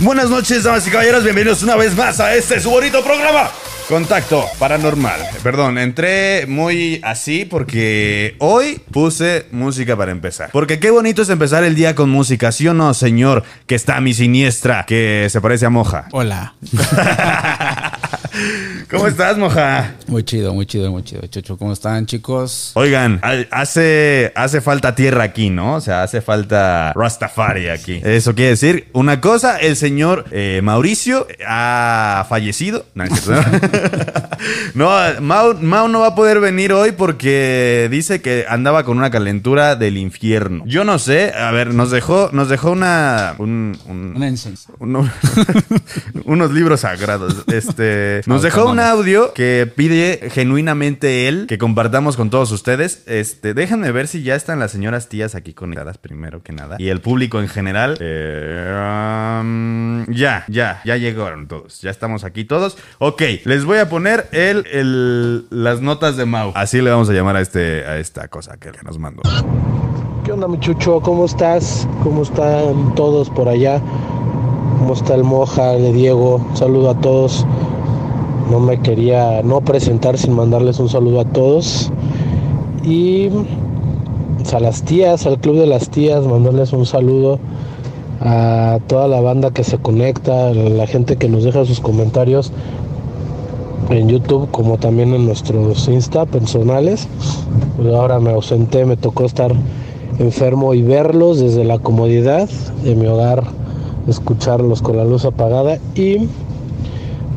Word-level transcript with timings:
Buenas 0.00 0.30
noches, 0.30 0.64
damas 0.64 0.86
y 0.86 0.90
caballeros. 0.90 1.24
Bienvenidos 1.24 1.62
una 1.62 1.76
vez 1.76 1.94
más 1.94 2.20
a 2.20 2.34
este 2.34 2.58
su 2.58 2.70
bonito 2.70 3.04
programa. 3.04 3.50
Contacto 3.86 4.46
paranormal. 4.58 5.20
Perdón, 5.42 5.76
entré 5.76 6.46
muy 6.46 7.00
así 7.02 7.44
porque 7.44 8.34
hoy 8.38 8.80
puse 8.90 9.44
música 9.50 9.98
para 9.98 10.10
empezar. 10.10 10.48
Porque 10.52 10.80
qué 10.80 10.90
bonito 10.90 11.20
es 11.20 11.28
empezar 11.28 11.64
el 11.64 11.74
día 11.74 11.94
con 11.94 12.08
música, 12.08 12.50
¿sí 12.50 12.66
o 12.66 12.72
no, 12.72 12.94
señor? 12.94 13.44
Que 13.66 13.74
está 13.74 13.96
a 13.96 14.00
mi 14.00 14.14
siniestra, 14.14 14.86
que 14.86 15.26
se 15.28 15.38
parece 15.42 15.66
a 15.66 15.70
Moja. 15.70 16.06
Hola. 16.12 16.54
¿Cómo 18.90 19.06
estás, 19.06 19.36
Moja? 19.38 19.94
Muy 20.06 20.24
chido, 20.24 20.52
muy 20.54 20.66
chido, 20.66 20.90
muy 20.90 21.02
chido. 21.04 21.22
Chucho, 21.26 21.56
¿cómo 21.56 21.72
están, 21.72 22.06
chicos? 22.06 22.72
Oigan, 22.74 23.20
ha- 23.22 23.44
hace, 23.50 24.32
hace 24.34 24.60
falta 24.60 24.94
tierra 24.94 25.24
aquí, 25.24 25.50
¿no? 25.50 25.76
O 25.76 25.80
sea, 25.80 26.02
hace 26.02 26.20
falta 26.20 26.92
Rastafari 26.94 27.68
aquí. 27.68 28.00
Eso 28.04 28.34
quiere 28.34 28.50
decir 28.50 28.88
una 28.92 29.20
cosa, 29.20 29.58
el 29.58 29.76
señor 29.76 30.24
eh, 30.32 30.60
Mauricio 30.62 31.26
ha 31.46 32.26
fallecido. 32.28 32.86
No, 32.94 33.04
es 33.04 33.20
cierto, 33.20 33.50
¿no? 33.50 33.60
No, 34.74 34.90
Mau, 35.20 35.54
Mau 35.60 35.88
no 35.88 36.00
va 36.00 36.08
a 36.08 36.14
poder 36.14 36.40
venir 36.40 36.72
hoy 36.72 36.92
porque 36.92 37.88
dice 37.90 38.22
que 38.22 38.46
andaba 38.48 38.84
con 38.84 38.96
una 38.96 39.10
calentura 39.10 39.76
del 39.76 39.98
infierno. 39.98 40.64
Yo 40.66 40.84
no 40.84 40.98
sé, 40.98 41.32
a 41.34 41.50
ver, 41.50 41.74
nos 41.74 41.90
dejó, 41.90 42.30
nos 42.32 42.48
dejó 42.48 42.70
una... 42.70 43.34
un- 43.38 43.76
un- 43.86 44.16
unos 46.24 46.50
libros 46.52 46.80
sagrados. 46.80 47.44
Este 47.48 47.99
nos 48.26 48.42
dejó 48.42 48.66
un 48.70 48.80
audio 48.80 49.32
que 49.34 49.70
pide 49.74 50.28
genuinamente 50.30 51.28
él 51.28 51.46
que 51.48 51.58
compartamos 51.58 52.16
con 52.16 52.30
todos 52.30 52.50
ustedes. 52.52 53.02
Este, 53.06 53.54
déjenme 53.54 53.92
ver 53.92 54.06
si 54.08 54.22
ya 54.22 54.34
están 54.34 54.58
las 54.58 54.70
señoras 54.72 55.08
tías 55.08 55.34
aquí 55.34 55.52
conectadas 55.54 55.98
primero 55.98 56.42
que 56.42 56.52
nada 56.52 56.76
y 56.78 56.88
el 56.88 57.00
público 57.00 57.40
en 57.40 57.48
general. 57.48 57.96
Eh, 58.00 59.38
um, 59.40 60.06
ya, 60.12 60.44
ya, 60.48 60.80
ya 60.84 60.96
llegaron 60.96 61.48
todos. 61.48 61.80
Ya 61.80 61.90
estamos 61.90 62.24
aquí 62.24 62.44
todos. 62.44 62.76
Ok, 62.98 63.22
les 63.44 63.64
voy 63.64 63.78
a 63.78 63.88
poner 63.88 64.28
el, 64.32 64.66
el- 64.72 65.46
las 65.50 65.80
notas 65.80 66.16
de 66.16 66.26
Mau. 66.26 66.52
Así 66.54 66.80
le 66.80 66.90
vamos 66.90 67.08
a 67.10 67.12
llamar 67.12 67.36
a 67.36 67.40
este 67.40 67.84
a 67.86 67.98
esta 67.98 68.28
cosa 68.28 68.56
que, 68.58 68.70
que 68.70 68.82
nos 68.82 68.98
mandó. 68.98 69.22
¿Qué 70.24 70.32
onda, 70.32 70.46
mi 70.48 70.58
Chucho? 70.60 71.00
¿Cómo 71.00 71.24
estás? 71.24 71.88
¿Cómo 72.02 72.22
están 72.22 72.94
todos 72.94 73.30
por 73.30 73.48
allá? 73.48 73.80
¿Cómo 74.78 74.94
está 74.94 75.14
el 75.14 75.24
Moja, 75.24 75.74
el 75.74 75.92
Diego? 75.94 76.46
Saludo 76.54 76.90
a 76.90 77.00
todos. 77.00 77.46
No 78.50 78.58
me 78.58 78.80
quería 78.80 79.42
no 79.42 79.60
presentar 79.60 80.18
sin 80.18 80.34
mandarles 80.34 80.80
un 80.80 80.88
saludo 80.88 81.20
a 81.20 81.24
todos. 81.24 81.90
Y 82.84 83.28
a 84.52 84.58
las 84.58 84.82
tías, 84.82 85.26
al 85.26 85.38
Club 85.38 85.56
de 85.56 85.66
las 85.66 85.90
Tías, 85.90 86.26
mandarles 86.26 86.72
un 86.72 86.84
saludo 86.84 87.38
a 88.20 88.80
toda 88.88 89.06
la 89.06 89.20
banda 89.20 89.52
que 89.52 89.62
se 89.62 89.78
conecta, 89.78 90.48
a 90.48 90.54
la 90.54 90.86
gente 90.86 91.16
que 91.16 91.28
nos 91.28 91.44
deja 91.44 91.64
sus 91.64 91.78
comentarios 91.78 92.52
en 93.90 94.08
YouTube 94.08 94.50
como 94.50 94.78
también 94.78 95.14
en 95.14 95.26
nuestros 95.26 95.86
Insta 95.88 96.26
personales. 96.26 97.06
Pues 97.76 97.94
ahora 97.94 98.18
me 98.18 98.30
ausenté, 98.30 98.84
me 98.84 98.96
tocó 98.96 99.24
estar 99.24 99.52
enfermo 100.18 100.74
y 100.74 100.82
verlos 100.82 101.38
desde 101.38 101.64
la 101.64 101.78
comodidad 101.78 102.48
de 102.82 102.94
mi 102.96 103.06
hogar, 103.06 103.44
escucharlos 104.08 104.82
con 104.82 104.96
la 104.96 105.04
luz 105.04 105.24
apagada 105.24 105.78
y 105.94 106.28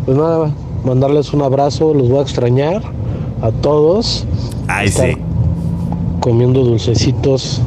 pues 0.05 0.17
nada, 0.17 0.51
mandarles 0.85 1.33
un 1.33 1.41
abrazo, 1.41 1.93
los 1.93 2.09
voy 2.09 2.19
a 2.19 2.21
extrañar 2.21 2.81
a 3.41 3.51
todos. 3.51 4.25
Ay, 4.67 4.89
sí. 4.89 5.13
Comiendo 6.19 6.63
dulcecitos 6.63 7.61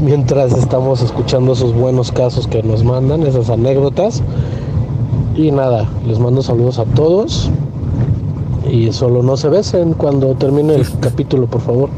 mientras 0.00 0.52
estamos 0.52 1.00
escuchando 1.02 1.52
esos 1.52 1.74
buenos 1.74 2.10
casos 2.12 2.46
que 2.46 2.62
nos 2.62 2.84
mandan, 2.84 3.22
esas 3.24 3.50
anécdotas. 3.50 4.22
Y 5.36 5.50
nada, 5.50 5.88
les 6.06 6.18
mando 6.18 6.42
saludos 6.42 6.78
a 6.78 6.84
todos. 6.84 7.50
Y 8.70 8.92
solo 8.92 9.22
no 9.22 9.36
se 9.36 9.48
besen 9.48 9.94
cuando 9.94 10.34
termine 10.34 10.74
el 10.76 10.86
capítulo, 11.00 11.46
por 11.46 11.60
favor. 11.62 11.88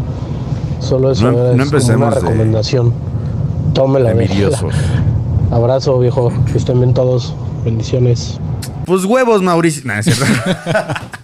Solo 0.80 1.10
eso 1.10 1.30
No- 1.32 1.50
es 1.50 1.56
no 1.56 1.62
empecemos 1.62 2.06
una 2.08 2.14
de- 2.14 2.20
recomendación. 2.20 2.92
Tómela, 3.74 4.14
déjela. 4.14 4.58
Abrazo, 5.50 5.98
viejo. 5.98 6.30
Que 6.50 6.58
estén 6.58 6.78
bien 6.80 6.94
todos. 6.94 7.34
Bendiciones. 7.64 8.38
Pues 8.84 9.04
huevos, 9.04 9.42
Mauricio. 9.42 9.82
No, 9.84 9.94
es 9.94 10.06
cierto. 10.06 10.24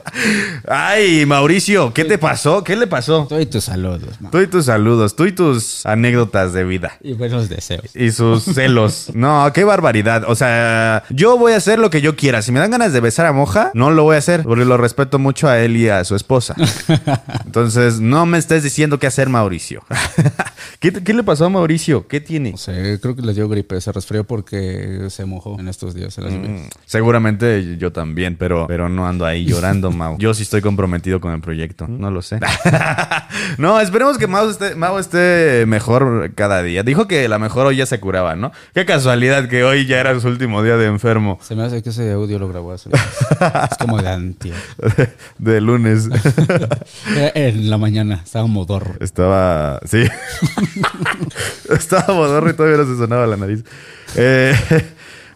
Ay, 0.66 1.24
Mauricio, 1.26 1.92
¿qué 1.92 2.04
te 2.04 2.18
pasó? 2.18 2.64
¿Qué 2.64 2.76
le 2.76 2.86
pasó? 2.86 3.26
Doy 3.28 3.46
tus 3.46 3.64
saludos. 3.64 4.10
Tú 4.30 4.40
y 4.40 4.46
tus 4.46 4.66
saludos, 4.66 5.16
tú 5.16 5.26
y 5.26 5.32
tus 5.32 5.84
anécdotas 5.86 6.52
de 6.52 6.64
vida. 6.64 6.92
Y 7.02 7.12
buenos 7.12 7.48
deseos. 7.48 7.94
Y 7.94 8.10
sus 8.10 8.44
celos. 8.44 9.10
No, 9.14 9.50
qué 9.52 9.64
barbaridad. 9.64 10.24
O 10.26 10.34
sea, 10.34 11.04
yo 11.10 11.38
voy 11.38 11.52
a 11.52 11.56
hacer 11.56 11.78
lo 11.78 11.90
que 11.90 12.00
yo 12.00 12.16
quiera. 12.16 12.42
Si 12.42 12.52
me 12.52 12.60
dan 12.60 12.70
ganas 12.70 12.92
de 12.92 13.00
besar 13.00 13.26
a 13.26 13.32
Moja, 13.32 13.70
no 13.74 13.90
lo 13.90 14.04
voy 14.04 14.16
a 14.16 14.18
hacer. 14.18 14.42
Porque 14.42 14.64
lo 14.64 14.76
respeto 14.76 15.18
mucho 15.18 15.48
a 15.48 15.58
él 15.60 15.76
y 15.76 15.88
a 15.88 16.04
su 16.04 16.16
esposa. 16.16 16.54
Entonces, 17.44 18.00
no 18.00 18.26
me 18.26 18.38
estés 18.38 18.62
diciendo 18.62 18.98
qué 18.98 19.06
hacer, 19.06 19.28
Mauricio. 19.28 19.84
¿Qué, 20.80 20.92
qué 20.92 21.14
le 21.14 21.22
pasó 21.22 21.44
a 21.44 21.48
Mauricio? 21.48 22.06
¿Qué 22.08 22.20
tiene? 22.20 22.52
No 22.52 22.56
sé, 22.56 22.98
creo 23.00 23.14
que 23.14 23.22
le 23.22 23.34
dio 23.34 23.48
gripe, 23.48 23.80
se 23.80 23.92
resfrió 23.92 24.24
porque 24.24 25.06
se 25.10 25.24
mojó 25.24 25.58
en 25.58 25.68
estos 25.68 25.94
días 25.94 26.16
en 26.18 26.24
las 26.24 26.30
Mm. 26.40 26.68
Seguramente 26.86 27.76
yo 27.76 27.92
también, 27.92 28.36
pero, 28.36 28.66
pero 28.66 28.88
no 28.88 29.06
ando 29.06 29.26
ahí 29.26 29.44
llorando, 29.44 29.90
Mau. 30.00 30.16
Yo 30.18 30.32
sí 30.32 30.44
estoy 30.44 30.62
comprometido 30.62 31.20
con 31.20 31.32
el 31.34 31.42
proyecto. 31.42 31.86
No 31.86 32.10
lo 32.10 32.22
sé. 32.22 32.40
no, 33.58 33.78
esperemos 33.80 34.16
que 34.16 34.26
Mau 34.26 34.48
esté, 34.48 34.74
Mau 34.74 34.98
esté 34.98 35.64
mejor 35.66 36.32
cada 36.34 36.62
día. 36.62 36.82
Dijo 36.82 37.06
que 37.06 37.28
la 37.28 37.38
mejor 37.38 37.66
hoy 37.66 37.76
ya 37.76 37.84
se 37.84 38.00
curaba, 38.00 38.34
¿no? 38.34 38.50
Qué 38.72 38.86
casualidad 38.86 39.48
que 39.48 39.62
hoy 39.62 39.84
ya 39.84 40.00
era 40.00 40.18
su 40.18 40.28
último 40.28 40.62
día 40.62 40.78
de 40.78 40.86
enfermo. 40.86 41.38
Se 41.42 41.54
me 41.54 41.64
hace 41.64 41.82
que 41.82 41.90
ese 41.90 42.12
audio 42.12 42.38
lo 42.38 42.48
grabó 42.48 42.72
hace 42.72 42.88
Es 42.90 43.76
como 43.78 44.00
de 44.00 44.08
antier. 44.08 44.56
de 45.38 45.60
lunes. 45.60 46.08
Era 47.16 47.32
En 47.34 47.68
la 47.68 47.76
mañana, 47.76 48.22
estaba 48.24 48.46
modorro. 48.46 48.94
Estaba. 49.00 49.80
Sí. 49.84 50.04
Estaba 51.68 52.14
modorro 52.14 52.48
y 52.48 52.54
todavía 52.54 52.78
no 52.78 52.86
se 52.86 52.96
sonaba 52.96 53.26
la 53.26 53.36
nariz. 53.36 53.64
Eh, 54.16 54.54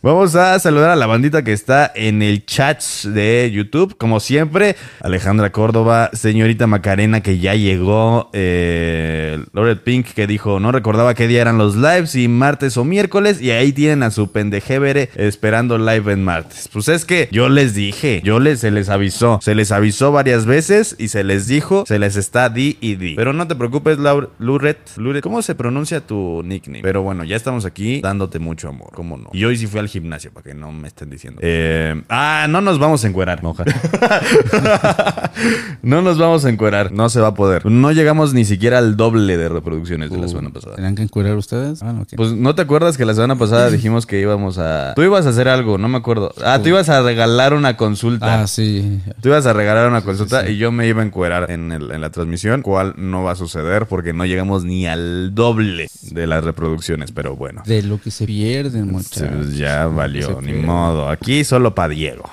vamos 0.05 0.35
a 0.37 0.59
saludar 0.59 0.91
a 0.91 0.97
la 0.97 1.07
bandita 1.07 1.43
que 1.43 1.53
está 1.53 1.91
en 1.95 2.23
el 2.23 2.45
chat 2.45 2.83
de 3.05 3.51
YouTube. 3.53 3.97
Como 3.97 4.21
siempre, 4.21 4.77
Alejandra 5.01 5.51
Córdoba, 5.51 6.11
señorita 6.13 6.67
Macarena 6.67 7.23
que 7.23 7.39
ya 7.39 7.55
llegó. 7.55 8.31
Eh, 8.33 9.43
Loret 9.53 9.83
Pink 9.83 10.09
que 10.09 10.27
dijo: 10.27 10.61
No 10.61 10.73
recordaba 10.73 11.15
qué 11.15 11.27
día 11.27 11.41
eran 11.41 11.59
los 11.59 11.77
lives, 11.77 12.11
si 12.11 12.29
martes 12.29 12.77
o 12.77 12.85
miércoles. 12.85 13.41
Y 13.41 13.51
ahí 13.51 13.73
tienen 13.73 14.03
a 14.03 14.11
su 14.11 14.31
pendejevere 14.31 15.11
esperando 15.17 15.79
live 15.79 16.13
en 16.13 16.23
martes. 16.23 16.69
Pues 16.73 16.89
es 16.89 17.05
que 17.05 17.29
yo 17.33 17.49
les 17.49 17.75
dije, 17.75 18.21
yo 18.25 18.41
les, 18.41 18.61
se 18.61 18.71
les 18.71 18.89
avisó. 18.91 19.39
Se 19.43 19.55
les 19.55 19.73
avisó 19.73 20.13
varias 20.13 20.45
veces 20.47 20.97
y 20.99 21.09
se 21.09 21.25
les 21.25 21.47
dijo, 21.47 21.85
se 21.87 21.99
les 21.99 22.17
está 22.17 22.49
di 22.51 22.77
y 22.81 22.97
di. 22.97 23.15
Pero 23.15 23.33
no 23.33 23.49
te 23.49 23.55
preocupes, 23.55 23.99
Laur- 23.99 24.29
Luret. 24.39 24.79
¿cómo 25.23 25.41
se 25.43 25.55
pronuncia 25.55 26.01
tu 26.01 26.43
nickname? 26.45 26.83
Pero 26.83 27.03
bueno, 27.03 27.25
ya 27.25 27.37
estamos 27.37 27.65
aquí 27.65 28.01
dándote 28.01 28.39
mucho 28.39 28.69
amor. 28.69 28.91
¿Cómo 28.95 29.17
no? 29.17 29.31
Y 29.33 29.45
hoy 29.45 29.57
sí 29.57 29.67
fui 29.67 29.81
al 29.81 29.89
gimnasio 29.95 30.33
para 30.33 30.45
que 30.45 30.55
no 30.55 30.73
me 30.73 30.89
estén 30.89 31.11
diciendo. 31.11 31.41
Eh, 31.43 32.03
ah, 32.09 32.47
no 32.49 32.61
nos 32.61 32.79
vamos 32.79 33.05
a 33.05 33.09
encuerar, 33.09 33.43
moja. 33.43 33.65
no 35.83 36.03
nos 36.03 36.19
vamos 36.19 36.45
a 36.45 36.51
encuerar. 36.51 36.93
No 36.93 37.09
se 37.09 37.21
va 37.21 37.29
a 37.29 37.35
poder. 37.35 37.67
No 37.67 37.93
llegamos 37.93 38.35
ni 38.35 38.45
siquiera 38.45 38.79
al 38.79 38.97
doble 38.97 39.37
de 39.37 39.49
reproducciones 39.49 40.11
de 40.11 40.19
la 40.19 40.27
Uh, 40.27 40.29
semana 40.29 40.51
pasada. 40.51 40.77
¿Tenían 40.77 40.95
que 40.95 41.03
encurar 41.03 41.37
ustedes? 41.37 41.83
Ah, 41.83 41.93
no, 41.93 42.03
ok. 42.03 42.09
Pues 42.17 42.33
no 42.33 42.55
te 42.55 42.63
acuerdas 42.63 42.97
que 42.97 43.05
la 43.05 43.15
semana 43.15 43.37
pasada 43.37 43.71
dijimos 43.71 44.07
que 44.07 44.21
íbamos 44.21 44.59
a. 44.59 44.95
Tú 44.95 45.03
ibas 45.03 45.27
a 45.27 45.31
hacer 45.31 45.49
algo, 45.49 45.79
no 45.79 45.89
me 45.89 45.99
acuerdo. 45.99 46.33
Ah, 46.45 46.59
tú 46.63 46.69
ibas 46.71 46.89
a 46.89 47.03
regalar 47.03 47.55
una 47.55 47.77
consulta. 47.77 48.43
ah, 48.43 48.47
sí. 48.47 49.01
Tú 49.21 49.29
ibas 49.29 49.47
a 49.47 49.53
regalar 49.53 49.89
una 49.89 50.03
consulta 50.03 50.49
y 50.49 50.57
yo 50.57 50.73
me 50.73 50.87
iba 50.89 51.03
a 51.03 51.05
encuerar 51.05 51.51
en, 51.51 51.73
el- 51.73 51.91
en 51.91 52.01
la 52.01 52.11
transmisión, 52.11 52.63
cual 52.63 52.95
no 52.97 53.23
va 53.23 53.33
a 53.33 53.37
suceder 53.37 53.87
porque 53.87 54.13
no 54.13 54.25
llegamos 54.27 54.65
ni 54.65 54.87
al 54.87 55.35
doble 55.35 55.89
de 56.11 56.27
las 56.27 56.45
reproducciones, 56.45 57.13
pero 57.13 57.37
bueno. 57.37 57.63
De 57.67 57.83
lo 57.83 58.01
que 58.01 58.11
se 58.11 58.27
pierden, 58.27 58.87
Sí, 58.87 58.91
muchachos. 58.93 59.29
pues 59.37 59.57
ya 59.85 59.95
valió, 59.95 60.41
ni 60.41 60.55
modo. 60.55 61.09
Aquí 61.09 61.45
solo 61.45 61.75
para 61.75 61.89
Diego. 61.89 62.25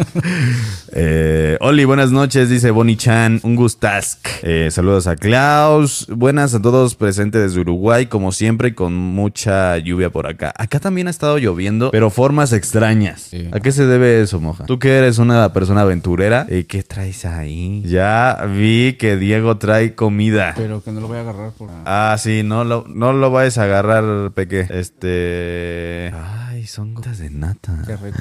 eh, 0.92 1.56
Oli, 1.60 1.84
buenas 1.84 2.12
noches, 2.12 2.48
dice 2.48 2.70
Bonnie 2.70 2.96
Chan. 2.96 3.40
Un 3.42 3.56
gustask. 3.56 4.18
Eh, 4.42 4.68
saludos 4.70 5.06
a 5.06 5.16
Klaus. 5.16 6.06
Buenas 6.08 6.54
a 6.54 6.62
todos 6.62 6.94
presentes 6.94 7.42
desde 7.42 7.60
Uruguay, 7.60 8.06
como 8.06 8.32
siempre, 8.32 8.74
con 8.74 8.94
mucha 8.94 9.78
lluvia 9.78 10.10
por 10.10 10.26
acá. 10.26 10.52
Acá 10.56 10.80
también 10.80 11.08
ha 11.08 11.10
estado 11.10 11.38
lloviendo, 11.38 11.90
pero 11.90 12.10
formas 12.10 12.52
extrañas. 12.52 13.28
Sí. 13.30 13.48
¿A 13.52 13.60
qué 13.60 13.72
se 13.72 13.86
debe 13.86 14.20
eso, 14.22 14.40
Moja? 14.40 14.64
Tú 14.66 14.78
que 14.78 14.96
eres 14.96 15.18
una 15.18 15.52
persona 15.52 15.82
aventurera, 15.82 16.46
eh, 16.48 16.64
¿qué 16.68 16.82
traes 16.82 17.24
ahí? 17.24 17.82
Ya 17.84 18.46
vi 18.54 18.94
que 18.94 19.16
Diego 19.16 19.58
trae 19.58 19.94
comida. 19.94 20.54
Pero 20.56 20.82
que 20.82 20.92
no 20.92 21.00
lo 21.00 21.08
voy 21.08 21.18
a 21.18 21.20
agarrar 21.22 21.50
por... 21.52 21.70
Ah, 21.84 22.16
sí, 22.18 22.42
no 22.44 22.64
lo, 22.64 22.84
no 22.88 23.12
lo 23.12 23.30
vayas 23.30 23.58
a 23.58 23.64
agarrar, 23.64 24.32
Peque. 24.32 24.66
Este. 24.70 26.12
Ay, 26.14 26.59
son 26.66 26.94
gotas 26.94 27.18
de 27.18 27.30
nata. 27.30 27.82
Qué 27.86 27.96
rico. 27.96 28.18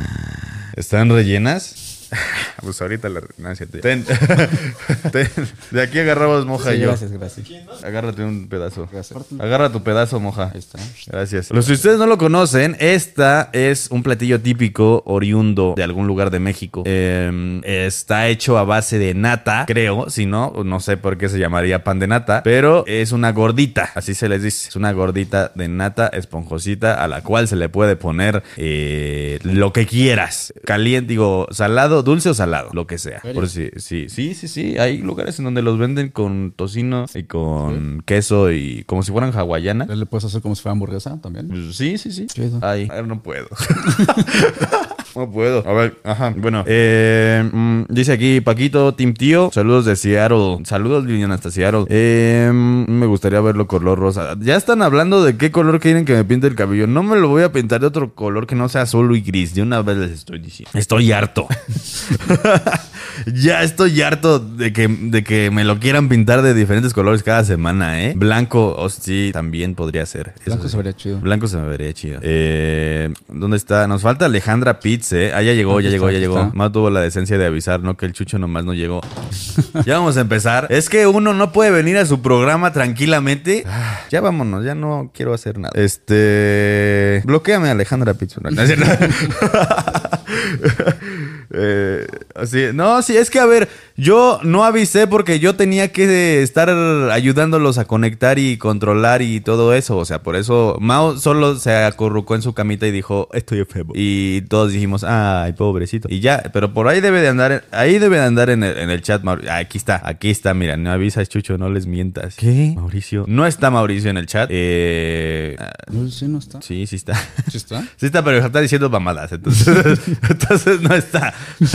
¿Están 0.75 1.09
rellenas? 1.09 1.88
pues 2.61 2.81
ahorita 2.81 3.09
la... 3.09 3.21
No. 3.37 3.49
Ten. 3.81 4.05
Ten. 5.11 5.29
De 5.71 5.81
aquí 5.81 5.99
agarramos 5.99 6.45
moja 6.45 6.71
Sí, 6.71 6.77
y 6.77 6.81
yo. 6.81 6.87
gracias, 6.87 7.11
gracias. 7.11 7.47
Agárrate 7.83 8.23
un 8.23 8.47
pedazo. 8.47 8.87
Gracias. 8.91 9.19
Agarra 9.39 9.71
tu 9.71 9.83
pedazo, 9.83 10.19
moja. 10.19 10.51
Ahí 10.53 10.59
está. 10.59 10.79
Gracias. 11.07 11.51
Los 11.51 11.67
que 11.67 11.73
ustedes 11.73 11.97
no 11.97 12.07
lo 12.07 12.17
conocen, 12.17 12.75
esta 12.79 13.49
es 13.53 13.87
un 13.91 14.03
platillo 14.03 14.39
típico 14.41 15.03
oriundo 15.05 15.73
de 15.75 15.83
algún 15.83 16.07
lugar 16.07 16.31
de 16.31 16.39
México. 16.39 16.83
Eh, 16.85 17.61
está 17.63 18.27
hecho 18.27 18.57
a 18.57 18.63
base 18.63 18.99
de 18.99 19.13
nata, 19.13 19.65
creo. 19.67 20.09
Si 20.09 20.25
no, 20.25 20.53
no 20.65 20.79
sé 20.79 20.97
por 20.97 21.17
qué 21.17 21.29
se 21.29 21.39
llamaría 21.39 21.83
pan 21.83 21.99
de 21.99 22.07
nata, 22.07 22.41
pero 22.43 22.83
es 22.87 23.11
una 23.11 23.31
gordita, 23.31 23.91
así 23.95 24.13
se 24.13 24.29
les 24.29 24.43
dice. 24.43 24.69
Es 24.69 24.75
una 24.75 24.91
gordita 24.91 25.51
de 25.55 25.67
nata 25.67 26.07
esponjosita 26.07 27.03
a 27.03 27.07
la 27.07 27.21
cual 27.21 27.47
se 27.47 27.55
le 27.55 27.69
puede 27.69 27.95
poner 27.95 28.43
eh, 28.57 29.39
lo 29.43 29.73
que 29.73 29.85
quieras. 29.85 30.53
Caliente, 30.65 31.09
digo, 31.09 31.47
salado, 31.51 31.98
dulce 32.03 32.29
o 32.29 32.33
salado, 32.33 32.69
lo 32.73 32.87
que 32.87 32.97
sea. 32.97 33.21
Por 33.33 33.49
si, 33.49 33.69
sí, 33.77 34.09
sí, 34.09 34.33
sí, 34.33 34.47
sí. 34.47 34.77
Hay 34.77 34.97
lugares 34.97 35.39
en 35.39 35.45
donde 35.45 35.61
los 35.61 35.77
venden 35.77 36.09
con 36.09 36.53
tocino 36.55 37.05
y 37.13 37.23
con 37.23 38.01
queso 38.05 38.51
y 38.51 38.83
como 38.85 39.03
si 39.03 39.11
fueran 39.11 39.35
hawaianas. 39.37 39.89
¿Le 39.89 40.05
puedes 40.05 40.25
hacer 40.25 40.41
como 40.41 40.55
si 40.55 40.61
fuera 40.61 40.73
hamburguesa 40.73 41.19
también? 41.21 41.73
Sí, 41.73 41.97
sí, 41.97 42.11
sí. 42.11 42.27
Ay, 42.61 42.87
a 42.89 42.95
ver, 42.95 43.07
no 43.07 43.21
puedo. 43.21 43.47
no 45.19 45.29
puedo. 45.29 45.67
A 45.67 45.73
ver, 45.73 45.97
ajá. 46.03 46.33
Bueno, 46.35 46.63
eh, 46.65 47.47
mm, 47.51 47.83
dice 47.89 48.13
aquí 48.13 48.41
Paquito, 48.41 48.93
Team 48.93 49.13
Tío. 49.13 49.49
Saludos 49.53 49.85
de 49.85 49.95
Seattle. 49.95 50.59
Saludos, 50.63 51.05
Liliana, 51.05 51.35
hasta 51.35 51.51
Seattle. 51.51 51.85
Eh, 51.89 52.49
mm, 52.51 52.89
me 52.89 53.05
gustaría 53.05 53.41
verlo 53.41 53.67
color 53.67 53.99
rosa. 53.99 54.35
Ya 54.39 54.55
están 54.55 54.81
hablando 54.81 55.23
de 55.23 55.37
qué 55.37 55.51
color 55.51 55.79
quieren 55.79 56.05
que 56.05 56.13
me 56.13 56.23
pinte 56.23 56.47
el 56.47 56.55
cabello. 56.55 56.87
No 56.87 57.03
me 57.03 57.17
lo 57.17 57.27
voy 57.27 57.43
a 57.43 57.51
pintar 57.51 57.81
de 57.81 57.87
otro 57.87 58.13
color 58.15 58.47
que 58.47 58.55
no 58.55 58.69
sea 58.69 58.83
azul 58.83 59.15
y 59.15 59.21
gris. 59.21 59.53
De 59.53 59.61
una 59.61 59.81
vez 59.81 59.97
les 59.97 60.11
estoy 60.11 60.39
diciendo. 60.39 60.71
Estoy 60.73 61.11
harto. 61.11 61.47
ya 63.25 63.63
estoy 63.63 64.01
harto 64.01 64.39
de 64.39 64.73
que, 64.73 64.87
de 64.87 65.23
que 65.23 65.51
me 65.51 65.63
lo 65.63 65.79
quieran 65.79 66.09
pintar 66.09 66.41
de 66.41 66.53
diferentes 66.53 66.93
colores 66.93 67.23
cada 67.23 67.43
semana, 67.43 68.03
¿eh? 68.03 68.13
Blanco, 68.15 68.75
oh, 68.77 68.89
sí, 68.89 69.31
también 69.33 69.75
podría 69.75 70.05
ser. 70.05 70.33
Eso 70.35 70.45
Blanco 70.45 70.63
sí. 70.63 70.69
se 70.69 70.77
vería 70.77 70.93
chido. 70.93 71.19
Blanco 71.19 71.47
se 71.47 71.57
me 71.57 71.67
vería 71.67 71.93
chido. 71.93 72.19
Eh, 72.23 73.13
¿Dónde 73.27 73.57
está? 73.57 73.87
Nos 73.87 74.01
falta 74.01 74.25
Alejandra 74.25 74.79
Pitts, 74.79 75.13
¿eh? 75.13 75.31
Ah, 75.33 75.41
ya 75.41 75.53
llegó, 75.53 75.79
ya 75.79 75.89
está, 75.89 75.95
llegó, 75.95 76.11
ya 76.11 76.19
llegó. 76.19 76.51
Más 76.53 76.71
tuvo 76.71 76.89
la 76.89 77.01
decencia 77.01 77.37
de 77.37 77.45
avisar, 77.45 77.81
¿no? 77.81 77.97
Que 77.97 78.05
el 78.05 78.13
chucho 78.13 78.39
nomás 78.39 78.65
no 78.65 78.73
llegó. 78.73 79.01
ya 79.85 79.97
vamos 79.97 80.17
a 80.17 80.21
empezar. 80.21 80.67
Es 80.69 80.89
que 80.89 81.07
uno 81.07 81.33
no 81.33 81.51
puede 81.51 81.71
venir 81.71 81.97
a 81.97 82.05
su 82.05 82.21
programa 82.21 82.73
tranquilamente. 82.73 83.63
Ah, 83.65 84.01
ya 84.09 84.21
vámonos, 84.21 84.65
ya 84.65 84.75
no 84.75 85.11
quiero 85.13 85.33
hacer 85.33 85.57
nada. 85.57 85.71
Este. 85.75 87.21
Bloquéame, 87.25 87.69
Alejandra 87.69 88.13
Pitts. 88.13 88.37
No. 88.41 88.49
Eh, 91.51 92.05
así, 92.35 92.65
no, 92.73 93.01
sí, 93.01 93.17
es 93.17 93.29
que 93.29 93.39
a 93.39 93.45
ver, 93.45 93.69
yo 93.97 94.39
no 94.43 94.63
avisé 94.65 95.07
porque 95.07 95.39
yo 95.39 95.55
tenía 95.55 95.91
que 95.91 96.41
estar 96.43 96.69
ayudándolos 97.11 97.77
a 97.77 97.85
conectar 97.85 98.37
y 98.39 98.57
controlar 98.57 99.21
y 99.21 99.41
todo 99.41 99.73
eso. 99.73 99.97
O 99.97 100.05
sea, 100.05 100.21
por 100.21 100.35
eso 100.35 100.77
Mao 100.79 101.17
solo 101.17 101.55
se 101.57 101.75
acurrucó 101.75 102.35
en 102.35 102.41
su 102.41 102.53
camita 102.53 102.85
y 102.87 102.91
dijo, 102.91 103.29
estoy 103.33 103.59
enfermo. 103.59 103.93
Y 103.95 104.41
todos 104.43 104.71
dijimos, 104.71 105.03
ay, 105.03 105.53
pobrecito. 105.53 106.07
Y 106.11 106.19
ya, 106.19 106.43
pero 106.53 106.73
por 106.73 106.87
ahí 106.87 107.01
debe 107.01 107.21
de 107.21 107.29
andar, 107.29 107.63
ahí 107.71 107.97
debe 107.99 108.17
de 108.17 108.23
andar 108.25 108.49
en 108.49 108.63
el, 108.63 108.77
en 108.77 108.89
el 108.89 109.01
chat. 109.01 109.23
Maur- 109.23 109.47
Ah, 109.49 109.57
aquí 109.57 109.77
está, 109.77 110.01
aquí 110.05 110.29
está, 110.29 110.53
mira, 110.53 110.77
no 110.77 110.91
avisas, 110.91 111.27
Chucho, 111.29 111.57
no 111.57 111.69
les 111.69 111.87
mientas. 111.87 112.35
¿Qué? 112.35 112.73
Mauricio. 112.75 113.25
No 113.27 113.47
está 113.47 113.71
Mauricio 113.71 114.09
en 114.11 114.17
el 114.17 114.25
chat. 114.27 114.49
Eh, 114.51 115.55
ah, 115.59 115.71
No, 115.91 116.07
sí, 116.09 116.27
no 116.27 116.37
está. 116.39 116.61
sí, 116.61 116.85
sí 116.87 116.95
está. 116.97 117.15
¿Sí 117.49 117.57
está? 117.57 117.81
Sí 117.97 118.05
está, 118.05 118.23
pero 118.23 118.37
está 118.45 118.61
diciendo 118.61 118.89
mamadas, 118.89 119.31
entonces, 119.31 119.99
entonces 120.29 120.81
no 120.81 120.93
está. 120.95 121.33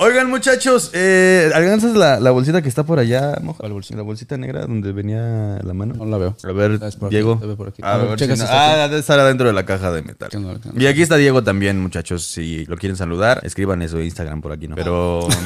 Oigan, 0.00 0.30
muchachos, 0.30 0.90
eh, 0.92 1.50
¿alcanzas 1.52 1.96
la, 1.96 2.20
la 2.20 2.30
bolsita 2.30 2.62
que 2.62 2.68
está 2.68 2.84
por 2.84 3.00
allá, 3.00 3.36
moja? 3.42 3.58
¿Cuál 3.58 3.72
bolsita? 3.72 3.96
La 3.96 4.02
bolsita 4.04 4.36
negra 4.36 4.60
donde 4.60 4.92
venía 4.92 5.58
la 5.64 5.74
mano. 5.74 5.94
No 5.94 6.04
la 6.04 6.18
veo. 6.18 6.36
A 6.44 6.52
ver, 6.52 6.78
Diego. 7.10 7.40
A 7.82 7.96
ver, 7.96 8.18
si 8.20 8.26
no- 8.28 8.44
ah, 8.48 8.86
debe 8.88 9.00
estar 9.00 9.18
adentro 9.18 9.48
de 9.48 9.52
la 9.54 9.66
caja 9.66 9.90
de 9.90 10.02
metal. 10.02 10.30
Y 10.76 10.86
aquí 10.86 11.02
está 11.02 11.16
Diego 11.16 11.42
también, 11.42 11.80
muchachos. 11.80 12.24
Si 12.24 12.64
lo 12.66 12.76
quieren 12.76 12.96
saludar, 12.96 13.40
escriban 13.42 13.82
eso 13.82 14.00
Instagram 14.00 14.40
por 14.40 14.52
aquí, 14.52 14.68
¿no? 14.68 14.76
Pero. 14.76 15.26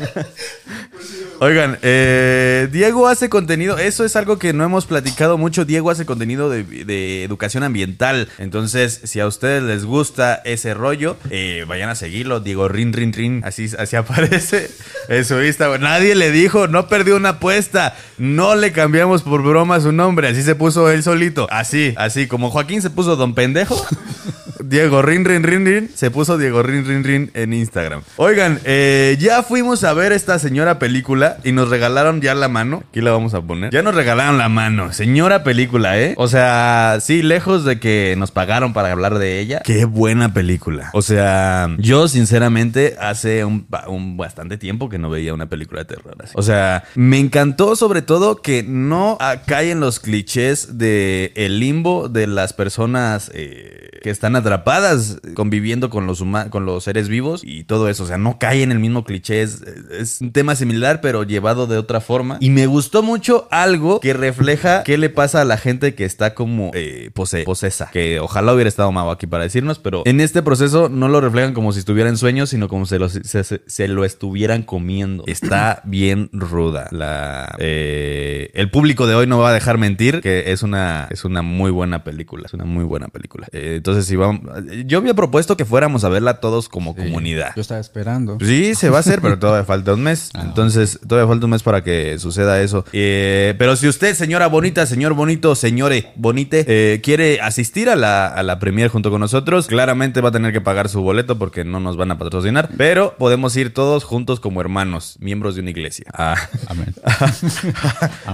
Oigan, 1.42 1.78
eh, 1.80 2.68
Diego 2.70 3.08
hace 3.08 3.30
contenido, 3.30 3.78
eso 3.78 4.04
es 4.04 4.14
algo 4.14 4.38
que 4.38 4.52
no 4.52 4.62
hemos 4.62 4.84
platicado 4.84 5.38
mucho. 5.38 5.64
Diego 5.64 5.90
hace 5.90 6.04
contenido 6.04 6.50
de, 6.50 6.64
de 6.64 7.24
educación 7.24 7.62
ambiental. 7.62 8.28
Entonces, 8.36 9.00
si 9.04 9.20
a 9.20 9.26
ustedes 9.26 9.62
les 9.62 9.86
gusta 9.86 10.34
ese 10.44 10.74
rollo, 10.74 11.16
eh, 11.30 11.64
vayan 11.66 11.88
a 11.88 11.94
seguirlo. 11.94 12.40
Diego 12.40 12.68
Rin 12.68 12.92
Rin 12.92 13.14
Rin, 13.14 13.40
así, 13.42 13.70
así 13.78 13.96
aparece 13.96 14.70
en 15.08 15.24
su 15.24 15.40
Instagram. 15.42 15.80
Nadie 15.80 16.14
le 16.14 16.30
dijo, 16.30 16.68
no 16.68 16.88
perdió 16.88 17.16
una 17.16 17.30
apuesta. 17.30 17.96
No 18.18 18.54
le 18.54 18.72
cambiamos 18.72 19.22
por 19.22 19.42
broma 19.42 19.80
su 19.80 19.92
nombre. 19.92 20.28
Así 20.28 20.42
se 20.42 20.54
puso 20.54 20.90
él 20.90 21.02
solito. 21.02 21.46
Así, 21.50 21.94
así, 21.96 22.26
como 22.26 22.50
Joaquín 22.50 22.82
se 22.82 22.90
puso 22.90 23.16
Don 23.16 23.34
Pendejo. 23.34 23.82
Diego 24.62 25.02
Rin 25.02 25.24
Rin 25.24 25.42
Rin 25.42 25.64
Rin 25.66 25.90
se 25.94 26.10
puso 26.10 26.36
Diego 26.36 26.62
Rin 26.62 26.86
Rin 26.86 27.02
Rin 27.02 27.30
en 27.34 27.52
Instagram. 27.52 28.02
Oigan, 28.16 28.60
eh, 28.64 29.16
ya 29.18 29.42
fuimos 29.42 29.84
a 29.84 29.94
ver 29.94 30.12
esta 30.12 30.38
señora 30.38 30.78
película 30.78 31.29
y 31.44 31.52
nos 31.52 31.68
regalaron 31.70 32.20
ya 32.20 32.34
la 32.34 32.48
mano. 32.48 32.82
Aquí 32.88 33.00
la 33.00 33.10
vamos 33.12 33.34
a 33.34 33.40
poner. 33.42 33.70
Ya 33.72 33.82
nos 33.82 33.94
regalaron 33.94 34.38
la 34.38 34.48
mano. 34.48 34.92
Señora 34.92 35.42
película, 35.44 35.98
¿eh? 35.98 36.14
O 36.16 36.28
sea, 36.28 36.98
sí, 37.00 37.22
lejos 37.22 37.64
de 37.64 37.78
que 37.80 38.14
nos 38.18 38.30
pagaron 38.30 38.72
para 38.72 38.92
hablar 38.92 39.18
de 39.18 39.40
ella. 39.40 39.60
Qué 39.64 39.84
buena 39.84 40.32
película. 40.34 40.90
O 40.92 41.02
sea, 41.02 41.68
yo 41.78 42.08
sinceramente 42.08 42.96
hace 43.00 43.44
un, 43.44 43.66
ba- 43.68 43.88
un 43.88 44.16
bastante 44.16 44.56
tiempo 44.58 44.88
que 44.88 44.98
no 44.98 45.10
veía 45.10 45.34
una 45.34 45.48
película 45.48 45.80
de 45.80 45.84
terror 45.96 46.16
así. 46.22 46.32
O 46.36 46.42
sea, 46.42 46.84
me 46.94 47.18
encantó 47.18 47.76
sobre 47.76 48.02
todo 48.02 48.42
que 48.42 48.62
no 48.62 49.18
cae 49.46 49.70
en 49.70 49.80
los 49.80 50.00
clichés 50.00 50.78
de 50.78 51.32
el 51.36 51.60
limbo 51.60 52.08
de 52.08 52.26
las 52.26 52.52
personas 52.52 53.30
eh, 53.34 53.90
que 54.02 54.10
están 54.10 54.36
atrapadas 54.36 55.18
conviviendo 55.34 55.90
con 55.90 56.06
los 56.06 56.22
con 56.50 56.66
los 56.66 56.84
seres 56.84 57.08
vivos 57.08 57.42
y 57.44 57.64
todo 57.64 57.88
eso. 57.88 58.04
O 58.04 58.06
sea, 58.06 58.18
no 58.18 58.38
cae 58.38 58.62
en 58.62 58.72
el 58.72 58.78
mismo 58.78 59.04
cliché. 59.04 59.42
Es 59.42 60.18
un 60.20 60.32
tema 60.32 60.54
similar, 60.54 61.00
pero 61.00 61.19
llevado 61.24 61.66
de 61.66 61.76
otra 61.78 62.00
forma. 62.00 62.36
Y 62.40 62.50
me 62.50 62.66
gustó 62.66 63.02
mucho 63.02 63.48
algo 63.50 64.00
que 64.00 64.12
refleja 64.12 64.82
qué 64.84 64.98
le 64.98 65.10
pasa 65.10 65.40
a 65.40 65.44
la 65.44 65.56
gente 65.56 65.94
que 65.94 66.04
está 66.04 66.34
como 66.34 66.70
eh, 66.74 67.10
pose- 67.14 67.44
posesa. 67.44 67.90
Que 67.92 68.20
ojalá 68.20 68.52
hubiera 68.54 68.68
estado 68.68 68.90
Mau 68.92 69.10
aquí 69.10 69.26
para 69.26 69.44
decirnos, 69.44 69.78
pero 69.78 70.02
en 70.06 70.20
este 70.20 70.42
proceso 70.42 70.88
no 70.88 71.08
lo 71.08 71.20
reflejan 71.20 71.54
como 71.54 71.72
si 71.72 71.78
estuviera 71.80 72.08
en 72.10 72.16
sueños, 72.16 72.50
sino 72.50 72.68
como 72.68 72.86
se 72.86 72.98
lo, 72.98 73.08
se, 73.08 73.22
se- 73.44 73.62
se 73.66 73.88
lo 73.88 74.04
estuvieran 74.04 74.62
comiendo. 74.62 75.24
Está 75.26 75.82
bien 75.84 76.30
ruda. 76.32 76.88
La, 76.90 77.54
eh, 77.58 78.50
el 78.54 78.70
público 78.70 79.06
de 79.06 79.14
hoy 79.14 79.26
no 79.26 79.38
va 79.38 79.50
a 79.50 79.52
dejar 79.52 79.78
mentir 79.78 80.20
que 80.20 80.52
es 80.52 80.62
una, 80.62 81.08
es 81.10 81.24
una 81.24 81.42
muy 81.42 81.70
buena 81.70 82.04
película. 82.04 82.44
Es 82.46 82.54
una 82.54 82.64
muy 82.64 82.84
buena 82.84 83.08
película. 83.08 83.46
Eh, 83.52 83.74
entonces, 83.76 84.06
si 84.06 84.16
vamos, 84.16 84.40
yo 84.86 84.98
había 84.98 85.14
propuesto 85.14 85.56
que 85.56 85.64
fuéramos 85.64 86.04
a 86.04 86.08
verla 86.08 86.40
todos 86.40 86.68
como 86.68 86.94
Sí. 86.94 87.02
comunidad. 87.02 87.52
Yo 87.54 87.62
estaba 87.62 87.80
esperando. 87.80 88.38
Sí, 88.40 88.74
se 88.74 88.90
va 88.90 88.98
a 88.98 89.00
hacer, 89.00 89.20
pero 89.20 89.38
todavía 89.38 89.64
falta 89.64 89.94
un 89.94 90.02
mes. 90.02 90.30
Ah. 90.40 90.42
Entonces, 90.46 90.98
todavía 91.10 91.28
falta 91.28 91.44
un 91.44 91.50
mes 91.50 91.62
para 91.62 91.82
que 91.84 92.18
suceda 92.18 92.62
eso. 92.62 92.86
Eh, 92.94 93.54
pero 93.58 93.76
si 93.76 93.86
usted, 93.88 94.14
señora 94.14 94.46
bonita, 94.46 94.86
señor 94.86 95.12
bonito, 95.12 95.54
señore 95.54 96.06
bonite, 96.16 96.64
eh, 96.66 97.00
quiere 97.02 97.40
asistir 97.42 97.90
a 97.90 97.96
la, 97.96 98.26
a 98.28 98.42
la 98.42 98.58
premier 98.58 98.88
junto 98.88 99.10
con 99.10 99.20
nosotros, 99.20 99.66
claramente 99.66 100.20
va 100.22 100.30
a 100.30 100.32
tener 100.32 100.52
que 100.52 100.60
pagar 100.62 100.88
su 100.88 101.02
boleto 101.02 101.36
porque 101.38 101.64
no 101.64 101.80
nos 101.80 101.96
van 101.98 102.10
a 102.12 102.18
patrocinar. 102.18 102.70
Pero 102.78 103.16
podemos 103.18 103.54
ir 103.56 103.74
todos 103.74 104.04
juntos 104.04 104.40
como 104.40 104.60
hermanos, 104.62 105.16
miembros 105.20 105.54
de 105.56 105.60
una 105.62 105.70
iglesia. 105.70 106.06
A, 106.14 106.36
Amén. 106.68 106.94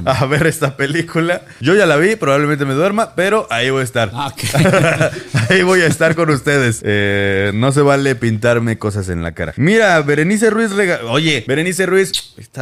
a 0.05 0.27
ver 0.27 0.47
esta 0.47 0.77
película. 0.77 1.43
Yo 1.61 1.75
ya 1.75 1.87
la 1.87 1.97
vi, 1.97 2.17
probablemente 2.17 2.65
me 2.65 2.75
duerma, 2.75 3.15
pero 3.15 3.47
ahí 3.51 3.71
voy 3.71 3.81
a 3.81 3.85
estar. 3.85 4.11
Ah, 4.13 4.29
ok. 4.29 4.41
Ahí 5.51 5.63
voy 5.63 5.81
a 5.81 5.87
estar 5.87 6.15
con 6.17 6.29
ustedes. 6.31 6.81
Eh, 6.85 7.53
no 7.55 7.71
se 7.73 7.81
vale 7.81 8.17
pintarme 8.17 8.79
cosas 8.79 9.09
en 9.09 9.23
la 9.23 9.33
cara. 9.33 9.53
Mira, 9.57 10.01
Berenice 10.03 10.51
Ruiz 10.51 10.73
rega- 10.73 11.01
Oye, 11.09 11.45
Berenice 11.47 11.87
Ruiz, 11.87 12.11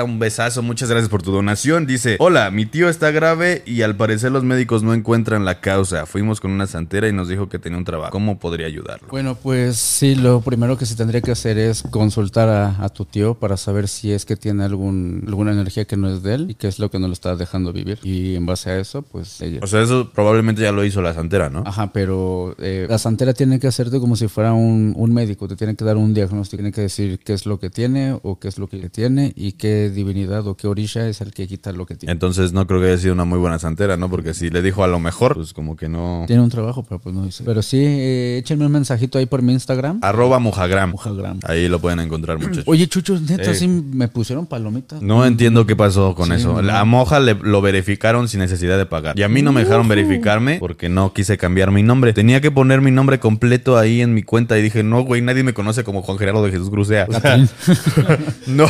un 0.03 0.19
besazo. 0.19 0.63
Muchas 0.63 0.91
gracias 0.91 1.09
por 1.09 1.23
tu 1.23 1.31
donación. 1.31 1.87
Dice: 1.87 2.17
Hola, 2.19 2.51
mi 2.51 2.67
tío 2.67 2.89
está 2.89 3.13
grave 3.13 3.63
y 3.67 3.83
al 3.83 3.97
parecer 3.97 4.33
los 4.33 4.43
médicos 4.43 4.83
no 4.83 4.95
encuentran 4.95 5.45
la 5.45 5.61
causa. 5.61 6.07
Fuimos 6.07 6.41
con 6.41 6.51
una 6.51 6.67
santera 6.67 7.09
y 7.09 7.13
nos 7.13 7.29
dijo 7.29 7.49
que 7.49 7.59
tenía 7.59 7.79
un 7.79 7.85
trabajo. 7.85 8.11
¿Cómo 8.11 8.39
podría 8.39 8.67
ayudarlo? 8.67 9.09
Bueno, 9.11 9.37
pues 9.37 9.77
sí, 9.77 10.17
lo 10.17 10.41
primero 10.41 10.77
que 10.77 10.87
se 10.87 10.97
tendría 10.97 11.21
que 11.21 11.31
hacer 11.31 11.59
es 11.59 11.83
consultar 11.83 12.49
a, 12.49 12.83
a 12.83 12.89
tu 12.89 13.05
tío 13.05 13.35
para 13.35 13.57
saber 13.57 13.87
si 13.87 14.11
es 14.11 14.25
que 14.25 14.37
tiene 14.37 14.65
algún, 14.65 15.23
alguna 15.27 15.53
energía 15.53 15.85
que 15.85 15.97
no 15.97 16.09
es 16.09 16.23
de 16.23 16.35
él 16.35 16.51
y 16.51 16.55
qué 16.55 16.67
es 16.67 16.79
lo 16.79 16.91
que 16.91 16.99
no 16.99 17.07
lo 17.07 17.13
está 17.13 17.37
dejando 17.37 17.73
vivir. 17.73 17.99
Y 18.03 18.35
en 18.35 18.47
base 18.47 18.71
a 18.71 18.79
eso, 18.81 19.03
pues 19.03 19.41
ella. 19.41 19.61
O 19.63 19.67
sea, 19.67 19.83
eso 19.83 20.11
probablemente 20.13 20.63
ya 20.63 20.73
lo 20.73 20.85
hizo 20.85 21.03
la 21.03 21.13
santera, 21.13 21.51
¿no? 21.51 21.63
Ajá, 21.67 21.93
pero 21.93 22.55
eh, 22.59 22.87
la 22.89 22.99
santera 22.99 23.35
tiene 23.35 23.59
que 23.61 23.67
hacerte 23.67 24.01
como 24.01 24.17
si 24.17 24.29
fuera 24.29 24.53
un, 24.53 24.95
un 24.97 25.13
médico, 25.13 25.47
te 25.49 25.57
tiene 25.57 25.77
que 25.77 25.85
dar 25.85 25.97
un 25.97 26.15
diagnóstico, 26.15 26.63
tiene 26.63 26.73
que 26.73 26.83
decir 26.83 27.19
qué 27.19 27.35
es 27.35 27.47
lo 27.47 27.59
que 27.59 27.71
tiene 27.71 28.19
o 28.23 28.39
qué 28.39 28.49
es 28.49 28.59
lo 28.59 28.69
que 28.69 28.89
tiene 28.89 29.33
y 29.37 29.53
qué 29.53 29.84
divinidad 29.91 30.47
o 30.47 30.57
qué 30.57 30.67
orisha 30.67 31.09
es 31.09 31.21
el 31.21 31.33
que 31.33 31.47
quita 31.47 31.73
lo 31.73 31.87
que 31.87 31.95
tiene. 31.97 32.13
Entonces 32.13 32.53
no 32.53 32.67
creo 32.67 32.81
que 32.81 32.87
haya 32.89 32.99
sido 32.99 33.15
una 33.15 33.25
muy 33.25 33.39
buena 33.39 33.59
santera, 33.59 33.97
¿no? 33.97 34.09
Porque 34.09 34.35
si 34.35 34.51
le 34.51 34.63
dijo 34.63 34.85
a 34.85 34.87
lo 34.89 34.99
mejor, 35.01 35.35
pues 35.35 35.53
como 35.53 35.77
que 35.77 35.89
no... 35.89 36.25
Tiene 36.27 36.43
un 36.43 36.51
trabajo, 36.51 36.85
pero 36.89 36.99
pues 37.01 37.15
no 37.15 37.25
dice. 37.25 37.45
Pero 37.45 37.63
sí, 37.63 37.79
eh, 37.81 38.39
échenme 38.39 38.67
un 38.67 38.73
mensajito 38.73 39.19
ahí 39.19 39.27
por 39.27 39.43
mi 39.43 39.53
Instagram. 39.53 39.99
Arroba 40.03 40.39
mojagram. 40.39 40.91
Mojagram. 40.93 41.41
Ahí 41.45 41.69
lo 41.69 41.79
pueden 41.81 42.01
encontrar, 42.01 42.39
muchachos. 42.39 42.65
Oye, 42.67 42.87
Chucho, 42.89 43.19
neta, 43.21 43.51
Eh. 43.51 43.55
sí 43.55 43.69
me 43.69 44.09
pusieron 44.09 44.47
palomitas. 44.47 45.03
No 45.03 45.25
entiendo 45.27 45.67
qué 45.67 45.77
pasó 45.77 46.15
con 46.15 46.29
Sí, 46.29 46.35
eso. 46.35 46.61
no. 46.63 46.73
A 46.75 46.85
Moja 46.85 47.21
le, 47.21 47.35
lo 47.35 47.61
verificaron 47.61 48.29
sin 48.29 48.41
necesidad 48.41 48.79
de 48.79 48.87
pagar. 48.87 49.19
Y 49.19 49.23
a 49.23 49.29
mí 49.29 49.43
no 49.43 49.53
me 49.53 49.61
dejaron 49.65 49.89
verificarme 49.89 50.59
porque 50.59 50.89
no 50.89 51.13
quise 51.13 51.37
cambiar 51.39 51.71
mi 51.71 51.83
nombre. 51.83 52.13
Tenía 52.13 52.41
que 52.41 52.51
poner 52.51 52.81
mi 52.81 52.91
nombre 52.91 53.19
completo 53.19 53.79
ahí 53.79 54.01
en 54.01 54.15
mi 54.15 54.23
cuenta 54.23 54.59
y 54.59 54.63
dije, 54.63 54.83
no, 54.83 55.03
güey, 55.03 55.23
nadie 55.23 55.43
me 55.43 55.55
conoce 55.55 55.85
como 55.85 56.03
Juan 56.03 56.19
Gerardo 56.19 56.43
de 56.45 56.51
Jesús 56.51 56.71
Crucea. 56.71 57.07
O 57.09 57.21
sea, 57.21 57.37
no, 58.47 58.67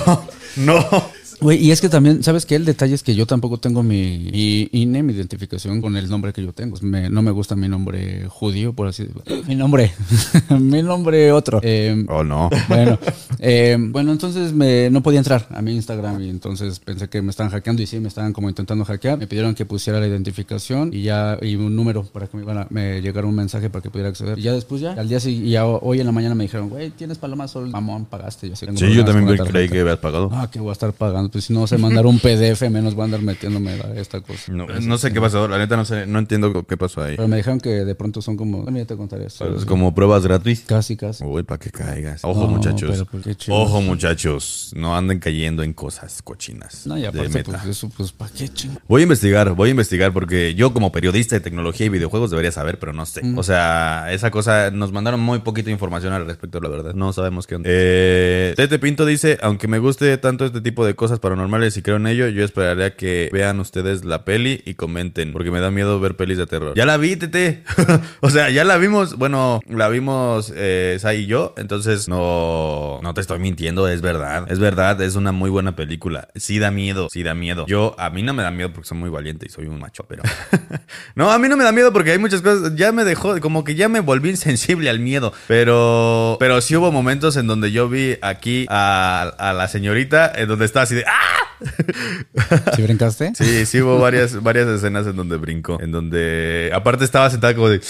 no. 0.56 1.12
Güey, 1.44 1.62
y 1.62 1.70
es 1.72 1.80
que 1.82 1.90
también, 1.90 2.22
¿sabes 2.22 2.46
qué? 2.46 2.54
El 2.54 2.64
detalle 2.64 2.94
es 2.94 3.02
que 3.02 3.14
yo 3.14 3.26
tampoco 3.26 3.58
tengo 3.58 3.82
mi 3.82 4.30
i- 4.32 4.68
INE, 4.72 5.02
mi 5.02 5.12
identificación 5.12 5.82
con 5.82 5.94
el 5.96 6.08
nombre 6.08 6.32
que 6.32 6.42
yo 6.42 6.52
tengo. 6.54 6.78
Me- 6.80 7.10
no 7.10 7.20
me 7.20 7.30
gusta 7.32 7.54
mi 7.54 7.68
nombre 7.68 8.24
judío, 8.28 8.72
por 8.72 8.86
así 8.88 9.04
decirlo. 9.04 9.22
Mi 9.46 9.54
nombre. 9.54 9.92
mi 10.58 10.82
nombre 10.82 11.30
otro. 11.32 11.60
Eh, 11.62 12.04
Oh, 12.08 12.24
no. 12.24 12.48
bueno, 12.68 12.98
eh, 13.40 13.76
bueno, 13.78 14.12
entonces 14.12 14.52
me, 14.54 14.88
no 14.90 15.02
podía 15.02 15.18
entrar 15.18 15.46
a 15.50 15.60
mi 15.60 15.74
Instagram 15.74 16.22
y 16.22 16.30
entonces 16.30 16.80
pensé 16.80 17.08
que 17.08 17.20
me 17.20 17.28
estaban 17.30 17.52
hackeando 17.52 17.82
y 17.82 17.86
sí, 17.86 18.00
me 18.00 18.08
estaban 18.08 18.32
como 18.32 18.48
intentando 18.48 18.84
hackear. 18.86 19.18
Me 19.18 19.26
pidieron 19.26 19.54
que 19.54 19.66
pusiera 19.66 20.00
la 20.00 20.06
identificación 20.08 20.90
y 20.94 21.02
ya, 21.02 21.36
y 21.42 21.56
un 21.56 21.76
número 21.76 22.04
para 22.04 22.26
que 22.26 22.38
me, 22.38 22.50
a, 22.50 22.66
me 22.70 23.02
llegara 23.02 23.26
un 23.26 23.34
mensaje 23.34 23.68
para 23.68 23.82
que 23.82 23.90
pudiera 23.90 24.08
acceder. 24.08 24.38
Y 24.38 24.42
ya 24.42 24.52
después 24.54 24.80
ya, 24.80 24.92
al 24.94 25.08
día 25.08 25.20
siguiente, 25.20 25.48
y 25.48 25.52
ya 25.52 25.66
hoy 25.66 26.00
en 26.00 26.06
la 26.06 26.12
mañana 26.12 26.34
me 26.34 26.44
dijeron, 26.44 26.70
güey, 26.70 26.90
tienes 26.90 27.18
palomas 27.18 27.50
sol, 27.50 27.68
mamón, 27.68 28.06
pagaste. 28.06 28.48
Yo, 28.48 28.56
Sí, 28.56 28.94
yo 28.94 29.04
también 29.04 29.36
creí 29.46 29.68
que 29.68 29.80
habías 29.80 29.98
pagado. 29.98 30.30
Ah, 30.32 30.48
que 30.50 30.58
voy 30.58 30.70
a 30.70 30.72
estar 30.72 30.92
pagando. 30.94 31.33
Pues 31.34 31.46
si 31.46 31.52
no 31.52 31.66
sé 31.66 31.78
mandar 31.78 32.06
un 32.06 32.20
PDF, 32.20 32.62
menos 32.70 32.94
voy 32.94 33.02
a 33.02 33.04
andar 33.06 33.20
metiéndome 33.20 33.72
a 33.72 33.92
esta 33.96 34.20
cosa. 34.20 34.52
No, 34.52 34.66
no 34.68 34.98
sé 34.98 35.12
qué 35.12 35.20
pasó, 35.20 35.48
la 35.48 35.58
neta 35.58 35.76
no 35.76 35.84
sé, 35.84 36.06
no 36.06 36.20
entiendo 36.20 36.64
qué 36.64 36.76
pasó 36.76 37.02
ahí. 37.02 37.16
Pero 37.16 37.26
me 37.26 37.38
dijeron 37.38 37.58
que 37.58 37.70
de 37.70 37.94
pronto 37.96 38.22
son 38.22 38.36
como. 38.36 38.62
Bueno, 38.62 38.78
ya 38.78 38.84
te 38.84 38.96
contaré 38.96 39.26
eso. 39.26 39.52
Es 39.56 39.64
como 39.64 39.92
pruebas 39.92 40.22
gratis. 40.24 40.62
Casi, 40.64 40.96
casi. 40.96 41.24
Uy, 41.24 41.42
para 41.42 41.58
que 41.58 41.70
caigas. 41.72 42.24
Ojo, 42.24 42.42
No, 42.42 42.46
muchachos. 42.50 42.88
pero 42.92 43.04
pues 43.06 43.24
qué 43.24 43.34
chido. 43.34 43.56
Ojo, 43.56 43.80
muchachos. 43.82 44.70
No 44.76 44.96
anden 44.96 45.18
cayendo 45.18 45.64
en 45.64 45.72
cosas 45.72 46.22
cochinas. 46.22 46.86
No, 46.86 46.96
y 46.96 47.00
de 47.00 47.08
aparte, 47.08 47.28
meta. 47.30 47.50
pues 47.50 47.64
eso, 47.64 47.88
pues, 47.96 48.12
¿para 48.12 48.30
qué 48.30 48.48
ching? 48.48 48.78
Voy 48.86 49.00
a 49.00 49.02
investigar, 49.02 49.52
voy 49.54 49.68
a 49.68 49.70
investigar 49.72 50.12
porque 50.12 50.54
yo 50.54 50.72
como 50.72 50.92
periodista 50.92 51.34
de 51.34 51.40
tecnología 51.40 51.86
y 51.86 51.88
videojuegos 51.88 52.30
debería 52.30 52.52
saber, 52.52 52.78
pero 52.78 52.92
no 52.92 53.06
sé. 53.06 53.22
O 53.36 53.42
sea, 53.42 54.12
esa 54.12 54.30
cosa, 54.30 54.70
nos 54.70 54.92
mandaron 54.92 55.18
muy 55.18 55.40
poquita 55.40 55.70
información 55.72 56.12
al 56.12 56.26
respecto, 56.26 56.60
la 56.60 56.68
verdad. 56.68 56.94
No 56.94 57.12
sabemos 57.12 57.48
qué 57.48 57.56
onda. 57.56 57.68
Eh, 57.72 58.54
Tete 58.56 58.78
Pinto 58.78 59.04
dice, 59.04 59.36
aunque 59.42 59.66
me 59.66 59.80
guste 59.80 60.16
tanto 60.18 60.44
este 60.44 60.60
tipo 60.60 60.86
de 60.86 60.94
cosas 60.94 61.13
paranormales 61.21 61.76
y 61.76 61.83
creo 61.83 61.97
en 61.97 62.06
ello, 62.06 62.28
yo 62.28 62.44
esperaría 62.44 62.97
que 62.97 63.28
vean 63.33 63.61
ustedes 63.61 64.04
la 64.04 64.25
peli 64.25 64.62
y 64.64 64.75
comenten, 64.75 65.33
porque 65.33 65.50
me 65.50 65.61
da 65.61 65.71
miedo 65.71 66.00
ver 66.00 66.16
pelis 66.16 66.38
de 66.38 66.47
terror. 66.47 66.75
Ya 66.76 66.87
la 66.87 66.97
vi, 66.97 67.16
Tete. 67.16 67.62
o 68.21 68.30
sea, 68.30 68.50
ya 68.50 68.64
la 68.64 68.76
vimos, 68.76 69.16
bueno, 69.16 69.61
la 69.68 69.88
vimos 69.88 70.52
eh, 70.54 70.97
Sai 71.00 71.23
y 71.23 71.26
yo, 71.26 71.54
entonces 71.56 72.09
no, 72.09 73.00
no 73.02 73.14
te 73.14 73.21
estoy 73.21 73.38
mintiendo, 73.38 73.88
es 73.88 74.02
verdad. 74.02 74.50
Es 74.50 74.59
verdad, 74.59 75.00
es 75.02 75.16
una 75.16 75.33
muy 75.33 75.50
buena 75.50 75.76
película. 75.76 76.28
Sí 76.35 76.59
da 76.59 76.71
miedo, 76.71 77.09
sí 77.11 77.23
da 77.23 77.35
miedo. 77.35 77.66
Yo, 77.66 77.94
a 77.99 78.11
mí 78.11 78.23
no 78.23 78.35
me 78.35 78.42
da 78.42 78.50
miedo 78.50 78.73
porque 78.73 78.88
soy 78.88 78.99
muy 78.99 79.11
valiente 79.11 79.47
y 79.47 79.49
soy 79.49 79.66
un 79.66 79.78
macho, 79.78 80.04
pero... 80.09 80.23
no, 81.14 81.30
a 81.30 81.38
mí 81.38 81.49
no 81.49 81.56
me 81.56 81.64
da 81.64 81.73
miedo 81.73 81.92
porque 81.92 82.12
hay 82.12 82.18
muchas 82.18 82.42
cosas, 82.42 82.75
ya 82.76 82.92
me 82.92 83.04
dejó, 83.04 83.40
como 83.40 83.64
que 83.64 83.75
ya 83.75 83.88
me 83.88 84.00
volví 84.00 84.30
insensible 84.30 84.90
al 84.90 84.99
miedo, 84.99 85.33
pero... 85.47 86.37
Pero 86.38 86.61
sí 86.61 86.76
hubo 86.76 86.92
momentos 86.92 87.37
en 87.37 87.47
donde 87.47 87.73
yo 87.73 87.88
vi 87.88 88.16
aquí 88.23 88.66
a, 88.68 89.33
a 89.38 89.52
la 89.52 89.68
señorita, 89.68 90.33
en 90.35 90.49
donde 90.49 90.64
estaba 90.64 90.85
así 90.85 90.94
de... 90.94 91.03
¡Ah! 91.06 92.75
¿Sí 92.75 92.82
brincaste? 92.82 93.32
Sí, 93.34 93.66
sí 93.66 93.80
hubo 93.80 93.99
varias, 93.99 94.42
varias 94.42 94.66
escenas 94.68 95.06
en 95.06 95.16
donde 95.16 95.37
brincó. 95.37 95.78
En 95.80 95.92
donde. 95.92 96.70
Aparte 96.75 97.04
estaba 97.04 97.30
sentada 97.30 97.54
como 97.54 97.68
de. 97.68 97.80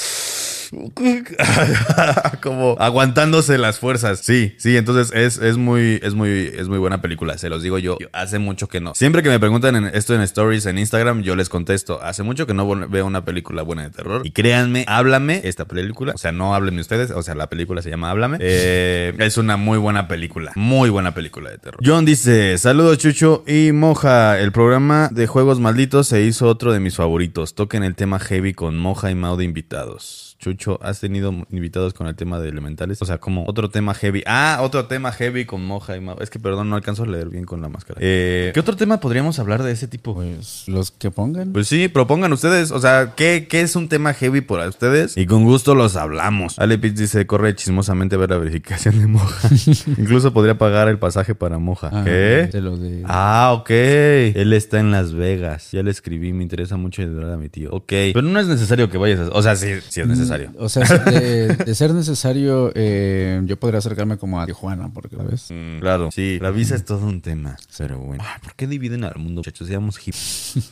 como 2.42 2.76
aguantándose 2.78 3.58
las 3.58 3.78
fuerzas. 3.78 4.20
Sí, 4.20 4.54
sí, 4.58 4.76
entonces 4.76 5.12
es, 5.14 5.38
es 5.38 5.56
muy, 5.56 6.00
es 6.02 6.14
muy, 6.14 6.30
es 6.30 6.68
muy 6.68 6.78
buena 6.78 7.00
película. 7.00 7.38
Se 7.38 7.48
los 7.48 7.62
digo 7.62 7.78
yo. 7.78 7.98
Hace 8.12 8.38
mucho 8.38 8.68
que 8.68 8.80
no. 8.80 8.94
Siempre 8.94 9.22
que 9.22 9.28
me 9.28 9.40
preguntan 9.40 9.76
en 9.76 9.84
esto 9.86 10.14
en 10.14 10.20
stories 10.22 10.66
en 10.66 10.78
Instagram, 10.78 11.22
yo 11.22 11.36
les 11.36 11.48
contesto. 11.48 12.02
Hace 12.02 12.22
mucho 12.22 12.46
que 12.46 12.54
no 12.54 12.66
veo 12.88 13.06
una 13.06 13.24
película 13.24 13.62
buena 13.62 13.82
de 13.82 13.90
terror. 13.90 14.22
Y 14.24 14.30
créanme, 14.30 14.84
háblame 14.88 15.40
esta 15.44 15.64
película. 15.64 16.12
O 16.14 16.18
sea, 16.18 16.32
no 16.32 16.54
háblenme 16.54 16.80
ustedes. 16.80 17.10
O 17.10 17.22
sea, 17.22 17.34
la 17.34 17.48
película 17.48 17.82
se 17.82 17.90
llama 17.90 18.10
Háblame. 18.10 18.38
Eh, 18.40 19.14
es 19.18 19.38
una 19.38 19.56
muy 19.56 19.78
buena 19.78 20.08
película. 20.08 20.52
Muy 20.54 20.90
buena 20.90 21.14
película 21.14 21.50
de 21.50 21.58
terror. 21.58 21.80
John 21.84 22.04
dice: 22.04 22.56
Saludos, 22.58 22.98
Chucho 22.98 23.44
y 23.46 23.72
Moja. 23.72 24.38
El 24.40 24.52
programa 24.52 25.08
de 25.12 25.26
juegos 25.26 25.60
malditos 25.60 26.08
se 26.08 26.22
hizo 26.22 26.48
otro 26.48 26.72
de 26.72 26.80
mis 26.80 26.96
favoritos. 26.96 27.54
Toquen 27.54 27.84
el 27.84 27.94
tema 27.94 28.18
heavy 28.18 28.54
con 28.54 28.78
Moja 28.78 29.10
y 29.10 29.14
Mau 29.14 29.36
de 29.36 29.44
invitados. 29.44 30.36
Chucho, 30.38 30.53
¿has 30.80 31.00
tenido 31.00 31.32
invitados 31.50 31.94
con 31.94 32.06
el 32.06 32.14
tema 32.14 32.38
de 32.40 32.48
elementales? 32.48 33.00
O 33.02 33.04
sea, 33.04 33.18
como 33.18 33.44
otro 33.46 33.70
tema 33.70 33.94
heavy. 33.94 34.22
Ah, 34.26 34.58
otro 34.62 34.86
tema 34.86 35.12
heavy 35.12 35.44
con 35.44 35.64
Moja 35.64 35.96
y 35.96 36.00
Mau. 36.00 36.16
Es 36.20 36.30
que 36.30 36.38
perdón, 36.38 36.70
no 36.70 36.76
alcanzo 36.76 37.04
a 37.04 37.06
leer 37.06 37.28
bien 37.28 37.44
con 37.44 37.60
la 37.60 37.68
máscara. 37.68 37.98
Eh, 38.02 38.50
¿Qué 38.54 38.60
otro 38.60 38.76
tema 38.76 39.00
podríamos 39.00 39.38
hablar 39.38 39.62
de 39.62 39.72
ese 39.72 39.88
tipo? 39.88 40.14
Pues 40.14 40.64
los 40.68 40.90
que 40.90 41.10
pongan. 41.10 41.52
Pues 41.52 41.68
sí, 41.68 41.88
propongan 41.88 42.32
ustedes. 42.32 42.70
O 42.70 42.80
sea, 42.80 43.14
¿qué, 43.16 43.46
qué 43.48 43.60
es 43.60 43.76
un 43.76 43.88
tema 43.88 44.14
heavy 44.14 44.40
para 44.40 44.68
ustedes? 44.68 45.16
Y 45.16 45.26
con 45.26 45.44
gusto 45.44 45.74
los 45.74 45.96
hablamos. 45.96 46.58
Ale 46.58 46.78
Pitts 46.78 46.98
dice, 46.98 47.26
corre 47.26 47.54
chismosamente 47.54 48.16
a 48.16 48.18
ver 48.18 48.30
la 48.30 48.38
verificación 48.38 48.98
de 48.98 49.06
Moja. 49.06 49.48
Incluso 49.98 50.32
podría 50.32 50.58
pagar 50.58 50.88
el 50.88 50.98
pasaje 50.98 51.34
para 51.34 51.58
Moja. 51.58 51.90
Ah, 51.92 52.02
¿Qué? 52.04 52.48
De 52.52 52.60
lo 52.60 52.76
de. 52.76 53.02
Ah, 53.06 53.52
ok. 53.58 53.70
Él 53.70 54.52
está 54.52 54.80
en 54.80 54.90
Las 54.90 55.12
Vegas. 55.12 55.70
Ya 55.72 55.82
le 55.82 55.90
escribí, 55.90 56.32
me 56.32 56.42
interesa 56.42 56.76
mucho 56.76 57.02
ayudar 57.02 57.32
a 57.32 57.36
mi 57.36 57.48
tío. 57.48 57.70
Ok. 57.72 57.88
Pero 57.88 58.22
no 58.22 58.38
es 58.40 58.46
necesario 58.46 58.90
que 58.90 58.98
vayas 58.98 59.20
a... 59.20 59.28
O 59.30 59.42
sea, 59.42 59.56
sí, 59.56 59.68
sí 59.88 60.00
es 60.00 60.06
necesario. 60.06 60.43
O 60.58 60.68
sea, 60.68 60.84
de, 60.84 61.48
de 61.56 61.74
ser 61.74 61.92
necesario, 61.92 62.72
eh, 62.74 63.40
yo 63.44 63.56
podría 63.58 63.78
acercarme 63.78 64.16
como 64.18 64.40
a 64.40 64.46
Tijuana, 64.46 64.90
porque, 64.92 65.16
¿sabes? 65.16 65.46
Mm, 65.50 65.80
claro, 65.80 66.10
sí, 66.10 66.38
la 66.40 66.50
visa 66.50 66.74
es 66.74 66.84
todo 66.84 67.06
un 67.06 67.20
tema. 67.20 67.56
Pero 67.78 67.98
bueno. 67.98 68.22
Ay, 68.26 68.40
¿Por 68.42 68.54
qué 68.54 68.66
dividen 68.66 69.04
al 69.04 69.16
mundo, 69.16 69.40
muchachos? 69.40 69.68
Seamos 69.68 69.98
hip. 70.06 70.14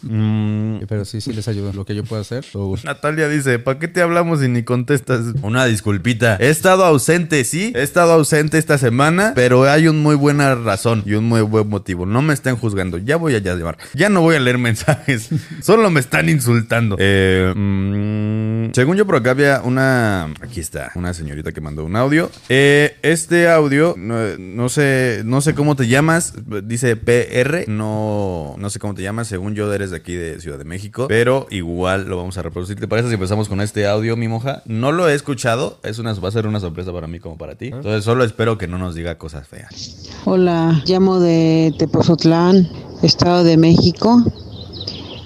Mm, 0.03 0.85
Pero 0.89 1.05
sí, 1.05 1.21
sí 1.21 1.33
les 1.33 1.49
ayudo. 1.49 1.73
Lo 1.73 1.85
que 1.85 1.95
yo 1.95 2.05
pueda 2.05 2.23
hacer. 2.23 2.45
Natalia 2.85 3.29
dice, 3.29 3.59
¿para 3.59 3.79
qué 3.79 3.89
te 3.89 4.03
hablamos 4.03 4.43
y 4.43 4.49
ni 4.49 4.63
contestas? 4.63 5.21
Una 5.43 5.65
disculpita. 5.67 6.37
He 6.41 6.51
estado 6.51 6.85
ausente, 6.85 7.45
sí. 7.45 7.73
He 7.75 7.83
estado 7.83 8.13
ausente 8.13 8.59
esta 8.59 8.79
semana, 8.79 9.33
pero 9.35 9.65
hay 9.65 9.89
una 9.89 9.99
muy 9.99 10.17
buena 10.17 10.55
razón 10.55 11.03
y 11.07 11.15
un 11.15 11.25
muy 11.25 11.41
buen 11.43 11.69
motivo. 11.69 12.07
No 12.07 12.23
me 12.23 12.35
estén 12.35 12.57
juzgando. 12.57 12.99
Ya 12.99 13.17
voy 13.17 13.35
a 13.35 13.39
ya 13.39 13.55
llevar. 13.55 13.79
Ya 13.95 14.09
no 14.09 14.21
voy 14.23 14.37
a 14.37 14.41
leer 14.41 14.59
mensajes. 14.59 15.31
Solo 15.63 15.91
me 15.91 16.01
están 16.01 16.29
insultando. 16.29 16.97
Eh, 16.99 17.53
mm, 17.55 18.75
según 18.75 18.97
yo 18.97 19.07
por 19.07 19.17
acá 19.17 19.31
había 19.31 19.62
una... 19.65 20.33
Aquí 20.41 20.61
está. 20.61 20.93
Una 20.95 21.15
señorita 21.15 21.53
que 21.53 21.61
mandó 21.61 21.85
un 21.85 21.97
audio. 21.97 22.31
Eh, 22.49 22.97
este 23.03 23.49
audio, 23.49 23.95
no, 23.97 24.37
no 24.39 24.69
sé, 24.69 25.23
no 25.25 25.41
sé 25.41 25.55
cómo 25.55 25.77
te 25.77 25.89
llamas. 25.89 26.35
Dice 26.65 26.97
PR. 26.97 27.69
No, 27.69 28.55
no 28.59 28.71
sé 28.71 28.79
cómo 28.79 28.95
te 28.95 29.03
llamas. 29.03 29.29
Según 29.29 29.55
yo 29.55 29.73
eres 29.73 29.91
de 29.91 29.97
aquí 29.97 30.15
de 30.15 30.41
Ciudad 30.41 30.59
de 30.59 30.65
México. 30.65 31.07
Pero 31.09 31.47
igual 31.51 32.09
lo 32.09 32.17
vamos 32.17 32.37
a 32.39 32.43
reproducir. 32.43 32.79
¿Te 32.79 32.89
parece 32.89 33.09
si 33.09 33.15
empezamos 33.15 33.49
con 33.49 33.61
este 33.61 33.87
audio, 33.87 34.17
mi 34.17 34.29
moja? 34.29 34.63
No 34.67 34.93
lo 34.93 35.09
he 35.09 35.15
escuchado. 35.15 35.79
Es 35.83 35.99
una, 35.99 36.13
va 36.15 36.29
a 36.29 36.33
ser 36.33 36.47
una 36.47 36.61
sorpresa 36.61 36.93
para 36.93 37.07
mí 37.07 37.19
como 37.21 37.39
para 37.39 37.55
ti. 37.55 37.67
Entonces 37.67 38.05
solo 38.05 38.25
espero 38.25 38.59
que 38.59 38.69
no 38.69 38.79
nos 38.79 38.95
diga 38.95 39.19
cosas 39.19 39.47
feas. 39.47 40.11
Hola, 40.25 40.83
llamo 40.87 41.21
de 41.21 41.75
Tepozotlán, 41.79 42.69
Estado 43.03 43.45
de 43.45 43.57
México. 43.57 44.23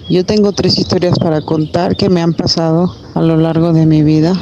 Yo 0.09 0.25
tengo 0.25 0.53
tres 0.53 0.77
historias 0.79 1.19
para 1.19 1.41
contar 1.41 1.97
que 1.97 2.07
me 2.07 2.21
han 2.21 2.33
pasado 2.33 2.95
a 3.13 3.21
lo 3.21 3.35
largo 3.35 3.73
de 3.73 3.85
mi 3.85 4.03
vida. 4.03 4.33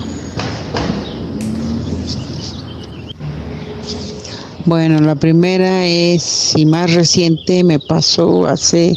Bueno, 4.65 4.99
la 4.99 5.15
primera 5.15 5.87
es, 5.87 6.53
y 6.55 6.67
más 6.67 6.93
reciente, 6.93 7.63
me 7.63 7.79
pasó 7.79 8.45
hace 8.45 8.93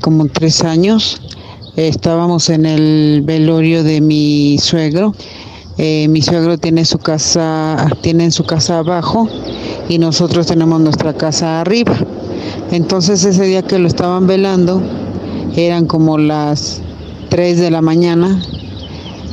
como 0.00 0.26
tres 0.28 0.64
años. 0.64 1.20
Estábamos 1.76 2.48
en 2.48 2.64
el 2.64 3.20
velorio 3.22 3.84
de 3.84 4.00
mi 4.00 4.56
suegro. 4.58 5.14
Eh, 5.76 6.08
mi 6.08 6.22
suegro 6.22 6.56
tiene 6.56 6.86
su 6.86 6.98
casa, 6.98 7.86
tiene 8.00 8.30
su 8.30 8.44
casa 8.44 8.78
abajo 8.78 9.28
y 9.90 9.98
nosotros 9.98 10.46
tenemos 10.46 10.80
nuestra 10.80 11.12
casa 11.12 11.60
arriba. 11.60 11.94
Entonces 12.70 13.24
ese 13.24 13.44
día 13.44 13.62
que 13.62 13.78
lo 13.78 13.88
estaban 13.88 14.26
velando, 14.26 14.82
eran 15.56 15.86
como 15.86 16.18
las 16.18 16.80
3 17.28 17.58
de 17.58 17.70
la 17.70 17.82
mañana 17.82 18.40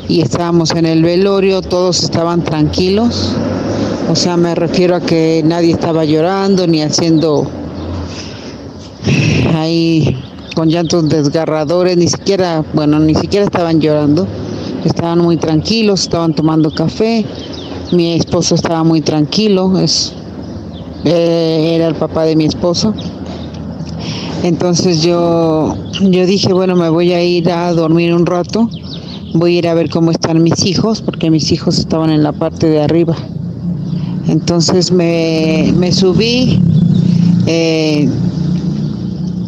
y 0.08 0.22
estábamos 0.22 0.72
en 0.72 0.86
el 0.86 1.04
velorio, 1.04 1.62
todos 1.62 2.04
estaban 2.04 2.44
tranquilos. 2.44 3.34
O 4.10 4.16
sea, 4.16 4.38
me 4.38 4.54
refiero 4.54 4.96
a 4.96 5.02
que 5.02 5.42
nadie 5.44 5.72
estaba 5.72 6.06
llorando 6.06 6.68
ni 6.68 6.82
haciendo 6.82 7.48
ahí 9.56 10.22
con 10.56 10.70
llantos 10.70 11.10
desgarradores, 11.10 11.98
ni 11.98 12.08
siquiera, 12.08 12.64
bueno, 12.74 13.00
ni 13.00 13.16
siquiera 13.16 13.46
estaban 13.46 13.82
llorando. 13.82 14.28
estaban 14.84 15.20
muy 15.20 15.38
tranquilos, 15.38 16.02
estaban 16.02 16.36
tomando 16.36 16.70
café, 16.70 17.26
mi 17.92 18.14
esposo 18.14 18.54
estaba 18.54 18.84
muy 18.84 19.02
tranquilo, 19.02 19.80
es, 19.80 20.14
eh, 21.04 21.74
era 21.76 21.88
el 21.88 21.96
papá 21.96 22.24
de 22.26 22.36
mi 22.36 22.46
esposo. 22.46 22.94
Entonces 24.46 25.02
yo, 25.02 25.76
yo 26.02 26.26
dije, 26.28 26.54
bueno, 26.54 26.76
me 26.76 26.88
voy 26.88 27.14
a 27.14 27.24
ir 27.24 27.50
a 27.50 27.74
dormir 27.74 28.14
un 28.14 28.28
rato, 28.28 28.70
voy 29.34 29.56
a 29.56 29.58
ir 29.58 29.68
a 29.68 29.74
ver 29.74 29.90
cómo 29.90 30.12
están 30.12 30.44
mis 30.44 30.68
hijos, 30.68 31.02
porque 31.02 31.32
mis 31.32 31.52
hijos 31.52 31.80
estaban 31.80 32.12
en 32.12 32.22
la 32.22 32.32
parte 32.32 32.70
de 32.70 32.80
arriba. 32.80 33.16
Entonces 34.28 34.92
me, 34.92 35.74
me 35.76 35.92
subí 35.92 36.60
eh, 37.48 38.08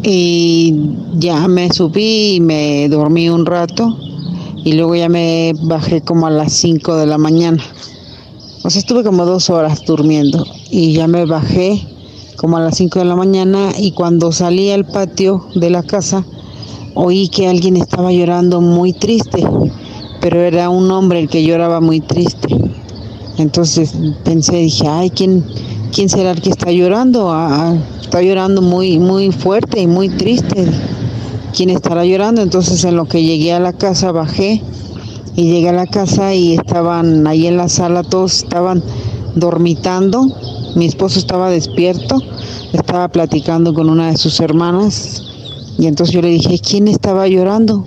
y 0.02 0.74
ya 1.18 1.46
me 1.46 1.70
subí 1.70 2.34
y 2.34 2.40
me 2.40 2.88
dormí 2.88 3.28
un 3.28 3.46
rato 3.46 3.96
y 4.64 4.72
luego 4.72 4.96
ya 4.96 5.08
me 5.08 5.52
bajé 5.62 6.00
como 6.00 6.26
a 6.26 6.30
las 6.30 6.52
5 6.54 6.96
de 6.96 7.06
la 7.06 7.18
mañana. 7.18 7.62
O 8.64 8.70
sea, 8.70 8.80
estuve 8.80 9.04
como 9.04 9.24
dos 9.24 9.48
horas 9.48 9.80
durmiendo 9.86 10.44
y 10.72 10.92
ya 10.94 11.06
me 11.06 11.24
bajé 11.24 11.86
como 12.38 12.56
a 12.56 12.60
las 12.60 12.76
5 12.76 13.00
de 13.00 13.04
la 13.04 13.16
mañana 13.16 13.72
y 13.76 13.90
cuando 13.90 14.30
salí 14.30 14.70
al 14.70 14.86
patio 14.86 15.44
de 15.56 15.70
la 15.70 15.82
casa 15.82 16.24
oí 16.94 17.28
que 17.28 17.48
alguien 17.48 17.76
estaba 17.76 18.12
llorando 18.12 18.60
muy 18.60 18.92
triste, 18.92 19.44
pero 20.20 20.40
era 20.40 20.70
un 20.70 20.90
hombre 20.90 21.18
el 21.20 21.28
que 21.28 21.42
lloraba 21.42 21.80
muy 21.80 22.00
triste. 22.00 22.48
Entonces 23.38 23.92
pensé, 24.24 24.56
dije, 24.56 24.86
ay, 24.88 25.10
¿quién, 25.10 25.44
quién 25.92 26.08
será 26.08 26.30
el 26.30 26.40
que 26.40 26.50
está 26.50 26.70
llorando? 26.70 27.30
Ah, 27.30 27.76
está 28.00 28.22
llorando 28.22 28.62
muy, 28.62 28.98
muy 28.98 29.32
fuerte 29.32 29.80
y 29.80 29.86
muy 29.86 30.08
triste. 30.08 30.66
¿Quién 31.56 31.70
estará 31.70 32.04
llorando? 32.04 32.40
Entonces 32.40 32.84
en 32.84 32.96
lo 32.96 33.06
que 33.06 33.22
llegué 33.22 33.52
a 33.52 33.60
la 33.60 33.72
casa 33.72 34.12
bajé 34.12 34.62
y 35.34 35.42
llegué 35.42 35.70
a 35.70 35.72
la 35.72 35.86
casa 35.86 36.34
y 36.34 36.54
estaban 36.54 37.26
ahí 37.26 37.48
en 37.48 37.56
la 37.56 37.68
sala, 37.68 38.04
todos 38.04 38.38
estaban 38.42 38.82
dormitando. 39.34 40.26
Mi 40.74 40.86
esposo 40.86 41.18
estaba 41.18 41.50
despierto, 41.50 42.22
estaba 42.72 43.08
platicando 43.08 43.74
con 43.74 43.90
una 43.90 44.10
de 44.10 44.16
sus 44.16 44.40
hermanas 44.40 45.22
y 45.78 45.86
entonces 45.86 46.14
yo 46.14 46.22
le 46.22 46.28
dije, 46.28 46.58
¿quién 46.58 46.88
estaba 46.88 47.28
llorando? 47.28 47.84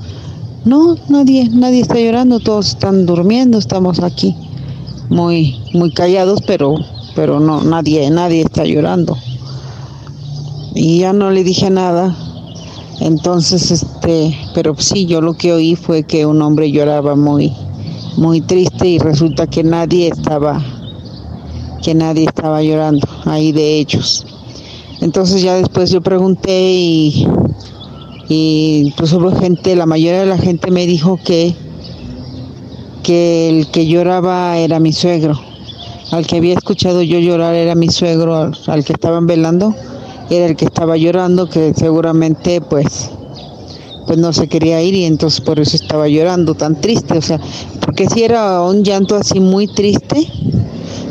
No, 0.65 0.95
nadie, 1.09 1.49
nadie 1.49 1.81
está 1.81 1.99
llorando, 1.99 2.39
todos 2.39 2.69
están 2.69 3.05
durmiendo, 3.05 3.57
estamos 3.57 3.99
aquí 3.99 4.35
muy, 5.11 5.59
muy 5.73 5.91
callados, 5.91 6.39
pero, 6.47 6.75
pero 7.15 7.39
no, 7.39 7.61
nadie, 7.63 8.09
nadie 8.09 8.41
está 8.41 8.63
llorando. 8.63 9.17
Y 10.73 10.99
ya 10.99 11.11
no 11.11 11.31
le 11.31 11.43
dije 11.43 11.69
nada. 11.69 12.15
Entonces, 13.01 13.71
este, 13.71 14.37
pero 14.53 14.73
sí, 14.77 15.05
yo 15.05 15.21
lo 15.21 15.33
que 15.33 15.51
oí 15.51 15.75
fue 15.75 16.03
que 16.03 16.25
un 16.25 16.41
hombre 16.41 16.71
lloraba 16.71 17.15
muy, 17.15 17.51
muy 18.15 18.39
triste 18.41 18.87
y 18.87 18.99
resulta 18.99 19.47
que 19.47 19.63
nadie 19.63 20.07
estaba, 20.07 20.63
que 21.81 21.93
nadie 21.95 22.25
estaba 22.25 22.61
llorando 22.61 23.07
ahí 23.25 23.51
de 23.51 23.79
ellos. 23.79 24.25
Entonces 25.01 25.41
ya 25.41 25.55
después 25.55 25.89
yo 25.89 26.01
pregunté 26.01 26.71
y, 26.73 27.27
y 28.29 28.93
pues 28.97 29.11
hubo 29.13 29.31
gente, 29.31 29.75
la 29.75 29.85
mayoría 29.85 30.21
de 30.21 30.27
la 30.27 30.37
gente 30.37 30.69
me 30.71 30.85
dijo 30.85 31.19
que, 31.23 31.55
que 33.03 33.49
el 33.49 33.71
que 33.71 33.87
lloraba 33.87 34.57
era 34.57 34.79
mi 34.79 34.93
suegro. 34.93 35.39
Al 36.11 36.27
que 36.27 36.37
había 36.37 36.53
escuchado 36.53 37.01
yo 37.01 37.19
llorar 37.19 37.55
era 37.55 37.73
mi 37.73 37.89
suegro, 37.89 38.35
al, 38.35 38.57
al 38.67 38.83
que 38.83 38.93
estaban 38.93 39.27
velando 39.27 39.73
era 40.29 40.45
el 40.45 40.55
que 40.55 40.65
estaba 40.65 40.95
llorando, 40.97 41.49
que 41.49 41.73
seguramente 41.73 42.61
pues 42.61 43.09
pues 44.07 44.17
no 44.17 44.33
se 44.33 44.47
quería 44.47 44.81
ir 44.81 44.95
y 44.95 45.05
entonces 45.05 45.41
por 45.41 45.59
eso 45.59 45.75
estaba 45.75 46.07
llorando 46.07 46.53
tan 46.53 46.79
triste, 46.79 47.17
o 47.17 47.21
sea, 47.21 47.39
porque 47.79 48.09
si 48.09 48.23
era 48.23 48.61
un 48.61 48.83
llanto 48.83 49.15
así 49.15 49.39
muy 49.39 49.67
triste, 49.67 50.27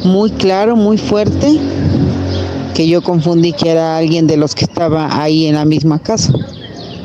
muy 0.04 0.30
claro, 0.30 0.76
muy 0.76 0.98
fuerte, 0.98 1.58
que 2.74 2.88
yo 2.88 3.02
confundí 3.02 3.52
que 3.52 3.70
era 3.70 3.98
alguien 3.98 4.26
de 4.26 4.36
los 4.36 4.54
que 4.54 4.64
estaba 4.64 5.22
ahí 5.22 5.46
en 5.46 5.54
la 5.56 5.64
misma 5.64 5.98
casa, 5.98 6.32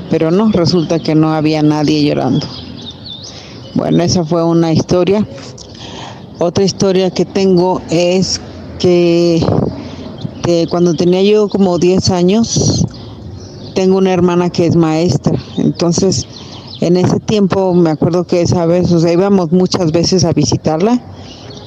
pero 0.09 0.31
no, 0.31 0.51
resulta 0.51 0.99
que 0.99 1.15
no 1.15 1.33
había 1.33 1.61
nadie 1.61 2.03
llorando. 2.03 2.47
Bueno, 3.73 4.03
esa 4.03 4.23
fue 4.23 4.43
una 4.43 4.71
historia. 4.71 5.27
Otra 6.39 6.63
historia 6.63 7.11
que 7.11 7.25
tengo 7.25 7.81
es 7.89 8.39
que 8.79 9.41
cuando 10.69 10.93
tenía 10.93 11.23
yo 11.23 11.49
como 11.49 11.79
10 11.79 12.09
años, 12.11 12.85
tengo 13.73 13.97
una 13.97 14.13
hermana 14.13 14.49
que 14.49 14.65
es 14.67 14.75
maestra. 14.75 15.37
Entonces, 15.57 16.25
en 16.81 16.97
ese 16.97 17.19
tiempo 17.19 17.73
me 17.73 17.89
acuerdo 17.89 18.25
que 18.25 18.41
esa 18.41 18.65
vez, 18.65 18.91
o 18.91 18.99
sea, 18.99 19.11
íbamos 19.11 19.51
muchas 19.51 19.91
veces 19.91 20.23
a 20.23 20.33
visitarla. 20.33 21.01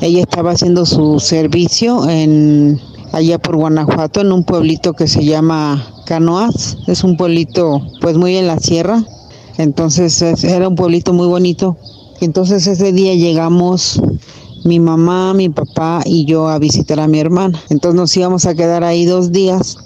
Ella 0.00 0.20
estaba 0.20 0.52
haciendo 0.52 0.86
su 0.86 1.18
servicio 1.20 2.08
en 2.08 2.80
allá 3.12 3.38
por 3.38 3.56
Guanajuato, 3.56 4.20
en 4.20 4.32
un 4.32 4.44
pueblito 4.44 4.92
que 4.94 5.08
se 5.08 5.24
llama 5.24 5.84
Canoas. 6.06 6.76
Es 6.86 7.02
un 7.04 7.16
pueblito 7.16 7.82
pues 8.00 8.16
muy 8.16 8.36
en 8.36 8.46
la 8.46 8.58
sierra. 8.58 9.02
Entonces 9.56 10.22
es- 10.22 10.44
era 10.44 10.68
un 10.68 10.76
pueblito 10.76 11.12
muy 11.12 11.26
bonito. 11.26 11.76
Entonces 12.20 12.66
ese 12.66 12.92
día 12.92 13.14
llegamos 13.14 14.00
mi 14.64 14.78
mamá, 14.80 15.34
mi 15.34 15.48
papá 15.48 16.02
y 16.04 16.24
yo 16.26 16.48
a 16.48 16.58
visitar 16.58 17.00
a 17.00 17.08
mi 17.08 17.18
hermana. 17.18 17.60
Entonces 17.70 17.98
nos 17.98 18.16
íbamos 18.16 18.46
a 18.46 18.54
quedar 18.54 18.84
ahí 18.84 19.04
dos 19.04 19.32
días 19.32 19.76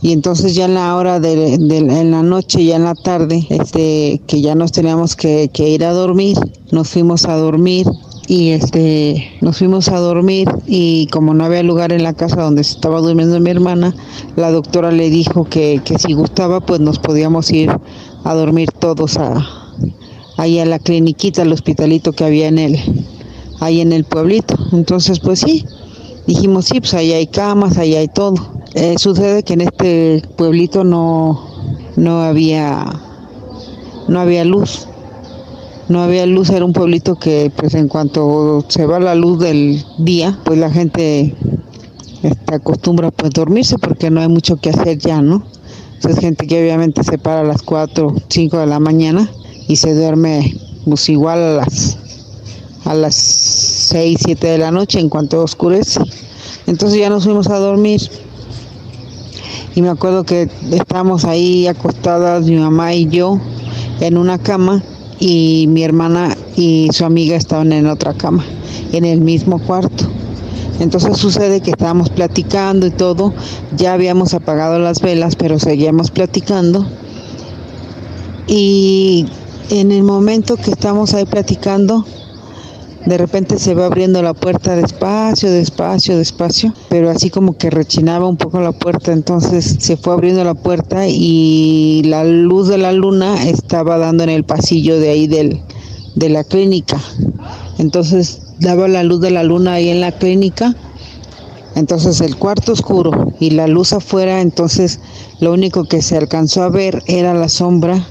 y 0.00 0.12
entonces 0.12 0.54
ya 0.54 0.66
en 0.66 0.74
la 0.74 0.94
hora 0.94 1.18
de, 1.18 1.58
de- 1.58 1.78
en 1.78 2.10
la 2.12 2.22
noche, 2.22 2.64
ya 2.64 2.76
en 2.76 2.84
la 2.84 2.94
tarde, 2.94 3.44
este, 3.50 4.20
que 4.26 4.40
ya 4.40 4.54
nos 4.54 4.70
teníamos 4.70 5.16
que, 5.16 5.50
que 5.52 5.68
ir 5.70 5.84
a 5.84 5.92
dormir, 5.92 6.36
nos 6.70 6.88
fuimos 6.88 7.24
a 7.26 7.34
dormir 7.36 7.86
y 8.28 8.50
este, 8.50 9.38
nos 9.40 9.56
fuimos 9.58 9.88
a 9.88 9.98
dormir 9.98 10.48
y 10.66 11.06
como 11.06 11.32
no 11.32 11.44
había 11.44 11.62
lugar 11.62 11.92
en 11.92 12.02
la 12.02 12.12
casa 12.12 12.42
donde 12.42 12.60
estaba 12.60 13.00
durmiendo 13.00 13.40
mi 13.40 13.50
hermana, 13.50 13.94
la 14.36 14.50
doctora 14.50 14.92
le 14.92 15.08
dijo 15.08 15.44
que, 15.44 15.80
que 15.82 15.98
si 15.98 16.12
gustaba 16.12 16.60
pues 16.60 16.78
nos 16.78 16.98
podíamos 16.98 17.50
ir 17.50 17.70
a 18.24 18.34
dormir 18.34 18.70
todos 18.70 19.16
a, 19.16 19.46
ahí 20.36 20.58
a 20.58 20.66
la 20.66 20.78
cliniquita, 20.78 21.40
al 21.42 21.52
hospitalito 21.52 22.12
que 22.12 22.24
había 22.24 22.48
en 22.48 22.58
el, 22.58 22.78
ahí 23.60 23.80
en 23.80 23.92
el 23.92 24.04
pueblito. 24.04 24.56
Entonces, 24.72 25.20
pues 25.20 25.40
sí, 25.40 25.64
dijimos, 26.26 26.66
sí, 26.66 26.80
pues 26.80 26.92
ahí 26.94 27.12
hay 27.12 27.26
camas, 27.26 27.78
ahí 27.78 27.94
hay 27.94 28.08
todo. 28.08 28.34
Eh, 28.74 28.96
sucede 28.98 29.42
que 29.42 29.54
en 29.54 29.62
este 29.62 30.22
pueblito 30.36 30.84
no, 30.84 31.46
no 31.96 32.22
había, 32.22 32.84
no 34.06 34.20
había 34.20 34.44
luz. 34.44 34.87
No 35.88 36.02
había 36.02 36.26
luz, 36.26 36.50
era 36.50 36.64
un 36.64 36.72
pueblito 36.72 37.16
que 37.16 37.50
pues 37.56 37.74
en 37.74 37.88
cuanto 37.88 38.64
se 38.68 38.84
va 38.84 39.00
la 39.00 39.14
luz 39.14 39.38
del 39.38 39.82
día, 39.98 40.38
pues 40.44 40.58
la 40.58 40.70
gente 40.70 41.34
este, 42.22 42.54
acostumbra 42.54 43.10
pues 43.10 43.30
dormirse 43.30 43.78
porque 43.78 44.10
no 44.10 44.20
hay 44.20 44.28
mucho 44.28 44.56
que 44.56 44.70
hacer 44.70 44.98
ya, 44.98 45.22
¿no? 45.22 45.44
Entonces 45.94 46.20
gente 46.20 46.46
que 46.46 46.62
obviamente 46.62 47.02
se 47.04 47.16
para 47.16 47.40
a 47.40 47.44
las 47.44 47.62
4, 47.62 48.14
5 48.28 48.58
de 48.58 48.66
la 48.66 48.78
mañana 48.80 49.30
y 49.66 49.76
se 49.76 49.94
duerme 49.94 50.56
pues 50.84 51.08
igual 51.08 51.38
a 51.38 51.52
las 51.54 51.98
a 52.84 52.94
las 52.94 53.14
6, 53.14 54.18
7 54.24 54.46
de 54.46 54.58
la 54.58 54.70
noche 54.70 55.00
en 55.00 55.08
cuanto 55.08 55.42
oscurece. 55.42 56.00
Entonces 56.66 56.98
ya 56.98 57.10
nos 57.10 57.24
fuimos 57.24 57.48
a 57.48 57.58
dormir. 57.58 58.00
Y 59.74 59.82
me 59.82 59.90
acuerdo 59.90 60.24
que 60.24 60.50
estábamos 60.70 61.24
ahí 61.24 61.66
acostadas, 61.66 62.46
mi 62.46 62.56
mamá 62.56 62.94
y 62.94 63.08
yo, 63.08 63.38
en 64.00 64.16
una 64.16 64.38
cama, 64.38 64.82
y 65.20 65.66
mi 65.68 65.82
hermana 65.82 66.36
y 66.56 66.88
su 66.92 67.04
amiga 67.04 67.36
estaban 67.36 67.72
en 67.72 67.86
otra 67.86 68.14
cama, 68.14 68.44
en 68.92 69.04
el 69.04 69.20
mismo 69.20 69.58
cuarto. 69.58 70.04
Entonces 70.80 71.16
sucede 71.16 71.60
que 71.60 71.70
estábamos 71.70 72.08
platicando 72.10 72.86
y 72.86 72.90
todo, 72.90 73.34
ya 73.76 73.94
habíamos 73.94 74.34
apagado 74.34 74.78
las 74.78 75.00
velas, 75.00 75.34
pero 75.34 75.58
seguíamos 75.58 76.10
platicando. 76.10 76.86
Y 78.46 79.26
en 79.70 79.92
el 79.92 80.04
momento 80.04 80.56
que 80.56 80.70
estamos 80.70 81.14
ahí 81.14 81.26
platicando, 81.26 82.06
de 83.06 83.16
repente 83.16 83.58
se 83.58 83.74
va 83.74 83.86
abriendo 83.86 84.22
la 84.22 84.34
puerta 84.34 84.76
despacio, 84.76 85.50
despacio, 85.50 86.18
despacio, 86.18 86.74
pero 86.88 87.10
así 87.10 87.30
como 87.30 87.56
que 87.56 87.70
rechinaba 87.70 88.26
un 88.26 88.36
poco 88.36 88.60
la 88.60 88.72
puerta, 88.72 89.12
entonces 89.12 89.76
se 89.78 89.96
fue 89.96 90.12
abriendo 90.12 90.44
la 90.44 90.54
puerta 90.54 91.06
y 91.06 92.02
la 92.04 92.24
luz 92.24 92.68
de 92.68 92.78
la 92.78 92.92
luna 92.92 93.44
estaba 93.48 93.98
dando 93.98 94.24
en 94.24 94.30
el 94.30 94.44
pasillo 94.44 94.98
de 94.98 95.10
ahí 95.10 95.26
del, 95.26 95.62
de 96.16 96.28
la 96.28 96.44
clínica. 96.44 97.00
Entonces 97.78 98.42
daba 98.58 98.88
la 98.88 99.02
luz 99.02 99.20
de 99.20 99.30
la 99.30 99.42
luna 99.42 99.74
ahí 99.74 99.88
en 99.88 100.00
la 100.00 100.12
clínica. 100.12 100.74
Entonces 101.74 102.20
el 102.20 102.36
cuarto 102.36 102.72
oscuro 102.72 103.32
y 103.38 103.50
la 103.50 103.68
luz 103.68 103.92
afuera, 103.92 104.40
entonces 104.40 104.98
lo 105.38 105.52
único 105.52 105.84
que 105.84 106.02
se 106.02 106.16
alcanzó 106.16 106.62
a 106.64 106.70
ver 106.70 107.02
era 107.06 107.34
la 107.34 107.48
sombra 107.48 108.04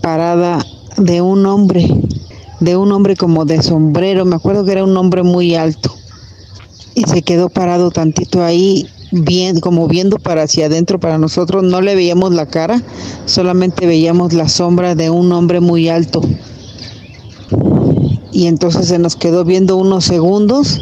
parada 0.00 0.64
de 0.96 1.20
un 1.20 1.46
hombre, 1.46 1.88
de 2.60 2.76
un 2.76 2.92
hombre 2.92 3.16
como 3.16 3.44
de 3.44 3.62
sombrero, 3.62 4.24
me 4.24 4.36
acuerdo 4.36 4.64
que 4.64 4.72
era 4.72 4.84
un 4.84 4.96
hombre 4.96 5.22
muy 5.22 5.54
alto. 5.54 5.94
Y 6.94 7.04
se 7.04 7.22
quedó 7.22 7.48
parado 7.48 7.90
tantito 7.90 8.42
ahí, 8.42 8.88
bien, 9.12 9.60
como 9.60 9.86
viendo 9.86 10.18
para 10.18 10.44
hacia 10.44 10.66
adentro 10.66 10.98
para 10.98 11.18
nosotros, 11.18 11.62
no 11.62 11.80
le 11.80 11.94
veíamos 11.94 12.32
la 12.32 12.46
cara, 12.46 12.82
solamente 13.26 13.86
veíamos 13.86 14.32
la 14.32 14.48
sombra 14.48 14.94
de 14.94 15.10
un 15.10 15.30
hombre 15.32 15.60
muy 15.60 15.88
alto. 15.88 16.22
y 18.32 18.46
entonces 18.48 18.88
se 18.88 18.98
nos 18.98 19.16
quedó 19.16 19.44
viendo 19.44 19.78
unos 19.78 20.04
segundos 20.04 20.78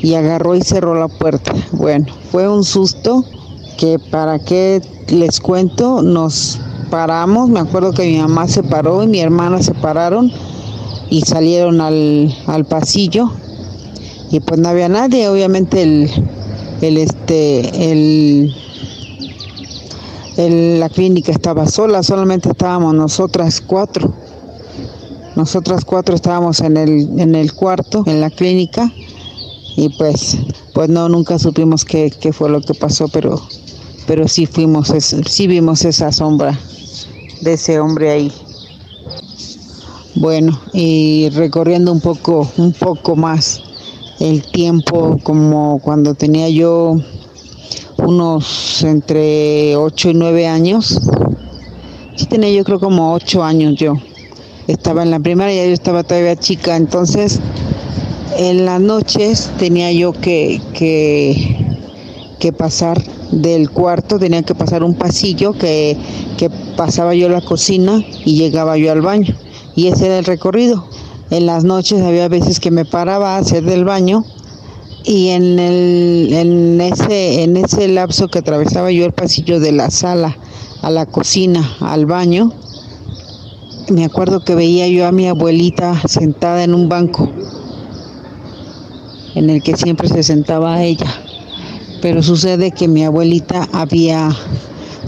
y 0.00 0.14
agarró 0.14 0.54
y 0.54 0.62
cerró 0.62 0.94
la 0.94 1.08
puerta. 1.08 1.52
Bueno, 1.72 2.06
fue 2.30 2.48
un 2.48 2.62
susto 2.62 3.24
que 3.76 3.98
para 3.98 4.38
qué 4.38 4.80
les 5.08 5.40
cuento, 5.40 6.02
nos 6.02 6.60
paramos, 6.90 7.48
me 7.48 7.60
acuerdo 7.60 7.92
que 7.92 8.06
mi 8.06 8.18
mamá 8.18 8.46
se 8.46 8.62
paró 8.62 9.02
y 9.02 9.06
mi 9.06 9.20
hermana 9.20 9.60
se 9.62 9.74
pararon 9.74 10.32
y 11.10 11.22
salieron 11.22 11.80
al, 11.80 12.34
al 12.46 12.64
pasillo 12.64 13.30
y 14.30 14.40
pues 14.40 14.60
no 14.60 14.68
había 14.68 14.88
nadie, 14.88 15.28
obviamente 15.28 15.82
el, 15.82 16.10
el 16.82 16.98
este 16.98 17.92
el, 20.36 20.78
la 20.78 20.88
clínica 20.88 21.32
estaba 21.32 21.66
sola, 21.66 22.02
solamente 22.02 22.50
estábamos 22.50 22.94
nosotras 22.94 23.60
cuatro. 23.60 24.14
Nosotras 25.34 25.84
cuatro 25.84 26.14
estábamos 26.14 26.60
en 26.60 26.76
el, 26.76 27.20
en 27.20 27.34
el 27.34 27.52
cuarto, 27.52 28.02
en 28.06 28.20
la 28.20 28.28
clínica, 28.30 28.92
y 29.76 29.88
pues, 29.90 30.36
pues 30.74 30.88
no, 30.88 31.08
nunca 31.08 31.38
supimos 31.38 31.84
qué, 31.84 32.10
qué 32.10 32.32
fue 32.32 32.50
lo 32.50 32.60
que 32.60 32.74
pasó, 32.74 33.06
pero, 33.08 33.40
pero 34.06 34.26
sí 34.26 34.46
fuimos, 34.46 34.92
sí 35.26 35.46
vimos 35.46 35.84
esa 35.84 36.10
sombra 36.10 36.58
de 37.40 37.52
ese 37.52 37.78
hombre 37.78 38.10
ahí. 38.10 38.32
Bueno, 40.20 40.60
y 40.72 41.28
recorriendo 41.30 41.92
un 41.92 42.00
poco, 42.00 42.50
un 42.56 42.72
poco 42.72 43.14
más 43.14 43.62
el 44.18 44.42
tiempo, 44.50 45.16
como 45.22 45.78
cuando 45.78 46.14
tenía 46.14 46.48
yo 46.48 46.96
unos 47.98 48.82
entre 48.82 49.76
8 49.76 50.10
y 50.10 50.14
9 50.14 50.48
años. 50.48 51.00
Sí 52.16 52.26
tenía 52.26 52.50
yo 52.50 52.64
creo 52.64 52.80
como 52.80 53.14
8 53.14 53.44
años 53.44 53.76
yo. 53.76 53.94
Estaba 54.66 55.04
en 55.04 55.12
la 55.12 55.20
primaria, 55.20 55.64
yo 55.64 55.72
estaba 55.72 56.02
todavía 56.02 56.34
chica, 56.34 56.74
entonces 56.76 57.38
en 58.36 58.66
las 58.66 58.80
noches 58.80 59.52
tenía 59.56 59.92
yo 59.92 60.12
que, 60.12 60.60
que, 60.74 61.76
que 62.40 62.52
pasar 62.52 63.00
del 63.30 63.70
cuarto, 63.70 64.18
tenía 64.18 64.42
que 64.42 64.56
pasar 64.56 64.82
un 64.82 64.94
pasillo 64.94 65.52
que, 65.52 65.96
que 66.36 66.50
pasaba 66.76 67.14
yo 67.14 67.28
la 67.28 67.40
cocina 67.40 68.04
y 68.24 68.34
llegaba 68.34 68.76
yo 68.76 68.90
al 68.90 69.02
baño. 69.02 69.32
Y 69.78 69.86
ese 69.86 70.06
era 70.06 70.18
el 70.18 70.24
recorrido. 70.24 70.84
En 71.30 71.46
las 71.46 71.62
noches 71.62 72.02
había 72.02 72.26
veces 72.26 72.58
que 72.58 72.72
me 72.72 72.84
paraba 72.84 73.36
a 73.36 73.38
hacer 73.38 73.62
del 73.62 73.84
baño 73.84 74.24
y 75.04 75.28
en, 75.28 75.60
el, 75.60 76.30
en, 76.32 76.80
ese, 76.80 77.44
en 77.44 77.56
ese 77.56 77.86
lapso 77.86 78.26
que 78.26 78.40
atravesaba 78.40 78.90
yo 78.90 79.06
el 79.06 79.12
pasillo 79.12 79.60
de 79.60 79.70
la 79.70 79.92
sala 79.92 80.36
a 80.82 80.90
la 80.90 81.06
cocina, 81.06 81.76
al 81.78 82.06
baño, 82.06 82.52
me 83.90 84.04
acuerdo 84.04 84.40
que 84.40 84.56
veía 84.56 84.88
yo 84.88 85.06
a 85.06 85.12
mi 85.12 85.28
abuelita 85.28 85.94
sentada 86.08 86.64
en 86.64 86.74
un 86.74 86.88
banco 86.88 87.30
en 89.36 89.48
el 89.48 89.62
que 89.62 89.76
siempre 89.76 90.08
se 90.08 90.24
sentaba 90.24 90.82
ella. 90.82 91.22
Pero 92.02 92.20
sucede 92.24 92.72
que 92.72 92.88
mi 92.88 93.04
abuelita 93.04 93.68
había 93.72 94.28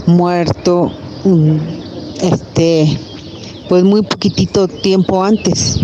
muerto 0.07 0.93
mm, 1.25 1.57
este 2.21 3.10
pues 3.71 3.85
muy 3.85 4.01
poquitito 4.01 4.67
tiempo 4.67 5.23
antes. 5.23 5.79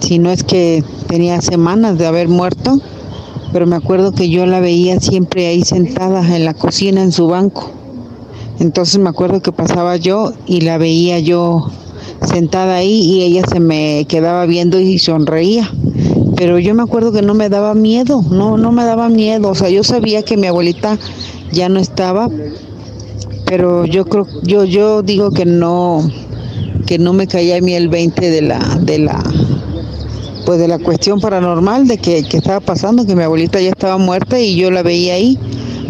Si 0.00 0.18
no 0.18 0.30
es 0.30 0.44
que 0.44 0.84
tenía 1.06 1.40
semanas 1.40 1.96
de 1.96 2.06
haber 2.06 2.28
muerto, 2.28 2.78
pero 3.50 3.66
me 3.66 3.76
acuerdo 3.76 4.12
que 4.12 4.28
yo 4.28 4.44
la 4.44 4.60
veía 4.60 5.00
siempre 5.00 5.46
ahí 5.46 5.62
sentada 5.62 6.36
en 6.36 6.44
la 6.44 6.52
cocina 6.52 7.02
en 7.02 7.10
su 7.10 7.28
banco. 7.28 7.70
Entonces 8.60 8.98
me 8.98 9.08
acuerdo 9.08 9.40
que 9.40 9.52
pasaba 9.52 9.96
yo 9.96 10.34
y 10.44 10.60
la 10.60 10.76
veía 10.76 11.18
yo 11.18 11.70
sentada 12.30 12.74
ahí 12.74 12.92
y 12.92 13.22
ella 13.22 13.44
se 13.50 13.58
me 13.58 14.04
quedaba 14.06 14.44
viendo 14.44 14.78
y 14.78 14.98
sonreía. 14.98 15.70
Pero 16.36 16.58
yo 16.58 16.74
me 16.74 16.82
acuerdo 16.82 17.10
que 17.10 17.22
no 17.22 17.32
me 17.32 17.48
daba 17.48 17.72
miedo, 17.72 18.20
no, 18.20 18.58
no 18.58 18.70
me 18.70 18.84
daba 18.84 19.08
miedo. 19.08 19.48
O 19.48 19.54
sea, 19.54 19.70
yo 19.70 19.82
sabía 19.82 20.24
que 20.24 20.36
mi 20.36 20.46
abuelita 20.46 20.98
ya 21.52 21.70
no 21.70 21.80
estaba, 21.80 22.28
pero 23.46 23.86
yo 23.86 24.04
creo, 24.04 24.26
yo, 24.42 24.64
yo 24.66 25.00
digo 25.00 25.30
que 25.30 25.46
no, 25.46 26.02
que 26.86 26.98
no 26.98 27.12
me 27.12 27.26
caía 27.26 27.56
a 27.56 27.60
mí 27.60 27.74
el 27.74 27.88
20 27.88 28.30
de 28.30 28.42
la, 28.42 28.58
de 28.80 28.98
la, 28.98 29.22
pues 30.46 30.58
de 30.58 30.68
la 30.68 30.78
cuestión 30.78 31.20
paranormal 31.20 31.86
de 31.86 31.98
que, 31.98 32.22
que 32.24 32.36
estaba 32.38 32.60
pasando, 32.60 33.06
que 33.06 33.16
mi 33.16 33.22
abuelita 33.22 33.60
ya 33.60 33.70
estaba 33.70 33.98
muerta 33.98 34.38
y 34.38 34.56
yo 34.56 34.70
la 34.70 34.82
veía 34.82 35.14
ahí 35.14 35.38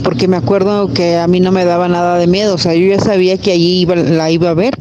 porque 0.02 0.28
me 0.28 0.36
acuerdo 0.36 0.92
que 0.92 1.16
a 1.16 1.26
mí 1.28 1.40
no 1.40 1.52
me 1.52 1.64
daba 1.64 1.88
nada 1.88 2.18
de 2.18 2.26
miedo, 2.26 2.54
o 2.54 2.58
sea, 2.58 2.74
yo 2.74 2.86
ya 2.86 2.98
sabía 2.98 3.38
que 3.38 3.52
allí 3.52 3.80
iba, 3.80 3.94
la 3.94 4.30
iba 4.30 4.50
a 4.50 4.54
ver 4.54 4.74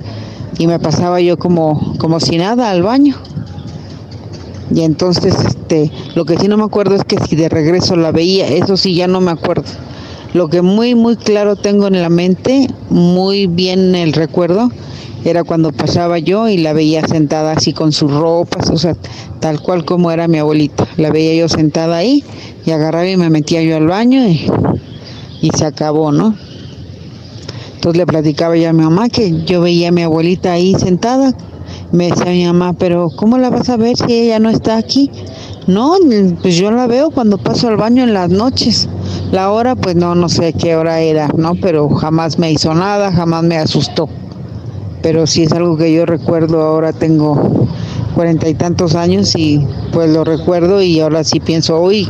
y 0.58 0.68
me 0.68 0.80
pasaba 0.80 1.22
yo 1.22 1.38
como, 1.38 1.96
como 1.98 2.20
si 2.20 2.38
nada 2.38 2.70
al 2.70 2.84
baño. 2.84 3.16
Y 4.74 4.82
entonces, 4.82 5.36
este, 5.46 5.92
lo 6.16 6.26
que 6.26 6.38
sí 6.38 6.48
no 6.48 6.58
me 6.58 6.64
acuerdo 6.64 6.96
es 6.96 7.04
que 7.04 7.18
si 7.20 7.36
de 7.36 7.50
regreso 7.50 7.96
la 7.96 8.12
veía, 8.12 8.48
eso 8.48 8.78
sí 8.78 8.96
ya 8.96 9.08
no 9.08 9.20
me 9.22 9.32
acuerdo. 9.32 9.66
Lo 10.34 10.48
que 10.48 10.62
muy, 10.62 10.96
muy 10.96 11.18
claro 11.18 11.56
tengo 11.56 11.88
en 11.88 12.02
la 12.02 12.10
mente, 12.10 12.68
muy 12.90 13.48
bien 13.48 13.96
el 13.96 14.14
recuerdo, 14.14 14.72
era 15.24 15.44
cuando 15.44 15.72
pasaba 15.72 16.18
yo 16.20 16.50
y 16.50 16.58
la 16.58 16.74
veía 16.74 17.06
sentada 17.08 17.54
así 17.54 17.74
con 17.74 17.92
sus 17.92 18.12
ropas, 18.12 18.70
o 18.70 18.78
sea, 18.78 18.96
tal 19.40 19.62
cual 19.62 19.86
como 19.86 20.12
era 20.12 20.28
mi 20.28 20.40
abuelita. 20.40 20.88
La 20.98 21.12
veía 21.12 21.36
yo 21.36 21.50
sentada 21.50 21.98
ahí 21.98 22.24
y 22.66 22.72
agarraba 22.72 23.08
y 23.08 23.18
me 23.18 23.30
metía 23.30 23.62
yo 23.62 23.78
al 23.78 23.88
baño 23.88 24.28
y, 24.28 24.50
y 25.42 25.50
se 25.56 25.66
acabó, 25.66 26.12
¿no? 26.12 26.36
Entonces 27.76 27.98
le 27.98 28.06
platicaba 28.06 28.56
yo 28.58 28.70
a 28.70 28.74
mi 28.74 28.84
mamá 28.84 29.10
que 29.10 29.44
yo 29.44 29.62
veía 29.62 29.90
a 29.90 29.92
mi 29.92 30.04
abuelita 30.04 30.54
ahí 30.54 30.76
sentada. 30.76 31.36
Me 31.92 32.10
decía 32.10 32.32
mi 32.32 32.46
mamá, 32.46 32.74
pero 32.74 33.10
¿cómo 33.16 33.38
la 33.38 33.50
vas 33.50 33.70
a 33.70 33.78
ver 33.78 33.98
si 33.98 34.14
ella 34.14 34.40
no 34.40 34.50
está 34.50 34.78
aquí? 34.78 35.10
No, 35.68 35.96
pues 36.42 36.56
yo 36.58 36.72
la 36.72 36.88
veo 36.88 37.12
cuando 37.12 37.38
paso 37.38 37.68
al 37.68 37.78
baño 37.78 38.04
en 38.04 38.14
las 38.14 38.30
noches. 38.30 38.88
La 39.32 39.52
hora, 39.52 39.76
pues 39.76 39.96
no, 39.96 40.16
no 40.16 40.30
sé 40.30 40.54
qué 40.54 40.76
hora 40.76 41.02
era, 41.02 41.30
¿no? 41.36 41.56
Pero 41.56 41.90
jamás 41.90 42.38
me 42.38 42.52
hizo 42.52 42.74
nada, 42.74 43.12
jamás 43.12 43.44
me 43.44 43.58
asustó. 43.58 44.08
Pero 45.02 45.26
sí 45.28 45.44
es 45.44 45.52
algo 45.52 45.78
que 45.78 45.94
yo 45.94 46.06
recuerdo, 46.06 46.62
ahora 46.62 46.94
tengo 46.94 47.68
cuarenta 48.16 48.48
y 48.50 48.54
tantos 48.54 48.96
años 48.96 49.36
y 49.36 49.66
pues 49.94 50.10
lo 50.10 50.24
recuerdo 50.24 50.82
y 50.82 51.00
ahora 51.00 51.24
sí 51.24 51.40
pienso, 51.40 51.82
uy, 51.82 52.08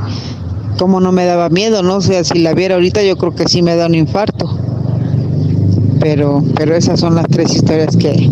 cómo 0.78 1.00
no 1.00 1.12
me 1.12 1.26
daba 1.26 1.50
miedo, 1.50 1.84
¿no? 1.84 1.98
O 1.98 2.02
sea, 2.02 2.24
si 2.24 2.40
la 2.40 2.54
viera 2.54 2.76
ahorita 2.76 3.04
yo 3.04 3.18
creo 3.18 3.34
que 3.34 3.48
sí 3.48 3.62
me 3.62 3.76
da 3.76 3.86
un 3.86 3.96
infarto 3.96 4.50
pero, 6.02 6.44
pero 6.56 6.76
esas 6.76 7.00
son 7.00 7.16
las 7.16 7.28
tres 7.28 7.54
historias 7.56 7.96
que, 7.96 8.30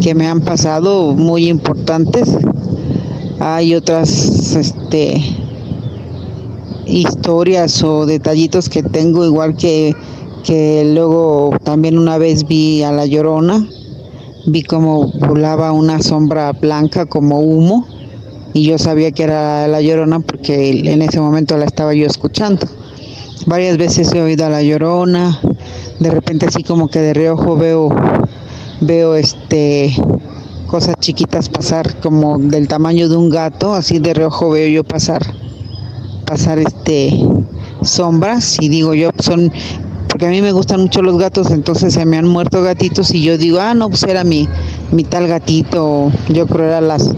que 0.00 0.14
me 0.14 0.26
han 0.26 0.40
pasado 0.40 1.12
muy 1.12 1.46
importantes. 1.48 2.26
Hay 3.38 3.74
otras 3.74 4.56
este, 4.56 5.22
historias 6.86 7.82
o 7.84 8.06
detallitos 8.06 8.70
que 8.70 8.82
tengo, 8.82 9.26
igual 9.26 9.56
que, 9.56 9.94
que 10.46 10.88
luego 10.94 11.50
también 11.64 11.98
una 11.98 12.18
vez 12.18 12.46
vi 12.46 12.84
a 12.84 12.92
la 12.92 13.04
llorona, 13.04 13.66
vi 14.46 14.62
como 14.62 15.08
volaba 15.08 15.72
una 15.72 16.00
sombra 16.00 16.52
blanca 16.52 17.04
como 17.04 17.40
humo 17.40 17.84
y 18.54 18.62
yo 18.62 18.78
sabía 18.78 19.10
que 19.10 19.24
era 19.24 19.66
la 19.66 19.80
llorona 19.80 20.20
porque 20.20 20.70
en 20.70 21.02
ese 21.02 21.20
momento 21.20 21.56
la 21.56 21.64
estaba 21.64 21.94
yo 21.94 22.06
escuchando. 22.06 22.64
Varias 23.46 23.76
veces 23.76 24.12
he 24.14 24.22
oído 24.22 24.46
a 24.46 24.48
la 24.48 24.62
llorona, 24.62 25.40
de 25.98 26.10
repente 26.10 26.46
así 26.46 26.62
como 26.62 26.86
que 26.88 27.00
de 27.00 27.12
reojo 27.12 27.56
veo 27.56 27.88
veo 28.80 29.16
este 29.16 29.96
cosas 30.68 30.94
chiquitas 31.00 31.48
pasar 31.48 31.98
como 32.00 32.38
del 32.38 32.68
tamaño 32.68 33.08
de 33.08 33.16
un 33.16 33.30
gato, 33.30 33.74
así 33.74 33.98
de 33.98 34.14
reojo 34.14 34.50
veo 34.50 34.68
yo 34.68 34.84
pasar 34.84 35.22
pasar 36.24 36.60
este 36.60 37.10
sombras 37.82 38.58
y 38.60 38.68
digo 38.68 38.94
yo 38.94 39.10
son 39.18 39.52
porque 40.16 40.28
a 40.28 40.30
mí 40.30 40.40
me 40.40 40.52
gustan 40.52 40.80
mucho 40.80 41.02
los 41.02 41.18
gatos, 41.18 41.50
entonces 41.50 41.92
se 41.92 42.06
me 42.06 42.16
han 42.16 42.26
muerto 42.26 42.62
gatitos 42.62 43.12
y 43.12 43.22
yo 43.22 43.36
digo, 43.36 43.60
ah, 43.60 43.74
no, 43.74 43.90
pues 43.90 44.02
era 44.04 44.24
mi, 44.24 44.48
mi 44.90 45.04
tal 45.04 45.26
gatito, 45.26 46.10
yo 46.30 46.46
creo 46.46 46.68
era 46.68 46.80
las, 46.80 47.10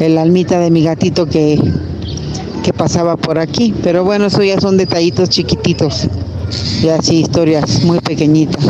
el 0.00 0.18
almita 0.18 0.60
de 0.60 0.70
mi 0.70 0.84
gatito 0.84 1.24
que, 1.24 1.58
que 2.62 2.74
pasaba 2.74 3.16
por 3.16 3.38
aquí, 3.38 3.72
pero 3.82 4.04
bueno, 4.04 4.26
eso 4.26 4.42
ya 4.42 4.60
son 4.60 4.76
detallitos 4.76 5.30
chiquititos 5.30 6.08
y 6.82 6.88
así 6.88 7.20
historias 7.20 7.84
muy 7.84 8.00
pequeñitas. 8.00 8.66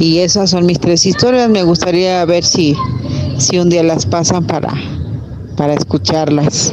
Y 0.00 0.18
esas 0.18 0.50
son 0.50 0.66
mis 0.66 0.80
tres 0.80 1.06
historias. 1.06 1.48
Me 1.48 1.62
gustaría 1.62 2.24
ver 2.24 2.42
si, 2.42 2.74
si 3.38 3.58
un 3.58 3.68
día 3.68 3.84
las 3.84 4.04
pasan 4.04 4.44
para, 4.48 4.74
para 5.56 5.74
escucharlas. 5.74 6.72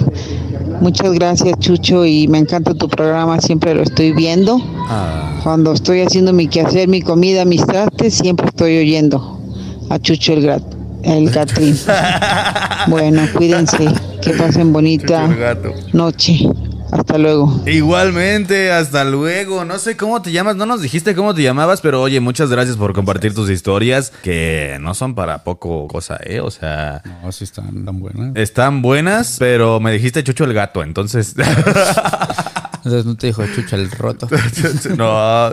Muchas 0.84 1.14
gracias 1.14 1.58
Chucho 1.60 2.06
y 2.06 2.28
me 2.28 2.40
encanta 2.40 2.74
tu 2.74 2.90
programa, 2.90 3.40
siempre 3.40 3.74
lo 3.74 3.84
estoy 3.84 4.12
viendo. 4.12 4.60
Ah. 4.90 5.40
Cuando 5.42 5.72
estoy 5.72 6.02
haciendo 6.02 6.34
mi 6.34 6.50
quehacer, 6.50 6.90
mi 6.90 7.02
comida, 7.02 7.46
mis 7.46 7.66
trastes, 7.66 8.16
siempre 8.16 8.48
estoy 8.48 8.80
oyendo 8.80 9.40
a 9.90 9.98
Chucho 9.98 10.34
el, 10.34 10.46
gat, 10.46 10.62
el 11.04 11.32
Catrín. 11.32 11.80
bueno, 12.88 13.22
cuídense, 13.34 13.88
que 14.22 14.32
pasen 14.32 14.74
bonita 14.74 15.30
noche. 15.94 16.50
Hasta 16.94 17.18
luego. 17.18 17.62
Igualmente, 17.66 18.72
hasta 18.72 19.04
luego. 19.04 19.66
No 19.66 19.80
sé 19.80 19.98
cómo 19.98 20.22
te 20.22 20.32
llamas, 20.32 20.56
no 20.56 20.66
nos 20.68 20.82
dijiste 20.82 21.16
cómo 21.16 21.34
te 21.34 21.42
llamabas, 21.42 21.82
pero 21.82 22.02
oye, 22.02 22.20
muchas 22.20 22.50
gracias 22.52 22.78
por 22.78 22.94
compartir 22.94 23.34
tus 23.34 23.50
historias, 23.50 24.12
que 24.22 24.78
no 24.80 24.94
son 24.94 25.16
para 25.16 25.44
poco 25.44 25.88
cosa, 25.88 26.20
¿eh? 26.24 26.40
O 26.40 26.52
sea, 26.52 27.02
No, 27.24 27.32
sí 27.32 27.46
están 27.46 27.84
tan 27.84 28.00
buenas. 28.00 28.36
están 28.36 28.82
buenas, 28.82 29.38
pero 29.40 29.80
me 29.80 29.92
dijiste 29.92 30.24
Chucho 30.24 30.44
el 30.44 30.54
gato, 30.54 30.84
entonces... 30.84 31.36
Entonces 32.86 33.06
no 33.06 33.16
te 33.16 33.28
dijo 33.28 33.46
chucha 33.56 33.78
el 33.78 33.90
roto. 33.92 34.28
no, 34.98 35.52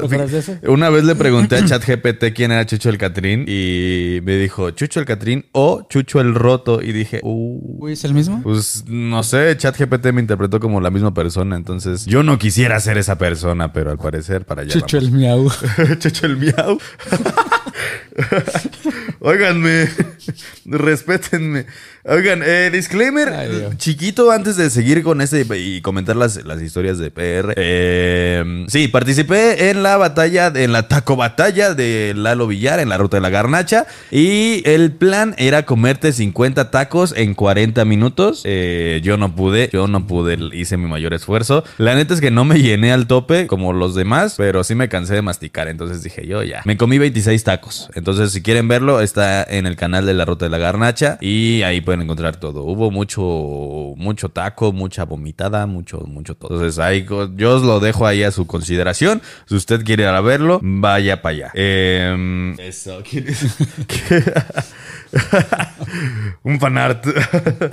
una 0.67 0.91
vez 0.91 1.05
le 1.05 1.15
pregunté 1.15 1.57
a 1.57 1.65
ChatGPT 1.65 2.33
quién 2.35 2.51
era 2.51 2.67
Chucho 2.67 2.89
el 2.89 2.99
Catrín 2.99 3.45
y 3.47 4.19
me 4.25 4.37
dijo 4.37 4.71
Chucho 4.71 4.99
el 4.99 5.07
Catrín 5.07 5.47
o 5.53 5.87
Chucho 5.89 6.21
el 6.21 6.35
Roto 6.35 6.83
y 6.83 6.93
dije, 6.93 7.21
uh, 7.23 7.85
Uy, 7.85 7.93
¿es 7.93 8.05
el 8.05 8.15
mismo? 8.15 8.41
pues 8.43 8.85
no 8.89 9.23
sé, 9.23 9.57
ChatGPT 9.57 10.07
me 10.07 10.21
interpretó 10.21 10.59
como 10.59 10.81
la 10.81 10.91
misma 10.91 11.15
persona, 11.15 11.55
entonces 11.55 12.05
yo 12.07 12.25
no 12.25 12.37
quisiera 12.37 12.81
ser 12.81 12.99
esa 12.99 13.17
persona, 13.17 13.73
pero 13.73 13.93
al 13.93 13.99
parecer 13.99 14.45
para 14.45 14.63
allá. 14.63 14.73
Chucho 14.73 14.97
vamos. 14.97 15.13
el 15.13 15.17
miau. 15.17 15.49
Chucho 16.01 16.27
el 16.27 16.37
miau. 16.37 16.79
Óiganme, 19.23 19.87
respétenme. 20.65 21.67
Oigan, 22.05 22.41
eh, 22.43 22.71
disclaimer 22.73 23.29
Ay, 23.29 23.69
chiquito 23.77 24.31
antes 24.31 24.57
de 24.57 24.71
seguir 24.71 25.03
con 25.03 25.21
este 25.21 25.47
y 25.59 25.83
comentar 25.83 26.17
las, 26.17 26.43
las 26.47 26.63
historias 26.63 26.97
de 26.99 27.11
PR. 27.11 27.53
Eh, 27.57 28.65
sí, 28.69 28.89
participé 28.89 29.69
en 29.69 29.83
la 29.83 29.99
batalla, 29.99 30.51
en 30.55 30.73
la 30.73 30.89
taco 30.89 31.17
batalla 31.17 31.75
de 31.75 32.15
Lalo 32.17 32.47
Villar 32.47 32.81
en 32.81 32.89
la 32.89 32.97
ruta 32.97 33.19
de 33.19 33.21
la 33.21 33.29
garnacha. 33.29 33.87
Y 34.11 34.67
el 34.67 34.93
plan 34.93 35.35
era 35.37 35.67
comerte 35.67 36.15
50 36.15 36.71
tacos 36.71 37.13
en 37.15 37.35
40 37.35 37.85
minutos. 37.85 38.41
Eh, 38.47 39.01
yo 39.05 39.19
no 39.19 39.37
pude, 39.37 39.69
yo 39.71 39.87
no 39.87 40.07
pude, 40.07 40.39
hice 40.55 40.79
mi 40.79 40.89
mayor 40.89 41.13
esfuerzo. 41.13 41.65
La 41.77 41.95
neta 41.95 42.15
es 42.15 42.23
que 42.23 42.31
no 42.31 42.47
me 42.47 42.63
llené 42.63 42.93
al 42.93 43.07
tope 43.07 43.47
como 43.47 43.75
los 43.75 43.95
demás, 43.95 44.37
pero 44.39 44.65
sí 44.65 44.75
me 44.75 44.89
cansé 44.89 45.17
de 45.17 45.23
masticar. 45.23 45.69
Entonces 45.69 46.03
dije 46.03 46.27
yo 46.27 46.43
ya. 46.43 46.63
Me 46.65 46.79
comí 46.79 46.97
26 46.97 47.45
tacos. 47.45 47.91
Entonces, 47.95 48.33
si 48.33 48.41
quieren 48.41 48.69
verlo, 48.69 49.03
está 49.11 49.45
en 49.45 49.67
el 49.67 49.77
canal 49.77 50.07
de 50.07 50.15
la 50.15 50.25
ruta 50.25 50.47
de 50.47 50.51
la 50.51 50.59
garnacha. 50.59 51.19
Y 51.21 51.63
ahí 51.63 51.81
pueden 51.81 52.03
encontrar 52.03 52.37
todo. 52.37 52.65
Hubo 52.65 52.91
mucho, 52.91 53.95
mucho 53.97 54.29
taco, 54.29 54.73
mucha 54.73 55.05
vomitada, 55.05 55.67
mucho, 55.67 56.01
mucho 56.01 56.35
todo. 56.35 56.55
Entonces, 56.55 56.79
ahí 56.79 57.07
yo 57.37 57.57
os 57.57 57.63
lo 57.63 57.81
dejo 57.81 58.07
ahí 58.07 58.23
a 58.23 58.31
su 58.31 58.47
consideración. 58.47 59.21
Si 59.47 59.55
usted 59.55 59.85
quiere 59.85 60.05
ir 60.05 60.09
a 60.09 60.21
verlo, 60.21 60.61
vaya 60.63 61.23
para 61.23 61.35
allá. 61.35 61.51
Em, 61.55 62.59
eso, 62.61 63.03
¿quién 63.09 63.29
es? 63.29 63.45
Un 66.43 66.59
fanart. 66.61 67.07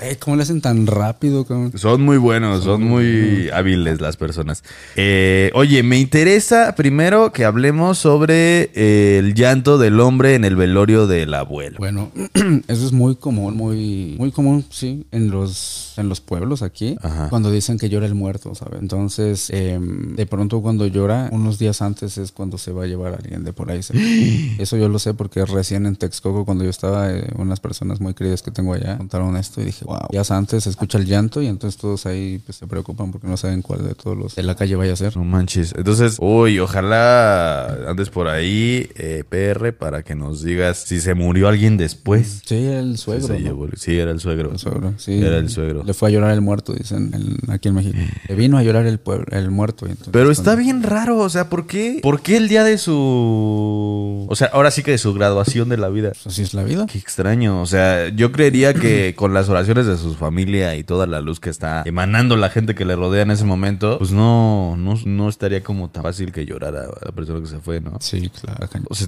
Eh, 0.02 0.18
¿Cómo 0.20 0.36
le 0.36 0.44
hacen 0.44 0.62
tan 0.62 0.88
rápido? 0.88 1.46
cabrón? 1.46 1.72
Son 1.76 2.02
muy 2.02 2.18
buenos, 2.18 2.64
son 2.64 2.84
muy 2.84 3.50
hábiles 3.54 4.02
las 4.02 4.18
personas. 4.18 4.64
Eh, 4.96 5.52
oye, 5.54 5.84
me 5.84 6.00
interesa 6.00 6.76
primero 6.76 7.32
que 7.32 7.46
hablemos 7.46 7.98
sobre 7.98 8.72
eh, 8.74 9.20
el 9.20 9.34
llanto 9.34 9.78
del 9.78 10.00
hombre 10.00 10.36
en 10.36 10.46
el 10.46 10.56
velorio 10.56 11.08
del 11.08 11.34
abuelo. 11.34 11.78
Bueno, 11.80 12.12
eso 12.68 12.86
es 12.86 12.92
muy 12.92 13.16
común, 13.16 13.56
muy, 13.56 14.16
muy 14.18 14.32
común, 14.32 14.66
sí, 14.70 15.06
en 15.12 15.30
los, 15.30 15.94
en 15.98 16.10
los 16.10 16.22
pueblos 16.22 16.62
aquí, 16.62 16.98
Ajá. 17.02 17.30
cuando 17.30 17.52
dicen 17.52 17.78
que 17.78 17.90
llora 17.90 18.06
el 18.06 18.16
muerto, 18.16 18.56
¿sabes? 18.56 18.80
Entonces, 18.82 19.50
em, 19.52 20.16
de 20.16 20.26
pronto 20.26 20.62
cuando 20.62 20.88
llora, 20.88 21.30
unos 21.32 21.60
días 21.60 21.82
antes 21.82 22.18
es 22.18 22.32
cuando 22.32 22.58
se 22.58 22.72
va 22.72 22.84
a 22.84 22.88
llevar 22.88 23.14
a 23.14 23.18
alguien 23.18 23.44
de 23.44 23.54
por 23.54 23.72
ahí. 23.72 23.84
¿sabes? 23.84 24.02
Eso 24.60 24.78
yo 24.78 24.90
lo 24.90 25.00
sé 25.00 25.14
porque 25.14 25.46
recién 25.46 25.86
en 25.86 25.96
Texcoco, 25.96 26.46
cuando 26.46 26.64
yo 26.64 26.70
estaba, 26.70 27.10
unas 27.36 27.60
personas 27.60 28.00
muy 28.00 28.14
queridas 28.14 28.42
que 28.42 28.52
tengo 28.52 28.74
allá 28.74 28.98
contaron 28.98 29.36
esto 29.38 29.62
y 29.62 29.66
dije, 29.66 29.86
wow, 29.86 30.08
días 30.12 30.32
antes 30.32 30.64
se 30.64 30.70
escucha 30.70 30.98
el 30.98 31.06
llanto 31.06 31.42
y 31.42 31.48
entonces 31.48 31.80
todos 31.80 32.06
ahí 32.06 32.40
pues, 32.46 32.58
se 32.58 32.68
preocupan 32.68 33.12
porque 33.12 33.28
no 33.28 33.38
saben 33.38 33.62
cuál 33.62 33.84
de 33.88 33.94
todos 33.96 34.18
los 34.18 34.36
de 34.36 34.44
la 34.44 34.56
calle 34.56 34.76
vaya 34.76 34.94
a 34.94 34.96
ser. 34.96 35.16
No 35.18 35.24
manches. 35.24 35.74
Entonces, 35.78 36.18
uy, 36.20 36.60
ojalá 36.60 37.90
andes 37.90 38.10
por 38.10 38.28
ahí, 38.28 38.90
eh, 38.96 39.24
PR, 39.28 39.74
para 39.74 40.04
que 40.04 40.16
nos 40.16 40.44
digas 40.44 40.78
si 40.88 41.00
se 41.02 41.14
murió 41.14 41.48
alguien 41.48 41.78
después. 41.78 42.42
Sí, 42.46 42.56
el 42.66 42.98
Sí, 42.98 43.04
suegro. 43.04 43.70
sí, 43.76 43.98
era 43.98 44.12
el 44.12 44.20
suegro. 44.20 44.52
El 44.52 44.60
suegro, 44.60 44.94
sí. 44.98 45.20
Era 45.22 45.38
el 45.38 45.50
suegro. 45.50 45.84
Le 45.84 45.94
fue 45.94 46.10
a 46.10 46.12
llorar 46.12 46.32
el 46.32 46.42
muerto, 46.42 46.74
dicen 46.74 47.12
en- 47.14 47.52
aquí 47.52 47.68
en 47.70 47.76
México. 47.76 47.98
Le 48.28 48.36
vino 48.36 48.58
a 48.58 48.64
llorar 48.64 48.86
el, 48.86 49.00
pueblo, 49.00 49.26
el 49.32 49.50
muerto. 49.52 49.86
entonces 49.86 50.10
Pero 50.12 50.32
está 50.32 50.44
cuando- 50.56 50.64
bien 50.64 50.84
raro, 50.84 51.18
o 51.20 51.30
sea, 51.30 51.50
¿por 51.50 51.68
qué? 51.68 52.00
¿Por 52.02 52.22
qué 52.22 52.38
el 52.38 52.48
día 52.48 52.64
de 52.64 52.78
su... 52.78 54.26
O 54.30 54.36
sea, 54.36 54.50
ahora 54.54 54.72
sí 54.72 54.84
que 54.84 54.92
de 54.92 54.98
su 54.98 55.14
graduación 55.14 55.70
de 55.70 55.78
la 55.78 55.90
vida? 55.90 56.10
Pues 56.12 56.28
así 56.28 56.42
es 56.42 56.54
la 56.54 56.64
vida. 56.64 56.86
Qué 56.86 56.98
extraño, 56.98 57.17
o 57.20 57.66
sea, 57.66 58.10
yo 58.10 58.32
creería 58.32 58.74
que 58.76 59.16
con 59.16 59.34
las 59.34 59.50
oraciones 59.50 59.88
de 59.88 59.98
su 59.98 60.14
familia 60.14 60.76
y 60.76 60.84
toda 60.84 61.08
la 61.08 61.20
luz 61.20 61.40
que 61.40 61.50
está 61.50 61.82
emanando 61.86 62.38
la 62.38 62.50
gente 62.50 62.76
que 62.76 62.86
le 62.86 62.96
rodea 62.96 63.24
en 63.24 63.32
ese 63.32 63.44
momento, 63.44 63.98
pues 63.98 64.12
no, 64.12 64.76
no, 64.78 64.94
no 65.04 65.30
estaría 65.30 65.64
como 65.64 65.90
tan 65.90 66.04
fácil 66.04 66.32
que 66.32 66.46
llorara 66.46 66.82
a 66.82 67.06
la 67.06 67.12
persona 67.12 67.40
que 67.40 67.48
se 67.48 67.60
fue, 67.60 67.82
¿no? 67.82 67.98
Sí, 68.00 68.30
claro. 68.30 68.68
O 68.90 68.96
sea, 68.96 69.08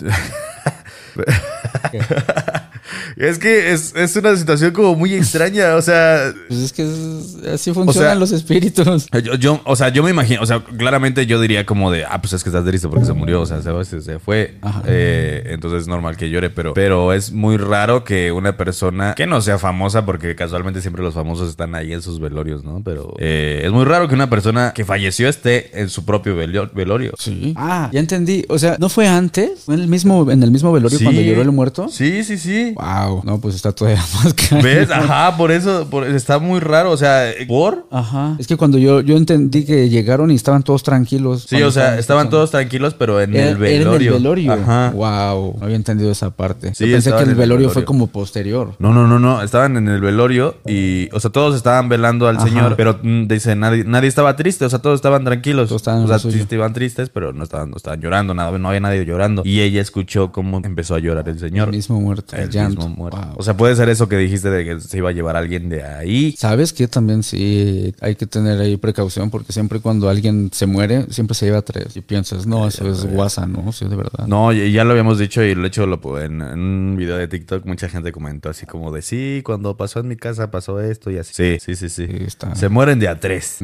es 3.17 3.37
que 3.39 3.71
es, 3.71 3.93
es 3.95 4.15
una 4.15 4.35
situación 4.35 4.71
como 4.71 4.95
muy 4.95 5.13
extraña, 5.13 5.75
o 5.75 5.81
sea, 5.81 6.33
Pues 6.47 6.59
es 6.59 6.73
que 6.73 6.83
es- 6.83 7.45
así 7.53 7.73
funcionan 7.73 8.11
sea- 8.11 8.15
los 8.15 8.31
espíritus. 8.31 9.07
yo, 9.23 9.35
yo- 9.35 9.61
o 9.65 9.75
sea, 9.75 9.89
yo 9.89 10.03
me 10.03 10.09
imagino, 10.11 10.41
o 10.41 10.45
sea, 10.45 10.63
claramente 10.63 11.25
yo 11.25 11.39
diría 11.41 11.65
como 11.65 11.91
de, 11.91 12.05
ah, 12.05 12.21
pues 12.21 12.33
es 12.33 12.43
que 12.43 12.49
estás 12.49 12.65
triste 12.65 12.87
porque 12.87 13.05
se 13.05 13.13
murió, 13.13 13.41
o 13.41 13.45
sea, 13.45 13.61
se, 13.61 14.19
fue, 14.19 14.55
eh, 14.85 15.43
entonces 15.51 15.81
es 15.81 15.87
normal 15.87 16.17
que 16.17 16.29
llore, 16.29 16.49
pero, 16.49 16.73
pero 16.73 17.13
es 17.13 17.31
muy 17.31 17.57
raro 17.57 18.03
que 18.03 18.31
una 18.31 18.57
persona 18.57 19.13
que 19.15 19.27
no 19.27 19.41
sea 19.41 19.57
famosa, 19.57 20.05
porque 20.05 20.35
casualmente 20.35 20.81
siempre 20.81 21.03
los 21.03 21.13
famosos 21.13 21.49
están 21.49 21.75
ahí 21.75 21.93
en 21.93 22.01
sus 22.01 22.19
velorios, 22.19 22.63
¿no? 22.63 22.81
Pero 22.83 23.13
eh, 23.19 23.61
es 23.65 23.71
muy 23.71 23.85
raro 23.85 24.07
que 24.07 24.15
una 24.15 24.29
persona 24.29 24.73
que 24.73 24.85
falleció 24.85 25.29
esté 25.29 25.79
en 25.81 25.89
su 25.89 26.05
propio 26.05 26.35
velorio. 26.35 27.13
Sí. 27.17 27.53
Ah, 27.57 27.89
ya 27.91 27.99
entendí. 27.99 28.45
O 28.49 28.57
sea, 28.59 28.77
¿no 28.79 28.89
fue 28.89 29.07
antes? 29.07 29.61
¿Fue 29.65 29.75
en 29.75 29.81
el 29.81 29.87
mismo, 29.87 30.29
en 30.31 30.43
el 30.43 30.51
mismo 30.51 30.71
velorio 30.71 30.97
Sí. 30.97 31.03
cuando 31.03 31.21
lloró 31.21 31.41
el 31.41 31.51
muerto? 31.51 31.87
Sí, 31.89 32.23
sí, 32.23 32.37
sí. 32.37 32.73
Wow. 32.79 33.21
No, 33.25 33.39
pues 33.39 33.55
está 33.55 33.71
todavía 33.71 34.01
más 34.23 34.33
cañón. 34.33 34.63
¿Ves? 34.63 34.89
Ajá, 34.91 35.35
por 35.37 35.51
eso, 35.51 35.87
por- 35.89 36.07
está 36.07 36.39
muy 36.39 36.59
raro, 36.59 36.91
o 36.91 36.97
sea, 36.97 37.31
¿por? 37.47 37.85
Ajá. 37.91 38.35
Es 38.39 38.47
que 38.47 38.55
cuando 38.57 38.77
yo, 38.77 39.01
yo 39.01 39.17
entendí 39.17 39.65
que 39.65 39.89
llegaron 39.89 40.31
y 40.31 40.35
estaban 40.35 40.63
todos 40.63 40.83
tranquilos. 40.83 41.45
Sí, 41.49 41.61
o 41.61 41.71
sea, 41.71 41.97
estaban 41.99 42.29
todos 42.29 42.51
tranquilos, 42.51 42.93
pero 42.97 43.21
en 43.21 43.35
Era- 43.35 43.49
el 43.49 43.63
era 43.63 43.79
velorio. 43.89 44.09
en 44.11 44.15
el 44.17 44.21
velorio. 44.23 44.53
Ajá. 44.53 44.91
Wow. 44.91 45.55
No 45.59 45.65
había 45.65 45.75
entendido 45.75 46.11
esa 46.11 46.29
parte. 46.31 46.73
Sí, 46.75 46.85
yo 46.87 46.93
pensé 46.93 47.11
que 47.11 47.23
el 47.23 47.35
velorio, 47.35 47.69
fue 47.69 47.85
como 47.85 48.07
posterior. 48.07 48.73
No, 48.79 48.93
no, 48.93 49.07
no, 49.07 49.19
no. 49.19 49.41
Estaban 49.41 49.77
en 49.77 49.87
el 49.87 50.01
velorio 50.01 50.55
y, 50.65 51.09
o 51.13 51.19
sea, 51.19 51.31
todos 51.31 51.55
estaban 51.55 51.89
velando 51.89 52.27
al 52.27 52.37
Ajá. 52.37 52.47
señor, 52.47 52.75
pero 52.75 52.99
mm, 53.01 53.27
dice, 53.27 53.55
nadie, 53.55 53.83
nadie 53.83 54.07
estaba 54.07 54.35
triste, 54.35 54.65
o 54.65 54.69
sea, 54.69 54.79
todos 54.79 54.95
estaban 54.95 55.23
tranquilos. 55.23 55.69
Todos 55.69 55.81
estaban 55.81 56.03
o 56.03 56.07
sea, 56.07 56.19
sí 56.19 56.29
estaban 56.39 56.73
tristes, 56.73 57.09
pero 57.09 57.33
no 57.33 57.43
estaban, 57.43 57.69
no 57.71 57.77
estaban 57.77 58.01
llorando, 58.01 58.33
nada, 58.33 58.57
no 58.57 58.67
había 58.67 58.79
nadie 58.79 59.05
llorando. 59.05 59.41
Y 59.45 59.61
ella 59.61 59.81
escuchó 59.81 60.31
cómo 60.31 60.61
empezó 60.63 60.95
a 60.95 60.99
llorar 60.99 61.27
el 61.29 61.39
señor. 61.39 61.69
El 61.69 61.75
mismo 61.75 61.99
muerto. 61.99 62.35
El 62.35 62.43
El 62.43 62.49
llanto. 62.69 62.81
mismo 62.87 62.95
muerto. 62.95 63.17
Wow. 63.19 63.35
O 63.37 63.43
sea, 63.43 63.55
puede 63.57 63.75
ser 63.75 63.89
eso 63.89 64.07
que 64.09 64.17
dijiste 64.17 64.49
de 64.49 64.63
que 64.65 64.79
se 64.79 64.97
iba 64.97 65.09
a 65.09 65.11
llevar 65.13 65.35
a 65.35 65.39
alguien 65.39 65.69
de 65.69 65.83
ahí. 65.83 66.33
Sabes 66.37 66.73
que 66.73 66.87
también 66.87 67.23
sí 67.23 67.93
hay 68.01 68.15
que 68.15 68.25
tener 68.27 68.59
ahí 68.59 68.77
precaución 68.77 69.29
porque 69.29 69.53
siempre 69.53 69.79
cuando 69.79 70.09
alguien 70.09 70.49
se 70.53 70.65
muere, 70.65 71.05
siempre 71.09 71.35
se 71.35 71.45
lleva 71.45 71.61
tres. 71.61 71.95
Y 71.95 72.01
piensas, 72.01 72.45
no, 72.45 72.67
eso 72.67 72.89
es 72.89 73.05
guasa, 73.05 73.45
¿no? 73.45 73.71
Sí, 73.71 73.85
de 73.87 73.95
verdad. 73.95 74.27
No, 74.27 74.53
y- 74.53 74.71
ya 74.71 74.83
lo 74.83 74.91
habíamos 74.91 75.17
dicho 75.19 75.43
y 75.43 75.53
de 75.55 75.67
hecho 75.67 75.85
lo 75.85 75.99
en, 76.19 76.41
en 76.41 76.59
un 76.59 76.95
video 76.97 77.17
de 77.17 77.27
TikTok 77.27 77.65
mucha 77.65 77.89
gente 77.89 78.11
comentó 78.11 78.49
así 78.49 78.65
como 78.65 78.91
de 78.91 79.01
sí, 79.01 79.41
cuando 79.43 79.75
pasó 79.77 79.99
en 79.99 80.07
mi 80.07 80.15
casa 80.15 80.49
pasó 80.51 80.79
esto 80.79 81.11
y 81.11 81.17
así. 81.17 81.33
Sí, 81.33 81.57
sí, 81.59 81.75
sí, 81.75 81.89
sí. 81.89 82.07
Sí, 82.07 82.23
está. 82.25 82.55
Se 82.55 82.69
mueren 82.69 82.99
de 82.99 83.07
a 83.07 83.19
tres. 83.19 83.57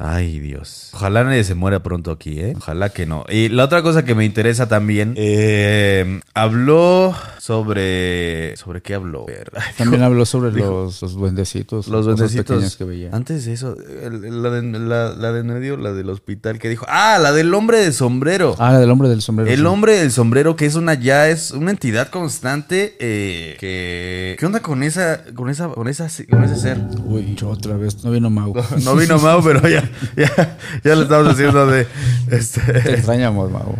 Ay, 0.00 0.40
Dios. 0.40 0.90
Ojalá 0.94 1.24
nadie 1.24 1.44
se 1.44 1.54
muera 1.54 1.82
pronto 1.82 2.10
aquí, 2.10 2.40
¿eh? 2.40 2.54
Ojalá 2.56 2.90
que 2.90 3.06
no. 3.06 3.24
Y 3.28 3.48
la 3.48 3.64
otra 3.64 3.82
cosa 3.82 4.04
que 4.04 4.14
me 4.14 4.24
interesa 4.24 4.68
también, 4.68 5.14
eh, 5.16 6.20
habló 6.34 7.14
sobre... 7.38 8.37
¿Sobre 8.56 8.80
qué 8.82 8.94
habló? 8.94 9.26
También 9.76 10.00
dijo- 10.00 10.04
habló 10.04 10.24
sobre 10.26 10.52
los, 10.52 11.00
los 11.02 11.14
duendecitos. 11.14 11.88
los 11.88 12.04
duendecitos. 12.06 12.76
que 12.76 12.84
veía. 12.84 13.10
Antes 13.12 13.44
de 13.44 13.52
eso, 13.52 13.76
el- 14.02 14.42
la, 14.42 14.50
de, 14.50 14.62
la, 14.78 15.14
la 15.14 15.32
de 15.32 15.42
medio, 15.42 15.76
la 15.76 15.92
del 15.92 16.10
hospital 16.10 16.58
que 16.58 16.68
dijo... 16.68 16.86
Ah, 16.88 17.18
la 17.20 17.32
del 17.32 17.52
hombre 17.54 17.78
de 17.78 17.92
sombrero. 17.92 18.54
Ah, 18.58 18.72
la 18.72 18.80
del 18.80 18.90
hombre 18.90 19.08
del 19.08 19.22
sombrero. 19.22 19.50
El 19.50 19.60
sí. 19.60 19.64
hombre 19.66 19.98
del 19.98 20.10
sombrero, 20.12 20.56
que 20.56 20.66
es 20.66 20.74
una 20.74 20.94
ya, 20.94 21.28
es 21.28 21.50
una 21.52 21.70
entidad 21.70 22.08
constante, 22.10 22.96
eh, 23.00 23.56
que... 23.58 24.36
¿Qué 24.38 24.46
onda 24.46 24.60
con 24.60 24.82
esa, 24.82 25.24
con 25.34 25.48
esa, 25.50 25.68
con 25.68 25.88
esa, 25.88 26.08
con 26.30 26.44
ese 26.44 26.56
ser? 26.56 26.78
Uy, 27.04 27.34
yo 27.34 27.50
otra 27.50 27.76
vez. 27.76 28.04
No 28.04 28.10
vino 28.10 28.30
Mau. 28.30 28.54
No 28.82 28.96
vino 28.96 29.18
Mau, 29.18 29.42
pero 29.42 29.66
ya, 29.68 29.88
ya, 30.16 30.58
ya 30.84 30.94
lo 30.94 31.02
estamos 31.02 31.28
haciendo 31.32 31.66
de, 31.66 31.86
Te 32.28 32.36
este... 32.36 32.60
extrañamos, 32.94 33.50
Mau. 33.50 33.74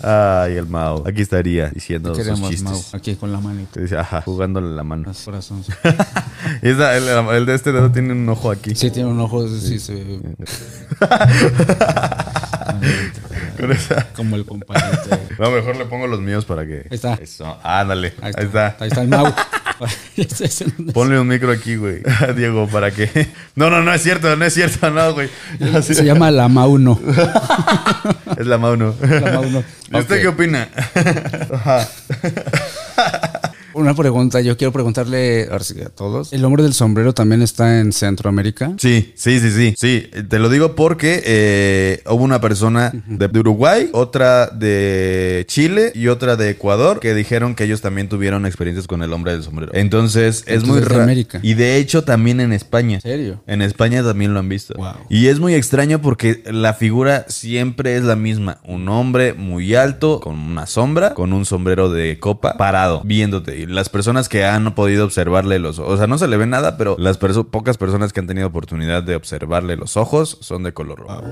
Ay, 0.00 0.56
el 0.56 0.66
Mau. 0.66 1.02
Aquí 1.06 1.22
estaría 1.22 1.70
diciendo 1.70 2.12
Te 2.12 2.18
sus 2.18 2.24
queremos, 2.26 2.50
chistes. 2.50 2.70
Mau. 2.70 2.82
Aquí 2.92 3.07
con 3.16 3.32
la 3.32 3.40
manita. 3.40 3.72
Te 3.72 3.80
dice, 3.82 3.96
ajá, 3.98 4.22
jugándole 4.22 4.74
la 4.74 4.84
mano. 4.84 5.04
Los 5.06 5.22
corazones. 5.22 5.66
Y 6.62 6.68
esa- 6.70 6.96
el, 6.96 7.06
el 7.08 7.46
de 7.46 7.54
este 7.54 7.72
dedo 7.72 7.90
tiene 7.90 8.12
un 8.12 8.28
ojo 8.28 8.50
aquí. 8.50 8.74
Sí, 8.74 8.90
tiene 8.90 9.08
un 9.10 9.18
ojo, 9.20 9.46
sí, 9.48 9.78
se 9.80 9.94
Con 13.58 13.72
esa- 13.72 14.06
Como 14.14 14.36
el 14.36 14.44
compañero. 14.46 14.98
No, 15.38 15.50
mejor 15.50 15.76
le 15.76 15.84
pongo 15.86 16.06
los 16.06 16.20
míos 16.20 16.44
para 16.44 16.64
que. 16.66 16.86
Ahí 16.90 16.96
está. 16.96 17.14
Eso, 17.14 17.58
ándale. 17.62 18.14
Ahí 18.22 18.32
está. 18.36 18.76
Ahí 18.78 18.88
está 18.88 19.02
el 19.02 19.08
Mau. 19.08 19.26
Ponle 20.92 21.18
un 21.18 21.28
micro 21.28 21.50
aquí, 21.52 21.76
güey. 21.76 22.02
Diego, 22.36 22.66
para 22.68 22.90
que. 22.90 23.28
No, 23.54 23.70
no, 23.70 23.82
no 23.82 23.92
es 23.92 24.02
cierto, 24.02 24.34
no 24.36 24.44
es 24.44 24.54
cierto, 24.54 24.90
no, 24.90 25.12
güey. 25.14 25.28
Así- 25.74 25.94
Se 25.98 26.04
llama 26.04 26.30
la 26.30 26.48
Mauno. 26.48 27.00
Es 28.38 28.46
la 28.46 28.58
Mauno. 28.58 28.94
La 29.00 29.32
Mauno. 29.32 29.64
¿Y 29.92 29.96
usted 29.98 30.20
qué 30.20 30.28
opina? 30.28 30.68
Ajá. 31.52 31.88
Una 33.78 33.94
pregunta, 33.94 34.40
yo 34.40 34.56
quiero 34.56 34.72
preguntarle 34.72 35.48
a 35.50 35.88
todos. 35.90 36.32
¿El 36.32 36.44
hombre 36.44 36.64
del 36.64 36.74
sombrero 36.74 37.14
también 37.14 37.42
está 37.42 37.78
en 37.78 37.92
Centroamérica? 37.92 38.74
Sí, 38.78 39.12
sí, 39.14 39.38
sí, 39.38 39.50
sí. 39.52 39.74
Sí, 39.76 40.10
te 40.28 40.38
lo 40.40 40.48
digo 40.48 40.74
porque 40.74 41.22
eh, 41.24 42.02
hubo 42.06 42.24
una 42.24 42.40
persona 42.40 42.92
de 43.06 43.28
de 43.32 43.40
Uruguay, 43.40 43.88
otra 43.92 44.46
de 44.46 45.44
Chile 45.48 45.92
y 45.94 46.08
otra 46.08 46.36
de 46.36 46.50
Ecuador 46.50 47.00
que 47.00 47.14
dijeron 47.14 47.54
que 47.54 47.64
ellos 47.64 47.80
también 47.80 48.08
tuvieron 48.08 48.46
experiencias 48.46 48.86
con 48.86 49.02
el 49.02 49.12
hombre 49.12 49.32
del 49.32 49.42
sombrero. 49.42 49.72
Entonces, 49.74 50.44
es 50.46 50.64
muy 50.64 50.78
Entonces, 50.78 50.82
de 50.82 50.88
raro. 50.88 51.02
América. 51.04 51.40
Y 51.42 51.54
de 51.54 51.76
hecho 51.76 52.04
también 52.04 52.40
en 52.40 52.52
España. 52.52 52.96
¿En 52.96 53.00
serio? 53.02 53.42
En 53.46 53.62
España 53.62 54.02
también 54.02 54.34
lo 54.34 54.40
han 54.40 54.48
visto. 54.48 54.74
Wow. 54.74 54.92
Y 55.08 55.26
es 55.26 55.38
muy 55.38 55.54
extraño 55.54 56.00
porque 56.00 56.42
la 56.50 56.74
figura 56.74 57.26
siempre 57.28 57.96
es 57.96 58.04
la 58.04 58.16
misma. 58.16 58.58
Un 58.64 58.88
hombre 58.88 59.34
muy 59.34 59.74
alto, 59.74 60.20
con 60.20 60.38
una 60.38 60.66
sombra, 60.66 61.14
con 61.14 61.32
un 61.32 61.44
sombrero 61.44 61.90
de 61.90 62.18
copa, 62.18 62.56
parado, 62.56 63.02
viéndote. 63.04 63.58
Y 63.58 63.66
las 63.68 63.88
personas 63.88 64.28
que 64.28 64.44
han 64.44 64.74
podido 64.74 65.04
observarle 65.04 65.58
los 65.58 65.78
ojos, 65.78 65.94
o 65.94 65.96
sea, 65.96 66.06
no 66.06 66.18
se 66.18 66.26
le 66.28 66.36
ve 66.36 66.46
nada, 66.46 66.76
pero 66.76 66.96
las 66.98 67.20
perso- 67.20 67.46
pocas 67.48 67.76
personas 67.78 68.12
que 68.12 68.20
han 68.20 68.26
tenido 68.26 68.46
oportunidad 68.48 69.02
de 69.02 69.14
observarle 69.16 69.76
los 69.76 69.96
ojos 69.96 70.38
son 70.40 70.62
de 70.62 70.72
color 70.72 70.98
rojo. 71.00 71.22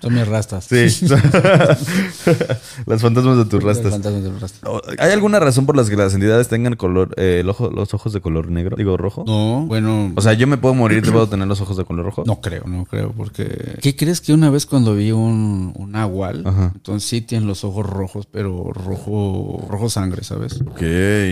Son 0.00 0.14
mis 0.14 0.26
rastas. 0.28 0.64
Sí. 0.64 0.86
las 2.86 3.02
fantasmas 3.02 3.38
de 3.38 3.44
tus 3.44 3.62
Los 3.62 3.76
rastas. 3.76 3.92
fantasmas 3.92 4.22
de 4.22 4.38
rastas. 4.38 4.70
¿Hay 4.98 5.12
alguna 5.12 5.40
razón 5.40 5.66
por 5.66 5.76
las 5.76 5.88
que 5.90 5.96
las 5.96 6.14
entidades 6.14 6.48
tengan 6.48 6.76
color, 6.76 7.14
eh, 7.16 7.38
el 7.40 7.48
ojo, 7.48 7.70
los 7.70 7.94
ojos 7.94 8.12
de 8.12 8.20
color 8.20 8.50
negro? 8.50 8.76
Digo, 8.76 8.96
rojo. 8.96 9.24
No, 9.26 9.64
bueno. 9.66 10.12
O 10.16 10.20
sea, 10.20 10.32
yo 10.34 10.46
me 10.46 10.56
puedo 10.58 10.74
morir, 10.74 11.02
¿te 11.02 11.10
puedo 11.12 11.28
tener 11.28 11.46
los 11.48 11.60
ojos 11.60 11.76
de 11.76 11.84
color 11.84 12.04
rojo? 12.06 12.24
No 12.26 12.40
creo, 12.40 12.64
no 12.66 12.84
creo, 12.84 13.12
porque... 13.16 13.76
¿Qué 13.80 13.96
crees 13.96 14.20
que 14.20 14.32
una 14.32 14.50
vez 14.50 14.66
cuando 14.66 14.94
vi 14.94 15.12
un, 15.12 15.72
un 15.76 15.96
Ajá. 15.96 16.72
entonces 16.74 17.08
sí 17.08 17.20
tienen 17.20 17.48
los 17.48 17.64
ojos 17.64 17.86
rojos, 17.86 18.26
pero 18.30 18.70
rojo, 18.72 19.66
rojo 19.68 19.88
sangre, 19.88 20.22
¿sabes? 20.24 20.60
Ok. 20.60 20.82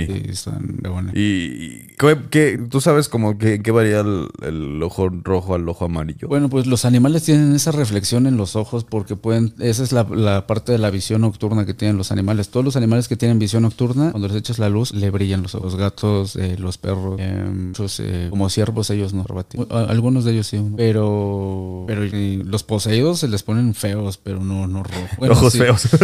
Sí, 0.07 0.23
están 0.31 0.79
de 0.81 0.89
buena. 0.89 1.13
¿Y 1.15 1.87
qué, 1.99 2.19
qué- 2.31 2.59
tú 2.71 2.81
sabes 2.81 3.09
como 3.09 3.39
que, 3.39 3.63
qué 3.63 3.71
varía 3.71 4.01
el, 4.01 4.29
el 4.43 4.83
ojo 4.83 5.09
rojo 5.09 5.55
al 5.55 5.69
ojo 5.69 5.85
amarillo? 5.85 6.29
Bueno, 6.29 6.49
pues 6.49 6.67
los 6.67 6.85
animales 6.85 7.23
tienen 7.25 7.55
esa 7.55 7.73
reflexión 7.73 8.27
en 8.27 8.37
los 8.37 8.57
ojos 8.57 8.85
porque 8.85 9.17
pueden, 9.17 9.55
esa 9.61 9.83
es 9.83 9.93
la, 9.93 10.05
la 10.05 10.47
parte 10.47 10.73
de 10.73 10.79
la 10.79 10.91
visión 10.91 11.21
nocturna 11.23 11.65
que 11.67 11.75
tienen 11.75 11.97
los 11.97 12.13
animales. 12.13 12.49
Todos 12.49 12.65
los 12.65 12.77
animales 12.77 13.09
que 13.09 13.17
tienen 13.17 13.39
visión 13.39 13.63
nocturna, 13.63 14.11
cuando 14.11 14.29
les 14.29 14.37
echas 14.37 14.59
la 14.59 14.69
luz, 14.69 14.93
le 14.93 15.11
brillan 15.11 15.43
los 15.43 15.55
ojos. 15.55 15.73
Los 15.73 15.81
gatos, 15.81 16.37
eh, 16.37 16.57
los 16.59 16.77
perros, 16.79 17.17
eh, 17.19 17.45
muchos, 17.53 18.01
eh, 18.01 18.27
como 18.31 18.49
ciervos, 18.51 18.91
ellos 18.91 19.15
no. 19.15 19.25
Algunos 19.71 20.25
de 20.25 20.33
ellos 20.33 20.47
sí, 20.47 20.61
pero, 20.77 21.85
pero 21.87 22.03
los 22.45 22.63
poseídos 22.65 23.21
se 23.21 23.29
les 23.29 23.43
ponen 23.43 23.75
feos, 23.75 24.19
pero 24.19 24.41
no, 24.43 24.67
no 24.67 24.83
rojos. 24.83 25.31
Ojos 25.31 25.53
sí. 25.53 25.59
feos. 25.59 25.81
Sí, 25.83 25.97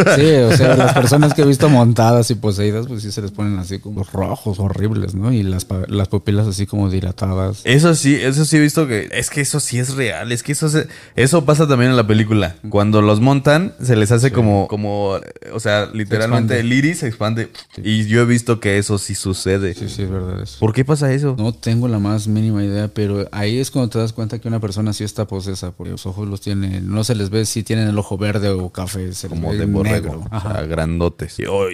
o 0.53 0.57
sea, 0.57 0.77
las 0.77 0.93
personas 1.01 1.35
que 1.35 1.43
he 1.43 1.47
visto 1.47 1.69
montadas 1.69 2.31
y 2.31 2.35
poseídas, 2.37 2.87
pues 2.87 3.03
sí 3.03 3.13
se 3.13 3.21
les 3.23 3.31
ponen 3.31 3.59
así 3.59 3.79
como 3.81 4.05
rojos, 4.05 4.59
horribles, 4.61 5.15
¿no? 5.15 5.33
Y 5.33 5.43
las, 5.43 5.67
las 5.89 6.09
pupilas 6.09 6.47
así 6.47 6.67
como 6.67 6.89
dilatadas. 6.91 7.63
Eso 7.65 7.95
sí, 7.95 8.15
eso 8.15 8.45
sí 8.45 8.57
he 8.57 8.61
visto 8.61 8.87
que 8.87 9.09
es 9.13 9.31
que 9.31 9.41
eso 9.41 9.61
sí 9.61 9.79
es 9.79 9.95
real, 9.95 10.31
es 10.33 10.43
que 10.43 10.53
eso 10.53 10.69
se- 10.69 10.87
eso 11.17 11.45
pasa 11.45 11.67
también 11.67 11.91
en 11.91 11.97
la 11.97 12.07
película. 12.07 12.57
Cuando 12.69 13.03
los 13.03 13.21
montan 13.21 13.75
se 13.83 13.97
les 13.97 14.13
hace 14.13 14.31
como 14.33 14.69
como 14.69 15.19
o 15.53 15.61
sea, 15.61 15.87
literalmente 15.93 16.61
el 16.61 16.73
iris 16.73 16.99
se 16.99 17.09
expande 17.09 17.49
y 17.83 18.07
yo 18.07 18.21
he 18.23 18.25
visto 18.25 18.61
que 18.61 18.79
eso 18.79 18.99
sí 18.99 19.15
sucede. 19.15 19.75
Sí, 19.75 19.89
sí, 19.89 20.03
es 20.03 20.11
verdad 20.11 20.43
eso. 20.43 20.59
¿Por 20.61 20.73
qué 20.73 20.85
pasa 20.85 21.13
eso? 21.13 21.35
No 21.39 21.53
tengo 21.53 21.89
la 21.89 21.99
más 21.99 22.29
mínima 22.29 22.63
idea, 22.65 22.89
pero 22.89 23.29
ahí 23.33 23.59
es 23.59 23.71
cuando 23.71 23.91
te 23.91 23.99
das 23.99 24.13
cuenta 24.13 24.39
que 24.39 24.49
una 24.49 24.61
persona 24.61 24.93
sí 24.93 25.05
está 25.05 25.27
posesa, 25.27 25.73
porque 25.73 25.91
los 25.93 26.07
ojos 26.07 26.29
los 26.29 26.41
tiene, 26.41 26.81
no 26.81 27.05
se 27.05 27.15
les 27.15 27.31
ve 27.31 27.45
si 27.47 27.63
tienen 27.63 27.89
el 27.89 27.99
ojo 27.99 28.19
verde 28.19 28.49
o 28.51 28.71
café, 28.71 29.13
se 29.15 29.29
les 29.29 29.39
como 29.39 29.51
ve 29.51 29.57
de 29.59 29.67
borrego, 29.67 30.27
o 30.31 30.41
sea, 30.41 30.63
grandotes. 30.63 31.39
Y, 31.39 31.45
oh, 31.47 31.67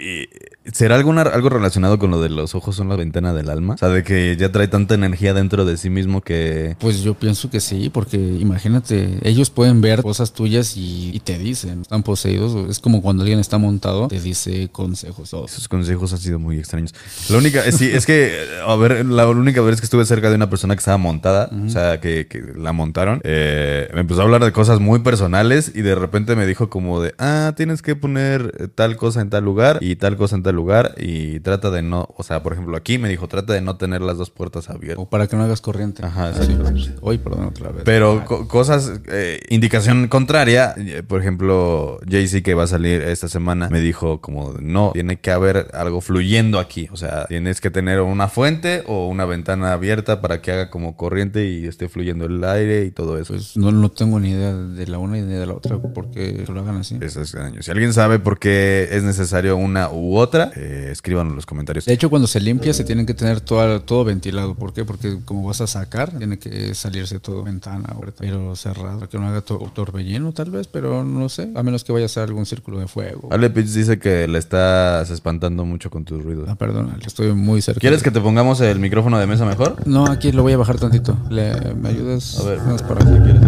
¿Será 0.72 0.96
alguna, 0.96 1.22
algo 1.22 1.48
relacionado 1.48 1.95
con 1.98 2.10
lo 2.10 2.20
de 2.20 2.28
los 2.28 2.54
ojos 2.54 2.76
son 2.76 2.88
la 2.88 2.96
ventana 2.96 3.32
del 3.32 3.48
alma? 3.50 3.74
O 3.74 3.78
sea, 3.78 3.88
de 3.88 4.02
que 4.02 4.36
ya 4.38 4.50
trae 4.52 4.68
tanta 4.68 4.94
energía 4.94 5.34
dentro 5.34 5.64
de 5.64 5.76
sí 5.76 5.90
mismo 5.90 6.20
que... 6.20 6.76
Pues 6.80 7.02
yo 7.02 7.14
pienso 7.14 7.50
que 7.50 7.60
sí, 7.60 7.90
porque 7.92 8.16
imagínate, 8.16 9.18
ellos 9.22 9.50
pueden 9.50 9.80
ver 9.80 10.02
cosas 10.02 10.32
tuyas 10.32 10.76
y, 10.76 11.10
y 11.14 11.20
te 11.20 11.38
dicen, 11.38 11.82
están 11.82 12.02
poseídos, 12.02 12.68
es 12.70 12.78
como 12.78 13.02
cuando 13.02 13.22
alguien 13.22 13.38
está 13.38 13.58
montado, 13.58 14.08
te 14.08 14.20
dice 14.20 14.68
consejos. 14.72 15.32
o- 15.34 15.44
Esos 15.44 15.68
consejos 15.68 16.12
han 16.12 16.18
sido 16.18 16.38
muy 16.38 16.58
extraños. 16.58 16.94
La 17.28 17.38
única, 17.38 17.64
eh, 17.64 17.72
sí, 17.72 17.86
es 17.92 18.06
que, 18.06 18.32
a 18.66 18.74
ver, 18.76 19.04
la 19.06 19.28
única 19.28 19.60
vez 19.60 19.80
que 19.80 19.84
estuve 19.86 20.04
cerca 20.04 20.30
de 20.30 20.36
una 20.36 20.50
persona 20.50 20.74
que 20.74 20.80
estaba 20.80 20.98
montada, 20.98 21.50
o 21.66 21.68
sea, 21.68 22.00
que, 22.00 22.26
que 22.26 22.42
la 22.56 22.72
montaron, 22.72 23.20
eh, 23.24 23.88
me 23.94 24.00
empezó 24.00 24.20
a 24.20 24.24
hablar 24.24 24.44
de 24.44 24.52
cosas 24.52 24.80
muy 24.80 25.00
personales 25.00 25.72
y 25.74 25.82
de 25.82 25.94
repente 25.94 26.36
me 26.36 26.46
dijo 26.46 26.68
como 26.70 27.00
de, 27.00 27.14
ah, 27.18 27.52
tienes 27.56 27.82
que 27.82 27.96
poner 27.96 28.70
tal 28.74 28.96
cosa 28.96 29.20
en 29.20 29.30
tal 29.30 29.44
lugar 29.44 29.78
y 29.80 29.96
tal 29.96 30.16
cosa 30.16 30.36
en 30.36 30.42
tal 30.42 30.54
lugar 30.56 30.94
y 30.98 31.40
trata 31.40 31.70
de 31.70 31.82
no, 31.86 32.08
o 32.16 32.22
sea, 32.22 32.42
por 32.42 32.52
ejemplo, 32.52 32.76
aquí 32.76 32.98
me 32.98 33.08
dijo, 33.08 33.28
trata 33.28 33.52
de 33.52 33.60
no 33.60 33.76
tener 33.76 34.00
las 34.02 34.18
dos 34.18 34.30
puertas 34.30 34.68
abiertas. 34.68 35.02
O 35.02 35.08
para 35.08 35.26
que 35.26 35.36
no 35.36 35.42
hagas 35.44 35.60
corriente. 35.60 36.04
Ajá, 36.04 36.32
Sí. 36.34 36.52
exacto. 36.52 37.00
Hoy, 37.00 37.18
perdón, 37.18 37.46
otra 37.46 37.70
vez. 37.70 37.82
Pero 37.84 38.24
co- 38.24 38.46
cosas, 38.48 38.92
eh, 39.08 39.40
indicación 39.48 40.08
contraria, 40.08 40.74
eh, 40.76 41.02
por 41.06 41.20
ejemplo, 41.20 41.98
Jay-Z 42.08 42.42
que 42.42 42.54
va 42.54 42.64
a 42.64 42.66
salir 42.66 43.02
esta 43.02 43.28
semana 43.28 43.68
me 43.70 43.80
dijo 43.80 44.20
como, 44.20 44.54
no, 44.60 44.90
tiene 44.92 45.18
que 45.20 45.30
haber 45.30 45.68
algo 45.72 46.00
fluyendo 46.00 46.58
aquí, 46.58 46.88
o 46.92 46.96
sea, 46.96 47.26
tienes 47.26 47.60
que 47.60 47.70
tener 47.70 48.00
una 48.00 48.28
fuente 48.28 48.82
o 48.86 49.08
una 49.08 49.24
ventana 49.24 49.72
abierta 49.72 50.20
para 50.20 50.40
que 50.42 50.52
haga 50.52 50.70
como 50.70 50.96
corriente 50.96 51.46
y 51.46 51.66
esté 51.66 51.88
fluyendo 51.88 52.26
el 52.26 52.42
aire 52.44 52.84
y 52.84 52.90
todo 52.90 53.18
eso. 53.18 53.34
Pues 53.34 53.56
no, 53.56 53.70
no 53.72 53.90
tengo 53.90 54.18
ni 54.20 54.30
idea 54.30 54.52
de 54.54 54.86
la 54.86 54.98
una 54.98 55.14
ni 55.14 55.22
de 55.22 55.46
la 55.46 55.54
otra, 55.54 55.78
porque 55.78 56.44
lo 56.52 56.60
hagan 56.60 56.76
así. 56.78 56.98
Es 57.00 57.16
extraño. 57.16 57.62
Si 57.62 57.70
alguien 57.70 57.92
sabe 57.92 58.18
por 58.18 58.38
qué 58.38 58.88
es 58.90 59.02
necesario 59.02 59.56
una 59.56 59.90
u 59.90 60.16
otra, 60.16 60.50
eh, 60.56 60.88
escríbanlo 60.90 61.30
en 61.32 61.36
los 61.36 61.46
comentarios. 61.46 61.75
De 61.84 61.92
hecho, 61.92 62.08
cuando 62.10 62.26
se 62.28 62.40
limpia 62.40 62.72
se 62.72 62.84
tienen 62.84 63.06
que 63.06 63.14
tener 63.14 63.40
todo, 63.40 63.80
todo 63.82 64.04
ventilado. 64.04 64.54
¿Por 64.54 64.72
qué? 64.72 64.84
Porque 64.84 65.18
como 65.24 65.46
vas 65.46 65.60
a 65.60 65.66
sacar, 65.66 66.10
tiene 66.16 66.38
que 66.38 66.74
salirse 66.74 67.18
todo 67.20 67.42
ventana, 67.42 67.94
pero 68.18 68.54
cerrado, 68.56 69.08
que 69.08 69.18
no 69.18 69.26
haga 69.28 69.40
to- 69.42 69.70
torbellino 69.74 70.32
tal 70.32 70.50
vez, 70.50 70.66
pero 70.68 71.04
no 71.04 71.28
sé, 71.28 71.50
a 71.54 71.62
menos 71.62 71.84
que 71.84 71.92
vaya 71.92 72.06
a 72.06 72.08
ser 72.08 72.24
algún 72.24 72.46
círculo 72.46 72.78
de 72.78 72.86
fuego. 72.88 73.28
Ale 73.32 73.50
Pitts 73.50 73.74
dice 73.74 73.98
que 73.98 74.26
le 74.28 74.38
estás 74.38 75.10
espantando 75.10 75.64
mucho 75.64 75.90
con 75.90 76.04
tus 76.04 76.22
ruidos. 76.22 76.48
Ah, 76.48 76.54
perdón, 76.54 76.96
estoy 77.04 77.32
muy 77.32 77.60
cerca. 77.62 77.80
¿Quieres 77.80 78.02
que 78.02 78.10
te 78.10 78.20
pongamos 78.20 78.60
el 78.60 78.78
micrófono 78.78 79.18
de 79.18 79.26
mesa 79.26 79.44
mejor? 79.44 79.86
No, 79.86 80.06
aquí 80.06 80.32
lo 80.32 80.42
voy 80.42 80.52
a 80.52 80.56
bajar 80.56 80.78
tantito. 80.78 81.16
¿Le- 81.30 81.74
¿Me 81.74 81.88
ayudas? 81.90 82.38
A 82.40 82.44
ver, 82.44 82.60
Más 82.62 82.82
para 82.82 83.04
quieres. 83.04 83.40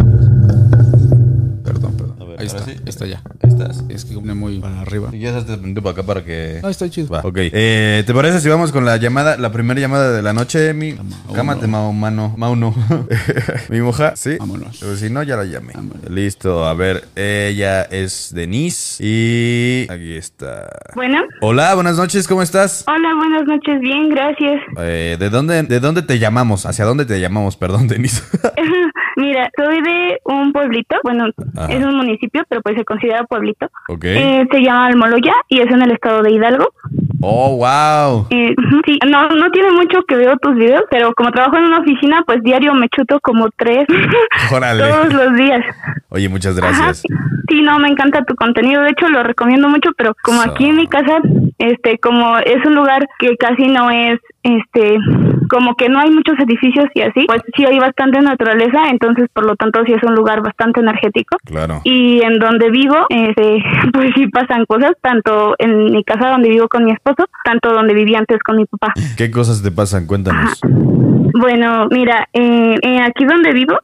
Perdón, 1.63 1.93
perdón. 1.97 2.15
Ver, 2.29 2.39
ahí 2.39 2.45
está, 2.47 2.65
sí. 2.65 2.71
ahí 2.71 2.79
está 2.85 3.05
ya. 3.05 3.21
Estás. 3.49 3.83
Es 3.89 4.05
que 4.05 4.13
pone 4.13 4.33
muy 4.33 4.59
para 4.59 4.81
arriba. 4.81 5.09
Quieres, 5.09 5.45
te 5.45 5.57
pongo 5.57 5.81
para 5.81 5.91
acá 5.93 6.03
para 6.03 6.23
que. 6.23 6.59
No, 6.61 6.69
está 6.69 6.89
chido. 6.89 7.09
Va, 7.09 7.21
ok. 7.23 7.37
Eh, 7.37 8.03
¿Te 8.05 8.13
parece 8.13 8.39
si 8.39 8.47
vamos 8.49 8.71
con 8.71 8.85
la 8.85 8.97
llamada, 8.97 9.37
la 9.37 9.51
primera 9.51 9.79
llamada 9.79 10.11
de 10.11 10.21
la 10.21 10.33
noche, 10.33 10.73
mi? 10.73 10.95
Cámate, 11.33 11.67
Mao, 11.67 11.91
mano. 11.91 12.33
Mauno. 12.37 12.73
mi 13.69 13.81
moja, 13.81 14.15
¿sí? 14.15 14.37
Vámonos. 14.39 14.77
Pero 14.79 14.95
si 14.95 15.09
no, 15.09 15.23
ya 15.23 15.35
la 15.35 15.45
llamé. 15.45 15.73
Vámonos. 15.73 16.09
Listo, 16.09 16.65
a 16.65 16.73
ver. 16.73 17.05
Ella 17.15 17.83
es 17.83 18.31
Denise 18.33 19.03
y. 19.03 19.87
Aquí 19.89 20.13
está. 20.15 20.69
Bueno, 20.95 21.19
Hola, 21.41 21.73
buenas 21.75 21.97
noches, 21.97 22.27
¿cómo 22.27 22.41
estás? 22.41 22.85
hola, 22.87 23.15
buenas 23.15 23.45
noches, 23.47 23.79
bien, 23.81 24.09
gracias. 24.09 24.61
Eh, 24.77 25.17
¿de, 25.19 25.29
dónde, 25.29 25.63
¿De 25.63 25.79
dónde 25.79 26.01
te 26.03 26.19
llamamos? 26.19 26.65
¿Hacia 26.65 26.85
dónde 26.85 27.05
te 27.05 27.19
llamamos? 27.19 27.57
Perdón, 27.57 27.87
Denise. 27.87 28.21
Mira, 29.17 29.49
soy 29.57 29.81
de 29.81 30.19
un 30.25 30.53
pueblito, 30.53 30.95
bueno, 31.03 31.25
Ajá. 31.57 31.73
es 31.73 31.83
un 31.83 31.97
municipio, 31.97 32.41
pero 32.47 32.61
pues 32.61 32.75
se 32.77 32.85
considera 32.85 33.25
pueblito. 33.39 33.67
ok. 33.87 34.03
Eh, 34.03 34.47
se 34.51 34.59
llama 34.61 34.87
Almoloya 34.87 35.33
y 35.47 35.59
es 35.61 35.71
en 35.71 35.81
el 35.81 35.91
estado 35.91 36.21
de 36.23 36.31
Hidalgo. 36.31 36.67
Oh, 37.21 37.57
wow. 37.57 38.27
Eh, 38.29 38.55
sí, 38.85 38.97
no, 39.09 39.27
no 39.29 39.51
tiene 39.51 39.71
mucho 39.71 40.03
que 40.07 40.15
veo 40.15 40.37
tus 40.37 40.55
videos, 40.55 40.83
pero 40.89 41.13
como 41.13 41.31
trabajo 41.31 41.57
en 41.57 41.65
una 41.65 41.79
oficina, 41.79 42.23
pues 42.25 42.41
diario 42.43 42.73
me 42.73 42.87
chuto 42.87 43.19
como 43.19 43.49
tres 43.57 43.85
Órale. 44.53 44.83
todos 44.87 45.13
los 45.13 45.33
días. 45.35 45.65
Oye, 46.09 46.29
muchas 46.29 46.57
Ajá, 46.57 46.67
gracias. 46.67 46.99
sí. 46.99 47.07
Sí, 47.49 47.61
no, 47.61 47.77
me 47.79 47.89
encanta 47.89 48.23
tu 48.23 48.35
contenido. 48.35 48.83
De 48.83 48.91
hecho, 48.91 49.09
lo 49.09 49.23
recomiendo 49.23 49.67
mucho, 49.67 49.89
pero 49.97 50.13
como 50.23 50.43
So. 50.43 50.51
aquí 50.51 50.65
en 50.69 50.77
mi 50.77 50.87
casa, 50.87 51.17
este, 51.57 51.97
como 51.99 52.37
es 52.37 52.63
un 52.65 52.75
lugar 52.75 53.05
que 53.19 53.35
casi 53.37 53.67
no 53.67 53.89
es, 53.91 54.19
este, 54.43 54.97
como 55.49 55.75
que 55.75 55.89
no 55.89 55.99
hay 55.99 56.11
muchos 56.11 56.35
edificios 56.39 56.85
y 56.93 57.01
así, 57.01 57.25
pues 57.27 57.41
sí 57.55 57.65
hay 57.65 57.79
bastante 57.79 58.21
naturaleza, 58.21 58.89
entonces 58.89 59.27
por 59.33 59.45
lo 59.45 59.55
tanto 59.55 59.81
sí 59.85 59.93
es 59.93 60.03
un 60.03 60.15
lugar 60.15 60.41
bastante 60.41 60.79
energético. 60.79 61.37
Claro. 61.45 61.81
Y 61.83 62.21
en 62.21 62.39
donde 62.39 62.69
vivo, 62.69 62.95
este, 63.09 63.63
pues 63.93 64.11
sí 64.15 64.27
pasan 64.27 64.65
cosas, 64.65 64.91
tanto 65.01 65.55
en 65.57 65.85
mi 65.91 66.03
casa 66.03 66.29
donde 66.29 66.49
vivo 66.49 66.67
con 66.67 66.85
mi 66.85 66.91
esposo, 66.91 67.25
tanto 67.43 67.73
donde 67.73 67.93
vivía 67.93 68.19
antes 68.19 68.39
con 68.43 68.55
mi 68.57 68.65
papá. 68.65 68.93
¿Qué 69.17 69.31
cosas 69.31 69.61
te 69.61 69.71
pasan? 69.71 70.05
Cuéntanos. 70.05 70.59
Bueno, 71.33 71.87
mira, 71.89 72.27
eh, 72.33 72.75
eh, 72.81 72.99
aquí 73.01 73.23
donde 73.25 73.53
vivo, 73.53 73.77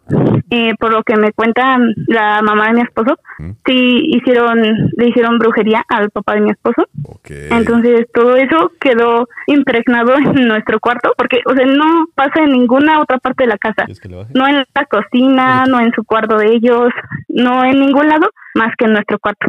eh, 0.50 0.74
por 0.80 0.92
lo 0.92 1.04
que 1.04 1.16
me 1.16 1.32
cuenta 1.32 1.78
la 2.08 2.42
mamá 2.42 2.68
de 2.68 2.74
mi 2.74 2.82
esposo, 2.82 3.18
Mm. 3.38 3.52
sí 3.66 4.02
hicieron, 4.16 4.62
le 4.98 5.10
hicieron 5.10 5.38
brujería 5.40 5.84
al 5.90 6.10
papá 6.10 6.36
de 6.36 6.42
mi 6.42 6.52
esposo. 6.52 6.88
Ok. 7.04 7.30
Entonces 7.52 8.08
todo 8.14 8.36
eso 8.36 8.72
quedó 8.80 9.28
impregnado 9.48 10.16
en 10.18 10.48
nuestro 10.48 10.80
cuarto, 10.80 11.14
porque, 11.18 11.42
o 11.46 11.54
sea, 11.56 11.66
no 11.66 12.08
pasa 12.16 12.44
en 12.44 12.52
ninguna 12.52 13.00
otra 13.00 13.18
parte 13.18 13.44
de 13.44 13.50
la 13.50 13.58
casa. 13.58 13.86
No 14.34 14.48
en 14.48 14.56
la 14.56 14.86
cocina, 14.86 15.66
no 15.66 15.80
en 15.80 15.92
su 15.94 16.04
cuarto 16.04 16.38
de 16.38 16.54
ellos, 16.54 16.90
no 17.30 17.64
en 17.64 17.80
ningún 17.80 18.08
lado 18.08 18.28
más 18.56 18.74
que 18.78 18.86
en 18.86 18.94
nuestro 18.94 19.20
cuarto. 19.20 19.48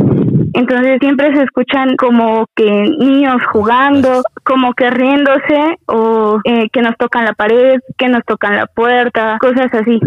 Entonces 0.54 0.98
siempre 1.00 1.34
se 1.34 1.42
escuchan 1.42 1.96
como 1.96 2.46
que 2.54 2.70
niños 2.98 3.40
jugando, 3.52 4.22
como 4.42 4.72
que 4.74 4.90
riéndose 4.90 5.78
o 5.86 6.40
eh, 6.44 6.68
que 6.72 6.82
nos 6.82 6.96
tocan 6.96 7.24
la 7.24 7.34
pared, 7.34 7.78
que 7.96 8.09
nos 8.09 8.24
tocan 8.24 8.57
la 8.57 8.66
puerta, 8.66 9.38
cosas 9.40 9.72
así. 9.72 10.00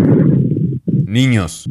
Niños. 1.06 1.70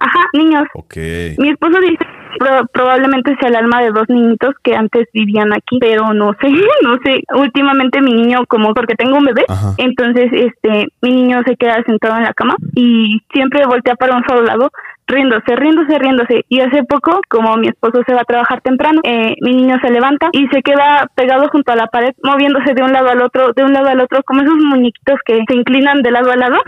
Ajá, 0.00 0.20
niños. 0.32 0.64
Ok. 0.74 0.96
Mi 1.38 1.48
esposo 1.50 1.78
dice 1.80 1.98
pro- 2.38 2.66
probablemente 2.72 3.34
sea 3.40 3.48
el 3.48 3.56
alma 3.56 3.80
de 3.82 3.90
dos 3.90 4.08
niñitos 4.08 4.54
que 4.62 4.74
antes 4.74 5.06
vivían 5.12 5.52
aquí, 5.52 5.78
pero 5.80 6.12
no 6.12 6.32
sé, 6.40 6.48
no 6.82 6.96
sé. 7.04 7.22
Últimamente 7.34 8.00
mi 8.00 8.12
niño, 8.12 8.44
como 8.48 8.74
porque 8.74 8.94
tengo 8.94 9.16
un 9.16 9.24
bebé, 9.24 9.44
Ajá. 9.48 9.74
entonces 9.78 10.30
este 10.32 10.88
mi 11.02 11.12
niño 11.12 11.42
se 11.46 11.56
queda 11.56 11.82
sentado 11.84 12.16
en 12.16 12.24
la 12.24 12.34
cama 12.34 12.56
y 12.74 13.20
siempre 13.32 13.66
voltea 13.66 13.94
para 13.96 14.16
un 14.16 14.24
solo 14.28 14.42
lado 14.42 14.70
riéndose, 15.06 15.56
riéndose, 15.56 15.98
riéndose. 15.98 16.44
Y 16.48 16.60
hace 16.60 16.84
poco, 16.84 17.20
como 17.28 17.56
mi 17.56 17.68
esposo 17.68 18.02
se 18.06 18.14
va 18.14 18.22
a 18.22 18.24
trabajar 18.24 18.60
temprano, 18.60 19.00
eh, 19.04 19.34
mi 19.40 19.54
niño 19.54 19.78
se 19.80 19.90
levanta 19.90 20.28
y 20.32 20.46
se 20.48 20.62
queda 20.62 21.08
pegado 21.14 21.48
junto 21.48 21.72
a 21.72 21.76
la 21.76 21.86
pared, 21.86 22.14
moviéndose 22.22 22.74
de 22.74 22.82
un 22.82 22.92
lado 22.92 23.10
al 23.10 23.22
otro, 23.22 23.52
de 23.52 23.64
un 23.64 23.72
lado 23.72 23.88
al 23.88 24.00
otro, 24.00 24.22
como 24.24 24.42
esos 24.42 24.56
muñequitos 24.56 25.18
que 25.24 25.40
se 25.48 25.54
inclinan 25.54 26.02
de 26.02 26.10
lado 26.10 26.30
a 26.30 26.36
lado, 26.36 26.58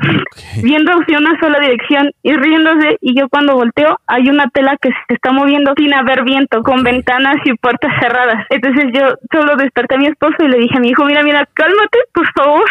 viendo 0.63 0.93
hacia 0.93 1.19
una 1.19 1.39
sola 1.41 1.59
dirección 1.61 2.11
y 2.23 2.35
riéndose. 2.35 2.97
Y 3.01 3.19
yo 3.19 3.29
cuando 3.29 3.55
volteo, 3.55 3.99
hay 4.07 4.29
una 4.29 4.49
tela 4.51 4.77
que 4.81 4.91
se 5.09 5.15
está 5.15 5.33
moviendo 5.33 5.73
sin 5.77 5.93
haber 5.95 6.25
viento, 6.25 6.63
con 6.63 6.83
ventanas 6.83 7.37
y 7.45 7.55
puertas 7.55 7.93
cerradas. 8.01 8.47
Entonces 8.51 8.87
yo 8.93 9.15
solo 9.33 9.57
desperté 9.57 9.97
a 9.97 9.99
mi 9.99 10.07
esposo 10.07 10.37
y 10.41 10.49
le 10.49 10.59
dije 10.59 10.77
a 10.77 10.81
mi 10.81 10.91
hijo, 10.91 11.05
mira, 11.05 11.23
mira, 11.23 11.47
cálmate, 11.55 11.99
por 12.13 12.27
favor, 12.33 12.65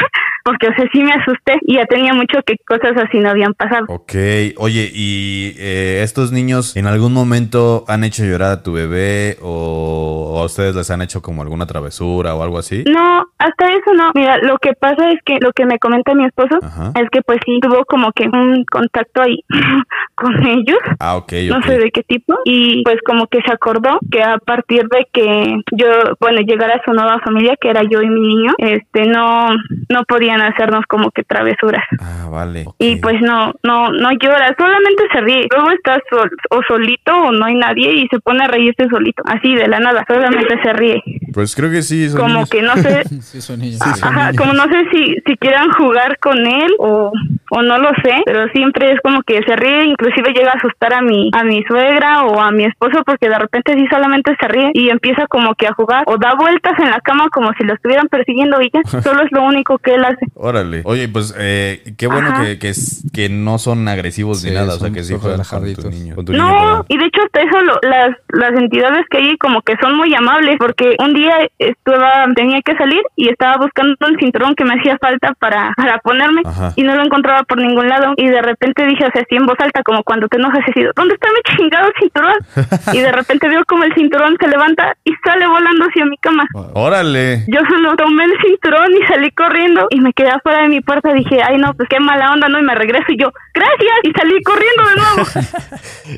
porque 0.48 0.68
o 0.70 0.74
sea, 0.76 0.86
sí 0.94 1.04
me 1.04 1.12
asusté 1.12 1.60
y 1.64 1.76
ya 1.76 1.86
tenía 1.88 2.14
mucho 2.14 2.40
que 2.46 2.56
cosas 2.66 2.94
así 3.04 3.20
no 3.20 3.30
habían 3.30 3.54
pasado. 3.54 3.84
Ok, 3.90 4.14
oye, 4.58 4.90
¿y 4.94 5.54
eh, 5.60 6.00
estos 6.04 6.32
niños 6.32 6.78
en 6.78 6.88
algún 6.88 7.12
momento 7.12 7.84
han 7.90 8.06
hecho 8.06 8.24
llorar 8.24 8.52
a 8.52 8.64
tu 8.64 8.72
bebé 8.72 9.36
o, 9.42 10.36
o 10.38 10.40
a 10.42 10.46
ustedes 10.46 10.74
les 10.74 10.90
han 10.90 11.02
hecho 11.02 11.22
como 11.22 11.42
alguna 11.42 11.66
travesura 11.66 12.34
o 12.34 12.44
algo 12.44 12.58
así? 12.60 12.86
No, 12.88 13.26
hasta 13.38 13.66
eso 13.74 13.94
no. 13.94 14.12
Mira, 14.16 14.38
lo 14.38 14.58
que 14.60 14.72
pasa 14.74 15.10
es 15.12 15.20
que 15.26 15.38
lo 15.42 15.52
que 15.52 15.66
me 15.66 15.80
comenta 15.80 16.14
mi 16.16 16.24
esposo 16.26 16.60
Ajá. 16.62 16.94
es 16.96 17.10
que 17.12 17.22
pues 17.24 17.40
sí 17.46 17.60
tuvo 17.62 17.84
como 17.84 18.14
que 18.14 18.30
un 18.32 18.64
contacto 18.72 19.22
ahí 19.24 19.40
con 20.16 20.34
ellos, 20.48 20.80
Ah, 21.00 21.18
ok, 21.18 21.34
no 21.50 21.58
ok. 21.58 21.66
sé 21.66 21.78
de 21.80 21.92
qué 21.92 22.04
tipo, 22.04 22.36
y 22.46 22.84
pues 22.84 22.98
como 23.06 23.28
que 23.28 23.42
se 23.42 23.52
acordó 23.52 24.00
que 24.10 24.24
a 24.24 24.38
partir 24.38 24.84
de 24.88 25.06
que 25.12 25.58
yo, 25.74 25.88
bueno, 26.22 26.40
llegara 26.42 26.76
a 26.76 26.82
su 26.86 26.94
nueva 26.94 27.20
familia, 27.20 27.56
que 27.60 27.70
era 27.70 27.82
yo 27.84 28.02
y 28.02 28.10
mi 28.10 28.22
niño, 28.22 28.54
este, 28.60 29.08
no, 29.08 29.50
no 29.90 30.04
podían 30.08 30.37
hacernos 30.42 30.86
como 30.88 31.12
que 31.12 31.24
travesuras. 31.24 31.84
Ah, 32.02 32.28
vale. 32.30 32.66
Y 32.80 32.98
pues 32.98 33.16
no, 33.22 33.54
no, 33.64 33.90
no 33.92 34.10
llora, 34.14 34.56
solamente 34.58 35.04
se 35.12 35.22
ríe. 35.22 35.48
Luego 35.52 35.72
está 35.72 36.00
sol- 36.10 36.32
o 36.52 36.60
solito 36.68 37.14
o 37.16 37.32
no 37.32 37.46
hay 37.46 37.56
nadie 37.56 37.94
y 37.94 38.08
se 38.10 38.20
pone 38.20 38.44
a 38.44 38.48
reírse 38.48 38.88
solito, 38.90 39.24
así 39.26 39.54
de 39.56 39.68
la 39.68 39.80
nada, 39.80 40.04
solamente 40.08 40.60
se 40.64 40.74
ríe. 40.74 41.02
Pues 41.34 41.56
creo 41.56 41.70
que 41.72 41.82
sí. 41.82 42.10
son 42.10 42.20
Como 42.22 42.34
niños. 42.34 42.50
que 42.50 42.62
no 42.62 42.76
sé, 42.78 43.04
Sí, 43.22 43.42
son 43.42 43.60
niños. 43.60 43.82
Ajá, 43.82 44.32
como 44.38 44.54
no 44.54 44.64
sé 44.66 44.86
si, 44.92 45.16
si 45.26 45.38
quieran 45.38 45.72
jugar 45.72 46.18
con 46.20 46.38
él 46.46 46.72
o, 46.80 47.12
o 47.50 47.62
no 47.62 47.78
lo 47.78 47.90
sé, 48.04 48.14
pero 48.26 48.48
siempre 48.50 48.92
es 48.92 49.00
como 49.02 49.22
que 49.24 49.42
se 49.44 49.56
ríe, 49.56 49.86
inclusive 49.86 50.34
llega 50.34 50.52
a 50.52 50.58
asustar 50.58 50.94
a 50.94 51.02
mi, 51.02 51.30
a 51.34 51.44
mi 51.44 51.64
suegra 51.64 52.24
o 52.26 52.40
a 52.42 52.52
mi 52.52 52.66
esposo 52.66 53.04
porque 53.06 53.30
de 53.30 53.38
repente 53.40 53.74
sí 53.76 53.86
solamente 53.90 54.36
se 54.40 54.48
ríe 54.48 54.72
y 54.74 54.90
empieza 54.90 55.28
como 55.28 55.56
que 55.56 55.68
a 55.68 55.74
jugar 55.74 56.04
o 56.08 56.18
da 56.18 56.34
vueltas 56.38 56.74
en 56.80 56.90
la 56.92 57.00
cama 57.02 57.28
como 57.32 57.52
si 57.58 57.64
lo 57.64 57.74
estuvieran 57.74 58.08
persiguiendo 58.08 58.62
y 58.62 58.70
ya, 58.74 58.82
solo 59.02 59.24
es 59.24 59.32
lo 59.32 59.44
único 59.44 59.78
que 59.78 59.96
él 59.96 60.06
hace. 60.06 60.26
Órale. 60.36 60.82
Oye, 60.86 61.08
pues 61.08 61.34
eh, 61.38 61.82
qué 61.98 62.08
bueno 62.08 62.30
que, 62.42 62.58
que, 62.60 63.30
no 63.30 63.58
son 63.58 63.88
agresivos 63.88 64.44
ni 64.44 64.50
Sí, 64.52 64.56
nada. 64.56 64.76
O 64.76 64.78
sea, 64.78 64.92
que 64.92 65.04
sí 65.04 65.14
juegan 65.20 65.38
con 65.40 65.48
tu 65.48 65.56
relajaditos. 65.66 65.86
niño. 65.86 66.16
con 66.16 66.26
tu 66.26 66.32
niño, 66.34 66.44
No, 66.46 66.86
y 66.88 66.98
de 66.98 67.06
hecho 67.06 67.22
hasta 67.26 67.42
eso 67.42 67.60
lo- 67.62 67.80
las, 67.90 68.10
las 68.30 68.52
entidades 68.60 69.06
que 69.10 69.18
hay 69.18 69.38
como 69.38 69.62
que 69.62 69.76
son 69.82 69.96
muy 69.98 70.14
amables 70.16 70.56
porque 70.60 70.96
un 71.00 71.14
día 71.14 71.34
estaba, 71.60 72.26
tenía 72.36 72.62
que 72.62 72.76
salir 72.76 73.02
y 73.16 73.30
estaba 73.30 73.58
buscando 73.58 73.96
un 74.08 74.18
cinturón 74.20 74.56
que 74.56 74.64
me 74.66 74.76
hacía 74.80 74.98
falta 75.00 75.34
para, 75.40 75.74
para 75.76 75.98
ponerme 76.00 76.42
Ajá. 76.46 76.74
y 76.76 76.84
no 76.84 76.96
lo 76.96 77.04
encontraba 77.04 77.37
por 77.44 77.58
ningún 77.60 77.88
lado 77.88 78.14
y 78.18 78.28
de 78.28 78.42
repente 78.42 78.86
dije 78.86 79.06
o 79.06 79.12
sea, 79.12 79.22
así 79.22 79.36
en 79.36 79.46
voz 79.46 79.58
alta 79.60 79.82
como 79.84 80.04
cuando 80.04 80.28
te 80.28 80.38
enojas 80.38 80.62
y 80.68 80.80
digo, 80.80 80.92
¿dónde 80.96 81.14
está 81.16 81.28
mi 81.30 81.56
chingado 81.58 81.90
cinturón? 82.00 82.36
y 82.94 83.00
de 83.00 83.12
repente 83.12 83.48
veo 83.48 83.64
como 83.66 83.84
el 83.84 83.94
cinturón 83.94 84.36
se 84.40 84.48
levanta 84.48 84.96
y 85.04 85.12
sale 85.26 85.48
volando 85.48 85.86
hacia 85.86 86.06
mi 86.06 86.18
cama. 86.18 86.48
Órale. 86.74 87.44
Yo 87.48 87.60
solo 87.70 87.96
tomé 87.96 88.26
el 88.26 88.34
cinturón 88.46 88.88
y 89.02 89.06
salí 89.08 89.32
corriendo 89.32 89.88
y 89.90 90.00
me 90.02 90.14
quedé 90.14 90.30
afuera 90.30 90.64
de 90.64 90.70
mi 90.70 90.82
puerta. 90.82 91.14
Dije, 91.14 91.40
ay, 91.48 91.58
no, 91.58 91.74
pues 91.74 91.88
qué 91.90 92.00
mala 92.00 92.32
onda, 92.34 92.48
¿no? 92.50 92.60
Y 92.60 92.64
me 92.64 92.76
regreso 92.76 93.06
y 93.10 93.18
yo, 93.20 93.32
gracias, 93.54 93.98
y 94.04 94.12
salí 94.12 94.42
corriendo 94.44 94.84
de 94.90 94.96
nuevo. 94.96 95.30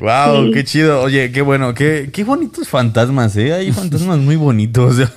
Wow, 0.00 0.44
Sí. 0.46 0.50
qué 0.52 0.64
chido. 0.64 1.02
Oye, 1.02 1.32
qué 1.32 1.42
bueno, 1.42 1.74
qué, 1.74 2.10
qué 2.14 2.22
bonitos 2.24 2.68
fantasmas, 2.68 3.36
¿eh? 3.36 3.52
Hay 3.52 3.72
fantasmas 3.72 4.18
muy 4.18 4.36
bonitos. 4.36 4.96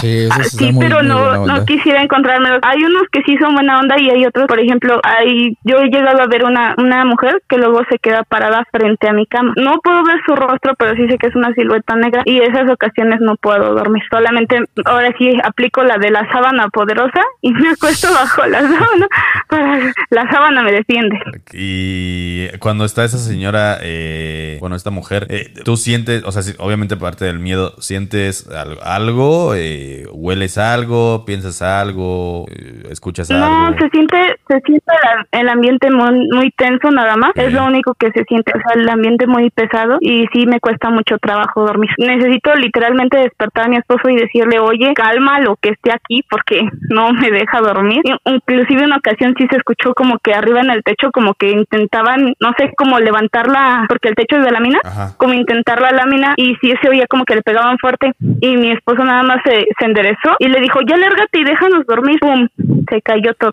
Sí, 0.00 0.26
eso 0.26 0.42
Sí, 0.58 0.72
muy, 0.72 0.84
pero 0.84 0.98
muy 0.98 1.08
no, 1.08 1.46
no 1.46 1.64
quisiera 1.64 2.02
encontrármelos. 2.02 2.60
Hay 2.62 2.82
unos 2.84 3.02
que 3.10 3.22
sí 3.22 3.36
son 3.38 3.54
buena 3.54 3.78
onda 3.80 3.98
y 3.98 4.10
hay 4.10 4.26
otros, 4.26 4.46
por 4.46 4.58
ejemplo, 4.60 4.81
hay, 5.04 5.56
yo 5.64 5.78
he 5.78 5.88
llegado 5.88 6.20
a 6.22 6.26
ver 6.26 6.44
una, 6.44 6.74
una 6.78 7.04
mujer 7.04 7.42
que 7.48 7.56
luego 7.58 7.80
se 7.90 7.98
queda 7.98 8.22
parada 8.24 8.66
frente 8.72 9.08
a 9.08 9.12
mi 9.12 9.26
cama. 9.26 9.52
No 9.56 9.78
puedo 9.82 10.02
ver 10.04 10.16
su 10.26 10.34
rostro, 10.34 10.74
pero 10.78 10.94
sí 10.94 11.06
sé 11.08 11.18
que 11.18 11.28
es 11.28 11.34
una 11.36 11.52
silueta 11.54 11.94
negra 11.96 12.22
y 12.24 12.40
esas 12.40 12.68
ocasiones 12.70 13.20
no 13.20 13.36
puedo 13.36 13.74
dormir. 13.74 14.02
Solamente 14.10 14.58
ahora 14.84 15.12
sí 15.18 15.30
aplico 15.44 15.82
la 15.82 15.98
de 15.98 16.10
la 16.10 16.30
sábana 16.32 16.68
poderosa 16.68 17.20
y 17.40 17.52
me 17.52 17.70
acuesto 17.70 18.08
bajo 18.12 18.46
la 18.46 18.60
sábana 18.60 19.08
para 19.48 19.78
la 20.10 20.30
sábana 20.30 20.62
me 20.62 20.72
defiende. 20.72 21.18
Y 21.52 22.48
cuando 22.58 22.84
está 22.84 23.04
esa 23.04 23.18
señora, 23.18 23.78
eh, 23.82 24.56
bueno, 24.60 24.76
esta 24.76 24.90
mujer, 24.90 25.26
eh, 25.30 25.52
tú 25.64 25.76
sientes, 25.76 26.24
o 26.24 26.32
sea, 26.32 26.42
sí, 26.42 26.54
obviamente 26.58 26.96
parte 26.96 27.24
del 27.24 27.38
miedo, 27.38 27.74
sientes 27.80 28.48
al- 28.48 28.78
algo, 28.82 29.54
eh, 29.54 30.06
hueles 30.12 30.58
algo, 30.58 31.24
piensas 31.24 31.62
algo, 31.62 32.46
eh, 32.50 32.84
escuchas 32.90 33.30
No, 33.30 33.66
algo. 33.66 33.78
se 33.78 33.88
siente, 33.90 34.36
se 34.52 34.60
siente 34.60 34.92
el, 35.32 35.48
ambiente 35.48 35.90
muy, 35.90 36.28
muy 36.30 36.50
tenso 36.50 36.90
nada 36.90 37.16
más. 37.16 37.32
Es 37.34 37.52
lo 37.52 37.64
único 37.64 37.94
que 37.94 38.10
se 38.12 38.24
siente, 38.24 38.52
o 38.54 38.58
sea, 38.58 38.80
el 38.82 38.88
ambiente 38.88 39.26
muy 39.26 39.50
pesado 39.50 39.98
y 40.00 40.26
sí 40.32 40.46
me 40.46 40.60
cuesta 40.60 40.90
mucho 40.90 41.16
trabajo 41.18 41.64
dormir. 41.64 41.90
Necesito 41.98 42.54
literalmente 42.54 43.18
despertar 43.18 43.66
a 43.66 43.68
mi 43.68 43.76
esposo 43.76 44.08
y 44.10 44.16
decirle, 44.16 44.58
oye, 44.58 44.92
calma 44.94 45.40
lo 45.40 45.56
que 45.56 45.70
esté 45.70 45.92
aquí 45.92 46.22
porque 46.28 46.62
no 46.90 47.12
me 47.12 47.30
deja 47.30 47.60
dormir. 47.60 48.02
Inclusive 48.24 48.84
una 48.84 48.96
ocasión 48.96 49.34
sí 49.38 49.46
se 49.50 49.56
escuchó 49.56 49.94
como 49.94 50.18
que 50.18 50.34
arriba 50.34 50.60
en 50.60 50.70
el 50.70 50.82
techo 50.82 51.10
como 51.12 51.34
que 51.34 51.50
intentaban, 51.50 52.34
no 52.40 52.52
sé, 52.58 52.72
como 52.76 52.98
levantarla, 52.98 53.86
porque 53.88 54.08
el 54.08 54.14
techo 54.14 54.36
es 54.36 54.44
de 54.44 54.50
lámina, 54.50 54.80
Ajá. 54.84 55.14
como 55.16 55.34
intentar 55.34 55.80
la 55.80 55.90
lámina 55.90 56.34
y 56.36 56.54
sí 56.60 56.72
se 56.82 56.88
oía 56.88 57.06
como 57.08 57.24
que 57.24 57.36
le 57.36 57.42
pegaban 57.42 57.78
fuerte 57.78 58.12
y 58.40 58.56
mi 58.56 58.70
esposo 58.70 59.04
nada 59.04 59.22
más 59.22 59.38
se, 59.44 59.66
se 59.78 59.84
enderezó 59.86 60.36
y 60.38 60.48
le 60.48 60.60
dijo, 60.60 60.80
ya 60.86 60.96
lárgate 60.96 61.38
y 61.38 61.44
déjanos 61.44 61.86
dormir. 61.86 62.18
¡Pum! 62.20 62.46
Se 62.88 63.00
cayó 63.00 63.32
todo 63.34 63.52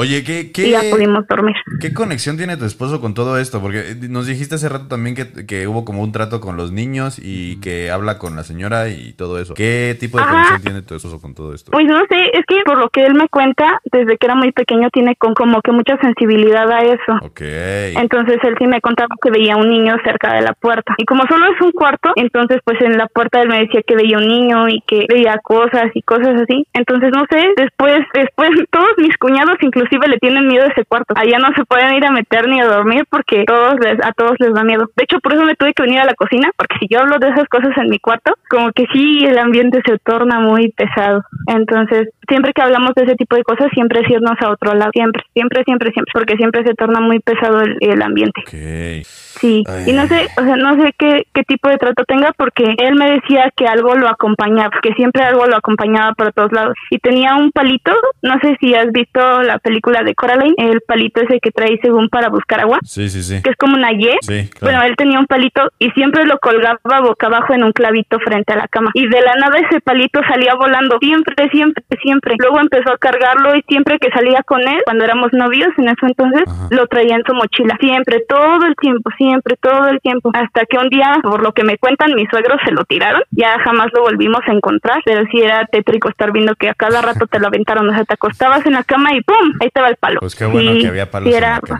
Oye, 0.00 0.24
¿qué, 0.24 0.39
y 0.40 0.70
ya 0.70 0.80
qué, 0.80 0.90
pudimos 0.90 1.26
dormir. 1.26 1.56
qué 1.80 1.92
conexión 1.92 2.36
tiene 2.36 2.56
tu 2.56 2.64
esposo 2.64 3.00
con 3.00 3.14
todo 3.14 3.38
esto? 3.38 3.60
Porque 3.60 3.92
eh, 3.92 3.96
nos 4.08 4.26
dijiste 4.26 4.54
hace 4.54 4.68
rato 4.68 4.86
también 4.88 5.14
que, 5.14 5.46
que 5.46 5.66
hubo 5.66 5.84
como 5.84 6.02
un 6.02 6.12
trato 6.12 6.40
con 6.40 6.56
los 6.56 6.72
niños 6.72 7.20
y 7.22 7.60
que 7.60 7.90
habla 7.90 8.18
con 8.18 8.36
la 8.36 8.44
señora 8.44 8.88
y 8.88 9.12
todo 9.12 9.38
eso. 9.38 9.54
¿Qué 9.54 9.96
tipo 9.98 10.18
de 10.18 10.24
Ajá. 10.24 10.32
conexión 10.32 10.62
tiene 10.62 10.82
tu 10.82 10.94
esposo 10.94 11.20
con 11.20 11.34
todo 11.34 11.54
esto? 11.54 11.72
Pues 11.72 11.86
no 11.86 12.00
sé, 12.08 12.16
es 12.32 12.44
que 12.46 12.62
por 12.64 12.78
lo 12.78 12.88
que 12.90 13.04
él 13.04 13.14
me 13.14 13.28
cuenta, 13.28 13.80
desde 13.90 14.16
que 14.16 14.26
era 14.26 14.34
muy 14.34 14.52
pequeño 14.52 14.90
tiene 14.90 15.16
con 15.16 15.34
como 15.34 15.60
que 15.62 15.72
mucha 15.72 15.96
sensibilidad 15.98 16.70
a 16.70 16.80
eso. 16.80 17.12
Ok. 17.22 17.40
Entonces 17.40 18.38
él 18.42 18.54
sí 18.58 18.66
me 18.66 18.80
contaba 18.80 19.14
que 19.22 19.30
veía 19.30 19.56
un 19.56 19.68
niño 19.68 19.96
cerca 20.04 20.34
de 20.34 20.42
la 20.42 20.52
puerta. 20.54 20.94
Y 20.98 21.04
como 21.04 21.24
solo 21.26 21.46
es 21.46 21.60
un 21.60 21.72
cuarto, 21.72 22.12
entonces 22.16 22.60
pues 22.64 22.80
en 22.80 22.96
la 22.96 23.06
puerta 23.06 23.42
él 23.42 23.48
me 23.48 23.60
decía 23.60 23.82
que 23.86 23.96
veía 23.96 24.18
un 24.18 24.28
niño 24.28 24.68
y 24.68 24.82
que 24.86 25.06
veía 25.08 25.38
cosas 25.42 25.90
y 25.94 26.02
cosas 26.02 26.40
así. 26.42 26.66
Entonces 26.72 27.10
no 27.14 27.24
sé, 27.30 27.48
después, 27.56 28.00
después 28.14 28.50
todos 28.70 28.90
mis 28.98 29.16
cuñados 29.18 29.56
inclusive 29.60 30.08
le 30.08 30.18
tienen 30.18 30.29
miedo 30.46 30.64
a 30.64 30.68
ese 30.68 30.84
cuarto. 30.84 31.14
Allá 31.16 31.38
no 31.38 31.48
se 31.54 31.64
pueden 31.64 31.94
ir 31.94 32.04
a 32.06 32.12
meter 32.12 32.48
ni 32.48 32.60
a 32.60 32.66
dormir 32.66 33.04
porque 33.10 33.44
todos 33.46 33.74
les, 33.80 33.98
a 34.04 34.12
todos 34.12 34.34
les 34.38 34.54
da 34.54 34.64
miedo. 34.64 34.90
De 34.96 35.04
hecho, 35.04 35.18
por 35.20 35.34
eso 35.34 35.44
me 35.44 35.54
tuve 35.54 35.74
que 35.74 35.82
venir 35.82 36.00
a 36.00 36.04
la 36.04 36.14
cocina, 36.14 36.50
porque 36.56 36.76
si 36.80 36.86
yo 36.88 37.00
hablo 37.00 37.18
de 37.18 37.28
esas 37.28 37.48
cosas 37.48 37.76
en 37.76 37.90
mi 37.90 37.98
cuarto, 37.98 38.34
como 38.48 38.72
que 38.72 38.86
sí 38.92 39.24
el 39.24 39.38
ambiente 39.38 39.80
se 39.84 39.98
torna 39.98 40.40
muy 40.40 40.70
pesado. 40.72 41.22
Entonces, 41.46 42.08
siempre 42.28 42.52
que 42.52 42.62
hablamos 42.62 42.94
de 42.94 43.04
ese 43.04 43.16
tipo 43.16 43.36
de 43.36 43.42
cosas, 43.42 43.68
siempre 43.74 44.00
es 44.00 44.10
irnos 44.10 44.36
a 44.40 44.50
otro 44.50 44.74
lado, 44.74 44.90
siempre, 44.92 45.22
siempre, 45.34 45.64
siempre, 45.64 45.90
siempre, 45.92 46.12
porque 46.12 46.36
siempre 46.36 46.64
se 46.64 46.74
torna 46.74 47.00
muy 47.00 47.18
pesado 47.20 47.60
el, 47.60 48.02
ambiente. 48.02 48.40
Ok. 48.46 49.06
Sí, 49.38 49.62
Ay. 49.68 49.90
y 49.90 49.92
no 49.92 50.06
sé, 50.06 50.28
o 50.38 50.42
sea, 50.44 50.56
no 50.56 50.76
sé 50.82 50.92
qué, 50.98 51.26
qué 51.32 51.42
tipo 51.44 51.68
de 51.68 51.78
trato 51.78 52.04
tenga 52.04 52.32
porque 52.36 52.74
él 52.78 52.94
me 52.96 53.10
decía 53.10 53.50
que 53.56 53.66
algo 53.66 53.94
lo 53.94 54.08
acompañaba, 54.08 54.70
que 54.82 54.92
siempre 54.94 55.22
algo 55.22 55.46
lo 55.46 55.56
acompañaba 55.56 56.12
por 56.14 56.32
todos 56.32 56.52
lados. 56.52 56.74
Y 56.90 56.98
tenía 56.98 57.36
un 57.36 57.50
palito, 57.52 57.92
no 58.22 58.34
sé 58.40 58.56
si 58.60 58.74
has 58.74 58.90
visto 58.92 59.20
la 59.42 59.58
película 59.58 60.02
de 60.02 60.14
Coraline, 60.14 60.54
el 60.58 60.80
palito 60.86 61.20
ese 61.22 61.40
que 61.40 61.50
trae 61.50 61.78
según 61.82 62.08
para 62.08 62.28
buscar 62.28 62.60
agua, 62.60 62.78
Sí, 62.82 63.08
sí, 63.08 63.22
sí. 63.22 63.42
que 63.42 63.50
es 63.50 63.56
como 63.56 63.76
una 63.76 63.92
Y. 63.92 64.00
Sí, 64.22 64.48
claro. 64.50 64.58
Bueno, 64.60 64.82
él 64.82 64.96
tenía 64.96 65.18
un 65.18 65.26
palito 65.26 65.62
y 65.78 65.90
siempre 65.90 66.24
lo 66.26 66.38
colgaba 66.38 66.78
boca 67.02 67.26
abajo 67.26 67.54
en 67.54 67.64
un 67.64 67.72
clavito 67.72 68.18
frente 68.20 68.52
a 68.52 68.56
la 68.56 68.68
cama. 68.68 68.90
Y 68.94 69.06
de 69.06 69.20
la 69.20 69.34
nada 69.34 69.58
ese 69.58 69.80
palito 69.80 70.20
salía 70.28 70.54
volando. 70.54 70.98
Siempre, 71.00 71.48
siempre, 71.50 71.84
siempre. 72.02 72.34
Luego 72.38 72.60
empezó 72.60 72.92
a 72.92 72.98
cargarlo 72.98 73.54
y 73.56 73.62
siempre 73.68 73.98
que 73.98 74.10
salía 74.10 74.42
con 74.42 74.60
él, 74.66 74.80
cuando 74.84 75.04
éramos 75.04 75.32
novios 75.32 75.68
en 75.78 75.88
ese 75.88 76.06
entonces, 76.06 76.42
Ajá. 76.46 76.68
lo 76.70 76.86
traía 76.86 77.16
en 77.16 77.22
su 77.26 77.34
mochila. 77.34 77.76
Siempre, 77.80 78.22
todo 78.28 78.66
el 78.66 78.74
tiempo, 78.76 79.10
siempre, 79.20 79.56
todo 79.60 79.88
el 79.88 80.00
tiempo. 80.00 80.30
Hasta 80.32 80.64
que 80.64 80.78
un 80.78 80.88
día, 80.88 81.18
por 81.22 81.42
lo 81.42 81.52
que 81.52 81.62
me 81.62 81.76
cuentan, 81.76 82.14
mis 82.14 82.28
suegros 82.30 82.58
se 82.64 82.72
lo 82.72 82.84
tiraron. 82.84 83.22
Ya 83.30 83.58
jamás 83.62 83.88
lo 83.92 84.00
volvimos 84.02 84.40
a 84.46 84.52
encontrar. 84.52 85.02
Pero 85.04 85.24
sí 85.30 85.40
era 85.40 85.66
tétrico 85.66 86.08
estar 86.08 86.32
viendo 86.32 86.54
que 86.54 86.70
a 86.70 86.74
cada 86.74 87.02
rato 87.08 87.26
te 87.26 87.38
lo 87.38 87.48
aventaron. 87.48 87.88
O 87.90 87.92
sea, 87.92 88.04
te 88.04 88.14
acostabas 88.14 88.64
en 88.64 88.72
la 88.72 88.84
cama 88.84 89.14
y 89.14 89.20
¡pum! 89.20 89.52
Ahí 89.60 89.66
estaba 89.66 89.88
el 89.88 89.96
palo. 89.96 90.20
Pues 90.20 90.34
qué 90.34 90.46
bueno 90.46 90.72
Sí, 90.72 90.80
que 90.80 90.88
había 90.88 91.10
palos 91.10 91.28
sí 91.30 91.36
era-. 91.36 91.60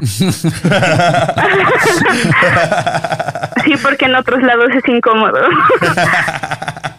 Sí, 3.64 3.74
porque 3.82 4.06
en 4.06 4.14
otros 4.14 4.42
lados 4.42 4.68
es 4.74 4.88
incómodo. 4.88 5.38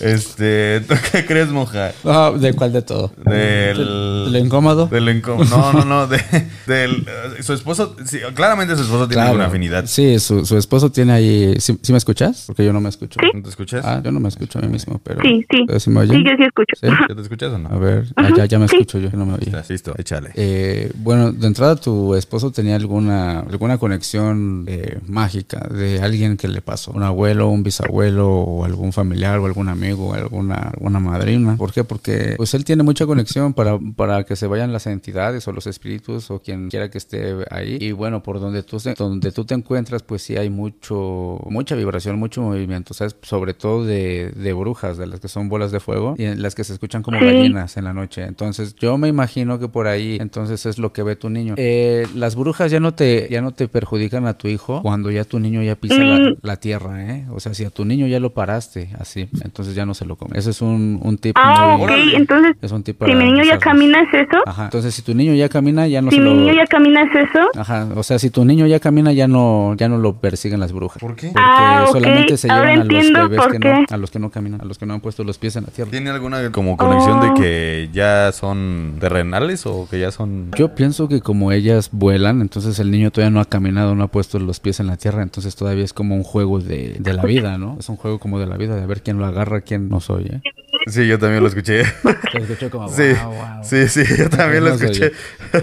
Este, 0.00 0.80
¿tú 0.88 0.94
qué 1.10 1.24
crees, 1.24 1.48
monja? 1.48 1.92
Ah, 2.04 2.32
¿De 2.36 2.52
cuál 2.54 2.72
de 2.72 2.82
todo? 2.82 3.12
Del... 3.24 3.76
¿De 3.76 4.30
lo 4.30 4.38
incómodo? 4.38 4.86
Del 4.86 5.08
incómodo. 5.08 5.44
No, 5.56 5.72
no, 5.72 5.84
no. 5.84 6.06
De, 6.06 6.20
del, 6.66 7.04
su 7.42 7.52
esposo, 7.52 7.96
sí, 8.04 8.18
claramente 8.34 8.76
su 8.76 8.82
esposo 8.82 9.06
tiene 9.08 9.14
Claro. 9.14 9.28
alguna 9.30 9.46
afinidad. 9.46 9.84
Sí, 9.86 10.18
su, 10.18 10.44
su 10.46 10.56
esposo 10.56 10.90
tiene 10.90 11.12
ahí. 11.12 11.54
¿Sí, 11.58 11.78
sí 11.82 11.92
me 11.92 11.98
escuchas? 11.98 12.44
Porque 12.46 12.64
yo 12.64 12.72
no 12.72 12.80
me 12.80 12.88
escucho. 12.88 13.18
Sí. 13.22 13.28
¿No 13.34 13.42
te 13.42 13.48
escuchas? 13.50 13.84
Ah, 13.84 14.00
yo 14.04 14.10
no 14.12 14.20
me 14.20 14.28
escucho 14.28 14.58
a 14.58 14.62
mí 14.62 14.68
mismo, 14.68 15.00
pero. 15.02 15.20
Sí, 15.22 15.44
sí. 15.50 15.64
¿pero 15.66 15.80
¿Sí 15.80 15.90
me 15.90 16.00
oyen? 16.00 16.16
Sí, 16.16 16.24
yo 16.24 16.30
sí 16.36 16.42
escucho. 16.44 16.76
¿Sí? 16.80 16.86
¿Ya 17.08 17.14
te 17.14 17.20
escuchas 17.22 17.52
o 17.52 17.58
no? 17.58 17.68
A 17.68 17.78
ver, 17.78 18.06
ah, 18.16 18.28
ya, 18.36 18.44
ya 18.46 18.58
me 18.58 18.68
Sí. 18.68 18.76
escucho 18.76 18.98
yo, 18.98 19.10
no 19.12 19.26
me 19.26 19.34
oye. 19.34 19.46
Estás 19.46 19.68
listo, 19.70 19.94
échale. 19.98 20.30
Eh, 20.34 20.90
bueno, 20.96 21.32
de 21.32 21.46
entrada 21.46 21.76
tu 21.76 22.14
esposo 22.14 22.50
tenía 22.50 22.76
alguna 22.76 23.40
alguna 23.40 23.78
conexión 23.78 24.64
eh, 24.66 24.98
mágica 25.06 25.66
de 25.70 26.00
alguien 26.00 26.36
que 26.36 26.48
le 26.48 26.60
pasó, 26.62 26.92
un 26.92 27.02
abuelo, 27.02 27.48
un 27.48 27.62
bisabuelo 27.62 28.28
o 28.30 28.64
algún 28.64 28.92
familiar 28.92 29.31
o 29.40 29.46
algún 29.46 29.68
amigo 29.68 30.08
o 30.08 30.14
alguna 30.14 30.54
alguna 30.56 31.00
madrina. 31.00 31.56
¿Por 31.56 31.72
qué? 31.72 31.84
Porque 31.84 32.34
pues 32.36 32.54
él 32.54 32.64
tiene 32.64 32.82
mucha 32.82 33.06
conexión 33.06 33.52
para 33.54 33.78
para 33.96 34.24
que 34.24 34.36
se 34.36 34.46
vayan 34.46 34.72
las 34.72 34.86
entidades 34.86 35.46
o 35.48 35.52
los 35.52 35.66
espíritus 35.66 36.30
o 36.30 36.40
quien 36.40 36.68
quiera 36.70 36.90
que 36.90 36.98
esté 36.98 37.34
ahí 37.50 37.78
y 37.80 37.92
bueno, 37.92 38.22
por 38.22 38.40
donde 38.40 38.62
tú 38.62 38.78
donde 38.98 39.32
tú 39.32 39.44
te 39.44 39.54
encuentras 39.54 40.02
pues 40.02 40.22
sí 40.22 40.36
hay 40.36 40.50
mucho 40.50 41.38
mucha 41.48 41.74
vibración, 41.74 42.18
mucho 42.18 42.42
movimiento, 42.42 42.94
¿sabes? 42.94 43.16
Sobre 43.22 43.54
todo 43.54 43.84
de, 43.84 44.32
de 44.34 44.52
brujas, 44.52 44.96
de 44.98 45.06
las 45.06 45.20
que 45.20 45.28
son 45.28 45.48
bolas 45.48 45.72
de 45.72 45.80
fuego 45.80 46.14
y 46.18 46.24
en 46.24 46.42
las 46.42 46.54
que 46.54 46.64
se 46.64 46.72
escuchan 46.72 47.02
como 47.02 47.18
gallinas 47.20 47.76
en 47.76 47.84
la 47.84 47.92
noche. 47.92 48.22
Entonces, 48.24 48.74
yo 48.76 48.98
me 48.98 49.08
imagino 49.08 49.58
que 49.58 49.68
por 49.68 49.86
ahí, 49.86 50.18
entonces 50.20 50.66
es 50.66 50.78
lo 50.78 50.92
que 50.92 51.02
ve 51.02 51.16
tu 51.16 51.30
niño. 51.30 51.54
Eh, 51.56 52.06
las 52.14 52.34
brujas 52.36 52.70
ya 52.70 52.80
no 52.80 52.94
te 52.94 53.28
ya 53.30 53.40
no 53.40 53.52
te 53.52 53.68
perjudican 53.68 54.26
a 54.26 54.34
tu 54.38 54.48
hijo 54.48 54.82
cuando 54.82 55.10
ya 55.10 55.24
tu 55.24 55.38
niño 55.38 55.62
ya 55.62 55.76
pisa 55.76 55.98
la, 55.98 56.18
Mm. 56.22 56.36
la 56.42 56.56
tierra, 56.56 57.04
¿eh? 57.16 57.26
O 57.30 57.40
sea, 57.40 57.54
si 57.54 57.64
a 57.64 57.70
tu 57.70 57.84
niño 57.84 58.06
ya 58.06 58.20
lo 58.20 58.32
paraste 58.34 58.90
así, 58.98 59.21
entonces 59.44 59.74
ya 59.74 59.86
no 59.86 59.94
se 59.94 60.04
lo 60.04 60.16
come. 60.16 60.38
Ese 60.38 60.50
es 60.50 60.60
un, 60.62 60.98
un 61.02 61.18
tip 61.18 61.36
Ah, 61.38 61.76
muy- 61.78 61.84
ok. 61.86 61.92
Entonces, 62.14 62.56
es 62.62 62.72
un 62.72 62.82
tip 62.82 62.96
si 62.96 62.98
para 62.98 63.14
mi 63.14 63.24
niño 63.24 63.44
ya 63.44 63.58
camina, 63.58 64.00
¿es 64.02 64.12
eso? 64.14 64.38
Ajá. 64.46 64.64
Entonces, 64.64 64.94
si 64.94 65.02
tu 65.02 65.14
niño 65.14 65.34
ya 65.34 65.48
camina, 65.48 65.86
ya 65.86 66.02
no 66.02 66.10
Si 66.10 66.16
se 66.16 66.22
mi 66.22 66.28
lo 66.30 66.36
niño 66.36 66.52
ya 66.54 66.66
camina, 66.66 67.02
¿es 67.02 67.10
eso? 67.28 67.40
Ajá, 67.58 67.88
o 67.94 68.02
sea, 68.02 68.18
si 68.18 68.30
tu 68.30 68.44
niño 68.44 68.66
ya 68.66 68.80
camina, 68.80 69.12
ya 69.12 69.28
no, 69.28 69.74
ya 69.76 69.88
no 69.88 69.98
lo 69.98 70.14
persiguen 70.20 70.60
las 70.60 70.72
brujas. 70.72 70.98
¿Por 71.00 71.14
qué? 71.16 71.28
Porque 71.28 71.40
Ah, 71.42 71.84
ok. 71.88 71.92
solamente 71.92 72.36
se 72.36 72.50
Ahora 72.50 72.72
llevan 72.74 72.80
a 72.80 72.84
los 72.84 73.12
bebés 73.30 73.40
por 73.42 73.52
que 73.52 73.58
qué. 73.58 73.68
no, 73.72 73.84
a 73.88 73.96
los 73.96 74.10
que 74.10 74.18
no 74.18 74.30
caminan, 74.30 74.60
a 74.60 74.64
los 74.64 74.78
que 74.78 74.86
no 74.86 74.94
han 74.94 75.00
puesto 75.00 75.24
los 75.24 75.38
pies 75.38 75.56
en 75.56 75.64
la 75.64 75.70
tierra. 75.70 75.90
¿Tiene 75.90 76.10
alguna 76.10 76.50
como 76.52 76.76
conexión 76.76 77.18
Oh. 77.18 77.24
de 77.24 77.34
que 77.40 77.88
ya 77.92 78.32
son 78.32 78.96
terrenales 79.00 79.66
o 79.66 79.86
que 79.90 79.98
ya 80.00 80.10
son... 80.10 80.50
Yo 80.56 80.74
pienso 80.74 81.08
que 81.08 81.20
como 81.20 81.52
ellas 81.52 81.90
vuelan, 81.92 82.40
entonces 82.40 82.78
el 82.78 82.90
niño 82.90 83.10
todavía 83.10 83.30
no 83.30 83.40
ha 83.40 83.44
caminado, 83.44 83.94
no 83.94 84.04
ha 84.04 84.08
puesto 84.08 84.38
los 84.38 84.60
pies 84.60 84.80
en 84.80 84.86
la 84.86 84.96
tierra, 84.96 85.22
entonces 85.22 85.54
todavía 85.56 85.84
es 85.84 85.92
como 85.92 86.14
un 86.16 86.22
juego 86.22 86.58
de, 86.58 86.96
de 86.98 87.12
la 87.12 87.22
vida, 87.24 87.58
¿no? 87.58 87.76
Es 87.78 87.88
un 87.88 87.96
juego 87.96 88.18
como 88.18 88.38
de 88.38 88.46
la 88.46 88.56
vida, 88.56 88.76
de 88.76 88.86
ver 88.86 89.02
quién 89.02 89.11
lo 89.18 89.26
agarra, 89.26 89.62
quién 89.62 89.88
no 89.88 90.00
soy, 90.00 90.24
¿eh? 90.24 90.42
Sí, 90.86 91.06
yo 91.06 91.18
también 91.18 91.42
lo 91.42 91.48
escuché. 91.48 91.84
Se 91.84 92.38
escuchó 92.38 92.70
como, 92.70 92.88
Sí, 92.88 93.12
"Wow, 93.22 93.32
wow". 93.34 93.46
sí, 93.64 93.88
sí, 93.88 94.02
yo 94.18 94.28
también 94.28 94.64
lo 94.64 94.70
No 94.70 94.78
se 94.78 94.86
escuché. 94.86 95.12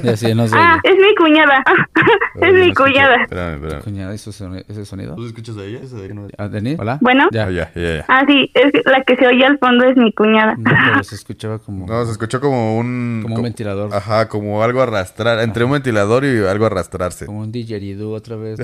Ya, 0.04 0.16
sí, 0.18 0.34
no 0.34 0.48
sé. 0.48 0.56
Ah, 0.58 0.80
es 0.84 0.96
mi 0.98 1.14
cuñada. 1.16 1.64
es 2.42 2.54
mi 2.54 2.74
cuñada. 2.74 3.24
Espérame, 3.24 3.56
espérame. 3.56 3.82
Cuñada, 3.84 4.14
¿hizo 4.16 4.32
soni- 4.32 4.64
ese 4.68 4.86
sonido? 4.86 5.16
¿Tú 5.16 5.26
escuchas 5.26 5.58
a 5.58 5.64
ella? 5.64 5.80
Esa 5.84 5.98
de 5.98 6.04
ahí 6.04 6.14
no- 6.14 6.28
Ah, 6.38 6.48
¿Denis? 6.48 6.78
¿Hola? 6.80 6.98
Bueno. 7.02 7.28
Ya. 7.32 7.46
Ah, 7.46 7.52
ya, 7.52 7.72
ya, 7.76 7.82
ya. 7.98 8.06
Ah, 8.08 8.24
sí, 8.28 8.52
es 8.54 8.72
la 8.86 9.02
que 9.04 9.16
se 9.16 9.28
oye 9.28 9.46
al 9.46 9.58
fondo 9.60 9.86
es 9.86 9.98
mi 9.98 10.12
cuñada. 10.14 10.56
No, 10.58 10.64
pero 10.72 11.04
se 11.04 11.16
escuchaba 11.16 11.60
como, 11.60 11.88
No, 11.88 12.06
se 12.06 12.12
escuchó 12.12 12.40
como 12.40 12.78
un... 12.78 13.20
como 13.24 13.36
un 13.36 13.44
ventilador. 13.44 13.94
Ajá, 13.94 14.28
como 14.30 14.64
algo 14.64 14.82
arrastrar, 14.82 15.40
entre 15.40 15.64
un 15.64 15.72
ventilador 15.72 16.24
y 16.26 16.46
algo 16.46 16.66
arrastrarse. 16.66 17.26
Como 17.26 17.40
un 17.40 17.52
didgeridoo 17.52 18.14
otra 18.14 18.36
vez. 18.36 18.60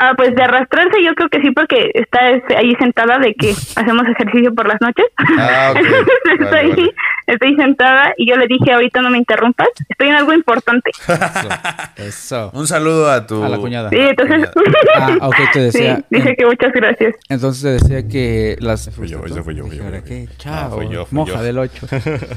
Ah, 0.00 0.12
pues 0.16 0.34
de 0.34 0.42
arrastrarse 0.42 1.02
yo 1.04 1.14
creo 1.14 1.28
que 1.28 1.40
sí, 1.40 1.50
porque 1.50 1.90
está 1.94 2.30
este, 2.30 2.56
ahí 2.56 2.74
sentada 2.78 3.18
de 3.18 3.34
que 3.34 3.50
hacemos 3.76 4.06
ejercicio 4.08 4.54
por 4.54 4.66
las 4.68 4.80
noches. 4.80 5.06
Ah, 5.38 5.72
ok. 5.74 5.81
estoy, 6.32 6.38
Vale, 6.38 6.68
vale. 6.70 6.94
estoy 7.26 7.56
sentada 7.56 8.12
y 8.16 8.28
yo 8.30 8.36
le 8.36 8.46
dije, 8.46 8.72
ahorita 8.72 9.00
no 9.02 9.10
me 9.10 9.18
interrumpas, 9.18 9.68
estoy 9.88 10.08
en 10.08 10.14
algo 10.14 10.32
importante. 10.32 10.90
Eso. 11.96 12.50
Un 12.54 12.66
saludo 12.66 13.10
a 13.10 13.26
tu... 13.26 13.42
A 13.42 13.48
la 13.48 13.58
cuñada. 13.58 13.90
Sí, 13.90 13.96
entonces... 13.98 14.48
Ah, 14.94 15.16
ok, 15.22 15.34
te 15.52 15.72
Sí, 15.72 15.78
decía. 15.78 16.04
dije 16.10 16.36
que 16.36 16.44
muchas 16.46 16.72
gracias. 16.72 17.14
Entonces 17.28 17.62
te 17.62 17.68
decía 17.84 18.08
que 18.08 18.56
las... 18.60 18.90
Fui 18.90 19.08
yo, 19.08 19.24
ese 19.24 19.42
fui 19.42 19.54
yo, 19.54 19.64
fui 19.66 19.76
yo, 19.78 19.84
¿Ahora 19.84 20.00
fui 20.00 20.08
qué? 20.08 20.26
yo. 20.26 20.32
Chao. 20.38 20.68
No, 20.70 20.76
fui 20.76 20.88
yo, 20.88 21.06
fui 21.06 21.16
moja 21.16 21.34
yo. 21.38 21.42
del 21.42 21.58
8. 21.58 21.86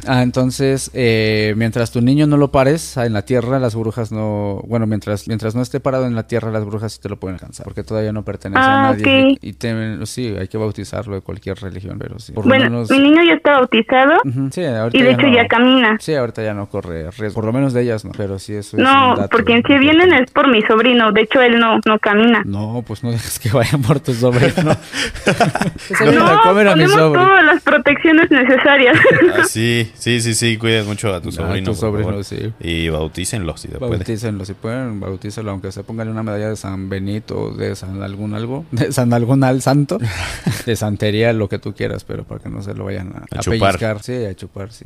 ah, 0.08 0.22
entonces, 0.24 0.90
eh, 0.94 1.54
mientras 1.58 1.92
tu 1.92 2.02
niño 2.02 2.28
no 2.28 2.38
lo 2.38 2.52
pares 2.52 2.98
en 2.98 3.14
la 3.14 3.24
tierra, 3.24 3.60
las 3.60 3.76
brujas 3.76 4.12
no... 4.12 4.62
Bueno, 4.68 4.88
mientras 4.88 5.28
mientras 5.28 5.54
no 5.56 5.62
esté 5.62 5.80
parado 5.80 6.06
en 6.08 6.16
la 6.16 6.28
tierra, 6.28 6.50
las 6.52 6.66
brujas 6.66 6.94
sí 6.94 7.02
te 7.02 7.10
lo 7.10 7.18
pueden 7.20 7.36
alcanzar. 7.36 7.66
Porque 7.66 7.84
todavía 7.84 8.12
no 8.14 8.24
pertenece 8.24 8.62
Ah, 8.64 8.90
a 8.90 8.92
nadie. 8.94 9.34
ok. 9.34 9.40
Y 9.42 9.54
te- 9.54 10.06
sí, 10.06 10.34
hay 10.40 10.48
que 10.48 10.58
bautizarlo 10.58 11.16
de 11.16 11.22
cualquier 11.22 11.58
religión, 11.60 11.98
pero 12.00 12.20
sí. 12.20 12.32
Por 12.34 12.46
lo 12.46 12.50
Bueno, 12.50 12.66
menos... 12.66 12.90
mi 12.90 13.00
niño 13.00 13.22
ya 13.24 13.35
está 13.36 13.52
bautizado 13.54 14.14
Ujú, 14.24 14.50
sí, 14.52 14.64
ahorita 14.64 14.98
y 14.98 15.02
de 15.04 15.12
hecho 15.12 15.28
no- 15.28 15.34
ya 15.36 15.48
camina. 15.48 15.98
Sí, 16.00 16.14
ahorita 16.16 16.44
ya 16.44 16.54
no 16.54 16.68
corre 16.68 17.10
riesgo. 17.12 17.36
Por 17.36 17.46
lo 17.46 17.54
menos 17.54 17.74
de 17.74 17.82
ellas 17.84 18.04
no. 18.06 18.12
Pero 18.18 18.40
sí, 18.40 18.54
eso 18.54 18.78
es 18.78 18.80
un 18.80 18.84
No, 18.84 19.16
dato 19.16 19.30
porque 19.30 19.62
si 19.66 19.78
vienen 19.78 20.14
es 20.14 20.32
por 20.32 20.48
mi 20.50 20.62
sobrino. 20.64 21.12
De 21.12 21.22
hecho, 21.22 21.42
él 21.42 21.60
no, 21.60 21.80
no 21.86 22.00
camina. 22.00 22.42
No, 22.46 22.84
pues 22.86 23.04
no 23.04 23.12
dejes 23.12 23.40
que 23.40 23.50
vayan 23.50 23.82
por 23.82 24.00
tu 24.00 24.14
sobrino. 24.14 24.46
No, 26.16 26.26
a 26.28 26.42
comer 26.44 26.68
a 26.68 26.76
mi 26.76 26.88
sobrino. 26.88 27.14
todas 27.26 27.44
las 27.46 27.62
protecciones 27.64 28.30
necesarias. 28.32 28.98
Ah, 29.38 29.44
sí, 29.48 29.92
sí, 29.96 30.22
sí, 30.22 30.34
sí, 30.34 30.58
cuides 30.58 30.86
mucho 30.86 31.14
a 31.14 31.22
tu 31.22 31.30
A 31.30 31.32
sobrino. 31.32 31.66
tu 31.66 31.72
por 31.72 31.76
sobrino, 31.80 32.10
favor. 32.10 32.24
sí. 32.24 32.54
Y 32.60 32.90
bautícenlo 32.90 33.58
si 33.58 33.68
se 33.68 33.78
puede. 33.78 33.92
Bautícenlo, 33.98 34.46
si 34.46 34.54
pueden, 34.54 35.00
bautícenlo, 35.00 35.52
aunque 35.52 35.72
se 35.72 35.84
pongan 35.84 36.10
una 36.10 36.24
medalla 36.24 36.50
de 36.50 36.56
San 36.56 36.90
Benito, 36.90 37.52
de 37.52 37.76
San 37.76 38.02
algún 38.04 38.34
algo, 38.34 38.66
de 38.72 38.92
San 38.92 39.14
algún 39.14 39.44
al 39.44 39.62
santo, 39.62 39.98
de 40.66 40.76
santería, 40.76 41.34
lo 41.34 41.50
que 41.50 41.60
tú 41.60 41.74
quieras, 41.74 42.04
pero 42.04 42.24
para 42.24 42.42
que 42.42 42.50
no 42.50 42.62
se 42.62 42.74
lo 42.74 42.86
vayan 42.86 43.14
a, 43.16 43.25
A 43.32 43.38
a 43.38 43.42
chupar. 43.42 43.60
pellizcar, 43.78 44.00
sí, 44.02 44.26
a 44.26 44.34
chupar, 44.36 44.72
sí, 44.72 44.86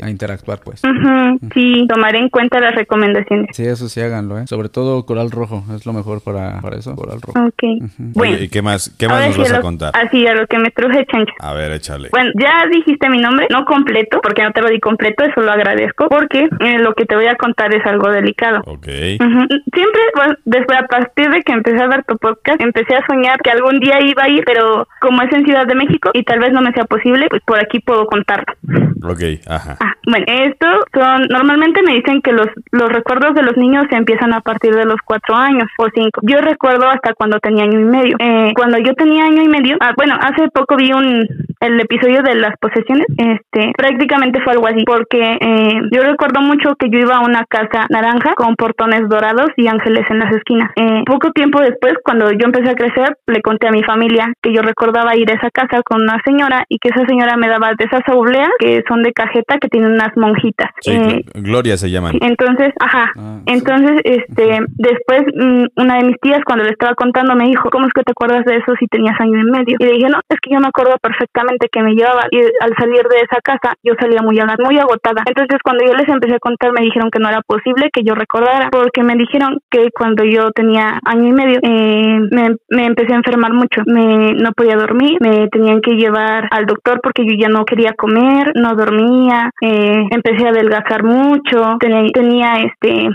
a, 0.00 0.04
a 0.06 0.10
interactuar, 0.10 0.58
pues. 0.64 0.82
Ujú, 0.84 1.38
Sí, 1.54 1.86
tomaré 1.88 2.18
en 2.18 2.28
cuenta 2.28 2.60
las 2.60 2.74
recomendaciones. 2.74 3.50
Sí, 3.54 3.64
eso 3.64 3.88
sí 3.88 4.00
háganlo, 4.00 4.38
¿eh? 4.38 4.46
Sobre 4.46 4.68
todo 4.68 5.04
coral 5.06 5.30
rojo, 5.30 5.64
es 5.74 5.86
lo 5.86 5.92
mejor 5.92 6.20
para, 6.22 6.60
para 6.60 6.76
eso, 6.76 6.94
coral 6.96 7.20
rojo. 7.20 7.38
Ok. 7.46 7.62
Bueno, 7.98 8.34
Oye, 8.36 8.44
¿y 8.44 8.48
qué 8.48 8.62
más, 8.62 8.94
qué 8.98 9.08
más 9.08 9.26
nos 9.28 9.38
vas 9.38 9.50
a 9.52 9.56
lo- 9.56 9.62
contar? 9.62 9.92
Así, 9.94 10.26
a 10.26 10.34
lo 10.34 10.46
que 10.46 10.58
me 10.58 10.70
truje, 10.70 11.04
Chancho. 11.06 11.32
A 11.40 11.52
ver, 11.54 11.72
échale. 11.72 12.08
Bueno, 12.10 12.30
ya 12.38 12.66
dijiste 12.70 13.08
mi 13.08 13.18
nombre, 13.18 13.46
no 13.50 13.64
completo, 13.64 14.20
porque 14.22 14.42
no 14.42 14.52
te 14.52 14.62
lo 14.62 14.68
di 14.68 14.80
completo, 14.80 15.24
eso 15.24 15.40
lo 15.40 15.52
agradezco, 15.52 16.08
porque 16.08 16.48
eh, 16.60 16.78
lo 16.78 16.94
que 16.94 17.04
te 17.06 17.14
voy 17.16 17.26
a 17.26 17.36
contar 17.36 17.74
es 17.74 17.84
algo 17.86 18.10
delicado. 18.10 18.60
Ok. 18.66 18.86
Ujú. 19.20 19.46
Siempre, 19.72 20.02
bueno, 20.14 20.34
después 20.44 20.78
a 20.78 20.86
partir 20.86 21.30
de 21.30 21.42
que 21.42 21.52
empecé 21.52 21.82
a 21.82 21.88
ver 21.88 22.04
tu 22.04 22.16
podcast, 22.18 22.60
empecé 22.60 22.96
a 22.96 23.06
soñar 23.06 23.40
que 23.42 23.50
algún 23.50 23.78
día 23.80 24.00
iba 24.00 24.24
a 24.24 24.28
ir, 24.28 24.42
pero 24.46 24.86
como 25.00 25.22
es 25.22 25.32
en 25.32 25.44
Ciudad 25.44 25.66
de 25.66 25.74
México 25.74 26.10
y 26.14 26.22
tal 26.24 26.38
vez 26.38 26.52
no 26.52 26.60
me 26.60 26.72
sea 26.72 26.84
posible, 26.84 27.26
pues 27.28 27.42
por 27.44 27.58
aquí 27.58 27.65
puedo 27.80 28.06
contarlo. 28.06 28.54
Ok, 29.02 29.22
ajá. 29.46 29.76
Ah, 29.80 29.94
bueno, 30.06 30.24
esto 30.26 30.66
son, 30.92 31.26
normalmente 31.28 31.82
me 31.82 31.94
dicen 31.94 32.20
que 32.22 32.32
los, 32.32 32.46
los 32.72 32.88
recuerdos 32.90 33.34
de 33.34 33.42
los 33.42 33.56
niños 33.56 33.86
se 33.90 33.96
empiezan 33.96 34.32
a 34.32 34.40
partir 34.40 34.74
de 34.74 34.84
los 34.84 35.00
cuatro 35.04 35.36
años 35.36 35.68
o 35.78 35.86
cinco. 35.94 36.20
Yo 36.22 36.40
recuerdo 36.40 36.88
hasta 36.88 37.14
cuando 37.14 37.38
tenía 37.38 37.64
año 37.64 37.80
y 37.80 37.84
medio. 37.84 38.16
Eh, 38.18 38.52
cuando 38.56 38.78
yo 38.78 38.94
tenía 38.94 39.24
año 39.24 39.42
y 39.42 39.48
medio, 39.48 39.76
ah, 39.80 39.92
bueno, 39.96 40.16
hace 40.20 40.48
poco 40.48 40.76
vi 40.76 40.92
un, 40.92 41.26
el 41.60 41.80
episodio 41.80 42.22
de 42.22 42.34
las 42.36 42.54
posesiones, 42.60 43.06
este, 43.16 43.72
prácticamente 43.76 44.40
fue 44.42 44.52
algo 44.54 44.66
así, 44.66 44.82
porque 44.84 45.38
eh, 45.40 45.80
yo 45.92 46.02
recuerdo 46.02 46.40
mucho 46.40 46.74
que 46.78 46.88
yo 46.90 46.98
iba 46.98 47.16
a 47.16 47.20
una 47.24 47.44
casa 47.48 47.86
naranja 47.90 48.34
con 48.34 48.54
portones 48.56 49.08
dorados 49.08 49.48
y 49.56 49.66
ángeles 49.68 50.04
en 50.10 50.18
las 50.18 50.34
esquinas. 50.34 50.70
Eh, 50.76 51.02
poco 51.06 51.30
tiempo 51.32 51.60
después, 51.60 51.94
cuando 52.04 52.30
yo 52.32 52.44
empecé 52.46 52.70
a 52.70 52.74
crecer, 52.74 53.16
le 53.26 53.40
conté 53.42 53.68
a 53.68 53.72
mi 53.72 53.82
familia 53.82 54.32
que 54.42 54.52
yo 54.52 54.62
recordaba 54.62 55.16
ir 55.16 55.30
a 55.30 55.34
esa 55.34 55.50
casa 55.50 55.80
con 55.84 56.02
una 56.02 56.20
señora 56.24 56.64
y 56.68 56.78
que 56.78 56.88
esa 56.90 57.04
señora 57.06 57.36
me 57.36 57.48
daba 57.48 57.70
de 57.78 57.84
esas 57.84 58.02
obleas 58.12 58.48
que 58.58 58.82
son 58.88 59.02
de 59.02 59.12
cajeta 59.12 59.58
que 59.58 59.68
tienen 59.68 59.92
unas 59.92 60.16
monjitas. 60.16 60.70
Sí, 60.80 60.92
Eh, 60.92 61.22
Gl- 61.34 61.42
Gloria 61.42 61.76
se 61.76 61.90
llaman. 61.90 62.12
entonces, 62.20 62.72
ajá. 62.80 63.12
Ah, 63.16 63.38
sí. 63.46 63.52
Entonces, 63.54 64.00
este, 64.04 64.58
después 64.76 65.22
mm, 65.34 65.64
una 65.76 65.96
de 65.98 66.04
mis 66.04 66.16
tías 66.20 66.40
cuando 66.44 66.64
le 66.64 66.70
estaba 66.70 66.94
contando 66.94 67.34
me 67.34 67.44
dijo, 67.44 67.70
¿cómo 67.70 67.86
es 67.86 67.92
que 67.92 68.02
te 68.02 68.12
acuerdas 68.12 68.44
de 68.44 68.56
eso 68.56 68.74
si 68.78 68.86
tenías 68.88 69.18
año 69.20 69.40
y 69.40 69.50
medio? 69.50 69.76
Y 69.78 69.84
le 69.84 69.92
dije, 69.92 70.08
no, 70.08 70.18
es 70.28 70.38
que 70.40 70.50
yo 70.52 70.60
me 70.60 70.68
acuerdo 70.68 70.96
perfectamente 71.00 71.45
que 71.72 71.82
me 71.82 71.94
llevaba 71.94 72.24
y 72.30 72.38
al 72.38 72.74
salir 72.78 73.02
de 73.08 73.18
esa 73.18 73.40
casa 73.42 73.74
yo 73.82 73.94
salía 73.98 74.22
muy, 74.22 74.38
muy 74.64 74.78
agotada. 74.78 75.22
Entonces 75.26 75.58
cuando 75.62 75.84
yo 75.84 75.94
les 75.94 76.08
empecé 76.08 76.34
a 76.34 76.38
contar 76.38 76.72
me 76.72 76.84
dijeron 76.84 77.10
que 77.10 77.18
no 77.18 77.28
era 77.28 77.42
posible 77.42 77.90
que 77.92 78.02
yo 78.02 78.14
recordara 78.14 78.68
porque 78.70 79.02
me 79.02 79.14
dijeron 79.14 79.58
que 79.70 79.90
cuando 79.90 80.24
yo 80.24 80.50
tenía 80.52 80.98
año 81.04 81.28
y 81.28 81.32
medio 81.32 81.58
eh, 81.62 82.18
me, 82.30 82.56
me, 82.68 82.86
empecé 82.86 83.12
a 83.12 83.16
enfermar 83.16 83.52
mucho, 83.52 83.82
me 83.86 84.34
no 84.34 84.52
podía 84.52 84.76
dormir, 84.76 85.18
me 85.20 85.48
tenían 85.48 85.80
que 85.80 85.92
llevar 85.92 86.48
al 86.50 86.66
doctor 86.66 87.00
porque 87.02 87.24
yo 87.26 87.34
ya 87.38 87.48
no 87.48 87.64
quería 87.64 87.92
comer, 87.94 88.52
no 88.54 88.74
dormía, 88.74 89.50
eh, 89.60 90.06
empecé 90.10 90.46
a 90.46 90.50
adelgazar 90.50 91.02
mucho, 91.04 91.76
tenía, 91.80 92.06
tenía 92.12 92.54
este 92.54 93.08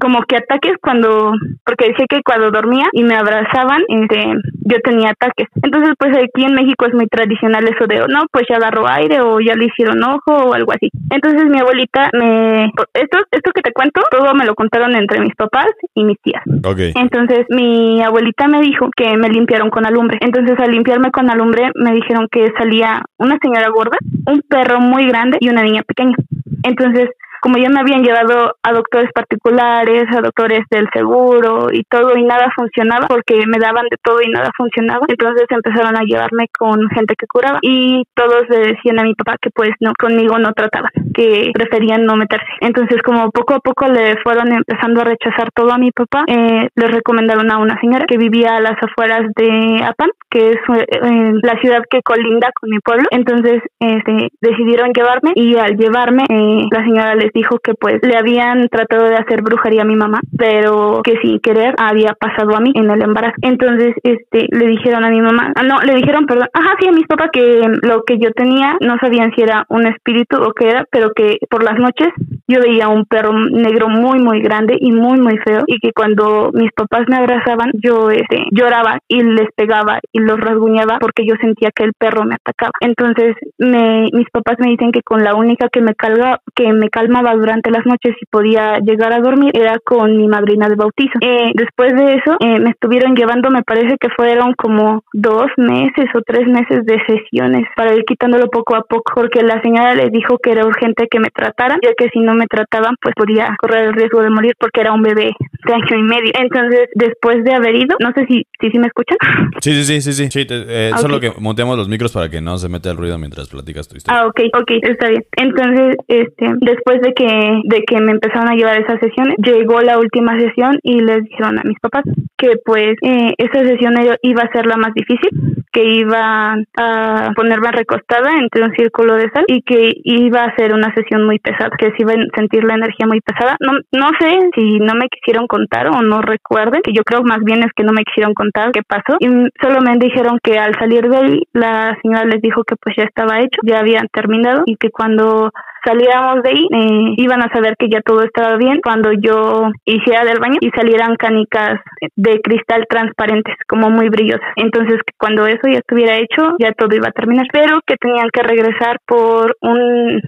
como 0.00 0.22
que 0.22 0.36
ataques 0.36 0.74
cuando, 0.80 1.32
porque 1.64 1.88
decía 1.88 2.06
que 2.08 2.22
cuando 2.24 2.50
dormía 2.50 2.86
y 2.92 3.02
me 3.02 3.16
abrazaban, 3.16 3.82
este, 3.88 4.34
yo 4.64 4.76
tenía 4.82 5.10
ataques. 5.10 5.48
Entonces, 5.62 5.92
pues 5.98 6.16
aquí 6.16 6.44
en 6.44 6.54
México 6.54 6.86
es 6.86 6.94
muy 6.94 7.06
tradicional 7.06 7.66
eso 7.68 7.86
de, 7.86 7.98
no, 8.08 8.26
pues 8.30 8.44
ya 8.48 8.56
agarró 8.56 8.88
aire 8.88 9.20
o 9.20 9.40
ya 9.40 9.54
le 9.54 9.66
hicieron 9.66 10.02
ojo 10.02 10.32
o 10.32 10.54
algo 10.54 10.72
así. 10.72 10.90
Entonces 11.10 11.44
mi 11.46 11.58
abuelita 11.58 12.10
me, 12.12 12.64
esto, 12.94 13.18
esto 13.30 13.50
que 13.54 13.62
te 13.62 13.72
cuento, 13.72 14.00
todo 14.10 14.34
me 14.34 14.44
lo 14.44 14.54
contaron 14.54 14.94
entre 14.96 15.20
mis 15.20 15.34
papás 15.34 15.66
y 15.94 16.04
mis 16.04 16.20
tías. 16.20 16.42
Okay. 16.64 16.92
Entonces 16.94 17.46
mi 17.48 18.02
abuelita 18.02 18.48
me 18.48 18.60
dijo 18.60 18.90
que 18.96 19.16
me 19.16 19.28
limpiaron 19.28 19.70
con 19.70 19.86
alumbre. 19.86 20.18
Entonces 20.20 20.58
al 20.58 20.72
limpiarme 20.72 21.10
con 21.10 21.30
alumbre 21.30 21.70
me 21.74 21.92
dijeron 21.92 22.28
que 22.30 22.52
salía 22.58 23.02
una 23.18 23.38
señora 23.42 23.68
gorda, 23.70 23.96
un 24.26 24.42
perro 24.48 24.80
muy 24.80 25.06
grande 25.06 25.38
y 25.40 25.48
una 25.48 25.62
niña 25.62 25.82
pequeña. 25.82 26.16
Entonces 26.62 27.10
como 27.46 27.58
ya 27.58 27.68
me 27.68 27.78
habían 27.78 28.02
llevado 28.02 28.56
a 28.60 28.72
doctores 28.72 29.08
particulares, 29.14 30.06
a 30.10 30.20
doctores 30.20 30.64
del 30.68 30.88
seguro 30.92 31.68
y 31.70 31.84
todo 31.84 32.16
y 32.16 32.24
nada 32.24 32.50
funcionaba 32.56 33.06
porque 33.06 33.46
me 33.46 33.60
daban 33.60 33.86
de 33.88 33.96
todo 34.02 34.20
y 34.20 34.28
nada 34.28 34.50
funcionaba, 34.56 35.06
entonces 35.06 35.46
empezaron 35.48 35.96
a 35.96 36.02
llevarme 36.02 36.48
con 36.58 36.88
gente 36.88 37.14
que 37.16 37.28
curaba 37.28 37.60
y 37.62 38.02
todos 38.14 38.48
le 38.48 38.74
decían 38.74 38.98
a 38.98 39.04
mi 39.04 39.14
papá 39.14 39.36
que 39.40 39.50
pues 39.50 39.70
no, 39.78 39.92
conmigo 39.96 40.36
no 40.40 40.54
trataban, 40.54 40.90
que 41.14 41.52
preferían 41.54 42.04
no 42.04 42.16
meterse. 42.16 42.48
Entonces 42.62 43.00
como 43.02 43.30
poco 43.30 43.54
a 43.54 43.60
poco 43.60 43.86
le 43.86 44.16
fueron 44.24 44.50
empezando 44.50 45.02
a 45.02 45.04
rechazar 45.04 45.52
todo 45.54 45.70
a 45.70 45.78
mi 45.78 45.92
papá, 45.92 46.24
eh, 46.26 46.68
le 46.74 46.86
recomendaron 46.88 47.48
a 47.52 47.58
una 47.58 47.78
señora 47.80 48.06
que 48.08 48.18
vivía 48.18 48.56
a 48.56 48.60
las 48.60 48.74
afueras 48.82 49.22
de 49.36 49.84
Apan, 49.84 50.10
que 50.30 50.50
es 50.50 50.56
eh, 50.66 51.32
la 51.44 51.60
ciudad 51.60 51.84
que 51.88 52.02
colinda 52.02 52.50
con 52.60 52.70
mi 52.70 52.80
pueblo. 52.80 53.06
Entonces 53.12 53.62
este, 53.78 54.30
decidieron 54.40 54.90
llevarme 54.92 55.30
y 55.36 55.54
al 55.54 55.76
llevarme 55.76 56.24
eh, 56.28 56.66
la 56.72 56.84
señora 56.84 57.14
les 57.14 57.30
dijo 57.36 57.58
que 57.58 57.74
pues 57.74 58.00
le 58.02 58.16
habían 58.16 58.68
tratado 58.68 59.04
de 59.04 59.16
hacer 59.16 59.42
brujería 59.42 59.82
a 59.82 59.84
mi 59.84 59.94
mamá, 59.94 60.20
pero 60.36 61.02
que 61.04 61.18
sin 61.22 61.38
querer 61.40 61.74
había 61.78 62.14
pasado 62.14 62.56
a 62.56 62.60
mí 62.60 62.72
en 62.74 62.90
el 62.90 63.02
embarazo. 63.02 63.36
Entonces, 63.42 63.94
este, 64.02 64.46
le 64.50 64.66
dijeron 64.66 65.04
a 65.04 65.10
mi 65.10 65.20
mamá, 65.20 65.52
ah, 65.54 65.62
no, 65.62 65.80
le 65.82 65.94
dijeron, 65.94 66.26
perdón, 66.26 66.48
ajá, 66.52 66.74
sí, 66.80 66.88
a 66.88 66.92
mis 66.92 67.06
papás 67.06 67.30
que 67.32 67.62
lo 67.82 68.02
que 68.04 68.18
yo 68.18 68.30
tenía 68.32 68.76
no 68.80 68.96
sabían 68.98 69.32
si 69.34 69.42
era 69.42 69.64
un 69.68 69.86
espíritu 69.86 70.36
o 70.42 70.52
qué 70.52 70.70
era, 70.70 70.84
pero 70.90 71.12
que 71.14 71.38
por 71.50 71.62
las 71.62 71.78
noches 71.78 72.08
yo 72.48 72.60
veía 72.60 72.88
un 72.88 73.04
perro 73.04 73.32
negro 73.32 73.88
muy, 73.88 74.18
muy 74.18 74.40
grande 74.40 74.76
y 74.80 74.92
muy, 74.92 75.20
muy 75.20 75.36
feo 75.38 75.64
y 75.66 75.78
que 75.78 75.92
cuando 75.92 76.50
mis 76.54 76.72
papás 76.72 77.02
me 77.08 77.16
abrazaban, 77.16 77.70
yo 77.74 78.10
este, 78.10 78.44
lloraba 78.50 78.98
y 79.08 79.22
les 79.22 79.48
pegaba 79.54 80.00
y 80.12 80.20
los 80.20 80.38
rasguñaba 80.40 80.98
porque 81.00 81.26
yo 81.26 81.34
sentía 81.40 81.70
que 81.74 81.84
el 81.84 81.92
perro 81.92 82.24
me 82.24 82.36
atacaba. 82.36 82.72
Entonces, 82.80 83.36
me, 83.58 84.08
mis 84.12 84.30
papás 84.30 84.56
me 84.58 84.70
dicen 84.70 84.92
que 84.92 85.02
con 85.02 85.22
la 85.22 85.34
única 85.34 85.68
que 85.68 85.80
me 85.80 85.94
calga, 85.94 86.40
que 86.54 86.72
me 86.72 86.88
calmaba 86.88 87.25
durante 87.34 87.70
las 87.70 87.84
noches 87.84 88.14
y 88.20 88.26
podía 88.26 88.78
llegar 88.78 89.12
a 89.12 89.20
dormir 89.20 89.50
era 89.54 89.78
con 89.84 90.16
mi 90.16 90.28
madrina 90.28 90.68
de 90.68 90.76
bautizo. 90.76 91.18
Eh, 91.20 91.52
después 91.54 91.94
de 91.94 92.14
eso 92.14 92.36
eh, 92.40 92.60
me 92.60 92.70
estuvieron 92.70 93.14
llevando, 93.14 93.50
me 93.50 93.62
parece 93.62 93.96
que 94.00 94.08
fueron 94.16 94.54
como 94.54 95.02
dos 95.12 95.46
meses 95.56 96.06
o 96.14 96.20
tres 96.24 96.46
meses 96.46 96.84
de 96.84 96.98
sesiones 97.06 97.66
para 97.76 97.94
ir 97.94 98.04
quitándolo 98.04 98.48
poco 98.48 98.76
a 98.76 98.82
poco 98.82 99.12
porque 99.14 99.42
la 99.42 99.60
señora 99.62 99.94
les 99.94 100.10
dijo 100.12 100.38
que 100.38 100.52
era 100.52 100.66
urgente 100.66 101.08
que 101.10 101.20
me 101.20 101.30
trataran 101.30 101.78
ya 101.82 101.90
que 101.96 102.08
si 102.10 102.20
no 102.20 102.34
me 102.34 102.46
trataban 102.46 102.94
pues 103.00 103.14
podía 103.16 103.54
correr 103.58 103.86
el 103.86 103.94
riesgo 103.94 104.22
de 104.22 104.30
morir 104.30 104.54
porque 104.58 104.80
era 104.80 104.92
un 104.92 105.02
bebé 105.02 105.32
de 105.66 105.74
año 105.74 105.98
y 105.98 106.02
medio. 106.02 106.32
Entonces 106.38 106.88
después 106.94 107.42
de 107.44 107.54
haber 107.54 107.74
ido, 107.74 107.96
no 108.00 108.12
sé 108.12 108.26
si 108.26 108.36
si, 108.60 108.70
si 108.70 108.78
me 108.78 108.86
escuchan. 108.86 109.16
Sí, 109.60 109.72
sí, 109.84 110.00
sí, 110.00 110.12
sí, 110.12 110.30
sí. 110.30 110.46
Eh, 110.48 110.90
Solo 110.98 111.20
que 111.20 111.32
montemos 111.38 111.76
los 111.76 111.88
micros 111.88 112.12
para 112.12 112.28
que 112.28 112.40
no 112.40 112.58
se 112.58 112.68
meta 112.68 112.90
el 112.90 112.96
ruido 112.96 113.18
mientras 113.18 113.48
platicas 113.48 113.88
tu 113.88 113.96
historia. 113.96 114.20
Ah, 114.20 114.26
ok, 114.26 114.40
ok, 114.54 114.70
está 114.82 115.08
bien. 115.08 115.24
Entonces, 115.36 115.96
este, 116.08 116.52
después 116.60 117.00
de 117.00 117.12
que, 117.16 117.60
de 117.64 117.82
que 117.82 118.00
me 118.00 118.12
empezaron 118.12 118.48
a 118.48 118.54
llevar 118.54 118.80
esas 118.80 119.00
sesiones, 119.00 119.36
llegó 119.38 119.80
la 119.80 119.98
última 119.98 120.38
sesión 120.38 120.78
y 120.82 121.00
les 121.00 121.24
dijeron 121.24 121.58
a 121.58 121.62
mis 121.64 121.78
papás 121.80 122.04
que 122.36 122.52
pues 122.64 122.96
eh, 123.02 123.34
esa 123.38 123.64
sesión 123.64 123.94
iba 124.22 124.42
a 124.42 124.52
ser 124.52 124.66
la 124.66 124.76
más 124.76 124.92
difícil, 124.94 125.64
que 125.76 125.84
iba 125.84 126.56
a 126.78 127.32
ponerme 127.36 127.70
recostada 127.70 128.30
entre 128.40 128.64
un 128.64 128.72
círculo 128.72 129.16
de 129.16 129.28
sal 129.28 129.44
y 129.46 129.60
que 129.60 129.92
iba 130.04 130.42
a 130.42 130.56
ser 130.56 130.72
una 130.72 130.94
sesión 130.94 131.26
muy 131.26 131.38
pesada, 131.38 131.76
que 131.76 131.90
se 131.90 131.96
iba 131.98 132.12
a 132.12 132.34
sentir 132.34 132.64
la 132.64 132.76
energía 132.76 133.06
muy 133.06 133.20
pesada. 133.20 133.56
No, 133.60 133.72
no 133.92 134.08
sé 134.18 134.38
si 134.54 134.78
no 134.78 134.94
me 134.94 135.08
quisieron 135.08 135.46
contar 135.46 135.88
o 135.88 136.00
no 136.00 136.22
recuerden, 136.22 136.80
que 136.82 136.94
yo 136.94 137.02
creo 137.04 137.22
más 137.24 137.40
bien 137.44 137.62
es 137.62 137.72
que 137.76 137.84
no 137.84 137.92
me 137.92 138.04
quisieron 138.04 138.32
contar 138.32 138.72
qué 138.72 138.80
pasó 138.88 139.18
y 139.20 139.26
solo 139.60 139.80
dijeron 139.98 140.38
que 140.42 140.58
al 140.58 140.74
salir 140.78 141.08
de 141.10 141.16
ahí 141.16 141.42
la 141.52 141.96
señora 142.00 142.24
les 142.24 142.40
dijo 142.40 142.64
que 142.64 142.76
pues 142.76 142.96
ya 142.96 143.04
estaba 143.04 143.40
hecho, 143.40 143.60
ya 143.62 143.80
habían 143.80 144.08
terminado 144.08 144.62
y 144.66 144.76
que 144.76 144.90
cuando 144.90 145.50
saliéramos 145.86 146.42
de 146.42 146.50
ahí, 146.50 146.66
eh, 146.70 147.14
iban 147.16 147.42
a 147.42 147.52
saber 147.52 147.76
que 147.78 147.88
ya 147.88 148.00
todo 148.00 148.22
estaba 148.22 148.56
bien 148.56 148.80
cuando 148.82 149.12
yo 149.12 149.70
hiciera 149.84 150.24
del 150.24 150.40
baño 150.40 150.58
y 150.60 150.70
salieran 150.70 151.16
canicas 151.16 151.80
de 152.16 152.40
cristal 152.42 152.86
transparentes, 152.88 153.54
como 153.68 153.88
muy 153.88 154.08
brillosas. 154.08 154.48
Entonces, 154.56 154.98
cuando 155.16 155.46
eso 155.46 155.65
ya 155.68 155.78
estuviera 155.78 156.16
hecho, 156.16 156.56
ya 156.58 156.72
todo 156.72 156.94
iba 156.94 157.08
a 157.08 157.12
terminar, 157.12 157.46
pero 157.52 157.80
que 157.86 157.96
tenían 157.96 158.28
que 158.32 158.42
regresar 158.42 158.98
por 159.06 159.56
un 159.60 160.20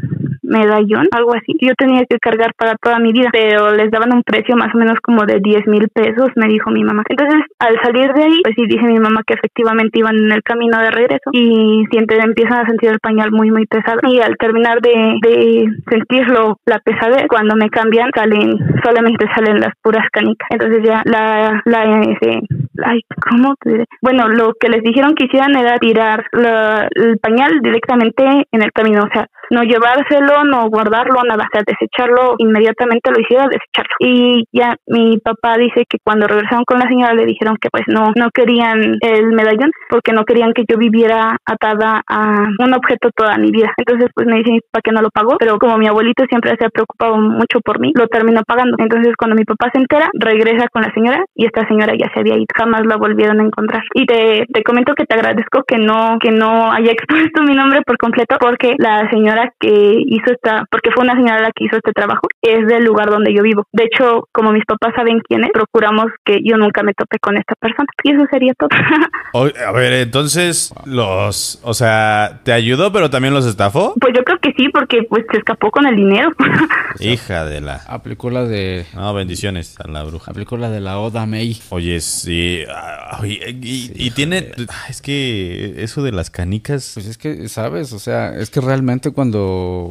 medallón, 0.49 1.09
algo 1.13 1.35
así. 1.35 1.55
Yo 1.61 1.75
tenía 1.77 2.05
que 2.09 2.19
cargar 2.19 2.53
para 2.57 2.75
toda 2.77 2.99
mi 2.99 3.13
vida, 3.13 3.29
pero 3.33 3.75
les 3.75 3.91
daban 3.91 4.13
un 4.13 4.23
precio 4.23 4.57
más 4.57 4.75
o 4.75 4.79
menos 4.79 4.99
como 5.01 5.25
de 5.25 5.39
10 5.41 5.67
mil 5.67 5.89
pesos, 5.89 6.31
me 6.37 6.49
dijo 6.49 6.71
mi 6.71 6.83
mamá. 6.83 7.03
Entonces, 7.09 7.41
al 7.59 7.79
salir 7.83 8.13
de 8.13 8.25
ahí, 8.25 8.41
pues 8.43 8.55
sí 8.57 8.67
dije 8.67 8.87
mi 8.87 8.99
mamá 8.99 9.23
que 9.27 9.35
efectivamente 9.35 9.99
iban 9.99 10.17
en 10.17 10.33
el 10.33 10.43
camino 10.43 10.79
de 10.79 10.91
regreso 10.91 11.31
y 11.33 11.85
sienten, 11.91 12.23
empiezan 12.23 12.61
a 12.61 12.67
sentir 12.67 12.91
el 12.91 13.01
pañal 13.01 13.31
muy, 13.31 13.51
muy 13.51 13.67
pesado. 13.67 14.01
Y 14.05 14.21
al 14.21 14.37
terminar 14.37 14.81
de, 14.81 15.19
de 15.23 15.67
sentirlo, 15.91 16.59
la 16.67 16.79
pesadez, 16.81 17.27
cuando 17.29 17.55
me 17.57 17.69
cambian, 17.71 18.11
salen, 18.15 18.59
solamente 18.83 19.27
salen 19.35 19.61
las 19.61 19.75
puras 19.83 20.07
canicas. 20.11 20.49
Entonces 20.51 20.83
ya 20.83 21.03
la, 21.05 21.63
la, 21.65 22.01
ese, 22.03 22.41
ay, 22.85 23.01
¿cómo 23.29 23.55
te 23.61 23.71
diré? 23.71 23.85
Bueno, 24.03 24.29
lo 24.29 24.53
que 24.59 24.69
les 24.69 24.83
dijeron 24.83 25.15
que 25.15 25.25
hicieran 25.25 25.57
era 25.57 25.79
tirar 25.79 26.25
el 26.33 27.19
pañal 27.19 27.61
directamente 27.63 28.25
en 28.51 28.63
el 28.63 28.73
camino, 28.73 29.03
o 29.03 29.13
sea, 29.13 29.27
no 29.51 29.63
llevárselo, 29.63 30.38
no 30.45 30.69
guardarlo, 30.69 31.23
nada, 31.25 31.45
o 31.45 31.53
sea, 31.53 31.63
desecharlo 31.67 32.35
inmediatamente 32.39 33.11
lo 33.11 33.21
hiciera, 33.21 33.47
desecharlo. 33.47 33.95
Y 34.01 34.45
ya 34.53 34.77
mi 34.87 35.19
papá 35.19 35.57
dice 35.57 35.85
que 35.89 35.99
cuando 36.03 36.27
regresaron 36.27 36.65
con 36.65 36.79
la 36.79 36.89
señora 36.89 37.15
le 37.15 37.27
dijeron 37.27 37.57
que 37.61 37.69
pues 37.71 37.85
no, 37.89 38.13
no 38.17 38.31
querían 38.33 38.97
el 39.01 39.27
medallón 39.29 39.71
porque 39.89 40.13
no 40.13 40.25
querían 40.25 40.53
que 40.53 40.65
yo 40.69 40.77
viviera 40.77 41.37
atada 41.45 42.03
a 42.09 42.47
un 42.59 42.75
objeto 42.75 43.11
toda 43.15 43.39
mi 43.39 43.51
vida. 43.51 43.73
Entonces 43.77 44.09
pues 44.15 44.27
me 44.27 44.39
dice 44.39 44.61
para 44.71 44.83
que 44.83 44.93
no 44.93 45.03
lo 45.03 45.11
pagó, 45.11 45.37
pero 45.39 45.59
como 45.59 45.79
mi 45.79 45.87
abuelito 45.87 46.25
siempre 46.29 46.55
se 46.59 46.67
ha 46.67 46.71
preocupado 46.71 47.17
mucho 47.17 47.61
por 47.61 47.81
mí, 47.81 47.93
lo 47.95 48.07
terminó 48.09 48.43
pagando. 48.47 48.77
Entonces 48.79 49.15
cuando 49.17 49.37
mi 49.37 49.45
papá 49.45 49.71
se 49.73 49.81
entera, 49.81 50.09
regresa 50.15 50.69
con 50.69 50.83
la 50.83 50.93
señora 50.93 51.25
y 51.35 51.47
esta 51.47 51.67
señora 51.67 51.95
ya 51.99 52.11
se 52.13 52.21
había 52.21 52.37
ido, 52.37 52.47
jamás 52.57 52.83
la 52.87 52.97
volvieron 52.97 53.41
a 53.41 53.45
encontrar. 53.45 53.83
Y 53.95 54.07
te, 54.07 54.47
te 54.53 54.63
comento 54.63 54.95
que 54.95 55.05
te 55.05 55.15
agradezco 55.15 55.63
que 55.67 55.79
no, 55.79 56.19
que 56.21 56.31
no 56.31 56.73
haya 56.73 56.93
expuesto 56.99 57.43
mi 57.43 57.55
nombre 57.55 57.83
por 57.83 57.97
completo 57.99 58.37
porque 58.41 58.75
la 58.79 59.09
señora 59.11 59.53
que 59.59 60.03
hizo 60.07 60.28
esta, 60.33 60.65
porque 60.71 60.91
fue 60.91 61.05
una 61.05 61.15
señora 61.15 61.41
la 61.41 61.51
que 61.55 61.65
hizo 61.65 61.77
este 61.77 61.93
trabajo, 61.93 62.23
es 62.43 62.67
del 62.67 62.85
lugar 62.85 63.11
donde 63.11 63.33
yo 63.35 63.43
vivo. 63.43 63.65
De 63.73 63.85
hecho, 63.85 64.29
como 64.33 64.53
mis 64.53 64.65
papás 64.65 64.93
saben 64.97 65.21
quién 65.29 65.45
es, 65.45 65.51
procuramos 65.53 66.07
que 66.25 66.41
yo 66.45 66.57
nunca 66.57 66.83
me 66.83 66.95
tope 66.95 67.19
con 67.21 67.37
esta 67.37 67.55
persona. 67.61 67.87
Y 68.03 68.13
eso 68.13 68.25
sería 68.31 68.53
todo. 68.55 68.69
a 69.67 69.73
ver, 69.73 69.93
entonces, 69.95 70.73
los, 70.85 71.61
o 71.63 71.75
sea, 71.75 72.41
¿te 72.43 72.53
ayudó 72.53 72.93
pero 72.93 73.11
también 73.11 73.35
los 73.35 73.47
estafó? 73.47 73.95
Pues 74.01 74.13
yo 74.17 74.25
creo 74.25 74.39
que 74.39 74.53
sí, 74.57 74.69
porque 74.69 75.03
pues 75.09 75.25
se 75.31 75.39
escapó 75.39 75.71
con 75.71 75.87
el 75.87 75.97
dinero. 75.97 76.31
Hija 77.01 77.45
de 77.45 77.61
la... 77.61 77.77
Aplicó 77.87 78.31
la 78.31 78.45
de... 78.45 78.87
No, 78.95 79.15
bendiciones 79.15 79.79
a 79.81 79.89
la 79.89 80.05
bruja. 80.05 80.31
Aplicó 80.31 80.57
la 80.57 80.71
de 80.71 80.81
la 80.81 80.99
Oda 80.99 81.27
May. 81.27 81.61
Oye, 81.71 82.01
sí. 82.01 82.63
Ah, 82.69 83.21
y, 83.25 84.11
tiene... 84.11 84.51
Es 84.89 85.03
que 85.03 85.83
eso 85.83 86.03
de 86.03 86.13
las 86.13 86.31
canicas... 86.31 86.93
Pues 86.95 87.07
es 87.07 87.19
que, 87.19 87.49
¿sabes? 87.49 87.93
O 87.93 87.99
sea, 87.99 88.35
es 88.37 88.51
que 88.51 88.61
realmente 88.61 89.13
cuando 89.13 89.39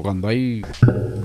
cuando, 0.03 0.26
cuando 0.27 0.29
hay. 0.29 0.61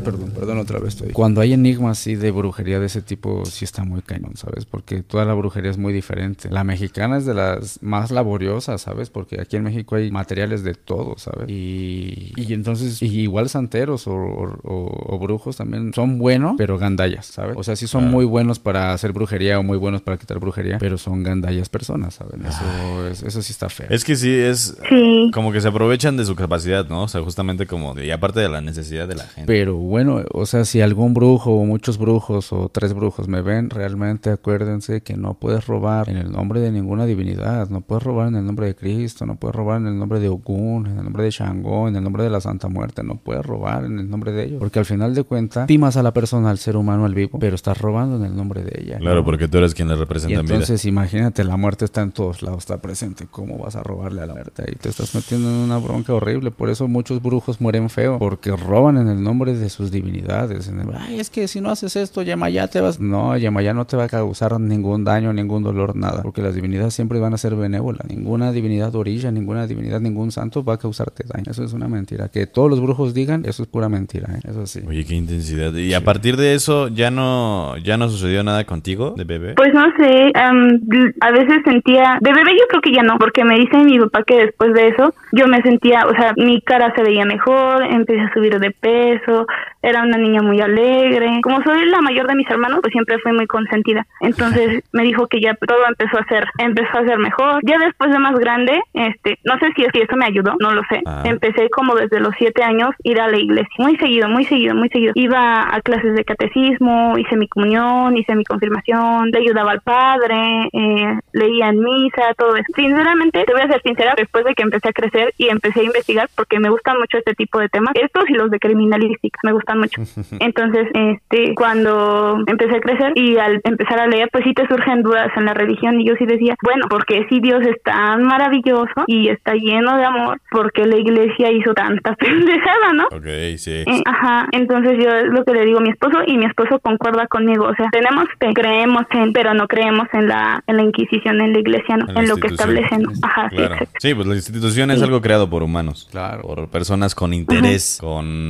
Perdón, 0.05 0.31
perdón, 0.35 0.59
otra 0.59 0.79
vez 0.81 0.95
estoy. 0.95 1.13
Cuando 1.13 1.41
hay 1.41 1.53
enigmas 1.53 2.01
así 2.01 2.15
de 2.17 2.31
brujería 2.33 2.81
de 2.81 2.87
ese 2.87 3.03
tipo, 3.03 3.45
sí 3.47 3.65
está 3.65 3.85
muy 3.85 4.03
cañón, 4.03 4.37
¿sabes? 4.37 4.65
Porque 4.65 5.03
toda 5.03 5.25
la 5.25 5.35
brujería 5.35 5.71
es 5.71 5.79
muy 5.79 5.93
diferente. 5.93 6.51
La 6.51 6.65
mexicana 6.65 7.19
es 7.19 7.25
de 7.27 7.35
las 7.35 7.81
más 7.83 8.11
laboriosas, 8.11 8.83
¿sabes? 8.83 9.11
Porque 9.11 9.41
aquí 9.41 9.57
en 9.57 9.63
México 9.63 9.95
hay 9.97 10.11
materiales 10.11 10.65
de 10.65 10.75
todo, 10.75 11.15
¿sabes? 11.19 11.49
Y, 11.49 12.33
y 12.37 12.53
entonces, 12.53 13.01
y 13.03 13.21
igual 13.21 13.49
santeros 13.49 14.07
o, 14.09 14.13
o- 14.15 15.07
o 15.15 15.19
brujos 15.19 15.57
también 15.57 15.93
son 15.95 16.19
buenos, 16.19 16.55
pero 16.59 16.79
gandallas, 16.79 17.27
¿sabes? 17.27 17.55
O 17.57 17.63
sea, 17.63 17.77
sí 17.77 17.87
son 17.87 18.11
muy 18.11 18.25
buenos 18.25 18.59
para 18.59 18.93
hacer 18.93 19.13
brujería 19.13 19.59
o 19.59 19.63
muy 19.63 19.79
buenos 19.79 20.03
para 20.03 20.17
quitar 20.17 20.39
brujería, 20.41 20.79
pero 20.79 20.99
son 20.99 21.23
gandallas 21.23 21.69
personas, 21.69 22.15
¿sabes? 22.15 22.35
Eso, 22.45 23.07
es- 23.09 23.23
eso 23.23 23.43
sí 23.43 23.53
está 23.53 23.69
feo. 23.69 23.87
Es 23.91 24.05
que 24.05 24.17
sí, 24.17 24.33
es 24.35 24.77
Sí. 24.89 25.31
como 25.33 25.53
que 25.53 25.61
se 25.61 25.69
aprovechan 25.69 26.17
de 26.17 26.25
su 26.25 26.35
capacidad, 26.35 26.89
¿no? 26.89 27.05
O 27.05 27.09
sea, 27.09 27.21
justamente 27.23 27.67
como, 27.67 27.95
de- 27.95 28.07
y 28.07 28.11
aparte 28.11 28.41
de 28.41 28.49
la 28.49 28.61
necesidad 28.93 29.09
de 29.09 29.15
la 29.15 29.25
gente. 29.25 29.47
Pero 29.47 29.77
bueno, 29.77 30.23
o 30.33 30.47
sea, 30.47 30.65
si 30.65 30.81
algún 30.81 31.15
brujo 31.15 31.53
o 31.53 31.65
muchos 31.65 31.99
brujos 31.99 32.53
o 32.53 32.69
tres 32.69 32.93
brujos 32.95 33.29
me 33.29 33.43
ven, 33.43 33.71
realmente 33.71 34.31
acuérdense 34.31 35.01
que 35.03 35.17
no 35.17 35.35
puedes 35.35 35.67
robar 35.67 36.09
en 36.09 36.17
el 36.17 36.31
nombre 36.31 36.61
de 36.61 36.71
ninguna 36.71 37.07
divinidad, 37.07 37.69
no 37.71 37.81
puedes 37.81 38.05
robar 38.05 38.29
en 38.29 38.37
el 38.37 38.45
nombre 38.47 38.67
de 38.67 38.75
Cristo, 38.75 39.27
no 39.27 39.37
puedes 39.37 39.55
robar 39.57 39.81
en 39.81 39.89
el 39.89 39.99
nombre 39.99 40.21
de 40.21 40.29
Ogún, 40.29 40.87
en 40.87 40.99
el 40.99 41.05
nombre 41.05 41.25
de 41.25 41.31
Shango, 41.31 41.89
en 41.89 41.97
el 41.97 42.03
nombre 42.05 42.23
de 42.25 42.31
la 42.31 42.41
Santa 42.41 42.69
Muerte, 42.69 43.03
no 43.03 43.17
puedes 43.17 43.45
robar 43.45 43.85
en 43.85 43.99
el 43.99 44.09
nombre 44.09 44.33
de 44.33 44.45
ellos, 44.45 44.59
porque 44.59 44.79
al 44.79 44.85
final 44.85 45.15
de 45.15 45.25
cuentas 45.25 45.67
timas 45.67 45.97
a 45.97 46.03
la 46.03 46.13
persona, 46.13 46.51
al 46.51 46.59
ser 46.59 46.77
humano, 46.77 47.05
al 47.05 47.15
vivo, 47.15 47.39
pero 47.39 47.55
estás 47.55 47.79
robando 47.81 48.17
en 48.17 48.25
el 48.25 48.37
nombre 48.37 48.63
de 48.63 48.83
ella. 48.83 48.99
Claro, 48.99 49.17
¿no? 49.21 49.25
porque 49.25 49.49
tú 49.49 49.59
eres 49.59 49.75
quien 49.75 49.89
Y 49.89 49.95
representa 49.95 50.41
en 50.41 50.47
vida. 50.47 50.55
entonces 50.55 50.85
imagínate, 50.85 51.45
la 51.45 51.57
muerte 51.57 51.85
está 51.85 52.03
en 52.03 52.13
todos 52.13 52.43
lados, 52.43 52.59
está 52.59 52.81
presente. 52.81 53.27
¿Cómo 53.31 53.59
vas 53.59 53.77
a 53.77 53.83
robarle 53.83 54.23
a 54.23 54.27
la 54.27 54.35
muerte? 54.35 54.65
Y 54.73 54.77
te 54.77 54.89
estás 54.89 55.15
metiendo 55.15 55.49
en 55.49 55.57
una 55.57 55.79
bronca 55.79 56.15
horrible. 56.15 56.51
Por 56.51 56.71
eso 56.71 56.89
muchos 56.89 57.23
brujos 57.23 57.61
mueren 57.61 57.91
feo, 57.91 58.19
porque 58.19 58.51
roban 58.57 58.82
en 58.91 59.09
el 59.09 59.23
nombre 59.23 59.55
de 59.55 59.69
sus 59.69 59.91
divinidades. 59.91 60.69
En 60.69 60.81
el, 60.81 60.89
Ay, 60.97 61.21
es 61.21 61.31
que 61.31 61.49
si 61.49 61.61
no 61.61 61.71
haces 61.71 61.97
esto, 61.97 62.23
Yemayá 62.23 62.69
te 62.69 62.81
vas. 62.81 63.01
No, 63.01 63.37
Yemayá 63.37 63.75
no 63.75 63.87
te 63.87 63.97
va 63.97 64.05
a 64.05 64.09
causar 64.09 64.59
ningún 64.61 65.05
daño, 65.05 65.33
ningún 65.33 65.63
dolor, 65.63 65.97
nada. 65.97 66.23
Porque 66.23 66.43
las 66.43 66.55
divinidades 66.55 66.95
siempre 66.95 67.19
van 67.19 67.35
a 67.35 67.39
ser 67.39 67.55
benévolas. 67.55 68.07
Ninguna 68.09 68.53
divinidad 68.53 68.95
orilla, 68.95 69.31
ninguna 69.31 69.67
divinidad, 69.67 70.01
ningún 70.01 70.33
santo 70.33 70.65
va 70.65 70.75
a 70.75 70.79
causarte 70.79 71.25
daño. 71.27 71.51
Eso 71.51 71.65
es 71.65 71.73
una 71.73 71.89
mentira. 71.89 72.29
Que 72.29 72.47
todos 72.47 72.71
los 72.71 72.81
brujos 72.81 73.15
digan, 73.15 73.45
eso 73.47 73.63
es 73.63 73.69
pura 73.69 73.89
mentira. 73.89 74.29
¿eh? 74.35 74.41
Eso 74.49 74.67
sí. 74.67 74.81
Oye, 74.87 75.05
qué 75.05 75.15
intensidad. 75.15 75.75
Y 75.75 75.95
a 75.95 76.03
partir 76.03 76.37
de 76.37 76.55
eso, 76.55 76.89
¿ya 76.89 77.11
no, 77.11 77.77
ya 77.79 77.97
no 77.97 78.09
sucedió 78.09 78.43
nada 78.43 78.65
contigo 78.65 79.15
de 79.17 79.25
bebé? 79.25 79.55
Pues 79.55 79.73
no 79.75 79.85
sé, 79.97 80.33
am, 80.35 80.81
a 81.21 81.31
veces 81.31 81.63
sentía, 81.65 82.19
de 82.21 82.33
bebé 82.33 82.53
yo 82.53 82.67
creo 82.69 82.81
que 82.81 82.93
ya 82.93 83.03
no, 83.03 83.19
porque 83.19 83.45
me 83.45 83.59
dice 83.59 83.79
mi 83.79 83.99
papá 83.99 84.23
que 84.25 84.37
después 84.47 84.75
de 84.75 84.89
eso 84.89 85.15
yo 85.33 85.47
me 85.47 85.63
sentía, 85.63 86.07
o 86.07 86.15
sea, 86.15 86.33
mi 86.37 86.61
cara 86.61 86.93
se 86.95 87.03
veía 87.03 87.25
mejor, 87.25 87.83
empecé 87.85 88.21
a 88.21 88.33
subir 88.33 88.59
de 88.63 88.71
peso, 88.71 89.47
era 89.83 90.03
una 90.03 90.17
niña 90.17 90.41
muy 90.41 90.61
alegre. 90.61 91.41
Como 91.43 91.63
soy 91.63 91.85
la 91.87 92.01
mayor 92.01 92.27
de 92.27 92.37
mis 92.37 92.49
hermanos, 92.49 92.79
pues 92.81 92.93
siempre 92.93 93.19
fui 93.19 93.33
muy 93.33 93.47
consentida. 93.47 94.07
Entonces 94.21 94.83
me 94.93 95.03
dijo 95.03 95.27
que 95.27 95.41
ya 95.41 95.55
todo 95.55 95.87
empezó 95.87 96.19
a 96.19 96.25
ser, 96.25 96.47
empezó 96.59 96.99
a 96.99 97.05
ser 97.05 97.19
mejor. 97.19 97.61
Ya 97.65 97.79
después 97.79 98.11
de 98.11 98.19
más 98.19 98.35
grande, 98.39 98.81
este, 98.95 99.39
no 99.45 99.59
sé 99.59 99.73
si 99.77 99.83
es 99.83 99.93
que 99.93 100.03
eso 100.03 100.17
me 100.17 100.27
ayudó, 100.27 100.55
no 100.61 100.71
lo 100.71 100.83
sé. 100.89 101.03
Ah. 101.05 101.23
Empecé 101.25 101.69
como 101.71 101.95
desde 101.95 102.21
los 102.21 102.35
siete 102.39 102.63
años 102.63 102.91
ir 103.03 103.21
a 103.21 103.29
la 103.29 103.39
iglesia, 103.39 103.69
muy 103.79 103.97
seguido, 103.97 104.29
muy 104.29 104.45
seguido, 104.45 104.75
muy 104.75 104.89
seguido. 104.89 105.13
Iba 105.15 105.75
a 105.75 105.81
clases 105.81 106.15
de 106.15 106.25
catecismo, 106.25 107.19
hice 107.19 107.37
mi 107.37 107.49
comunión, 107.49 108.17
hice 108.17 108.35
mi 108.37 108.45
confirmación, 108.45 109.31
le 109.31 109.39
ayudaba 109.39 109.73
al 109.73 109.81
padre, 109.81 110.69
eh, 110.73 111.19
leía 111.33 111.69
en 111.69 111.81
misa, 111.81 112.35
todo 112.37 112.55
eso. 112.55 112.67
Sinceramente, 112.77 113.45
te 113.45 113.53
voy 113.53 113.63
a 113.63 113.69
ser 113.69 113.83
sincera, 113.83 114.15
después 114.17 114.45
de 114.45 114.55
que 114.55 114.63
empecé 114.63 114.89
a 114.89 114.93
crecer 114.93 115.35
y 115.39 115.49
empecé 115.49 115.81
a 115.81 115.85
investigar, 115.85 116.29
porque 116.37 116.61
me 116.61 116.71
gustan 116.71 116.99
mucho 116.99 117.19
este 117.19 117.35
tipo 117.35 117.59
de 117.59 117.69
temas, 117.69 117.95
estos 117.95 118.29
y 118.29 118.35
los 118.35 118.51
de 118.53 118.59
criminalística, 118.61 119.41
me 119.43 119.53
gustan 119.53 119.81
mucho. 119.81 120.01
Entonces, 120.41 120.87
este, 120.95 121.55
cuando 121.57 122.39
empecé 122.47 122.77
a 122.77 122.81
crecer 122.81 123.13
y 123.17 123.37
al 123.39 123.61
empezar 123.65 123.99
a 123.99 124.07
leer, 124.07 124.29
pues 124.31 124.45
sí 124.45 124.55
te 124.55 124.67
surgen 124.69 125.03
dudas 125.03 125.31
en 125.37 125.45
la 125.47 125.55
religión 125.55 126.01
y 126.01 126.07
yo 126.07 126.15
sí 126.19 126.27
decía, 126.27 126.55
bueno, 126.63 126.87
porque 126.89 127.27
si 127.29 127.41
Dios 127.41 127.61
es 127.67 127.83
tan 127.83 128.23
maravilloso 128.25 129.05
y 129.09 129.29
está 129.29 129.55
lleno 129.55 129.97
de 129.97 130.05
amor, 130.05 130.41
porque 130.51 130.87
la 130.87 130.97
iglesia 130.97 131.51
hizo 131.51 131.75
tanta 131.75 132.15
pendejada, 132.17 132.93
¿no? 132.95 133.05
Ok, 133.07 133.57
sí. 133.57 133.73
Eh, 133.87 134.03
Ajá, 134.07 134.47
entonces 134.53 134.93
yo 135.03 135.11
es 135.11 135.27
lo 135.33 135.45
que 135.45 135.53
le 135.55 135.65
digo 135.65 135.79
a 135.79 135.83
mi 135.83 135.91
esposo 135.91 136.19
y 136.27 136.37
mi 136.37 136.45
esposo 136.45 136.79
concuerda 136.81 137.27
conmigo, 137.27 137.67
o 137.67 137.75
sea, 137.75 137.89
tenemos 137.91 138.27
fe, 138.39 138.53
creemos 138.55 139.03
en, 139.11 139.33
pero 139.33 139.55
no 139.55 139.67
creemos 139.67 140.07
en 140.13 140.29
la 140.29 140.63
en 140.67 140.77
la 140.77 140.83
Inquisición, 140.83 141.41
en 141.41 141.53
la 141.53 141.59
iglesia, 141.61 141.97
no, 141.97 142.21
En 142.21 142.29
lo 142.29 142.37
que 142.37 142.49
establecen. 142.49 143.07
Ajá, 143.23 143.49
sí, 143.51 143.57
Claro. 143.57 143.77
Sí, 143.99 144.15
pues 144.15 144.27
la 144.27 144.35
institución 144.35 144.91
es 144.91 144.99
Sí. 144.99 145.05
algo 145.05 145.21
creado 145.23 145.49
por 145.49 145.63
humanos. 145.63 146.09
Claro. 146.11 146.43
Por 146.43 146.69
personas 146.69 147.15
con 147.15 147.33
interés, 147.33 147.99
con 148.01 148.42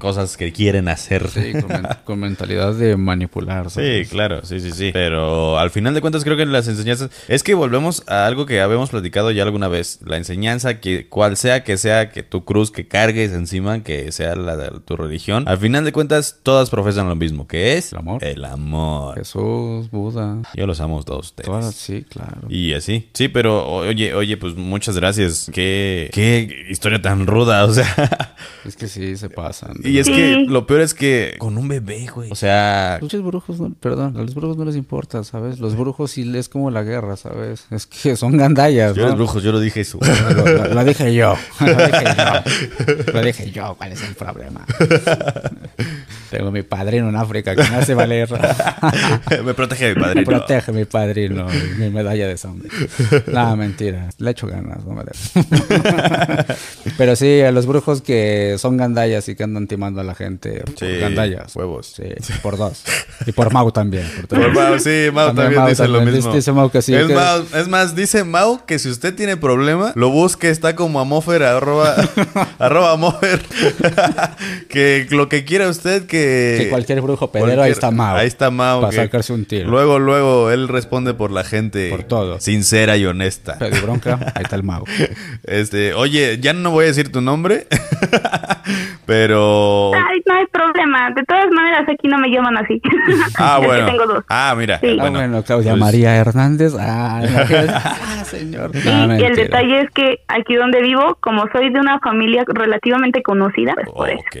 cosas 0.00 0.36
que 0.36 0.52
quieren 0.52 0.88
hacer. 0.88 1.28
Sí, 1.28 1.52
con, 1.52 1.68
men- 1.68 1.86
con 2.04 2.20
mentalidad 2.20 2.74
de 2.74 2.96
manipular. 2.96 3.70
Sí, 3.70 3.74
¿sabes? 3.76 4.08
claro, 4.08 4.44
sí, 4.44 4.60
sí, 4.60 4.70
sí. 4.72 4.90
Pero 4.92 5.58
al 5.58 5.70
final 5.70 5.94
de 5.94 6.00
cuentas 6.00 6.24
creo 6.24 6.36
que 6.36 6.46
las 6.46 6.68
enseñanzas... 6.68 7.10
Es 7.28 7.42
que 7.42 7.54
volvemos 7.54 8.02
a 8.08 8.26
algo 8.26 8.46
que 8.46 8.60
habíamos 8.60 8.90
platicado 8.90 9.30
ya 9.30 9.42
alguna 9.42 9.68
vez. 9.68 10.00
La 10.04 10.16
enseñanza, 10.16 10.80
que 10.80 11.08
cual 11.08 11.36
sea 11.36 11.64
que 11.64 11.76
sea 11.76 12.10
que 12.10 12.22
tu 12.22 12.44
cruz 12.44 12.70
que 12.70 12.86
cargues 12.88 13.32
encima, 13.32 13.82
que 13.82 14.12
sea 14.12 14.34
la 14.36 14.56
de 14.56 14.70
tu 14.80 14.96
religión, 14.96 15.46
al 15.48 15.58
final 15.58 15.84
de 15.84 15.92
cuentas 15.92 16.38
todas 16.42 16.70
profesan 16.70 17.08
lo 17.08 17.16
mismo, 17.16 17.46
que 17.46 17.76
es 17.76 17.92
El 17.92 17.98
amor. 17.98 18.24
El 18.24 18.44
amor. 18.44 19.18
Jesús, 19.18 19.90
Buda. 19.90 20.38
Yo 20.54 20.66
los 20.66 20.80
amo 20.80 21.02
todos 21.02 21.26
ustedes. 21.26 21.46
Todas, 21.46 21.74
sí, 21.74 22.04
claro. 22.08 22.42
Y 22.48 22.72
así. 22.74 23.08
Sí, 23.14 23.28
pero 23.28 23.66
oye, 23.68 24.14
oye, 24.14 24.36
pues 24.36 24.54
muchas 24.56 24.96
gracias. 24.96 25.50
Qué, 25.52 26.10
qué 26.12 26.66
historia 26.70 27.00
tan 27.00 27.26
ruda, 27.26 27.64
o 27.64 27.72
sea. 27.72 28.34
Es 28.64 28.76
que 28.76 28.88
sí, 28.88 29.16
se 29.16 29.28
pasan. 29.42 29.74
y 29.84 29.98
es 29.98 30.06
Sí. 30.06 30.12
que 30.12 30.44
lo 30.48 30.66
peor 30.66 30.80
es 30.80 30.94
que 30.94 31.34
con 31.38 31.56
un 31.58 31.68
bebé, 31.68 32.06
güey. 32.12 32.30
O 32.32 32.34
sea, 32.34 32.98
Muchos 33.00 33.22
brujos, 33.22 33.60
no- 33.60 33.72
perdón, 33.78 34.16
a 34.16 34.22
los 34.22 34.34
brujos 34.34 34.56
no 34.56 34.64
les 34.64 34.74
importa, 34.76 35.22
¿sabes? 35.22 35.60
Los 35.60 35.76
brujos 35.76 36.10
sí 36.10 36.30
es 36.36 36.48
como 36.48 36.70
la 36.70 36.82
guerra, 36.82 37.16
¿sabes? 37.16 37.66
Es 37.70 37.86
que 37.86 38.16
son 38.16 38.36
gandallas, 38.36 38.94
yo 38.94 39.02
¿no? 39.02 39.08
eres 39.08 39.16
brujo, 39.18 39.38
yo 39.40 39.52
lo 39.52 39.60
dije 39.60 39.82
eso. 39.82 39.98
Lo, 40.34 40.44
lo- 40.44 40.74
lo 40.74 40.84
dije 40.84 41.14
yo. 41.14 41.36
Lo 41.60 41.66
dije 41.66 42.04
yo. 42.16 43.12
Lo 43.12 43.22
dije 43.22 43.50
yo. 43.52 43.74
¿Cuál 43.78 43.92
es 43.92 44.02
el 44.02 44.14
problema? 44.14 44.64
Tengo 46.30 46.50
mi 46.50 46.62
padrino 46.62 47.08
en 47.08 47.16
África 47.16 47.54
que 47.56 47.62
me 47.62 47.76
hace 47.76 47.94
valer. 47.94 48.28
Me 49.44 49.54
protege 49.54 49.90
mi 49.90 49.94
Me 49.94 50.00
padrino. 50.02 50.24
protege 50.26 50.72
mi 50.72 50.84
padrino, 50.84 51.46
mi 51.78 51.88
medalla 51.90 52.26
de 52.28 52.36
sangre. 52.36 52.68
Nada, 53.32 53.56
mentira. 53.56 54.08
Le 54.18 54.30
echo 54.32 54.46
ganas, 54.46 54.84
no 54.84 54.94
me 54.94 55.04
Pero 56.98 57.16
sí, 57.16 57.40
a 57.40 57.50
los 57.52 57.66
brujos 57.66 58.02
que 58.02 58.56
son 58.58 58.76
gandallas 58.76 59.27
y 59.28 59.34
que 59.36 59.44
andan 59.44 59.66
timando 59.66 60.00
a 60.00 60.04
la 60.04 60.14
gente. 60.14 60.60
por 60.64 60.78
Sí, 60.78 60.98
gandallas. 60.98 61.54
huevos. 61.54 61.86
Sí, 61.96 62.04
por 62.42 62.56
dos. 62.56 62.82
Y 63.26 63.32
por 63.32 63.52
Mau 63.52 63.70
también. 63.72 64.06
por. 64.28 64.40
Por 64.40 64.52
Mau, 64.54 64.78
sí, 64.78 65.08
Mau 65.12 65.34
también, 65.34 65.60
Mau 65.60 65.68
dice 65.68 65.86
lo 65.88 66.00
mismo. 66.02 66.32
Dice 66.34 66.52
Mau 66.52 66.70
que 66.70 66.82
sí. 66.82 66.94
es, 66.94 67.06
que- 67.06 67.14
Mau- 67.14 67.44
es 67.54 67.68
más, 67.68 67.94
dice 67.94 68.24
Mau 68.24 68.64
que 68.66 68.78
si 68.78 68.88
usted 68.88 69.14
tiene 69.14 69.36
problema, 69.36 69.92
lo 69.94 70.10
busque, 70.10 70.50
está 70.50 70.74
como 70.76 71.00
amofer, 71.00 71.42
arroba, 71.42 71.94
arroba 72.58 72.92
amofer. 72.92 73.40
que 74.68 75.06
lo 75.10 75.28
que 75.28 75.44
quiera 75.44 75.68
usted 75.68 76.06
que... 76.06 76.56
Que 76.58 76.68
cualquier 76.70 77.00
brujo 77.00 77.30
pedero, 77.30 77.62
ahí 77.62 77.70
está 77.72 77.90
Mau. 77.90 78.16
Ahí 78.16 78.26
está 78.26 78.50
Mau. 78.50 78.80
Para 78.80 78.90
que 78.90 78.96
sacarse 78.96 79.32
un 79.32 79.44
tiro. 79.44 79.68
Luego, 79.68 79.98
luego, 79.98 80.50
él 80.50 80.68
responde 80.68 81.14
por 81.14 81.30
la 81.30 81.44
gente. 81.44 81.90
Por 81.90 82.04
todo. 82.04 82.40
Sincera 82.40 82.96
y 82.96 83.04
honesta. 83.06 83.58
Pedí 83.58 83.78
bronca, 83.80 84.18
ahí 84.34 84.42
está 84.44 84.56
el 84.56 84.62
Mau. 84.62 84.84
Este, 85.44 85.94
oye, 85.94 86.38
ya 86.40 86.52
no 86.52 86.70
voy 86.70 86.84
a 86.84 86.88
decir 86.88 87.10
tu 87.10 87.20
nombre, 87.20 87.66
pero... 89.06 89.92
Ay, 89.94 90.20
no 90.26 90.34
hay 90.34 90.46
problema. 90.46 91.10
De 91.10 91.22
todas 91.24 91.50
maneras, 91.50 91.88
aquí 91.88 92.08
no 92.08 92.18
me 92.18 92.28
llaman 92.28 92.56
así. 92.58 92.80
Ah, 93.38 93.58
bueno. 93.64 93.86
tengo 93.86 94.06
dos. 94.06 94.24
Ah, 94.28 94.54
mira. 94.56 94.78
Sí. 94.80 94.96
Ah, 95.00 95.08
bueno, 95.10 95.42
Claudia 95.42 95.72
pues- 95.72 95.80
María 95.80 96.16
Hernández. 96.16 96.74
Ah, 96.78 97.20
ah 97.22 98.24
señor. 98.24 98.70
Sí, 98.74 98.88
No, 98.88 99.18
y 99.18 99.24
el 99.24 99.36
detalle 99.36 99.80
es 99.82 99.90
que 99.90 100.20
aquí 100.28 100.54
donde 100.54 100.82
vivo, 100.82 101.16
como 101.20 101.44
soy 101.52 101.70
de 101.72 101.80
una 101.80 101.98
familia 102.00 102.44
relativamente 102.46 103.22
conocida, 103.22 103.74
pues 103.74 103.88
por 103.90 104.10
eso. 104.10 104.20
Ok. 104.20 104.36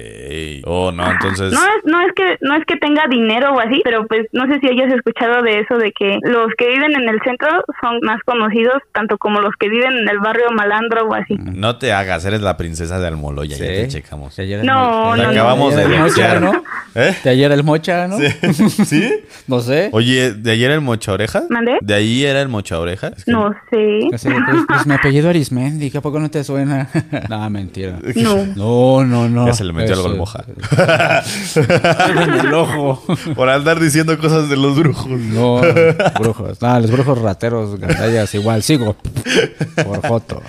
Oh, 0.66 0.92
no, 0.92 1.10
entonces... 1.10 1.52
No 1.52 1.60
es, 1.60 1.84
no 1.84 2.00
es 2.02 2.12
que 2.14 2.36
no 2.40 2.54
es 2.56 2.64
que 2.66 2.76
tenga 2.76 3.06
dinero 3.08 3.54
o 3.54 3.60
así, 3.60 3.80
pero 3.84 4.06
pues 4.06 4.26
no 4.32 4.46
sé 4.46 4.58
si 4.60 4.68
hayas 4.68 4.92
escuchado 4.92 5.42
de 5.42 5.60
eso 5.60 5.76
de 5.78 5.92
que 5.92 6.18
los 6.22 6.48
que 6.56 6.68
viven 6.68 6.94
en 6.94 7.08
el 7.08 7.20
centro 7.24 7.48
son 7.80 7.98
más 8.02 8.20
conocidos 8.24 8.82
tanto 8.92 9.18
como 9.18 9.40
los 9.40 9.54
que 9.58 9.68
viven 9.68 9.92
en 9.98 10.08
el 10.08 10.18
barrio 10.18 10.50
malandro 10.52 11.06
o 11.08 11.14
así. 11.14 11.36
No 11.38 11.76
te 11.78 11.92
hagas, 11.92 12.24
eres 12.24 12.42
la 12.42 12.56
princesa 12.56 12.98
de 12.98 13.06
Almoloya, 13.08 13.56
ya 13.56 13.64
Sí. 13.64 13.72
te 13.72 13.88
checamos. 13.88 14.17
De 14.36 14.42
ayer 14.42 14.60
el 14.60 14.66
No, 14.66 15.16
no, 15.16 15.22
no. 15.22 15.28
acabamos 15.30 15.74
de 15.74 15.86
de 15.88 15.96
ayer 15.96 15.96
el 15.96 16.40
mocha. 16.40 16.40
¿no? 16.40 16.62
¿Eh? 16.94 17.16
De 17.22 17.30
ayer 17.30 17.52
el 17.52 17.62
mocha, 17.64 18.08
¿no? 18.08 18.18
¿Sí? 18.18 19.10
No 19.46 19.60
sé. 19.60 19.88
Oye, 19.92 20.32
¿de 20.32 20.50
ayer 20.52 20.70
el 20.72 20.80
mocha 20.80 21.12
oreja? 21.12 21.44
¿Mandé? 21.48 21.78
¿De 21.80 21.94
ahí 21.94 22.24
era 22.24 22.40
el 22.42 22.48
mocha 22.48 22.78
oreja? 22.78 23.12
Es 23.16 23.24
que- 23.24 23.30
No 23.30 23.54
sé. 23.70 24.00
Así 24.12 24.28
de, 24.28 24.34
pues, 24.50 24.62
pues, 24.66 24.86
mi 24.86 24.94
apellido 24.94 25.28
Arismendi, 25.28 25.90
¿qué 25.90 25.98
a 25.98 26.00
poco 26.00 26.18
no 26.18 26.30
te 26.30 26.42
suena? 26.44 26.88
no, 27.28 27.50
mentira. 27.50 27.98
No. 28.16 28.38
No, 28.56 29.04
no, 29.04 29.28
no. 29.28 29.46
Ya 29.46 29.52
se 29.52 29.64
le 29.64 29.72
metió 29.72 29.94
algo 29.94 30.08
al 30.08 30.16
moja. 30.16 30.44
es- 31.24 31.56
en 31.56 32.32
el 32.46 32.52
ojo. 32.54 33.02
Por 33.34 33.48
andar 33.48 33.78
diciendo 33.80 34.16
cosas 34.18 34.48
de 34.48 34.56
los 34.56 34.76
brujos. 34.78 35.08
No, 35.08 35.60
brujos. 36.18 36.60
No, 36.60 36.80
los 36.80 36.90
brujos 36.90 37.18
rateros, 37.20 37.78
gandallas, 37.78 38.34
igual, 38.34 38.62
sigo. 38.62 38.96
Por 39.84 40.06
foto. 40.06 40.42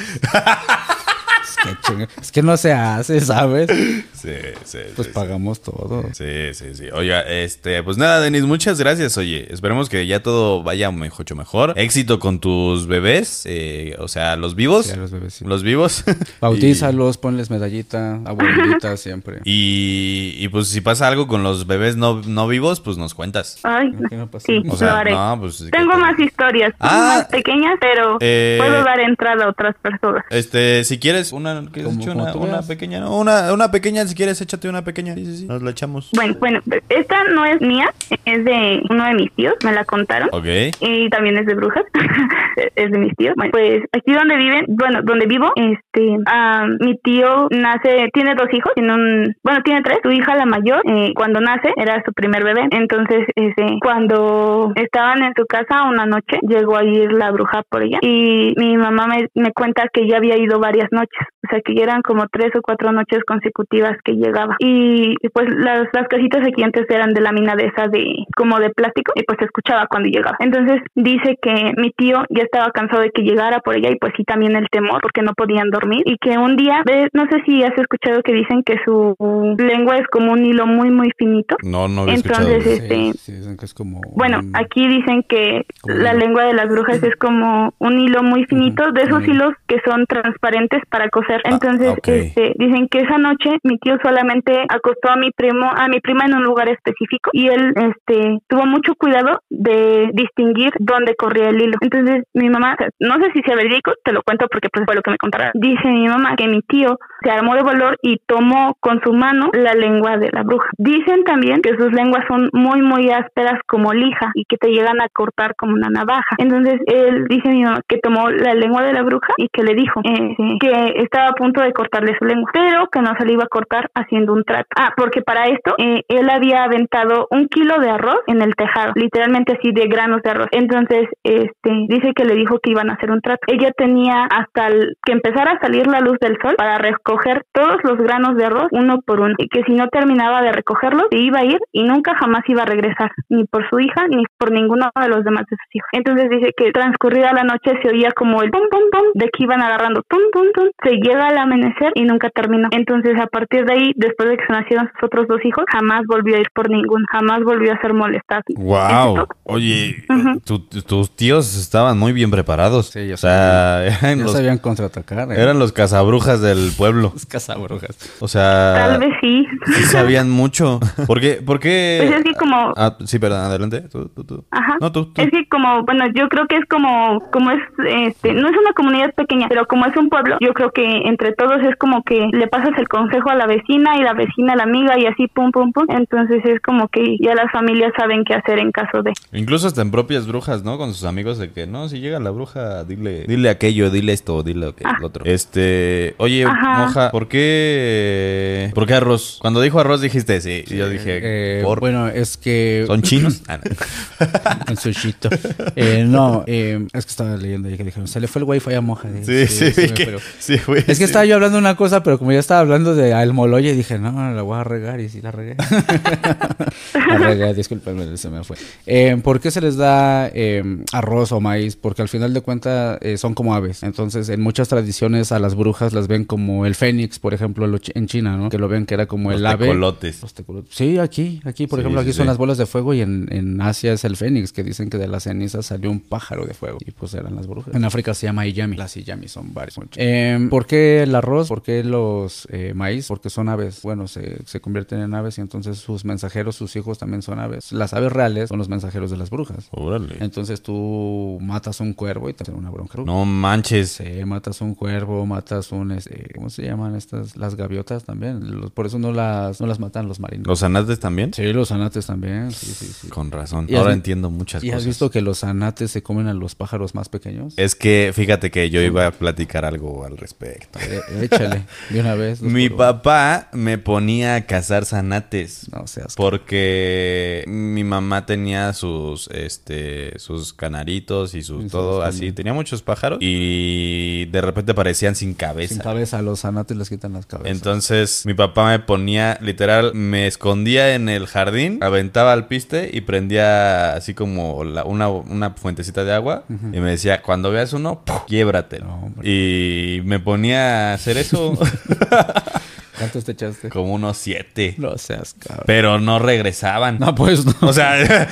Es 1.66 1.76
Qué 1.76 1.82
chinga- 1.94 2.08
es 2.22 2.32
que 2.32 2.42
no 2.42 2.58
se 2.58 2.72
hace, 2.74 3.20
¿sabes? 3.22 3.70
Sí, 4.14 4.32
sí. 4.66 4.78
Pues 4.96 5.08
sí, 5.08 5.14
pagamos 5.14 5.62
todo. 5.62 6.04
Sí, 6.14 6.54
sí, 6.54 6.74
sí. 6.74 6.86
Oiga, 6.94 7.22
este, 7.22 7.82
pues 7.84 7.98
nada, 7.98 8.20
Denis, 8.20 8.44
muchas 8.44 8.80
gracias. 8.80 9.18
Oye, 9.18 9.48
esperemos 9.52 9.90
que 9.90 10.06
ya 10.08 10.22
todo 10.22 10.64
vaya 10.64 10.90
mucho 10.92 11.36
mejor. 11.36 11.74
Éxito 11.78 12.20
con 12.20 12.40
tus 12.40 12.88
bebés, 12.88 13.44
eh, 13.46 13.96
o 14.00 14.08
sea, 14.08 14.36
los 14.36 14.56
vivos. 14.56 14.88
Sí, 14.88 14.94
a 14.94 14.98
los 14.98 15.12
bebés, 15.12 15.34
sí. 15.36 15.46
Los 15.46 15.64
vivos. 15.64 16.04
Bautízalos, 16.42 17.18
ponles 17.18 17.50
medallita, 17.50 18.16
abuelita 18.26 18.98
siempre. 18.98 19.40
Y, 19.46 20.34
y 20.38 20.48
pues 20.50 20.68
si 20.70 20.82
pasa 20.82 21.08
algo 21.08 21.28
con 21.28 21.44
los 21.44 21.68
bebés 21.68 21.96
no, 21.96 22.22
no 22.26 22.48
vivos, 22.48 22.80
pues 22.82 22.98
nos 22.98 23.14
cuentas. 23.14 23.60
Ay, 23.64 23.92
¿Qué 24.10 24.16
no 24.16 24.30
pasa? 24.30 24.46
sí, 24.48 24.62
O 24.70 24.76
sea, 24.76 24.92
lo 24.92 24.96
haré. 24.98 25.12
no, 25.12 25.38
pues... 25.42 25.66
Tengo 25.72 25.92
que- 25.94 25.98
más 25.98 26.20
historias, 26.20 26.74
Ah, 26.80 27.16
más 27.20 27.26
pequeñas, 27.28 27.76
pero 27.80 28.18
eh, 28.20 28.56
puedo 28.60 28.84
dar 28.84 29.00
entrada 29.00 29.46
a 29.46 29.50
otras 29.50 29.76
personas. 29.82 30.24
Este, 30.30 30.84
si 30.84 31.00
quieres 31.00 31.32
una, 31.32 31.49
¿quieres 31.72 31.92
Como- 31.92 32.02
echar 32.22 32.32
como 32.34 32.46
una, 32.46 32.62
pequeña, 32.62 33.00
no, 33.00 33.18
una, 33.18 33.54
una 33.54 33.72
pequeña, 33.72 34.06
si 34.06 34.16
quieres, 34.16 34.42
échate 34.42 34.70
una 34.70 34.84
pequeña. 34.84 35.14
Sí, 35.16 35.26
sí, 35.26 35.38
sí. 35.38 35.46
Nos 35.48 35.62
la 35.62 35.72
echamos. 35.72 36.10
Bueno, 36.16 36.36
bueno, 36.40 36.60
esta 36.90 37.24
no 37.26 37.46
es 37.46 37.60
mía, 37.62 37.92
es 38.26 38.44
de 38.46 38.82
uno 38.90 39.06
de 39.06 39.14
mis 39.14 39.32
tíos, 39.34 39.54
me 39.64 39.72
la 39.72 39.86
contaron. 39.86 40.30
Ok. 40.32 40.46
Y 40.82 41.10
también 41.10 41.38
es 41.38 41.46
de 41.46 41.56
brujas, 41.56 41.84
es 42.76 42.92
de 42.92 42.98
mis 42.98 43.16
tíos. 43.16 43.34
Bueno, 43.36 43.52
pues 43.52 43.84
aquí 43.92 44.14
donde 44.14 44.36
viven, 44.38 44.66
bueno, 44.68 45.02
donde 45.04 45.26
vivo, 45.26 45.52
este, 45.56 46.18
ah, 46.26 46.66
mi 46.80 46.98
tío 46.98 47.48
nace, 47.52 48.10
tiene 48.14 48.36
dos 48.36 48.48
hijos, 48.54 48.72
tiene 48.76 48.94
un, 48.94 49.36
bueno, 49.44 49.62
tiene 49.64 49.82
tres. 49.82 50.00
Su 50.04 50.12
hija 50.12 50.36
la 50.36 50.46
mayor, 50.46 50.82
eh, 50.86 51.12
cuando 51.16 51.40
nace, 51.42 51.72
era 51.76 52.02
su 52.06 52.12
primer 52.14 52.44
bebé. 52.44 52.68
Entonces, 52.72 53.26
este, 53.36 53.78
cuando 53.82 54.72
estaban 54.76 55.24
en 55.24 55.34
su 55.36 55.46
casa 55.46 55.84
una 55.90 56.06
noche, 56.06 56.38
llegó 56.48 56.78
a 56.78 56.84
ir 56.84 57.12
la 57.12 57.32
bruja 57.32 57.64
por 57.70 57.84
ella 57.84 58.00
y 58.02 58.54
mi 58.58 58.78
mamá 58.78 59.08
me, 59.08 59.28
me 59.36 59.52
cuenta 59.54 59.84
que 59.92 60.08
ya 60.08 60.18
había 60.18 60.38
ido 60.38 60.60
varias 60.60 60.90
noches, 60.92 61.28
sea, 61.50 61.62
que 61.62 61.74
ya 61.76 61.84
eran 61.84 62.02
como 62.02 62.28
tres 62.32 62.52
o 62.56 62.62
cuatro 62.62 62.92
noches 62.92 63.24
consecutivas 63.26 63.98
que 64.04 64.14
llegaba. 64.14 64.56
Y 64.60 65.16
pues 65.34 65.48
las, 65.56 65.88
las 65.94 66.08
casitas 66.08 66.46
aquí 66.48 66.64
antes 66.64 66.86
eran 66.90 67.14
de 67.14 67.22
lámina 67.22 67.56
de 67.56 67.66
esa 67.68 67.88
de 67.88 68.04
como 68.36 68.60
de 68.60 68.70
plástico 68.72 69.12
y 69.16 69.24
pues 69.24 69.38
se 69.40 69.46
escuchaba 69.46 69.88
cuando 69.88 70.10
llegaba. 70.10 70.38
Entonces 70.40 70.82
dice 70.96 71.38
que 71.42 71.74
mi 71.78 71.92
tío 71.92 72.24
ya 72.30 72.44
estaba 72.44 72.72
cansado 72.72 73.02
de 73.02 73.12
que 73.12 73.24
llegara 73.24 73.60
por 73.60 73.76
ella 73.76 73.90
y 73.92 73.96
pues 73.96 74.14
sí 74.18 74.24
también 74.24 74.56
el 74.56 74.68
temor 74.70 75.02
porque 75.02 75.22
no 75.22 75.34
podían 75.34 75.70
dormir 75.70 76.02
y 76.06 76.18
que 76.18 76.38
un 76.38 76.56
día, 76.56 76.84
no 77.14 77.24
sé 77.30 77.42
si 77.46 77.64
has 77.64 77.78
escuchado 77.78 78.22
que 78.24 78.34
dicen 78.34 78.64
que 78.64 78.78
su 78.86 79.16
lengua 79.58 79.98
es 79.98 80.08
como 80.08 80.32
un 80.34 80.46
hilo 80.46 80.66
muy 80.66 80.90
muy 80.92 81.12
finito. 81.18 81.56
No, 81.64 81.88
no 81.88 82.02
había 82.02 82.16
Entonces, 82.16 82.66
escuchado. 82.66 82.84
este, 82.84 82.90
Sí, 82.90 83.12
sí, 83.18 83.32
dicen 83.34 83.58
que 83.58 83.66
es 83.66 83.74
como. 83.74 84.02
Bueno, 84.16 84.40
un- 84.40 84.56
aquí 84.56 84.88
dicen 84.88 85.24
que 85.28 85.66
Como 85.82 85.96
la 85.98 86.14
lengua 86.14 86.44
de 86.46 86.54
las 86.54 86.68
brujas 86.68 87.02
es 87.04 87.16
como 87.16 87.74
un 87.80 88.00
hilo 88.00 88.24
muy 88.24 88.46
finito, 88.46 88.92
de 88.92 89.02
esos 89.04 89.28
hilos 89.28 89.54
que 89.68 89.80
son 89.86 90.06
transparentes 90.06 90.82
para 90.90 91.10
coser. 91.10 91.39
Entonces, 91.44 91.90
ok. 91.90 92.08
este, 92.08 92.54
dicen 92.58 92.88
que 92.90 93.00
esa 93.00 93.18
noche 93.18 93.58
mi 93.64 93.78
tío 93.78 93.98
solamente 94.04 94.64
acostó 94.70 95.12
a 95.12 95.16
mi 95.16 95.32
primo, 95.32 95.70
a 95.76 95.88
mi 95.88 96.00
prima 96.00 96.26
en 96.26 96.36
un 96.36 96.44
lugar 96.44 96.70
específico 96.70 97.30
y 97.34 97.48
él, 97.48 97.74
este, 97.76 98.40
tuvo 98.48 98.66
mucho 98.66 98.94
cuidado 98.96 99.42
de 99.50 100.10
distinguir 100.14 100.72
dónde 100.80 101.16
corría 101.16 101.50
el 101.50 101.62
hilo. 101.62 101.78
Entonces, 101.82 102.24
mi 102.34 102.50
mamá, 102.50 102.76
no 103.00 103.16
sé 103.16 103.32
si 103.34 103.42
sea 103.42 103.56
verídico, 103.56 103.92
te 104.04 104.12
lo 104.12 104.22
cuento 104.24 104.48
porque 104.52 104.70
pues 104.72 104.86
fue 104.86 104.96
lo 104.96 105.02
que 105.02 105.12
me 105.12 105.18
contaron. 105.18 105.52
Dice 105.54 105.90
mi 105.90 106.08
mamá 106.08 106.36
que 106.36 106.48
mi 106.48 106.62
tío 106.62 106.98
se 107.24 107.30
armó 107.30 107.56
de 107.56 107.64
valor 107.64 107.98
y 108.02 108.18
tomó 108.26 108.76
con 108.80 109.02
su 109.04 109.14
mano 109.14 109.50
la 109.54 109.74
lengua 109.74 110.18
de 110.18 110.30
la 110.32 110.44
bruja. 110.44 110.70
Dicen 110.78 111.24
también 111.24 111.62
que 111.62 111.76
sus 111.78 111.92
lenguas 111.92 112.24
son 112.28 112.50
muy, 112.54 112.82
muy 112.82 113.10
ásperas 113.10 113.60
como 113.68 113.94
lija 113.94 114.32
y 114.34 114.46
que 114.46 114.58
te 114.58 114.70
llegan 114.70 115.02
a 115.02 115.10
cortar 115.10 115.56
como 115.56 115.74
una 115.74 115.90
navaja. 115.90 116.36
Entonces, 116.38 116.80
él 116.88 117.26
dice 117.30 117.50
mi 117.50 117.64
mamá 117.64 117.82
que 117.88 117.98
tomó 117.98 118.30
la 118.30 118.54
lengua 118.54 118.84
de 118.84 118.94
la 118.94 119.04
bruja 119.04 119.34
y 119.38 119.48
que 119.50 119.64
le 119.64 119.76
dijo 119.76 120.02
eh, 120.04 120.36
que 120.60 120.94
estaba 120.98 121.29
a 121.30 121.34
punto 121.34 121.62
de 121.62 121.74
cortarle 121.74 122.16
su 122.18 122.26
lengua, 122.26 122.50
pero 122.54 122.88
que 122.92 123.02
no 123.02 123.14
se 123.18 123.26
le 123.26 123.34
iba 123.34 123.44
a 123.44 123.48
cortar 123.48 123.90
haciendo 123.96 124.34
un 124.34 124.44
trato. 124.44 124.68
Ah, 124.76 124.94
porque 124.96 125.22
para 125.22 125.46
esto 125.46 125.76
eh, 125.78 126.04
él 126.08 126.30
había 126.30 126.64
aventado 126.64 127.28
un 127.32 127.48
kilo 127.48 127.80
de 127.80 127.90
arroz 127.90 128.20
en 128.28 128.42
el 128.42 128.56
tejado, 128.56 128.94
literalmente 128.96 129.54
así 129.54 129.72
de 129.72 129.88
granos 129.88 130.22
de 130.24 130.32
arroz. 130.32 130.48
Entonces, 130.52 131.08
este, 131.24 131.86
dice 131.88 132.14
que 132.16 132.26
le 132.26 132.36
dijo 132.36 132.60
que 132.60 132.72
iban 132.72 132.90
a 132.90 132.94
hacer 132.94 133.12
un 133.12 133.22
trato. 133.22 133.42
Ella 133.48 133.72
tenía 133.72 134.26
hasta 134.26 134.70
que 135.06 135.12
empezara 135.12 135.54
a 135.54 135.60
salir 135.60 135.88
la 135.88 136.00
luz 136.02 136.18
del 136.20 136.38
sol 136.42 136.56
para 136.58 136.78
recoger 136.78 137.44
todos 137.54 137.78
los 137.84 137.98
granos 137.98 138.36
de 138.36 138.46
arroz 138.46 138.68
uno 138.72 139.00
por 139.06 139.20
uno 139.20 139.36
y 139.38 139.48
que 139.48 139.64
si 139.64 139.74
no 139.74 139.88
terminaba 139.88 140.42
de 140.42 140.52
recogerlos 140.52 141.08
se 141.12 141.18
iba 141.18 141.40
a 141.40 141.46
ir 141.46 141.60
y 141.72 141.84
nunca 141.84 142.16
jamás 142.16 142.44
iba 142.48 142.64
a 142.64 142.66
regresar 142.66 143.12
ni 143.30 143.46
por 143.46 143.68
su 143.70 143.80
hija 143.80 144.08
ni 144.08 144.24
por 144.38 144.52
ninguno 144.52 144.90
de 145.00 145.10
los 145.10 145.24
demás 145.24 145.46
de 145.50 145.58
sus 145.58 145.76
hijos. 145.76 145.90
Entonces 145.94 146.30
dice 146.30 146.54
que 146.56 146.72
transcurrida 146.72 147.34
la 147.34 147.44
noche 147.44 147.80
se 147.82 147.90
oía 147.90 148.12
como 148.16 148.42
el 148.42 148.52
pum 148.52 148.68
pum 148.70 148.84
pum 148.92 149.08
de 149.14 149.30
que 149.30 149.44
iban 149.44 149.62
agarrando 149.62 150.02
pum 150.08 150.22
pum 150.32 150.48
pum 150.54 150.70
se 150.84 150.96
llega 151.20 151.28
al 151.30 151.38
amanecer 151.38 151.92
y 151.96 152.04
nunca 152.04 152.30
terminó. 152.30 152.68
Entonces 152.72 153.14
a 153.20 153.28
partir 153.28 153.66
de 153.66 153.74
ahí 153.74 153.92
después 153.96 154.30
de 154.30 154.38
que 154.38 154.46
se 154.46 154.54
nacieron 154.54 154.90
sus 154.94 155.04
otros 155.04 155.28
dos 155.28 155.44
hijos 155.46 155.66
jamás 155.72 156.04
volvió 156.08 156.36
a 156.36 156.40
ir 156.40 156.48
por 156.54 156.70
ninguno, 156.70 157.06
jamás 157.12 157.44
volvió 157.44 157.74
a 157.74 157.80
ser 157.82 157.94
molestado. 157.94 158.42
Wow. 158.56 159.28
Oye, 159.44 160.04
tu- 160.46 160.60
tus 160.60 161.16
tíos 161.16 161.58
estaban 161.58 161.98
muy 161.98 162.14
bien 162.14 162.32
preparados. 162.32 162.88
Sí, 162.92 163.08
ya 163.08 163.14
o 163.16 163.18
sea, 163.18 163.86
eran 164.02 164.18
Ya 164.20 164.24
los, 164.24 164.34
sabían 164.34 164.58
contraatacar. 164.58 165.32
¿eh? 165.32 165.36
eran 165.42 165.60
los 165.60 165.72
cazabrujas 165.72 166.42
del 166.42 166.72
pueblo. 166.78 167.12
Los 167.20 167.26
cazabrujas. 167.26 167.98
O 168.22 168.28
sea, 168.28 168.74
Tal 168.88 169.00
vez 169.00 169.10
sí. 169.22 169.46
sí 169.66 169.84
sabían 169.84 170.30
mucho. 170.30 170.80
¿Por 171.08 171.20
qué? 171.20 171.42
¿Por 171.46 171.60
qué? 171.60 172.04
Pues 172.06 172.18
es 172.20 172.24
que 172.24 172.34
como 172.34 172.74
Ah, 172.78 172.96
sí, 173.06 173.20
perdón, 173.20 173.42
adelante. 173.42 173.82
Tú, 173.92 174.08
tú, 174.10 174.24
tú. 174.24 174.46
Ajá. 174.52 174.78
No, 174.80 174.92
tú, 174.92 175.06
tú. 175.14 175.22
Es 175.22 175.30
que 175.32 175.48
como, 175.50 175.84
bueno, 175.84 176.06
yo 176.14 176.28
creo 176.30 176.46
que 176.48 176.58
es 176.58 176.66
como, 176.70 177.20
como 177.32 177.52
es, 177.52 177.60
este, 177.88 178.34
no 178.34 178.48
es 178.50 178.56
una 178.58 178.74
comunidad 178.74 179.14
pequeña, 179.16 179.48
pero 179.50 179.66
como 179.66 179.86
es 179.86 179.96
un 179.98 180.10
pueblo, 180.10 180.38
yo 180.40 180.54
creo 180.54 180.72
que 180.72 180.99
entre 181.06 181.34
todos 181.34 181.62
es 181.70 181.76
como 181.78 182.04
que 182.04 182.28
le 182.32 182.48
pasas 182.48 182.72
el 182.78 182.88
consejo 182.88 183.30
a 183.30 183.36
la 183.36 183.46
vecina 183.48 183.98
y 183.98 184.04
la 184.04 184.14
vecina 184.14 184.54
a 184.54 184.56
la 184.56 184.64
amiga 184.64 184.98
y 185.00 185.06
así 185.06 185.28
pum 185.28 185.52
pum 185.52 185.72
pum. 185.72 185.86
Entonces 185.90 186.44
es 186.46 186.60
como 186.62 186.88
que 186.90 187.18
ya 187.22 187.36
las 187.36 187.52
familias 187.52 187.92
saben 187.98 188.24
qué 188.26 188.34
hacer 188.36 188.60
en 188.60 188.72
caso 188.72 189.02
de. 189.04 189.12
Incluso 189.34 189.68
hasta 189.68 189.82
en 189.82 189.92
propias 189.92 190.28
brujas, 190.28 190.64
¿no? 190.64 190.78
Con 190.78 190.94
sus 190.94 191.06
amigos 191.06 191.38
de 191.38 191.52
que, 191.52 191.68
no, 191.68 191.90
si 191.90 192.00
llega 192.00 192.20
la 192.20 192.30
bruja, 192.32 192.84
dile, 192.84 193.26
dile 193.28 193.50
aquello, 193.50 193.90
dile 193.90 194.14
esto, 194.14 194.44
dile 194.44 194.68
lo 194.68 194.76
que- 194.76 194.84
Ah. 194.86 194.98
otro. 195.04 195.26
Este, 195.26 196.16
oye, 196.18 196.46
Ajá. 196.46 196.86
moja, 196.86 197.12
¿por 197.12 197.28
qué, 197.28 198.72
por 198.74 198.86
qué 198.88 198.94
arroz? 198.96 199.38
Cuando 199.42 199.62
dijo 199.62 199.80
arroz 199.80 200.02
dijiste 200.02 200.40
sí. 200.42 200.64
Y 200.68 200.78
yo 200.78 200.90
dije, 200.90 201.20
Eh, 201.22 201.62
¿por? 201.64 201.80
Bueno, 201.80 202.08
es 202.08 202.38
que. 202.38 202.84
¿Son 202.88 203.02
chinos? 203.02 203.44
Ah, 203.50 203.58
no. 203.64 204.72
Un 204.72 204.78
sushito. 204.78 205.30
Eh, 205.76 206.04
no, 206.08 206.44
eh, 206.46 206.86
es 206.94 207.06
que 207.06 207.10
estaba 207.10 207.36
leyendo 207.38 207.70
y 207.70 207.78
que 207.78 207.84
dijeron, 207.84 208.08
se 208.08 208.20
le 208.20 208.28
fue 208.28 208.42
el 208.42 208.48
wifi 208.48 208.74
a 208.74 208.82
Moja. 208.82 209.10
Eh, 209.10 209.24
Sí, 209.48 209.72
sí, 209.72 209.94
que- 209.94 210.06
fue. 210.06 210.20
sí, 210.40 210.60
güey. 210.68 210.84
Es 210.92 210.98
que 211.00 211.06
sí. 211.06 211.10
estaba 211.12 211.26
yo 211.26 211.36
hablando 211.36 211.56
de 211.58 211.62
una 211.62 211.76
cosa, 211.76 212.04
pero 212.04 212.18
como 212.20 212.32
ya 212.32 212.40
estaba 212.40 212.60
hablando 212.62 212.96
de 212.96 213.14
al 213.14 213.34
moloye, 213.34 213.74
dije, 213.74 213.98
no, 214.00 214.34
la 214.34 214.42
voy 214.42 214.58
a 214.60 214.64
regar 214.64 215.00
y 215.00 215.10
sí 215.10 215.22
la 215.22 215.32
regué. 215.32 215.56
la 216.94 217.18
regué, 217.18 217.54
discúlpenme, 217.54 218.18
se 218.18 218.30
me 218.30 218.44
fue. 218.44 218.58
Eh, 218.86 219.18
¿Por 219.24 219.40
qué 219.40 219.52
se 219.52 219.62
les 219.62 219.76
da 219.78 220.30
eh, 220.34 220.64
arroz 220.92 221.32
o 221.32 221.40
maíz? 221.40 221.76
Porque 221.76 222.02
al 222.02 222.10
final 222.10 222.34
de 222.34 222.42
cuentas 222.42 222.98
eh, 223.02 223.18
son 223.18 223.34
como 223.34 223.56
aves. 223.56 223.84
Entonces, 223.84 224.30
en 224.30 224.42
muchas 224.42 224.68
tradiciones 224.70 225.32
a 225.32 225.40
las 225.40 225.56
brujas 225.56 225.94
las 225.94 226.08
ven 226.08 226.26
como 226.26 226.66
el 226.66 226.76
fénix, 226.76 227.20
por 227.20 227.34
ejemplo, 227.34 227.68
en 227.94 228.08
China, 228.08 228.38
¿no? 228.38 228.50
Que 228.50 228.58
lo 228.58 228.68
ven 228.68 228.86
que 228.86 228.94
era 228.94 229.06
como 229.06 229.32
Los 229.32 229.40
el 229.40 229.46
ave. 229.46 229.66
tecolotes. 229.68 230.22
Los 230.22 230.34
tecolotes. 230.34 230.74
Sí, 230.76 230.98
aquí, 231.00 231.42
aquí, 231.46 231.68
por 231.68 231.80
Sí, 231.80 231.82
ejemplo, 231.82 232.02
aquí 232.02 232.12
sí, 232.12 232.18
son 232.18 232.24
sí. 232.26 232.28
las 232.28 232.38
bolas 232.38 232.58
de 232.58 232.66
fuego 232.66 232.94
y 232.94 233.02
en, 233.02 233.28
en 233.32 233.62
Asia 233.62 233.94
es 233.94 234.04
el 234.04 234.16
fénix, 234.18 234.52
que 234.52 234.64
dicen 234.64 234.90
que 234.90 234.98
de 234.98 235.08
las 235.08 235.24
cenizas 235.24 235.66
salió 235.66 235.90
un 235.92 236.00
pájaro 236.00 236.46
de 236.46 236.54
fuego. 236.54 236.78
Y 236.86 236.92
pues 236.92 237.14
eran 237.14 237.36
las 237.36 237.48
brujas. 237.48 237.74
En 237.76 237.84
África 237.86 238.14
se 238.14 238.26
llama 238.28 238.46
Iyami. 238.46 238.76
Las 238.78 238.96
Iyami 238.98 239.28
son 239.28 239.54
varias. 239.54 239.78
Eh, 239.96 240.48
¿Por 240.50 240.66
qué 240.66 240.79
el 241.04 241.14
arroz? 241.16 241.48
¿Por 241.48 241.62
qué 241.62 241.84
los 241.84 242.48
eh, 242.52 242.74
maíz? 242.76 243.08
Porque 243.08 243.30
son 243.30 243.50
aves. 243.50 243.82
Bueno, 243.82 244.08
se, 244.08 244.40
se 244.46 244.60
convierten 244.62 245.00
en 245.02 245.14
aves 245.14 245.38
y 245.38 245.42
entonces 245.42 245.78
sus 245.78 246.06
mensajeros, 246.06 246.56
sus 246.56 246.76
hijos 246.76 246.98
también 246.98 247.22
son 247.22 247.40
aves. 247.40 247.72
Las 247.72 247.94
aves 247.94 248.12
reales 248.12 248.50
son 248.50 248.58
los 248.58 248.70
mensajeros 248.70 249.12
de 249.12 249.18
las 249.18 249.30
brujas. 249.30 249.68
Órale. 249.72 250.16
Entonces 250.20 250.62
tú 250.62 251.38
matas 251.42 251.80
un 251.80 251.94
cuervo 251.94 252.30
y 252.30 252.34
te 252.34 252.44
hace 252.44 252.52
una 252.52 252.70
bronca. 252.70 253.02
No 253.06 253.26
manches. 253.26 253.92
Sí, 253.92 254.26
matas 254.26 254.62
un 254.62 254.76
cuervo, 254.76 255.26
matas 255.26 255.72
un, 255.72 255.92
este, 255.92 256.28
¿cómo 256.36 256.50
se 256.50 256.64
llaman 256.64 256.96
estas? 256.96 257.36
Las 257.38 257.56
gaviotas 257.56 258.04
también. 258.04 258.60
Los- 258.60 258.72
por 258.72 258.86
eso 258.86 259.00
no 259.00 259.12
las, 259.12 259.60
no 259.62 259.68
las 259.68 259.80
matan 259.80 260.08
los 260.08 260.20
marinos. 260.20 260.48
¿Los 260.48 260.64
anates 260.64 261.00
también? 261.00 261.34
Sí, 261.34 261.44
los 261.54 261.72
anates 261.72 262.06
también. 262.06 262.52
Sí, 262.52 262.68
sí, 262.68 262.86
sí. 262.86 263.08
Con 263.10 263.32
razón. 263.32 263.66
¿Y 263.70 263.76
Ahora 263.76 263.94
entiendo 263.94 264.30
muchas 264.30 264.64
¿Y 264.64 264.68
cosas. 264.68 264.82
has 264.82 264.86
visto 264.86 265.10
que 265.12 265.22
los 265.22 265.44
anates 265.44 265.92
se 265.92 266.04
comen 266.04 266.28
a 266.28 266.34
los 266.34 266.56
pájaros 266.56 266.96
más 266.96 267.10
pequeños? 267.10 267.54
Es 267.58 267.76
que 267.76 268.12
fíjate 268.14 268.52
que 268.52 268.70
yo 268.70 268.82
iba 268.82 269.08
a 269.08 269.12
platicar 269.12 269.66
algo 269.66 270.06
al 270.06 270.18
respecto. 270.18 270.69
Eh, 270.80 271.02
échale, 271.24 271.64
de 271.90 272.00
una 272.00 272.16
vez. 272.16 272.42
Mi 272.42 272.70
papá 272.70 273.50
me 273.54 273.78
ponía 273.78 274.36
a 274.36 274.42
cazar 274.46 274.86
zanates. 274.86 275.68
No 275.72 275.88
seas. 275.88 276.16
Porque 276.16 277.44
mi 277.48 277.84
mamá 277.84 278.26
tenía 278.26 278.74
sus, 278.74 279.28
este, 279.32 280.18
sus 280.20 280.54
canaritos 280.54 281.34
y 281.36 281.42
sus 281.44 281.66
Y 281.66 281.68
todo 281.70 282.02
así. 282.04 282.18
también. 282.18 282.36
Tenía 282.36 282.54
muchos 282.54 282.82
pájaros 282.82 283.20
y 283.22 284.26
de 284.26 284.42
repente 284.42 284.74
parecían 284.74 285.16
sin 285.16 285.34
cabeza. 285.34 285.74
Sin 285.74 285.84
cabeza, 285.84 286.22
los 286.22 286.42
zanates 286.42 286.78
les 286.78 286.90
quitan 286.90 287.14
las 287.14 287.26
cabezas. 287.26 287.52
Entonces 287.52 288.26
mi 288.26 288.34
papá 288.34 288.68
me 288.70 288.80
ponía, 288.80 289.38
literal, 289.42 289.94
me 289.94 290.28
escondía 290.28 290.96
en 290.96 291.10
el 291.10 291.28
jardín, 291.28 291.80
aventaba 291.82 292.34
al 292.34 292.48
piste 292.48 292.90
y 292.94 293.02
prendía 293.02 293.94
así 293.94 294.14
como 294.14 294.64
la- 294.64 294.84
una, 294.84 295.10
una 295.10 295.52
fuentecita 295.52 296.04
de 296.04 296.14
agua 296.14 296.44
y 296.50 296.80
me 296.80 296.92
decía, 296.92 297.22
cuando 297.22 297.52
veas 297.52 297.74
uno, 297.74 298.02
¡puf! 298.06 298.24
quiébratelo. 298.28 298.86
No, 298.86 298.96
hombre. 299.06 299.30
y 299.30 300.02
me 300.06 300.20
ponía 300.20 300.59
hacer 300.60 301.18
eso 301.18 301.54
¿Cuántos 303.00 303.26
te 303.26 303.32
echaste? 303.32 303.70
como 303.70 303.94
unos 303.94 304.18
siete. 304.18 304.76
No 304.78 304.96
seas 305.00 305.36
cabrón. 305.40 305.64
Pero 305.66 306.00
no 306.00 306.20
regresaban. 306.20 307.00
No, 307.00 307.16
pues 307.16 307.46
no. 307.46 307.54
O 307.62 307.74
sea, 307.74 307.96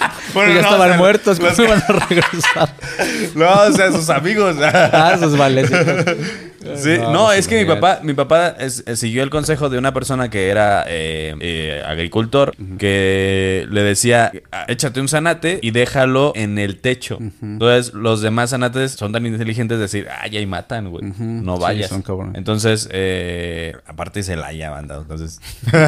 bueno, 0.34 0.52
ya 0.54 0.60
no, 0.62 0.68
estaban 0.68 0.80
o 0.80 0.92
sea, 0.92 0.96
muertos, 0.98 1.40
¿cómo 1.40 1.52
iban 1.64 1.82
a 1.88 1.92
regresar? 2.06 2.74
No, 3.34 3.50
o 3.62 3.72
sea, 3.72 3.90
sus 3.90 4.08
amigos. 4.10 4.56
ah, 4.62 5.12
esos 5.16 5.36
valecitos. 5.36 6.16
Sí, 6.76 6.96
No, 6.98 7.12
no, 7.12 7.32
es 7.32 7.48
que 7.48 7.58
mi 7.58 7.64
papá, 7.64 7.98
mi 8.04 8.14
papá 8.14 8.54
es- 8.58 8.84
eh, 8.86 8.94
siguió 8.94 9.24
el 9.24 9.30
consejo 9.30 9.68
de 9.68 9.78
una 9.78 9.92
persona 9.92 10.30
que 10.30 10.48
era 10.48 10.84
eh, 10.86 11.34
eh, 11.40 11.82
agricultor, 11.84 12.54
que 12.78 13.66
le 13.70 13.82
decía, 13.82 14.30
"Ah, 14.52 14.64
échate 14.68 15.00
un 15.00 15.08
zanate 15.08 15.58
y 15.60 15.72
déjalo 15.72 16.32
en 16.36 16.58
el 16.58 16.78
techo. 16.80 17.18
Entonces, 17.42 17.94
los 17.94 18.20
demás 18.20 18.50
zanates 18.50 18.92
son 18.92 19.12
tan 19.12 19.26
inteligentes 19.26 19.78
de 19.78 19.82
decir, 19.82 20.06
ay, 20.20 20.36
ahí 20.36 20.46
matan, 20.46 20.90
güey, 20.90 21.06
Ujú. 21.06 21.24
no 21.24 21.56
Sí, 21.56 21.62
vayas. 21.62 21.88
son 21.88 22.02
cabrones. 22.02 22.36
Entonces, 22.36 22.88
eh, 22.92 23.74
aparte 24.02 24.24
se 24.24 24.34
la 24.34 24.48
haya 24.48 24.68
banda, 24.70 24.96
entonces, 24.96 25.40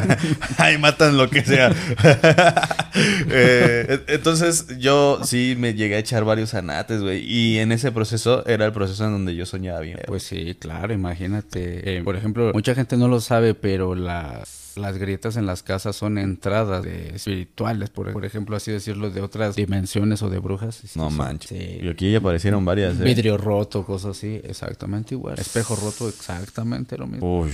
ahí 0.59 0.79
matan 0.79 1.17
lo 1.17 1.29
que 1.29 1.45
sea. 1.45 1.75
Eh, 2.97 4.05
entonces, 4.07 4.79
yo 4.79 5.19
sí 5.25 5.57
me 5.59 5.75
llegué 5.75 5.97
a 5.97 5.99
echar 5.99 6.25
varios 6.25 6.51
zanates, 6.51 7.03
güey, 7.03 7.25
y 7.25 7.59
en 7.59 7.73
ese 7.73 7.91
proceso 7.91 8.47
era 8.47 8.67
el 8.67 8.73
proceso 8.73 9.05
en 9.05 9.11
donde 9.11 9.35
yo 9.35 9.47
soñaba 9.47 9.81
bien. 9.81 9.99
Pues 10.07 10.23
sí, 10.23 10.57
claro, 10.61 10.95
imagínate. 10.95 11.97
Eh, 11.97 12.03
por 12.05 12.15
ejemplo, 12.15 12.53
mucha 12.55 12.73
gente 12.77 12.97
no 12.97 13.09
lo 13.09 13.21
sabe, 13.21 13.55
pero 13.55 13.97
las, 13.97 14.64
las 14.77 14.99
grietas 14.99 15.37
en 15.37 15.47
las 15.47 15.63
casas 15.63 15.97
son 15.97 16.19
entradas 16.19 16.83
de 16.83 17.17
espirituales, 17.17 17.91
por, 17.91 18.13
por 18.13 18.25
ejemplo, 18.25 18.57
así 18.57 18.71
decirlo, 18.73 19.11
de 19.11 19.21
otras 19.21 19.57
dimensiones 19.57 20.23
o 20.23 20.31
de 20.31 20.39
brujas. 20.39 20.77
Sí, 20.77 20.99
No 20.99 21.11
sí, 21.11 21.17
manches. 21.17 21.49
sí. 21.51 21.79
Y 21.83 21.89
aquí 21.89 22.15
aparecieron 22.15 22.65
varias, 22.65 22.99
¿eh? 23.01 23.05
Vidrio 23.05 23.37
roto, 23.39 23.85
cosas 23.85 24.17
así, 24.17 24.41
exactamente 24.45 25.15
igual. 25.15 25.39
Espejo 25.39 25.77
roto, 25.77 26.09
exactamente 26.09 26.97
lo 26.99 27.07
mismo. 27.07 27.41
Uy. 27.41 27.51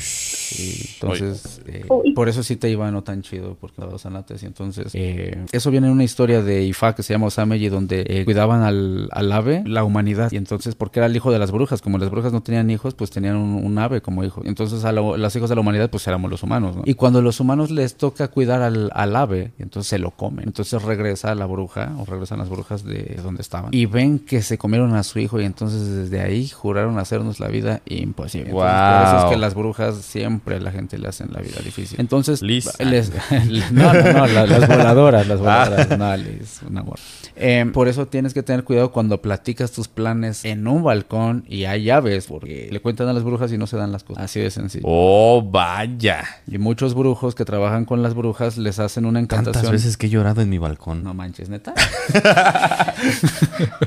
Entonces, 0.95 1.61
eh, 1.67 1.85
Uy. 1.89 2.13
por 2.13 2.29
eso 2.29 2.43
sí 2.43 2.57
te 2.57 2.71
iba 2.71 2.91
no 2.91 3.03
tan 3.03 3.23
chido, 3.23 3.57
porque 3.61 3.81
los 3.83 4.03
zanates. 4.03 4.43
Y 4.43 4.47
entonces, 4.47 4.91
eh, 4.95 5.45
eso 5.53 5.71
viene 5.71 5.87
en 5.87 5.93
una 5.93 6.05
historia 6.05 6.43
de 6.43 6.65
Ifá 6.65 6.95
que 6.95 7.03
se 7.03 7.13
llama 7.15 7.27
Osameyi, 7.27 7.69
donde 7.69 8.05
eh, 8.07 8.25
cuidaban 8.25 8.63
al, 8.63 9.09
al 9.13 9.33
ave, 9.33 9.63
la 9.67 9.85
humanidad. 9.85 10.31
Y 10.33 10.37
entonces, 10.37 10.75
porque 10.75 11.01
era 11.01 11.07
el 11.07 11.17
hijo 11.17 11.31
de 11.33 11.39
las 11.39 11.51
brujas, 11.51 11.83
como 11.83 11.99
las 11.99 12.11
brujas 12.11 12.33
no 12.33 12.43
tenían 12.43 12.71
hijos, 12.71 12.95
pues 12.95 13.11
tenían 13.11 13.37
un, 13.37 13.65
un 13.65 13.79
ave 13.79 14.01
como 14.01 14.25
hijo. 14.25 14.43
Entonces, 14.45 14.85
a 14.85 14.93
lo- 14.93 15.17
los 15.17 15.37
hijos 15.37 15.49
de 15.49 15.55
la 15.55 15.61
humanidad, 15.61 15.91
pues 15.91 16.07
éramos 16.07 16.31
los 16.31 16.43
humanos, 16.43 16.77
¿no? 16.77 16.83
Y 16.85 16.95
cuando 16.95 17.10
los 17.21 17.41
humanos 17.41 17.71
les 17.73 17.97
toca 17.97 18.29
cuidar 18.29 18.63
al, 18.63 18.91
al 18.95 19.17
ave, 19.17 19.51
entonces 19.59 19.89
se 19.91 19.99
lo 19.99 20.13
comen. 20.13 20.45
Entonces 20.47 20.81
regresa 20.83 21.35
la 21.35 21.47
bruja, 21.47 21.93
o 21.99 22.05
regresan 22.05 22.39
las 22.39 22.49
brujas 22.49 22.85
de 22.85 23.19
donde 23.23 23.43
estaban. 23.43 23.75
Y 23.75 23.87
ven 23.87 24.21
que 24.21 24.43
se 24.43 24.57
comieron 24.59 24.95
a 24.95 25.03
su 25.03 25.19
hijo, 25.19 25.41
y 25.41 25.45
entonces 25.45 25.89
desde 25.89 26.21
ahí 26.21 26.49
juraron 26.49 26.99
hacernos 26.99 27.41
la 27.41 27.49
vida 27.49 27.81
imposible. 27.87 28.51
Entonces, 28.51 28.71
Por 28.73 29.07
eso 29.19 29.27
es 29.27 29.33
que 29.33 29.37
las 29.39 29.55
brujas 29.55 29.97
siempre 29.97 30.57
a 30.57 30.61
la 30.61 30.71
gente 30.71 30.97
le 30.99 31.09
hacen 31.09 31.31
la 31.33 31.41
vida 31.41 31.57
difícil. 31.65 31.99
Entonces, 31.99 32.43
Liz. 32.43 32.71
les- 32.79 33.11
no, 33.73 33.93
no, 33.93 34.13
no, 34.13 34.27
la- 34.27 34.47
las 34.47 34.69
voladoras, 34.69 35.27
las 35.27 35.41
Ah. 35.41 35.65
voladoras, 35.65 35.99
no, 35.99 36.17
Liz, 36.17 36.61
un 36.69 36.79
amor. 36.79 36.99
Eh, 37.37 37.65
por 37.73 37.89
eso 37.89 38.07
tienes 38.07 38.35
que 38.35 38.43
tener 38.43 38.65
cuidado 38.65 38.93
cuando 38.93 39.21
platicas 39.23 39.73
tus 39.73 39.89
planes 39.89 40.45
en 40.45 40.69
un 40.69 40.83
balcón 40.83 41.45
y 41.49 41.65
hay 41.65 41.85
llaves, 41.85 42.27
porque 42.27 42.69
le 42.71 42.81
cuentan 42.81 43.09
a 43.09 43.13
las 43.15 43.23
brujas 43.25 43.51
y 43.53 43.57
no 43.59 43.67
se 43.67 43.77
dan 43.79 43.93
las 43.93 44.05
cosas. 44.05 44.25
Así 44.25 44.41
de 44.41 44.51
sencillo. 44.51 44.85
Oh, 44.87 45.41
vaya. 45.43 46.25
Y 46.47 46.59
muchos 46.59 46.93
brujos 47.01 47.35
que 47.35 47.45
trabajan 47.45 47.85
con 47.85 48.03
las 48.03 48.15
brujas 48.15 48.57
les 48.57 48.79
hacen 48.79 49.05
una 49.05 49.19
encantación. 49.19 49.55
Tantas 49.55 49.73
veces 49.73 49.97
que 49.97 50.07
he 50.07 50.11
llorado 50.11 50.41
en 50.41 50.49
mi 50.49 50.59
balcón. 50.59 51.03
No 51.03 51.15
manches, 51.15 51.49
neta. 51.49 51.75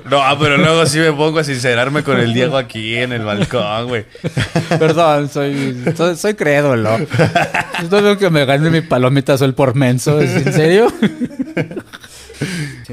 No, 0.09 0.21
pero 0.39 0.57
luego 0.57 0.85
sí 0.85 0.99
me 0.99 1.11
pongo 1.11 1.39
a 1.39 1.43
sincerarme 1.43 2.03
con 2.03 2.19
el 2.19 2.33
Diego 2.33 2.57
aquí 2.57 2.95
en 2.95 3.11
el 3.13 3.23
balcón, 3.23 3.87
güey. 3.87 4.05
Perdón, 4.69 5.29
soy, 5.29 5.83
soy, 5.95 6.15
soy 6.15 6.33
crédulo. 6.33 6.97
Esto 7.81 8.11
es 8.11 8.17
que 8.17 8.29
me 8.29 8.45
gane 8.45 8.69
mi 8.69 8.81
palomita 8.81 9.37
sol 9.37 9.53
por 9.53 9.75
menso. 9.75 10.19
¿Es 10.19 10.35
en 10.35 10.53
serio? 10.53 10.87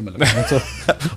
Sí, 0.01 0.05
me 0.05 0.11
lo. 0.13 0.63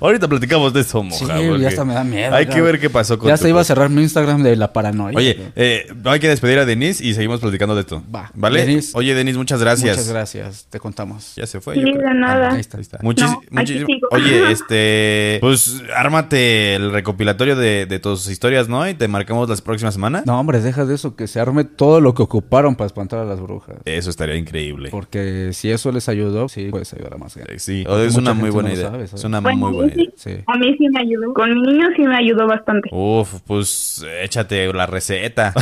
Ahorita 0.00 0.28
platicamos 0.28 0.72
de 0.72 0.80
eso, 0.80 1.02
Sí, 1.10 1.24
moja. 1.24 1.40
ya 1.40 1.48
porque 1.48 1.66
hasta 1.66 1.84
me 1.84 1.94
da 1.94 2.04
miedo. 2.04 2.34
Hay 2.34 2.46
ya. 2.46 2.52
que 2.54 2.60
ver 2.62 2.80
qué 2.80 2.90
pasó 2.90 3.18
con 3.18 3.28
Ya 3.28 3.36
se 3.36 3.48
iba 3.48 3.60
a 3.60 3.64
cerrar 3.64 3.90
mi 3.90 4.02
Instagram 4.02 4.42
de 4.42 4.56
la 4.56 4.72
paranoia. 4.72 5.16
Oye, 5.16 5.52
eh, 5.56 5.86
hay 6.04 6.20
que 6.20 6.28
despedir 6.28 6.58
a 6.58 6.64
Denise 6.64 7.04
y 7.04 7.14
seguimos 7.14 7.40
platicando 7.40 7.74
de 7.74 7.82
esto. 7.82 8.02
Va. 8.14 8.30
¿Vale? 8.34 8.60
Denise. 8.64 8.92
Oye, 8.94 9.14
Denise, 9.14 9.38
muchas 9.38 9.60
gracias. 9.60 9.96
Muchas 9.96 10.08
gracias, 10.12 10.66
te 10.70 10.78
contamos. 10.78 11.34
Ya 11.36 11.46
se 11.46 11.60
fue. 11.60 11.74
Sí, 11.74 11.80
yo 11.80 11.92
creo. 11.92 12.08
de 12.08 12.14
nada. 12.14 12.52
Ahí 12.52 12.60
está. 12.60 12.76
Ahí 12.78 12.82
está. 12.82 12.98
Muchis- 12.98 13.22
No, 13.50 13.60
aquí 13.60 13.74
muchis- 13.74 13.86
sigo. 13.86 14.08
Oye, 14.10 14.50
este. 14.52 15.38
Pues 15.40 15.82
ármate 15.96 16.74
el 16.74 16.92
recopilatorio 16.92 17.56
de, 17.56 17.86
de 17.86 17.98
tus 17.98 18.28
historias, 18.28 18.68
¿no? 18.68 18.88
Y 18.88 18.94
te 18.94 19.08
marcamos 19.08 19.48
la 19.48 19.56
próxima 19.56 19.90
semana. 19.92 20.22
No, 20.26 20.38
hombre, 20.38 20.60
deja 20.60 20.84
de 20.84 20.94
eso, 20.94 21.16
que 21.16 21.26
se 21.26 21.40
arme 21.40 21.64
todo 21.64 22.00
lo 22.00 22.14
que 22.14 22.22
ocuparon 22.22 22.76
para 22.76 22.86
espantar 22.86 23.20
a 23.20 23.24
las 23.24 23.40
brujas. 23.40 23.76
Eso 23.84 24.10
estaría 24.10 24.36
increíble. 24.36 24.90
Porque 24.90 25.50
si 25.52 25.70
eso 25.70 25.92
les 25.92 26.08
ayudó, 26.08 26.48
sí 26.48 26.68
puedes 26.70 26.92
ayudar 26.94 27.14
a 27.14 27.18
más 27.18 27.34
gente. 27.34 27.58
Sí, 27.58 27.84
es 28.04 28.14
una 28.16 28.34
muy 28.34 28.50
buena 28.50 28.70
idea. 28.74 28.90
sabe, 28.90 29.06
¿sabes? 29.06 29.14
es 29.14 29.24
una 29.24 29.40
Bueno, 29.40 29.58
muy 29.58 29.72
buena 29.72 29.94
idea. 29.94 30.06
Sí. 30.16 30.30
A 30.46 30.56
mí 30.56 30.76
sí 30.78 30.88
me 30.88 31.00
ayudó. 31.00 31.32
Con 31.34 31.54
mi 31.54 31.60
niño 31.72 31.88
sí 31.96 32.02
me 32.02 32.16
ayudó 32.16 32.46
bastante. 32.46 32.88
Uf, 32.92 33.40
pues 33.46 34.04
échate 34.22 34.72
la 34.72 34.86
receta. 34.86 35.52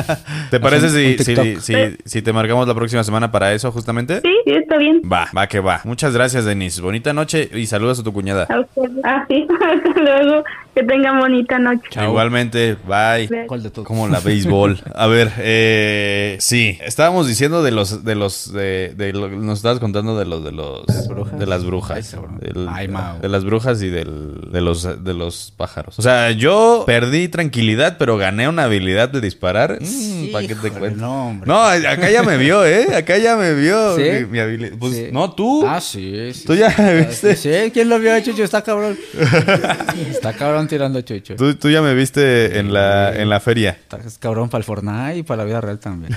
¿Te 0.50 0.60
parece 0.60 0.88
si, 0.90 1.22
si, 1.22 1.56
si, 1.60 1.74
si 2.04 2.22
te 2.22 2.32
marcamos 2.32 2.66
la 2.66 2.74
próxima 2.74 3.04
semana 3.04 3.30
para 3.30 3.52
eso, 3.52 3.70
justamente? 3.72 4.20
Sí, 4.20 4.34
sí, 4.44 4.52
está 4.52 4.76
bien. 4.78 5.00
Va, 5.10 5.28
va 5.36 5.46
que 5.46 5.60
va. 5.60 5.80
Muchas 5.84 6.14
gracias, 6.14 6.44
Denise. 6.44 6.80
Bonita 6.82 7.12
noche 7.12 7.48
y 7.52 7.66
saludos 7.66 8.00
a 8.00 8.02
tu 8.02 8.12
cuñada. 8.12 8.46
A 8.48 8.60
ustedes. 8.60 8.90
Ah, 9.04 9.24
sí. 9.28 9.46
Hasta 9.86 10.00
luego. 10.00 10.44
Que 10.74 10.82
tengan 10.84 11.18
bonita 11.20 11.58
noche. 11.58 12.02
Igualmente, 12.02 12.76
bye. 12.88 13.28
¿Cuál 13.46 13.62
de 13.62 13.68
todos? 13.70 13.86
Como 13.86 14.08
la 14.08 14.20
béisbol. 14.20 14.80
A 14.94 15.06
ver, 15.06 15.30
eh, 15.36 16.38
sí, 16.40 16.78
estábamos 16.82 17.26
diciendo 17.28 17.62
de 17.62 17.72
los, 17.72 18.04
de 18.06 18.14
los, 18.14 18.50
de, 18.54 18.94
de 18.96 19.12
lo- 19.12 19.28
nos 19.28 19.58
estabas 19.58 19.80
contando 19.80 20.18
de 20.18 20.24
los, 20.24 20.42
de 20.42 20.50
los, 20.52 20.86
¿De 20.86 20.94
las 20.94 21.06
brujas? 21.08 21.38
de 21.38 21.46
las 21.46 21.64
brujas, 21.66 22.14
Ay. 22.14 22.20
Del- 22.40 22.68
Ay, 22.70 22.88
de 23.20 23.28
las 23.28 23.44
brujas 23.44 23.82
y 23.82 23.90
del, 23.90 24.50
de 24.50 24.60
los, 24.62 25.04
de 25.04 25.12
los 25.12 25.52
pájaros. 25.54 25.98
O 25.98 26.02
sea, 26.02 26.30
yo 26.30 26.84
perdí 26.86 27.28
tranquilidad, 27.28 27.96
pero 27.98 28.16
gané 28.16 28.48
una 28.48 28.64
habilidad 28.64 29.10
de 29.10 29.20
disparar. 29.20 29.78
Mm, 29.78 30.32
¿Para 30.32 30.46
qué 30.46 30.54
te 30.54 30.70
cuento? 30.70 30.98
no, 30.98 31.28
hombre. 31.28 31.46
No, 31.48 31.62
acá 31.64 32.10
ya 32.10 32.22
me 32.22 32.38
vio, 32.38 32.64
¿eh? 32.64 32.96
Acá 32.96 33.18
ya 33.18 33.36
me 33.36 33.52
vio. 33.52 33.94
¿Sí? 33.96 34.04
Mi, 34.22 34.24
mi 34.24 34.38
habilidad. 34.38 34.78
Pues, 34.78 34.94
Sí. 34.94 35.08
no, 35.12 35.32
tú. 35.32 35.66
Ah, 35.66 35.82
sí, 35.82 36.32
sí. 36.32 36.46
Tú 36.46 36.54
ya 36.54 36.70
sí. 36.70 36.80
me 36.80 36.94
viste. 37.06 37.36
Sí, 37.36 37.70
¿quién 37.74 37.90
lo 37.90 37.98
vio, 37.98 38.18
Chucho? 38.22 38.42
Está 38.42 38.62
cabrón. 38.62 38.96
Está 40.10 40.32
cabrón 40.32 40.61
tirando 40.68 41.00
Chucho. 41.02 41.36
Tú, 41.36 41.54
tú 41.54 41.70
ya 41.70 41.82
me 41.82 41.94
viste 41.94 42.58
en 42.58 42.72
la, 42.72 43.14
en 43.14 43.28
la 43.28 43.40
feria. 43.40 43.70
Está 43.70 43.98
cabrón 44.20 44.48
para 44.48 44.60
el 44.60 44.64
Fortnite 44.64 45.18
y 45.18 45.22
para 45.22 45.38
la 45.38 45.44
vida 45.44 45.60
real 45.60 45.78
también. 45.78 46.16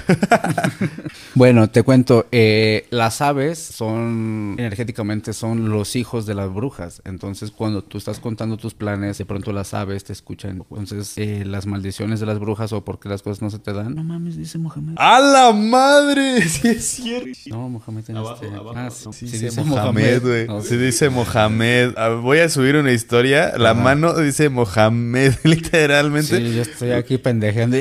bueno, 1.35 1.69
te 1.69 1.83
cuento. 1.83 2.27
eh, 2.31 2.85
las 2.89 3.21
aves 3.21 3.59
son, 3.59 4.55
energéticamente, 4.57 5.33
son 5.33 5.69
los 5.69 5.95
hijos 5.95 6.25
de 6.25 6.33
las 6.35 6.53
brujas. 6.53 7.01
Entonces, 7.05 7.51
cuando 7.51 7.83
tú 7.83 7.97
estás 7.97 8.19
contando 8.19 8.57
tus 8.57 8.73
planes, 8.73 9.17
de 9.17 9.25
pronto 9.25 9.51
las 9.51 9.73
aves 9.73 10.03
te 10.03 10.13
escuchan. 10.13 10.63
Entonces, 10.69 11.13
eh, 11.17 11.43
las 11.45 11.65
maldiciones 11.65 12.19
de 12.19 12.25
las 12.25 12.39
brujas 12.39 12.71
o 12.73 12.83
porque 12.83 13.09
las 13.09 13.21
cosas 13.21 13.41
no 13.41 13.49
se 13.49 13.59
te 13.59 13.73
dan. 13.73 13.95
No 13.95 14.03
mames, 14.03 14.37
dice 14.37 14.57
Mohamed. 14.57 14.95
¡A 14.97 15.19
la 15.19 15.51
madre! 15.51 16.43
Sí, 16.55 16.69
es 16.69 16.85
cierto. 16.85 17.29
No, 17.47 17.67
Mohamed 17.69 18.03
en 18.09 18.17
este. 18.17 18.47
Ah, 18.75 18.89
sí, 18.89 19.09
Sí, 19.11 19.27
sí 19.27 19.45
dice 19.45 19.63
Mohamed, 19.63 20.21
güey. 20.21 20.47
No, 20.47 20.61
Sí 20.61 20.77
dice 20.77 21.09
Mohamed. 21.09 21.93
Ah, 21.97 22.09
Voy 22.09 22.39
a 22.39 22.49
subir 22.49 22.75
una 22.77 22.91
historia. 22.91 23.53
La 23.57 23.73
mano 23.73 24.13
dice 24.13 24.34
Mohamed, 24.49 25.33
literalmente. 25.43 26.38
Sí, 26.38 26.55
yo 26.55 26.61
estoy 26.61 26.91
aquí 26.91 27.17
pendejeando. 27.17 27.77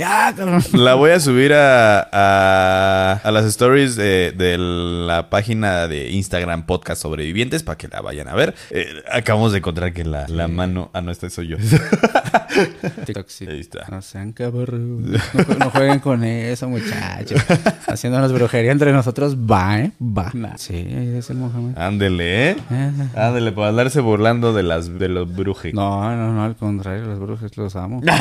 La 0.73 0.95
voy 0.95 1.11
a 1.11 1.21
subir 1.21 1.53
a, 1.53 2.01
a, 2.13 3.21
a 3.23 3.31
las 3.31 3.45
stories 3.47 3.97
de, 3.97 4.33
de 4.37 4.57
la 4.59 5.29
página 5.31 5.87
de 5.89 6.11
Instagram 6.11 6.67
Podcast 6.67 7.03
Sobrevivientes 7.03 7.63
para 7.63 7.77
que 7.79 7.89
la 7.89 8.01
vayan 8.01 8.29
a 8.29 8.35
ver. 8.35 8.55
Eh, 8.71 8.87
acabamos 9.13 9.53
de 9.53 9.59
encontrar 9.59 9.93
que 9.93 10.05
la, 10.05 10.27
la 10.29 10.49
mano... 10.49 10.91
Ah, 10.95 11.01
no, 11.01 11.11
esta 11.11 11.29
soy 11.31 11.49
yo. 11.49 11.57
TikTok, 13.07 13.29
sí. 13.29 13.47
Ahí 13.49 13.61
está. 13.61 13.87
No 13.91 14.01
sean 14.03 14.33
cabrón. 14.33 15.13
No, 15.13 15.19
jue- 15.19 15.59
no 15.59 15.71
jueguen 15.71 15.99
con 16.01 16.25
eso, 16.25 16.69
muchachos. 16.69 17.41
Haciéndonos 17.87 18.33
brujería 18.33 18.73
entre 18.73 18.93
nosotros, 18.93 19.37
va, 19.37 19.81
¿eh? 19.81 19.93
Va. 20.01 20.33
Sí, 20.57 20.75
ahí 20.75 21.17
es 21.19 21.31
el 21.31 21.37
Mohamed. 21.37 21.77
Ándele, 21.77 22.51
¿eh? 22.51 22.57
Eh, 22.71 22.91
Ándele, 23.17 23.53
para 23.53 23.69
andarse 23.69 24.01
burlando 24.01 24.53
de 24.53 24.63
las 24.63 24.99
de 24.99 25.09
los 25.09 25.35
brujos. 25.35 25.73
No, 25.73 26.15
no, 26.17 26.33
no, 26.33 26.44
al 26.45 26.57
contrario, 26.57 27.05
los 27.07 27.19
brujos 27.19 27.57
los 27.57 27.77
amo. 27.77 28.01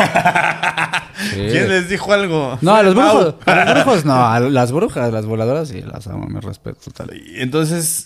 Sí. 1.29 1.35
¿Quién 1.51 1.69
les 1.69 1.87
dijo 1.87 2.11
algo? 2.11 2.57
No, 2.61 2.75
a 2.75 2.81
los 2.81 2.95
brujos. 2.95 3.35
A 3.45 3.55
los 3.55 3.73
brujos 3.75 4.03
no, 4.03 4.27
a 4.27 4.39
las 4.39 4.71
brujas, 4.71 5.13
las 5.13 5.25
voladoras 5.27 5.69
sí, 5.69 5.81
las 5.81 6.07
amo, 6.07 6.25
me 6.27 6.41
respeto 6.41 6.79
total. 6.85 7.15
Y 7.15 7.39
Entonces, 7.39 8.03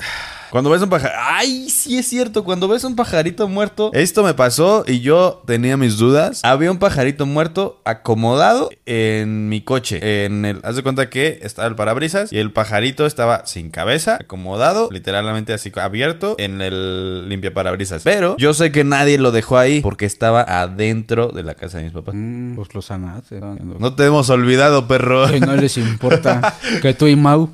Cuando 0.52 0.70
ves 0.70 0.82
un 0.82 0.89
pajarito. 0.89 1.20
Ay, 1.24 1.70
sí 1.70 1.98
es 1.98 2.08
cierto. 2.08 2.43
Cuando 2.43 2.68
ves 2.68 2.84
un 2.84 2.95
pajarito 2.95 3.48
muerto. 3.48 3.91
Esto 3.93 4.24
me 4.24 4.34
pasó 4.34 4.84
y 4.88 5.00
yo 5.00 5.41
tenía 5.45 5.78
mis 5.78 5.98
dudas. 5.98 6.41
Había 6.43 6.72
un 6.72 6.80
pajarito 6.80 7.26
muerto 7.26 7.82
acomodado 7.86 8.70
en 8.86 9.50
mi 9.50 9.62
coche. 9.62 10.26
En 10.26 10.45
el. 10.45 10.60
Haz 10.64 10.76
de 10.76 10.84
cuenta 10.84 11.10
que 11.10 11.39
estaba 11.43 11.68
el 11.68 11.76
parabrisas 11.76 12.34
y 12.34 12.39
el 12.39 12.52
pajarito 12.52 13.06
estaba 13.06 13.45
sin 13.45 13.70
cabeza, 13.70 14.18
acomodado, 14.20 14.89
literalmente 14.91 15.54
así 15.54 15.72
abierto 15.76 16.36
en 16.38 16.62
el 16.62 17.30
limpia 17.30 17.54
parabrisas. 17.54 18.04
Pero 18.04 18.36
yo 18.38 18.54
sé 18.54 18.72
que 18.72 18.84
nadie 18.84 19.18
lo 19.18 19.32
dejó 19.32 19.58
ahí 19.58 19.82
porque 19.82 20.06
estaba 20.06 20.41
adentro 20.41 21.30
de 21.30 21.43
la 21.43 21.56
casa 21.56 21.78
de 21.78 21.86
mis 21.86 21.93
papás. 21.93 22.16
Mm, 22.16 22.56
pues 22.56 22.74
los 22.74 22.86
sanates. 22.86 23.39
¿no? 23.41 23.58
No 23.80 23.95
te 23.95 24.06
hemos 24.06 24.30
olvidado, 24.30 24.88
perro. 24.88 25.28
Que 25.28 25.39
no 25.39 25.56
les 25.56 25.78
importa 25.78 26.56
que 26.82 26.93
tú 26.93 27.08
y 27.08 27.16
Mau 27.16 27.50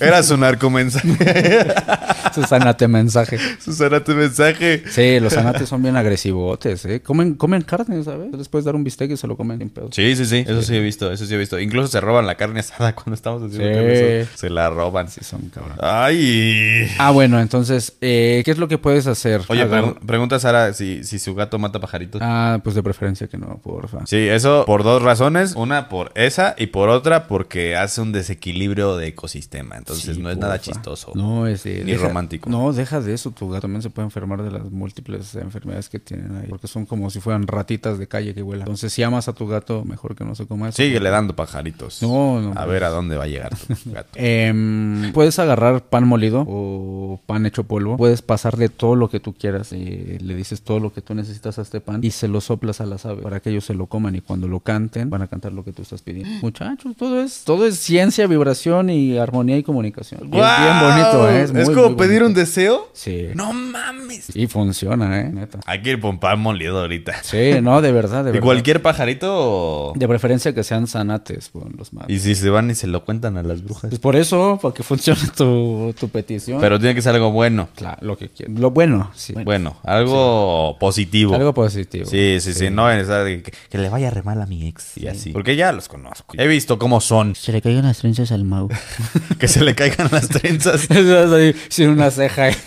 Era 0.00 0.22
su 0.22 0.36
narcomensaje. 0.36 1.08
su 2.34 2.42
sanate 2.44 2.88
mensaje. 2.88 3.38
su 3.60 3.72
sanate 3.72 4.14
mensaje. 4.14 4.82
Sí, 4.90 5.20
los 5.20 5.32
sanates 5.32 5.68
son 5.68 5.82
bien 5.82 5.96
agresivotes, 5.96 6.84
¿eh? 6.86 7.00
Comen, 7.00 7.34
comen 7.34 7.62
carne, 7.62 8.02
¿sabes? 8.02 8.32
Les 8.32 8.48
puedes 8.48 8.64
dar 8.64 8.74
un 8.74 8.84
bistec 8.84 9.10
y 9.10 9.16
se 9.16 9.26
lo 9.26 9.36
comen 9.36 9.58
sin 9.58 9.70
pedo. 9.70 9.88
Sí, 9.92 10.14
sí, 10.16 10.24
sí. 10.26 10.44
Eso 10.46 10.62
sí 10.62 10.76
he 10.76 10.80
visto, 10.80 11.12
eso 11.12 11.26
sí 11.26 11.34
he 11.34 11.38
visto. 11.38 11.58
Incluso 11.58 11.88
se 11.88 12.00
roban 12.00 12.26
la 12.26 12.36
carne 12.36 12.60
asada 12.60 12.94
cuando 12.94 13.14
estamos 13.14 13.42
haciendo 13.42 13.68
Sí. 13.68 13.74
carne. 13.74 14.26
Se 14.34 14.50
la 14.50 14.70
roban. 14.70 15.08
Sí, 15.08 15.20
son 15.24 15.42
cabrón. 15.50 15.76
Ay. 15.80 16.88
Ah, 16.98 17.10
bueno, 17.10 17.40
entonces, 17.40 17.94
eh, 18.00 18.42
¿qué 18.44 18.50
es 18.50 18.58
lo 18.58 18.68
que 18.68 18.78
puedes 18.78 19.06
hacer? 19.06 19.42
Oye, 19.48 19.62
Agar- 19.62 19.94
pre- 19.94 20.06
pregunta 20.06 20.38
Sara 20.38 20.72
si, 20.72 21.04
si 21.04 21.18
su 21.18 21.34
gato 21.34 21.58
mata 21.58 21.80
pajaritos. 21.80 22.20
Ah, 22.24 22.60
pues 22.62 22.74
de 22.74 22.82
preferencia 22.82 23.26
que 23.28 23.38
no, 23.38 23.58
porfa. 23.62 24.06
Sí, 24.06 24.16
eso 24.28 24.64
por 24.66 24.82
dos 24.84 25.02
razones. 25.02 25.54
Una 25.56 25.88
por 25.88 26.12
esa 26.14 26.54
y 26.58 26.66
por 26.68 26.88
otra 26.88 27.26
porque 27.28 27.76
hace 27.76 28.00
un 28.00 28.12
desequilibrio 28.12 28.96
de 28.96 29.08
ecosistema. 29.08 29.76
Entonces 29.76 30.16
Sí, 30.16 30.22
no 30.22 30.30
es 30.30 30.38
nada 30.38 30.60
chistoso. 30.60 31.12
No, 31.14 31.46
es 31.46 31.62
eh, 31.80 31.84
Ni 31.84 31.94
romántico. 31.96 32.48
No, 32.50 32.72
deja 32.72 33.00
de 33.00 33.14
eso. 33.14 33.30
Tu 33.30 33.48
gato 33.48 33.62
también 33.62 33.82
se 33.82 33.90
puede 33.90 34.06
enfermar 34.06 34.42
de 34.42 34.50
las 34.50 34.70
múltiples 34.70 35.34
enfermedades 35.34 35.88
que 35.88 35.98
tienen 35.98 36.36
ahí. 36.36 36.46
Porque 36.48 36.66
son 36.66 36.86
como 36.86 37.10
si 37.10 37.20
fueran 37.20 37.46
ratitas 37.46 37.98
de 37.98 38.06
calle 38.06 38.34
que 38.34 38.42
vuelan. 38.42 38.62
Entonces, 38.62 38.92
si 38.92 39.02
amas 39.02 39.28
a 39.28 39.32
tu 39.32 39.46
gato, 39.46 39.84
mejor 39.84 40.14
que 40.14 40.24
no 40.24 40.34
se 40.34 40.46
coma 40.46 40.68
eso. 40.68 40.76
Síguele 40.76 41.10
dando 41.10 41.34
pajaritos. 41.34 42.02
No, 42.02 42.40
no. 42.40 42.52
A 42.56 42.66
ver 42.66 42.84
a 42.84 42.88
dónde 42.90 43.16
va 43.16 43.24
a 43.24 43.28
llegar 43.28 43.56
tu 43.56 43.74
gato. 43.92 44.10
Em, 44.14 45.12
puedes 45.12 45.38
agarrar 45.38 45.84
pan 45.84 46.06
molido 46.06 46.44
o 46.48 47.20
pan 47.26 47.46
hecho 47.46 47.64
polvo. 47.64 47.96
Puedes 47.96 48.22
pasarle 48.22 48.68
todo 48.68 48.96
lo 48.96 49.08
que 49.08 49.20
tú 49.20 49.34
quieras. 49.34 49.72
eh, 49.72 50.18
le 50.20 50.34
dices 50.34 50.62
todo 50.62 50.80
lo 50.80 50.92
que 50.92 51.00
tú 51.02 51.14
necesitas 51.14 51.58
a 51.58 51.62
este 51.62 51.80
pan 51.80 52.00
y 52.02 52.10
se 52.10 52.28
lo 52.28 52.40
soplas 52.40 52.80
a 52.80 52.86
las 52.86 53.06
aves 53.06 53.22
para 53.22 53.40
que 53.40 53.50
ellos 53.50 53.64
se 53.64 53.74
lo 53.74 53.86
coman 53.86 54.14
y 54.14 54.20
cuando 54.20 54.48
lo 54.48 54.60
canten 54.60 55.10
van 55.10 55.22
a 55.22 55.26
cantar 55.26 55.52
lo 55.52 55.64
que 55.64 55.72
tú 55.72 55.82
estás 55.82 56.02
pidiendo. 56.02 56.30
Muchachos, 56.42 56.96
todo 56.96 57.20
es 57.20 57.44
todo 57.44 57.66
es 57.66 57.78
ciencia, 57.78 58.26
vibración 58.26 58.90
y 58.90 59.18
armonía 59.18 59.56
y 59.56 59.62
comunicación. 59.62 60.20
Y 60.32 60.38
es 60.38 60.60
bien 60.60 60.80
bonito, 60.80 61.28
¿eh? 61.30 61.42
¿Es, 61.42 61.52
muy, 61.52 61.61
como 61.70 61.88
muy 61.88 61.96
pedir 61.96 62.22
bonito. 62.22 62.26
un 62.26 62.34
deseo? 62.34 62.90
Sí. 62.92 63.28
No 63.34 63.52
mames. 63.52 64.34
Y 64.34 64.46
funciona, 64.46 65.20
¿eh? 65.20 65.30
Neta. 65.32 65.60
Hay 65.66 65.82
que 65.82 65.90
ir 65.90 66.00
por 66.00 66.18
pan 66.20 66.40
molido 66.40 66.80
ahorita. 66.80 67.22
Sí, 67.22 67.52
no, 67.62 67.80
de 67.82 67.92
verdad, 67.92 68.24
de 68.24 68.30
¿Y 68.30 68.32
verdad. 68.34 68.44
cualquier 68.46 68.82
pajarito? 68.82 69.28
o- 69.32 69.92
De 69.96 70.06
preferencia 70.08 70.54
que 70.54 70.62
sean 70.64 70.86
sanates, 70.86 71.48
con 71.50 71.74
los 71.76 71.92
más. 71.92 72.06
Y 72.08 72.18
si 72.18 72.34
se 72.34 72.50
van 72.50 72.70
y 72.70 72.74
se 72.74 72.86
lo 72.86 73.04
cuentan 73.04 73.36
a 73.36 73.42
las 73.42 73.62
brujas. 73.62 73.90
Pues 73.90 74.00
por 74.00 74.16
eso, 74.16 74.58
para 74.60 74.74
que 74.74 74.82
funcione 74.82 75.20
tu, 75.36 75.94
tu 75.98 76.08
petición. 76.08 76.60
Pero 76.60 76.78
tiene 76.78 76.94
que 76.94 77.02
ser 77.02 77.14
algo 77.14 77.30
bueno. 77.32 77.68
Claro, 77.74 77.98
lo 78.02 78.16
que 78.16 78.28
quieran. 78.28 78.60
Lo 78.60 78.70
bueno, 78.70 79.10
sí. 79.14 79.32
Bueno, 79.44 79.76
algo 79.82 80.76
positivo. 80.78 81.34
Algo 81.34 81.52
positivo. 81.54 82.06
Sí, 82.06 82.38
sí, 82.40 82.52
sí, 82.54 82.70
no 82.70 82.90
es 82.90 83.06
que, 83.08 83.52
que 83.70 83.78
le 83.78 83.88
vaya 83.88 84.10
re 84.10 84.22
mal 84.22 84.40
a 84.40 84.46
mi 84.46 84.66
ex 84.68 84.96
y 84.98 85.06
así. 85.06 85.30
Porque 85.32 85.56
ya 85.56 85.72
los 85.72 85.88
conozco. 85.88 86.34
He 86.38 86.46
visto 86.46 86.78
cómo 86.78 87.00
son. 87.00 87.34
Se 87.34 87.52
le 87.52 87.60
caigan 87.62 87.84
las 87.84 87.98
trenzas 87.98 88.32
al 88.32 88.44
Mau. 88.44 88.68
Que 89.38 89.48
se 89.48 89.62
le 89.64 89.74
caigan 89.74 90.08
las 90.12 90.28
trenzas. 90.28 90.86
Sin 91.68 91.88
una 91.88 92.10
ceja. 92.10 92.48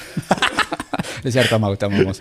Es 1.23 1.33
cierto, 1.33 1.57
Mau, 1.59 1.75
te 1.75 1.85
amamos. 1.85 2.19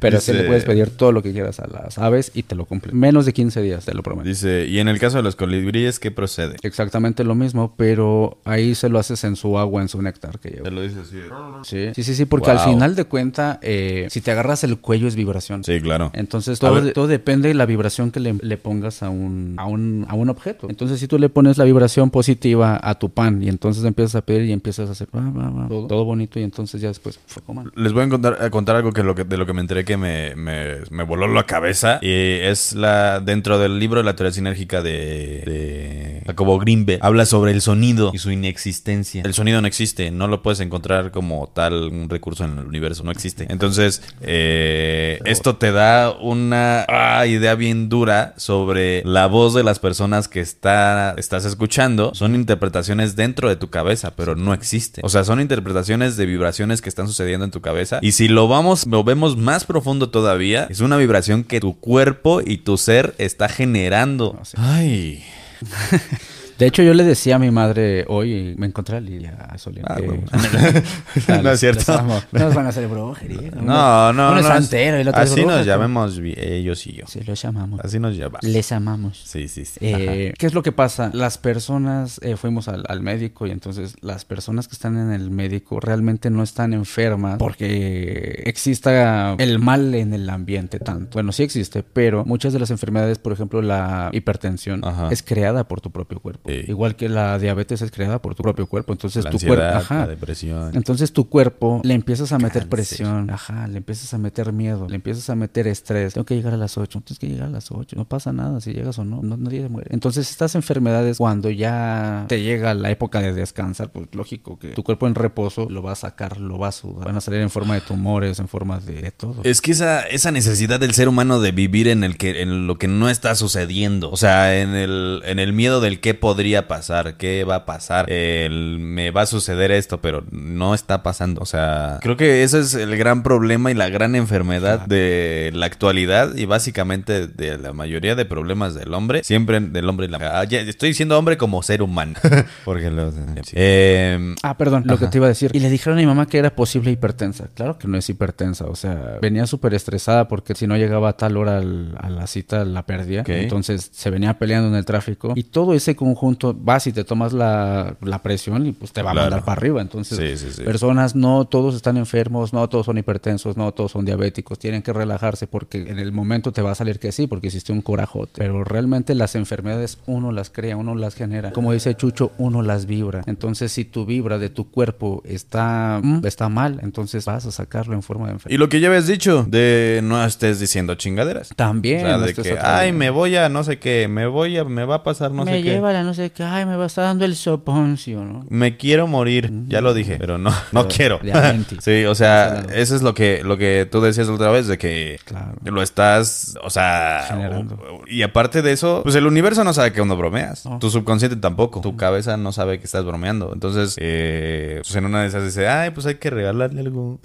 Pero 0.00 0.20
sí 0.20 0.32
le 0.32 0.44
puedes 0.44 0.64
pedir 0.64 0.90
todo 0.90 1.12
lo 1.12 1.22
que 1.22 1.32
quieras 1.32 1.60
a 1.60 1.66
las 1.66 1.98
aves 1.98 2.32
y 2.34 2.42
te 2.42 2.54
lo 2.54 2.64
cumplen. 2.64 2.98
Menos 2.98 3.26
de 3.26 3.32
15 3.32 3.62
días, 3.62 3.84
te 3.84 3.94
lo 3.94 4.02
prometo. 4.02 4.28
Dice, 4.28 4.66
y 4.66 4.78
en 4.78 4.88
el 4.88 4.98
caso 4.98 5.18
de 5.18 5.22
los 5.22 5.36
colibríes, 5.36 5.98
¿qué 6.00 6.10
procede? 6.10 6.56
Exactamente 6.62 7.24
lo 7.24 7.34
mismo, 7.34 7.74
pero 7.76 8.38
ahí 8.44 8.74
se 8.74 8.88
lo 8.88 8.98
haces 8.98 9.24
en 9.24 9.36
su 9.36 9.58
agua, 9.58 9.82
en 9.82 9.88
su 9.88 10.00
néctar 10.02 10.38
que 10.38 10.50
lleva. 10.50 10.64
Te 10.64 10.70
lo 10.70 10.82
dice 10.82 11.00
así. 11.00 11.18
Sí, 11.62 11.90
sí, 11.94 12.02
sí, 12.02 12.14
sí, 12.14 12.24
porque 12.24 12.50
al 12.50 12.60
final 12.60 12.94
de 12.94 13.04
cuenta, 13.04 13.58
eh, 13.62 14.06
si 14.10 14.20
te 14.20 14.30
agarras 14.30 14.64
el 14.64 14.78
cuello 14.78 15.06
es 15.08 15.16
vibración. 15.16 15.64
Sí, 15.64 15.80
claro. 15.80 16.10
Entonces 16.14 16.58
todo, 16.58 16.92
todo 16.92 17.06
depende 17.06 17.48
de 17.48 17.54
la 17.54 17.66
vibración 17.66 18.10
que 18.10 18.20
le, 18.20 18.34
le 18.40 18.56
pongas 18.56 19.02
a 19.02 19.10
un, 19.10 19.54
a, 19.58 19.66
un, 19.66 20.06
a 20.08 20.14
un 20.14 20.30
objeto. 20.30 20.68
Entonces 20.70 20.98
si 21.00 21.06
tú 21.06 21.18
le 21.18 21.28
pones 21.28 21.58
la 21.58 21.64
vibración 21.64 22.10
positiva 22.10 22.80
a 22.82 22.98
tu 22.98 23.10
pan 23.10 23.42
y 23.42 23.48
entonces 23.48 23.84
empiezas 23.84 24.16
a 24.16 24.22
pedir 24.22 24.42
y 24.42 24.52
empiezas 24.52 24.88
a 24.88 24.92
hacer 24.92 25.08
va, 25.14 25.20
va, 25.20 25.50
va, 25.50 25.68
todo, 25.68 25.86
todo 25.86 26.04
bonito 26.04 26.38
y 26.38 26.42
entonces 26.42 26.80
ya 26.80 26.88
después 26.88 27.18
fue 27.26 27.42
coman. 27.42 27.70
Les 27.74 27.92
voy 27.92 28.04
a 28.04 28.08
contar, 28.08 28.42
a 28.42 28.50
contar 28.50 28.76
algo 28.76 28.92
que, 28.92 29.02
lo 29.02 29.14
que 29.14 29.24
de 29.24 29.36
lo 29.36 29.46
que 29.46 29.52
me 29.52 29.60
enteré 29.60 29.84
que 29.90 29.96
me, 29.96 31.02
voló 31.04 31.26
la 31.26 31.44
cabeza. 31.44 31.98
Y 32.00 32.12
es 32.12 32.74
la 32.74 33.18
dentro 33.18 33.58
del 33.58 33.80
libro 33.80 34.04
La 34.04 34.14
teoría 34.14 34.32
sinérgica 34.32 34.82
de, 34.82 35.42
de 35.44 36.22
Jacobo 36.26 36.60
Grimbe. 36.60 37.00
Habla 37.02 37.26
sobre 37.26 37.50
el 37.50 37.60
sonido 37.60 38.12
y 38.14 38.18
su 38.18 38.30
inexistencia. 38.30 39.22
El 39.24 39.34
sonido 39.34 39.60
no 39.60 39.66
existe, 39.66 40.12
no 40.12 40.28
lo 40.28 40.42
puedes 40.42 40.60
encontrar 40.60 41.10
como 41.10 41.48
tal 41.48 42.08
recurso 42.08 42.44
en 42.44 42.58
el 42.58 42.66
universo, 42.66 43.02
no 43.02 43.10
existe. 43.10 43.46
Entonces, 43.48 44.00
eh, 44.20 45.18
esto 45.24 45.56
te 45.56 45.72
da 45.72 46.12
una 46.12 46.84
ah, 46.88 47.26
idea 47.26 47.56
bien 47.56 47.88
dura 47.88 48.34
sobre 48.36 49.02
la 49.04 49.26
voz 49.26 49.54
de 49.54 49.64
las 49.64 49.80
personas 49.80 50.28
que 50.28 50.38
está, 50.38 51.16
estás 51.18 51.44
escuchando. 51.44 52.12
Son 52.14 52.36
interpretaciones 52.36 53.16
dentro 53.16 53.48
de 53.48 53.56
tu 53.56 53.70
cabeza, 53.70 54.14
pero 54.14 54.36
no 54.36 54.54
existe. 54.54 55.00
O 55.02 55.08
sea, 55.08 55.24
son 55.24 55.40
interpretaciones 55.40 56.16
de 56.16 56.26
vibraciones 56.26 56.80
que 56.80 56.88
están 56.88 57.08
sucediendo 57.08 57.44
en 57.44 57.50
tu 57.50 57.60
cabeza. 57.60 57.98
Y 58.02 58.12
si 58.12 58.28
lo 58.28 58.46
vamos, 58.46 58.86
lo 58.86 59.02
vemos 59.02 59.36
más 59.36 59.64
profundo 59.64 59.79
todavía, 60.10 60.66
es 60.70 60.80
una 60.80 60.96
vibración 60.96 61.44
que 61.44 61.60
tu 61.60 61.78
cuerpo 61.78 62.40
y 62.44 62.58
tu 62.58 62.76
ser 62.76 63.14
está 63.18 63.48
generando. 63.48 64.38
No. 64.56 64.62
Ay. 64.62 65.24
De 66.60 66.66
hecho 66.66 66.82
yo 66.82 66.92
le 66.92 67.04
decía 67.04 67.36
a 67.36 67.38
mi 67.38 67.50
madre 67.50 68.04
hoy, 68.06 68.54
me 68.58 68.66
encontré 68.66 68.98
a 68.98 69.00
Lidia 69.00 69.34
Solín. 69.56 69.82
Ah, 69.86 69.98
bueno. 70.04 70.24
No 71.42 71.52
es 71.52 71.60
cierto. 71.60 72.02
No 72.02 72.20
nos 72.32 72.54
van 72.54 72.66
a 72.66 72.68
hacer 72.68 72.86
brujería. 72.86 73.50
No, 73.52 74.12
no, 74.12 74.28
Uno 74.32 74.36
es 74.36 74.42
no. 74.42 74.48
santero 74.52 74.98
y 74.98 75.00
el 75.00 75.08
otro 75.08 75.22
es 75.22 75.32
así 75.32 75.40
bruja, 75.40 75.56
nos 75.56 75.66
llamemos 75.66 76.18
ellos 76.18 76.86
y 76.86 76.92
yo. 76.92 77.06
Sí, 77.06 77.20
los 77.22 77.42
amamos. 77.46 77.80
Así 77.82 77.98
nos 77.98 78.14
llamamos. 78.14 78.42
Les 78.42 78.72
amamos. 78.72 79.22
Sí, 79.24 79.48
sí, 79.48 79.64
sí. 79.64 79.78
Eh, 79.80 80.34
¿Qué 80.36 80.46
es 80.46 80.52
lo 80.52 80.62
que 80.62 80.70
pasa? 80.70 81.10
Las 81.14 81.38
personas, 81.38 82.20
eh, 82.22 82.36
fuimos 82.36 82.68
al, 82.68 82.84
al 82.88 83.00
médico 83.00 83.46
y 83.46 83.52
entonces 83.52 83.96
las 84.02 84.26
personas 84.26 84.68
que 84.68 84.74
están 84.74 84.98
en 84.98 85.12
el 85.12 85.30
médico 85.30 85.80
realmente 85.80 86.28
no 86.28 86.42
están 86.42 86.74
enfermas 86.74 87.38
porque 87.38 88.42
exista 88.44 89.32
el 89.38 89.60
mal 89.60 89.94
en 89.94 90.12
el 90.12 90.28
ambiente 90.28 90.78
tanto. 90.78 91.14
Bueno, 91.14 91.32
sí 91.32 91.42
existe, 91.42 91.82
pero 91.82 92.26
muchas 92.26 92.52
de 92.52 92.58
las 92.58 92.70
enfermedades, 92.70 93.18
por 93.18 93.32
ejemplo, 93.32 93.62
la 93.62 94.10
hipertensión, 94.12 94.84
Ajá. 94.84 95.08
es 95.10 95.22
creada 95.22 95.66
por 95.66 95.80
tu 95.80 95.90
propio 95.90 96.20
cuerpo. 96.20 96.49
Sí. 96.50 96.70
Igual 96.70 96.96
que 96.96 97.08
la 97.08 97.38
diabetes 97.38 97.82
es 97.82 97.90
creada 97.90 98.20
por 98.20 98.34
tu 98.34 98.42
propio 98.42 98.66
cuerpo. 98.66 98.92
Entonces 98.92 99.24
la 99.24 99.30
tu 99.30 99.38
cuerpo... 99.38 99.64
Ajá. 99.64 100.00
la 100.00 100.06
depresión. 100.08 100.70
Entonces 100.74 101.12
tu 101.12 101.28
cuerpo 101.28 101.80
le 101.84 101.94
empiezas 101.94 102.32
a 102.32 102.38
meter 102.38 102.62
Cáncer. 102.62 102.68
presión, 102.68 103.30
ajá, 103.30 103.66
le 103.68 103.78
empiezas 103.78 104.12
a 104.14 104.18
meter 104.18 104.52
miedo, 104.52 104.86
le 104.88 104.96
empiezas 104.96 105.28
a 105.30 105.36
meter 105.36 105.66
estrés. 105.66 106.14
Tengo 106.14 106.24
que 106.24 106.34
llegar 106.34 106.54
a 106.54 106.56
las 106.56 106.76
8, 106.76 107.02
tienes 107.04 107.18
que 107.18 107.28
llegar 107.28 107.48
a 107.48 107.50
las 107.50 107.70
8. 107.70 107.96
No 107.96 108.06
pasa 108.06 108.32
nada 108.32 108.60
si 108.60 108.72
llegas 108.72 108.98
o 108.98 109.04
no, 109.04 109.22
no 109.22 109.36
nadie 109.36 109.68
muere. 109.68 109.88
Entonces 109.92 110.30
estas 110.30 110.54
enfermedades 110.54 111.18
cuando 111.18 111.50
ya 111.50 112.26
te 112.28 112.42
llega 112.42 112.74
la 112.74 112.90
época 112.90 113.20
de 113.20 113.32
descansar, 113.32 113.90
pues 113.92 114.08
lógico 114.12 114.58
que 114.58 114.68
tu 114.68 114.82
cuerpo 114.82 115.06
en 115.06 115.14
reposo 115.14 115.68
lo 115.70 115.82
va 115.82 115.92
a 115.92 115.96
sacar, 115.96 116.40
lo 116.40 116.58
va 116.58 116.68
a 116.68 116.72
sudar. 116.72 117.06
Van 117.06 117.16
a 117.16 117.20
salir 117.20 117.40
en 117.40 117.50
forma 117.50 117.74
de 117.74 117.80
tumores, 117.80 118.38
en 118.38 118.48
forma 118.48 118.80
de, 118.80 119.02
de 119.02 119.10
todo. 119.10 119.42
Es 119.44 119.60
que 119.60 119.72
esa, 119.72 120.02
esa 120.02 120.30
necesidad 120.30 120.80
del 120.80 120.94
ser 120.94 121.08
humano 121.08 121.40
de 121.40 121.52
vivir 121.52 121.88
en 121.88 122.04
el 122.04 122.16
que 122.16 122.42
en 122.42 122.66
lo 122.66 122.78
que 122.78 122.88
no 122.88 123.08
está 123.08 123.34
sucediendo, 123.34 124.10
o 124.10 124.16
sea, 124.16 124.60
en 124.60 124.74
el, 124.74 125.22
en 125.24 125.38
el 125.38 125.52
miedo 125.52 125.80
del 125.80 126.00
qué 126.00 126.14
podría 126.40 126.66
pasar, 126.68 127.18
qué 127.18 127.44
va 127.44 127.56
a 127.56 127.66
pasar, 127.66 128.10
el 128.10 128.78
me 128.80 129.10
va 129.10 129.22
a 129.22 129.26
suceder 129.26 129.70
esto, 129.70 130.00
pero 130.00 130.24
no 130.30 130.72
está 130.74 131.02
pasando. 131.02 131.42
O 131.42 131.44
sea, 131.44 131.98
creo 132.00 132.16
que 132.16 132.42
ese 132.42 132.60
es 132.60 132.72
el 132.72 132.96
gran 132.96 133.22
problema 133.22 133.70
y 133.70 133.74
la 133.74 133.90
gran 133.90 134.14
enfermedad 134.14 134.86
de 134.86 135.50
la 135.52 135.66
actualidad 135.66 136.34
y 136.34 136.46
básicamente 136.46 137.26
de 137.26 137.58
la 137.58 137.74
mayoría 137.74 138.14
de 138.14 138.24
problemas 138.24 138.74
del 138.74 138.94
hombre, 138.94 139.22
siempre 139.22 139.60
del 139.60 139.86
hombre 139.86 140.06
y 140.06 140.08
la 140.08 140.40
ah, 140.40 140.44
estoy 140.44 140.88
diciendo 140.88 141.18
hombre 141.18 141.36
como 141.36 141.62
ser 141.62 141.82
humano, 141.82 142.14
porque 142.64 142.90
lo, 142.90 143.12
eh, 143.52 144.34
Ah, 144.42 144.56
perdón, 144.56 144.84
lo 144.86 144.96
que 144.96 145.04
Ajá. 145.04 145.10
te 145.10 145.18
iba 145.18 145.26
a 145.26 145.28
decir. 145.28 145.50
Y 145.52 145.60
le 145.60 145.68
dijeron 145.68 145.98
a 145.98 146.00
mi 146.00 146.06
mamá 146.06 146.24
que 146.24 146.38
era 146.38 146.56
posible 146.56 146.90
hipertensa. 146.90 147.48
Claro 147.54 147.76
que 147.76 147.86
no 147.86 147.98
es 147.98 148.08
hipertensa, 148.08 148.64
o 148.64 148.76
sea, 148.76 149.18
venía 149.20 149.46
súper 149.46 149.74
estresada 149.74 150.26
porque 150.26 150.54
si 150.54 150.66
no 150.66 150.78
llegaba 150.78 151.10
a 151.10 151.16
tal 151.18 151.36
hora 151.36 151.58
al- 151.58 151.98
a 152.00 152.08
la 152.08 152.26
cita 152.26 152.64
la 152.64 152.86
perdía. 152.86 153.20
Ok. 153.20 153.28
Entonces 153.28 153.90
se 153.92 154.08
venía 154.08 154.38
peleando 154.38 154.68
en 154.68 154.74
el 154.76 154.86
tráfico. 154.86 155.34
Y 155.36 155.42
todo 155.44 155.74
ese 155.74 155.96
conjunto 155.96 156.19
conjunto, 156.20 156.54
vas 156.58 156.86
y 156.86 156.92
te 156.92 157.02
tomas 157.04 157.32
la, 157.32 157.96
la 158.02 158.18
presión 158.22 158.66
y 158.66 158.72
pues 158.72 158.92
te 158.92 159.00
va 159.02 159.10
a 159.10 159.12
Claro. 159.14 159.26
mandar 159.30 159.44
para 159.44 159.58
arriba. 159.58 159.80
Entonces, 159.80 160.18
Sí, 160.18 160.46
sí, 160.46 160.52
sí. 160.54 160.62
personas, 160.64 161.14
no 161.16 161.46
todos 161.46 161.74
están 161.74 161.96
enfermos, 161.96 162.52
no 162.52 162.68
todos 162.68 162.86
son 162.86 162.98
hipertensos, 162.98 163.56
no 163.56 163.72
todos 163.72 163.92
son 163.92 164.04
diabéticos, 164.04 164.58
tienen 164.58 164.82
que 164.82 164.92
relajarse 164.92 165.46
porque 165.46 165.78
en 165.88 165.98
el 165.98 166.12
momento 166.12 166.52
te 166.52 166.60
va 166.62 166.72
a 166.72 166.74
salir 166.74 166.98
que 166.98 167.10
sí, 167.12 167.26
porque 167.26 167.46
hiciste 167.46 167.72
un 167.72 167.80
corajote. 167.80 168.32
Pero 168.36 168.64
realmente 168.64 169.14
las 169.14 169.34
enfermedades 169.34 169.98
uno 170.06 170.30
las 170.32 170.50
crea, 170.50 170.76
uno 170.76 170.94
las 170.94 171.14
genera. 171.14 171.52
Como 171.52 171.72
dice 171.72 171.94
Chucho, 171.94 172.32
uno 172.38 172.60
las 172.62 172.84
vibra. 172.86 173.22
Entonces, 173.26 173.72
si 173.72 173.84
tu 173.86 174.04
vibra 174.04 174.38
de 174.38 174.50
tu 174.50 174.70
cuerpo 174.70 175.22
está, 175.24 176.00
mm, 176.02 176.26
está 176.26 176.48
mal, 176.50 176.80
entonces 176.82 177.24
vas 177.24 177.46
a 177.46 177.50
sacarlo 177.52 177.94
en 177.94 178.02
forma 178.02 178.26
de 178.26 178.32
enfermedad. 178.34 178.54
Y 178.54 178.58
lo 178.58 178.68
que 178.68 178.80
ya 178.80 178.88
habías 178.88 179.06
dicho, 179.06 179.44
de 179.48 180.00
no 180.02 180.22
estés 180.24 180.60
diciendo 180.60 180.94
chingaderas. 180.96 181.48
También. 181.56 182.04
O 182.04 182.08
sea, 182.08 182.18
no 182.18 182.26
de 182.26 182.34
que, 182.34 182.58
ay, 182.60 182.92
me 182.92 183.08
voy 183.10 183.36
a 183.36 183.48
no 183.48 183.64
sé 183.64 183.78
qué, 183.78 184.06
me 184.08 184.26
voy 184.26 184.58
a, 184.58 184.64
me 184.64 184.84
va 184.84 184.96
a 184.96 185.02
pasar 185.02 185.30
no 185.32 185.44
me 185.44 185.52
sé 185.52 185.62
qué. 185.62 185.70
lleva 185.70 185.92
la 185.92 186.02
no 186.10 186.14
sé 186.14 186.30
qué, 186.30 186.42
ay, 186.42 186.66
me 186.66 186.74
va 186.74 186.82
a 186.82 186.86
estar 186.88 187.04
dando 187.04 187.24
el 187.24 187.36
soponcio, 187.36 188.24
¿no? 188.24 188.44
Me 188.48 188.76
quiero 188.76 189.06
morir, 189.06 189.48
ya 189.68 189.80
lo 189.80 189.94
dije, 189.94 190.16
pero 190.18 190.38
no, 190.38 190.50
no 190.72 190.88
Pero 190.88 190.88
quiero. 190.88 191.20
sí, 191.80 192.04
o 192.04 192.16
sea, 192.16 192.64
eso 192.74 192.96
es 192.96 193.02
lo 193.02 193.14
que, 193.14 193.42
lo 193.44 193.56
que 193.56 193.86
tú 193.88 194.00
decías 194.00 194.28
otra 194.28 194.50
vez, 194.50 194.66
de 194.66 194.76
que 194.76 195.20
Claro. 195.24 195.52
lo 195.62 195.82
estás, 195.82 196.58
o 196.64 196.68
sea, 196.70 197.26
Generando. 197.28 197.78
y 198.08 198.22
aparte 198.22 198.60
de 198.60 198.72
eso, 198.72 199.02
pues 199.04 199.14
el 199.14 199.24
universo 199.26 199.62
no 199.62 199.72
sabe 199.72 199.92
que 199.92 200.00
uno 200.00 200.16
bromeas, 200.16 200.66
No. 200.66 200.80
tu 200.80 200.90
subconsciente 200.90 201.36
tampoco, 201.36 201.80
tu 201.80 201.96
cabeza 201.96 202.36
no 202.36 202.50
sabe 202.50 202.80
que 202.80 202.86
estás 202.86 203.04
bromeando, 203.04 203.52
entonces, 203.54 203.94
eh, 204.00 204.80
pues 204.82 204.96
en 204.96 205.04
una 205.04 205.22
de 205.22 205.28
esas 205.28 205.44
dice, 205.44 205.68
ay, 205.68 205.90
pues 205.90 206.06
hay 206.06 206.16
que 206.16 206.28
regalarle 206.30 206.80
algo. 206.80 207.20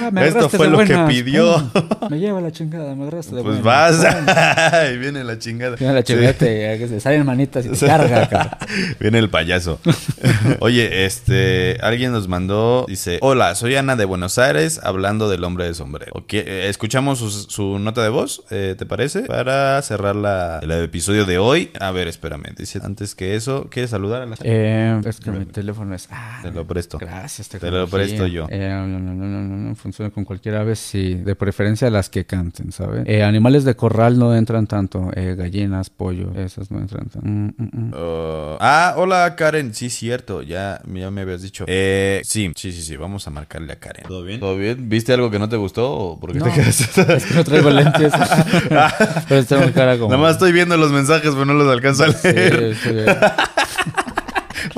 Ah, 0.00 0.10
me 0.10 0.26
Esto 0.28 0.48
fue 0.48 0.68
lo 0.68 0.78
que 0.78 0.96
pidió. 1.08 1.70
Me 2.08 2.18
lleva 2.18 2.40
la 2.40 2.52
chingada, 2.52 2.94
me 2.94 3.02
agarraste 3.02 3.36
de 3.36 3.42
Pues 3.42 3.62
buenas. 3.62 4.02
vas, 4.02 4.90
y 4.94 4.96
viene 4.98 5.24
la 5.24 5.38
chingada. 5.38 5.76
Viene 5.76 5.92
la 5.92 6.00
Sí. 6.00 6.14
chingada, 6.14 6.32
te- 6.32 6.78
que 6.78 6.86
se 6.88 7.00
salen 7.00 7.26
manitas 7.26 7.66
y 7.66 7.70
te 7.70 7.74
cara. 8.30 8.58
Viene 9.00 9.18
el 9.18 9.30
payaso. 9.30 9.80
Oye, 10.60 11.04
este, 11.06 11.78
alguien 11.82 12.12
nos 12.12 12.28
mandó, 12.28 12.84
dice, 12.88 13.18
hola, 13.22 13.54
soy 13.54 13.76
Ana 13.76 13.96
de 13.96 14.04
Buenos 14.04 14.38
Aires, 14.38 14.80
hablando 14.82 15.28
del 15.28 15.44
hombre 15.44 15.64
de 15.66 15.74
sombrero. 15.74 16.12
Ok, 16.14 16.34
eh, 16.34 16.68
escuchamos 16.68 17.18
su, 17.18 17.30
su 17.30 17.78
nota 17.78 18.02
de 18.02 18.08
voz, 18.08 18.42
eh, 18.50 18.74
¿te 18.78 18.86
parece? 18.86 19.22
Para 19.22 19.80
cerrar 19.82 20.16
la- 20.16 20.58
el 20.62 20.70
episodio 20.72 21.24
de 21.24 21.38
hoy. 21.38 21.70
A 21.80 21.90
ver, 21.90 22.08
espérame, 22.08 22.54
dice, 22.56 22.80
antes 22.82 23.14
que 23.14 23.34
eso, 23.34 23.68
¿quieres 23.70 23.90
saludar 23.90 24.22
a 24.22 24.26
la 24.26 24.36
gente? 24.36 24.44
Eh, 24.50 25.00
es 25.04 25.20
que 25.20 25.30
mi 25.30 25.44
teléfono 25.46 25.94
es. 25.94 26.08
Ah, 26.10 26.40
Te 26.42 26.50
lo 26.50 26.66
presto. 26.66 26.98
Gracias, 26.98 27.48
Te 27.48 27.70
lo 27.70 27.86
presto 27.88 28.26
yo. 28.26 28.46
Eh, 28.50 28.68
no, 28.70 28.86
no, 28.86 28.98
no, 28.98 29.14
no, 29.14 29.26
no, 29.42 29.56
no, 29.56 29.74
funciona 29.74 30.10
con 30.10 30.24
cualquier 30.24 30.56
ave, 30.56 30.76
sí. 30.76 31.14
De 31.14 31.34
preferencia 31.34 31.90
las 31.90 32.08
que 32.10 32.24
canten, 32.24 32.72
¿sabes? 32.72 33.04
Eh, 33.06 33.22
animales 33.22 33.64
de 33.64 33.74
corral 33.76 34.18
no 34.18 34.34
entran 34.34 34.66
tanto. 34.66 35.10
Eh, 35.14 35.34
gallinas, 35.36 35.90
pollo, 35.90 36.32
esas 36.36 36.70
no 36.70 36.78
entran 36.80 37.08
tanto. 37.08 37.26
Mm, 37.28 37.46
mm, 37.56 37.68
mm. 37.72 37.87
Uh, 37.92 38.56
ah, 38.60 38.94
hola 38.96 39.34
Karen, 39.36 39.74
sí, 39.74 39.90
cierto, 39.90 40.42
ya, 40.42 40.80
ya 40.92 41.10
me 41.10 41.20
habías 41.22 41.42
dicho. 41.42 41.64
Eh, 41.66 42.20
sí, 42.24 42.52
sí, 42.56 42.72
sí, 42.72 42.82
sí, 42.82 42.96
vamos 42.96 43.26
a 43.26 43.30
marcarle 43.30 43.72
a 43.72 43.76
Karen. 43.76 44.04
¿Todo 44.06 44.22
bien? 44.24 44.40
¿Todo 44.40 44.56
bien? 44.56 44.88
¿Viste 44.88 45.12
algo 45.12 45.30
que 45.30 45.38
no 45.38 45.48
te 45.48 45.56
gustó 45.56 45.90
o 45.92 46.20
por 46.20 46.32
qué 46.32 46.38
No, 46.38 46.44
te 46.46 46.52
quedaste? 46.52 46.84
es 47.16 47.24
que 47.24 47.34
no 47.34 47.44
traigo 47.44 47.70
lentes. 47.70 48.12
Pero 49.28 49.44
tengo 49.44 49.72
cara 49.72 49.96
como. 49.98 50.10
Nada 50.10 50.22
más 50.22 50.32
estoy 50.32 50.52
viendo 50.52 50.76
los 50.76 50.90
mensajes, 50.92 51.30
pero 51.32 51.44
no 51.44 51.54
los 51.54 51.70
alcanzo 51.72 52.04
a 52.04 52.12
Sí, 52.12 52.28
leer. 52.28 52.76
sí. 52.76 52.90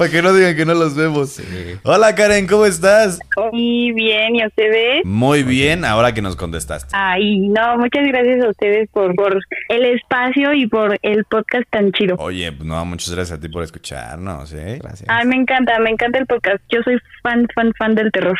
Para 0.00 0.10
que 0.10 0.22
no 0.22 0.32
digan 0.32 0.56
que 0.56 0.64
no 0.64 0.72
los 0.72 0.96
vemos. 0.96 1.42
Hola 1.82 2.14
Karen, 2.14 2.46
¿cómo 2.46 2.64
estás? 2.64 3.20
Y 3.52 3.92
bien, 3.92 4.34
¿y 4.34 4.40
a 4.40 4.46
ustedes? 4.46 5.04
Muy 5.04 5.42
bien, 5.42 5.84
ahora 5.84 6.14
que 6.14 6.22
nos 6.22 6.36
contestaste. 6.36 6.88
Ay, 6.96 7.40
no, 7.40 7.76
muchas 7.76 8.06
gracias 8.06 8.42
a 8.42 8.48
ustedes 8.48 8.88
por, 8.94 9.14
por 9.14 9.38
el 9.68 9.84
espacio 9.84 10.54
y 10.54 10.66
por 10.66 10.98
el 11.02 11.24
podcast 11.26 11.68
tan 11.68 11.92
chido. 11.92 12.16
Oye, 12.18 12.50
pues 12.50 12.64
no, 12.64 12.82
muchas 12.86 13.14
gracias 13.14 13.36
a 13.36 13.42
ti 13.42 13.50
por 13.50 13.62
escucharnos, 13.62 14.54
¿eh? 14.54 14.78
Gracias. 14.82 15.06
Ay, 15.06 15.26
me 15.26 15.36
encanta, 15.36 15.78
me 15.80 15.90
encanta 15.90 16.18
el 16.18 16.24
podcast. 16.24 16.64
Yo 16.70 16.80
soy 16.82 16.96
fan, 17.22 17.46
fan, 17.54 17.70
fan 17.78 17.94
del 17.94 18.10
terror. 18.10 18.38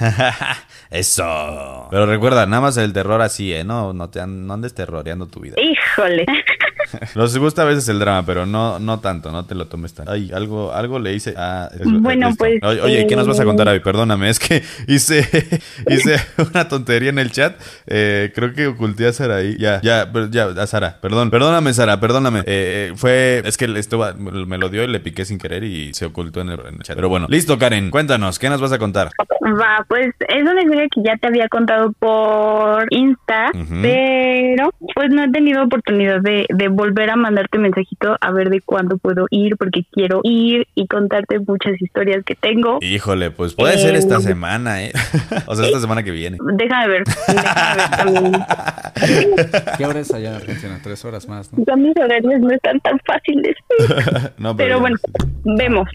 Eso. 0.90 1.88
Pero 1.90 2.04
recuerda, 2.04 2.44
nada 2.44 2.60
más 2.60 2.76
el 2.76 2.92
terror 2.92 3.22
así, 3.22 3.54
¿eh? 3.54 3.64
No, 3.64 3.94
no, 3.94 4.10
te 4.10 4.26
no 4.26 4.52
andes 4.52 4.74
terroreando 4.74 5.26
tu 5.26 5.40
vida. 5.40 5.56
Híjole. 5.58 6.26
Nos 7.14 7.36
gusta 7.38 7.62
a 7.62 7.64
veces 7.64 7.88
el 7.88 7.98
drama, 7.98 8.24
pero 8.24 8.46
no, 8.46 8.78
no 8.78 9.00
tanto, 9.00 9.30
no 9.32 9.44
te 9.46 9.54
lo 9.54 9.66
tomes 9.66 9.94
tan. 9.94 10.08
Ay, 10.08 10.30
algo, 10.34 10.72
algo 10.72 10.98
le 10.98 11.14
hice. 11.14 11.34
Ah, 11.36 11.68
es- 11.72 11.80
Bueno, 11.84 12.28
listo. 12.28 12.44
pues, 12.44 12.58
Oye, 12.62 12.80
oye, 12.80 13.06
¿qué 13.06 13.16
nos 13.16 13.26
vas 13.26 13.38
a 13.38 13.42
eh, 13.42 13.46
contar 13.46 13.68
hoy? 13.68 13.80
Perdóname, 13.80 14.28
es 14.30 14.38
que 14.38 14.62
hice, 14.86 15.26
hice 15.88 16.16
una 16.50 16.68
tontería 16.68 17.10
en 17.10 17.18
el 17.18 17.30
chat. 17.32 17.56
Eh, 17.86 18.32
creo 18.34 18.52
que 18.52 18.66
oculté 18.68 19.06
a 19.06 19.12
Sara 19.12 19.36
ahí. 19.36 19.56
Ya, 19.58 19.80
ya, 19.82 20.10
ya, 20.30 20.46
a 20.46 20.66
Sara. 20.66 20.98
Perdón, 21.00 21.30
perdóname, 21.30 21.72
Sara, 21.74 22.00
perdóname. 22.00 22.40
Eh, 22.40 22.44
eh, 22.90 22.92
fue, 22.96 23.42
es 23.44 23.56
que 23.56 23.64
esto 23.78 23.98
me 24.16 24.58
lo 24.58 24.68
dio 24.68 24.84
y 24.84 24.86
le 24.88 25.00
piqué 25.00 25.24
sin 25.24 25.38
querer 25.38 25.64
y 25.64 25.92
se 25.94 26.06
ocultó 26.06 26.40
en 26.40 26.50
el, 26.50 26.60
en 26.60 26.74
el 26.76 26.82
chat. 26.82 26.96
Pero 26.96 27.08
bueno, 27.08 27.26
listo, 27.28 27.58
Karen, 27.58 27.90
cuéntanos, 27.90 28.38
¿qué 28.38 28.48
nos 28.48 28.60
vas 28.60 28.72
a 28.72 28.78
contar? 28.78 29.10
Va, 29.44 29.84
pues 29.88 30.08
es 30.28 30.42
una 30.42 30.60
historia 30.62 30.86
que 30.94 31.02
ya 31.02 31.16
te 31.16 31.26
había 31.26 31.48
contado 31.48 31.92
por 31.98 32.86
Insta, 32.90 33.50
pero 33.82 34.70
pues 34.94 35.10
no 35.10 35.24
he 35.24 35.30
tenido 35.30 35.62
oportunidad 35.64 36.20
de, 36.20 36.46
de 36.48 36.68
volver 36.78 37.10
a 37.10 37.16
mandarte 37.16 37.58
mensajito 37.58 38.16
a 38.20 38.30
ver 38.30 38.50
de 38.50 38.60
cuándo 38.60 38.98
puedo 38.98 39.26
ir, 39.30 39.56
porque 39.56 39.82
quiero 39.92 40.20
ir 40.22 40.66
y 40.76 40.86
contarte 40.86 41.40
muchas 41.40 41.80
historias 41.82 42.24
que 42.24 42.36
tengo. 42.36 42.78
Híjole, 42.80 43.32
pues 43.32 43.54
puede 43.54 43.76
ser 43.78 43.94
Eh, 43.96 43.98
esta 43.98 44.20
semana, 44.20 44.84
¿eh? 44.84 44.92
o 45.46 45.56
sea, 45.56 45.66
esta 45.66 45.80
semana 45.80 46.04
que 46.04 46.12
viene. 46.12 46.38
Déjame 46.54 46.88
ver, 46.88 47.02
déjame 47.26 47.76
ver 47.76 47.90
también. 47.90 48.32
¿Qué 49.76 49.86
hora 49.86 50.00
es 50.00 50.14
allá 50.14 50.30
en 50.30 50.34
Argentina? 50.36 50.78
Tres 50.82 51.04
horas 51.04 51.28
más, 51.28 51.52
¿no? 51.52 51.64
Ya 51.66 51.74
mis 51.76 51.96
horarios 51.96 52.40
no 52.40 52.50
están 52.50 52.78
tan 52.80 52.98
fáciles. 53.04 53.56
No, 54.38 54.56
Pero 54.56 54.78
bueno, 54.80 54.96
vemos. 55.44 55.88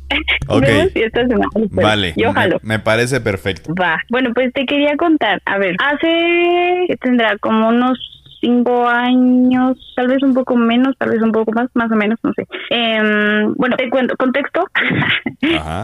Ok. 0.48 0.62
Vemos 0.64 0.92
si 0.94 1.02
esta 1.02 1.22
semana. 1.22 1.48
Vale, 1.72 2.14
Yo 2.18 2.28
me, 2.30 2.34
jalo. 2.34 2.60
me 2.62 2.80
parece 2.80 3.22
perfecto. 3.22 3.74
Va. 3.74 3.98
Bueno, 4.10 4.32
pues 4.34 4.52
te 4.54 4.66
quería 4.66 4.96
contar. 4.98 5.42
A 5.46 5.58
ver, 5.58 5.76
hace. 5.80 6.86
¿Qué 6.88 6.98
tendrá? 7.00 7.38
Como 7.38 7.70
unos 7.70 7.98
cinco 8.44 8.88
años, 8.88 9.78
tal 9.96 10.08
vez 10.10 10.22
un 10.22 10.34
poco 10.34 10.56
menos, 10.58 10.96
tal 10.98 11.12
vez 11.12 11.22
un 11.22 11.32
poco 11.32 11.54
más, 11.54 11.70
más 11.74 11.90
o 11.90 11.96
menos, 11.96 12.20
no 12.24 12.34
sé. 12.34 12.46
Em, 12.70 13.54
bueno, 13.56 13.78
te 13.78 13.90
cuento, 13.90 14.16
contexto. 14.18 14.66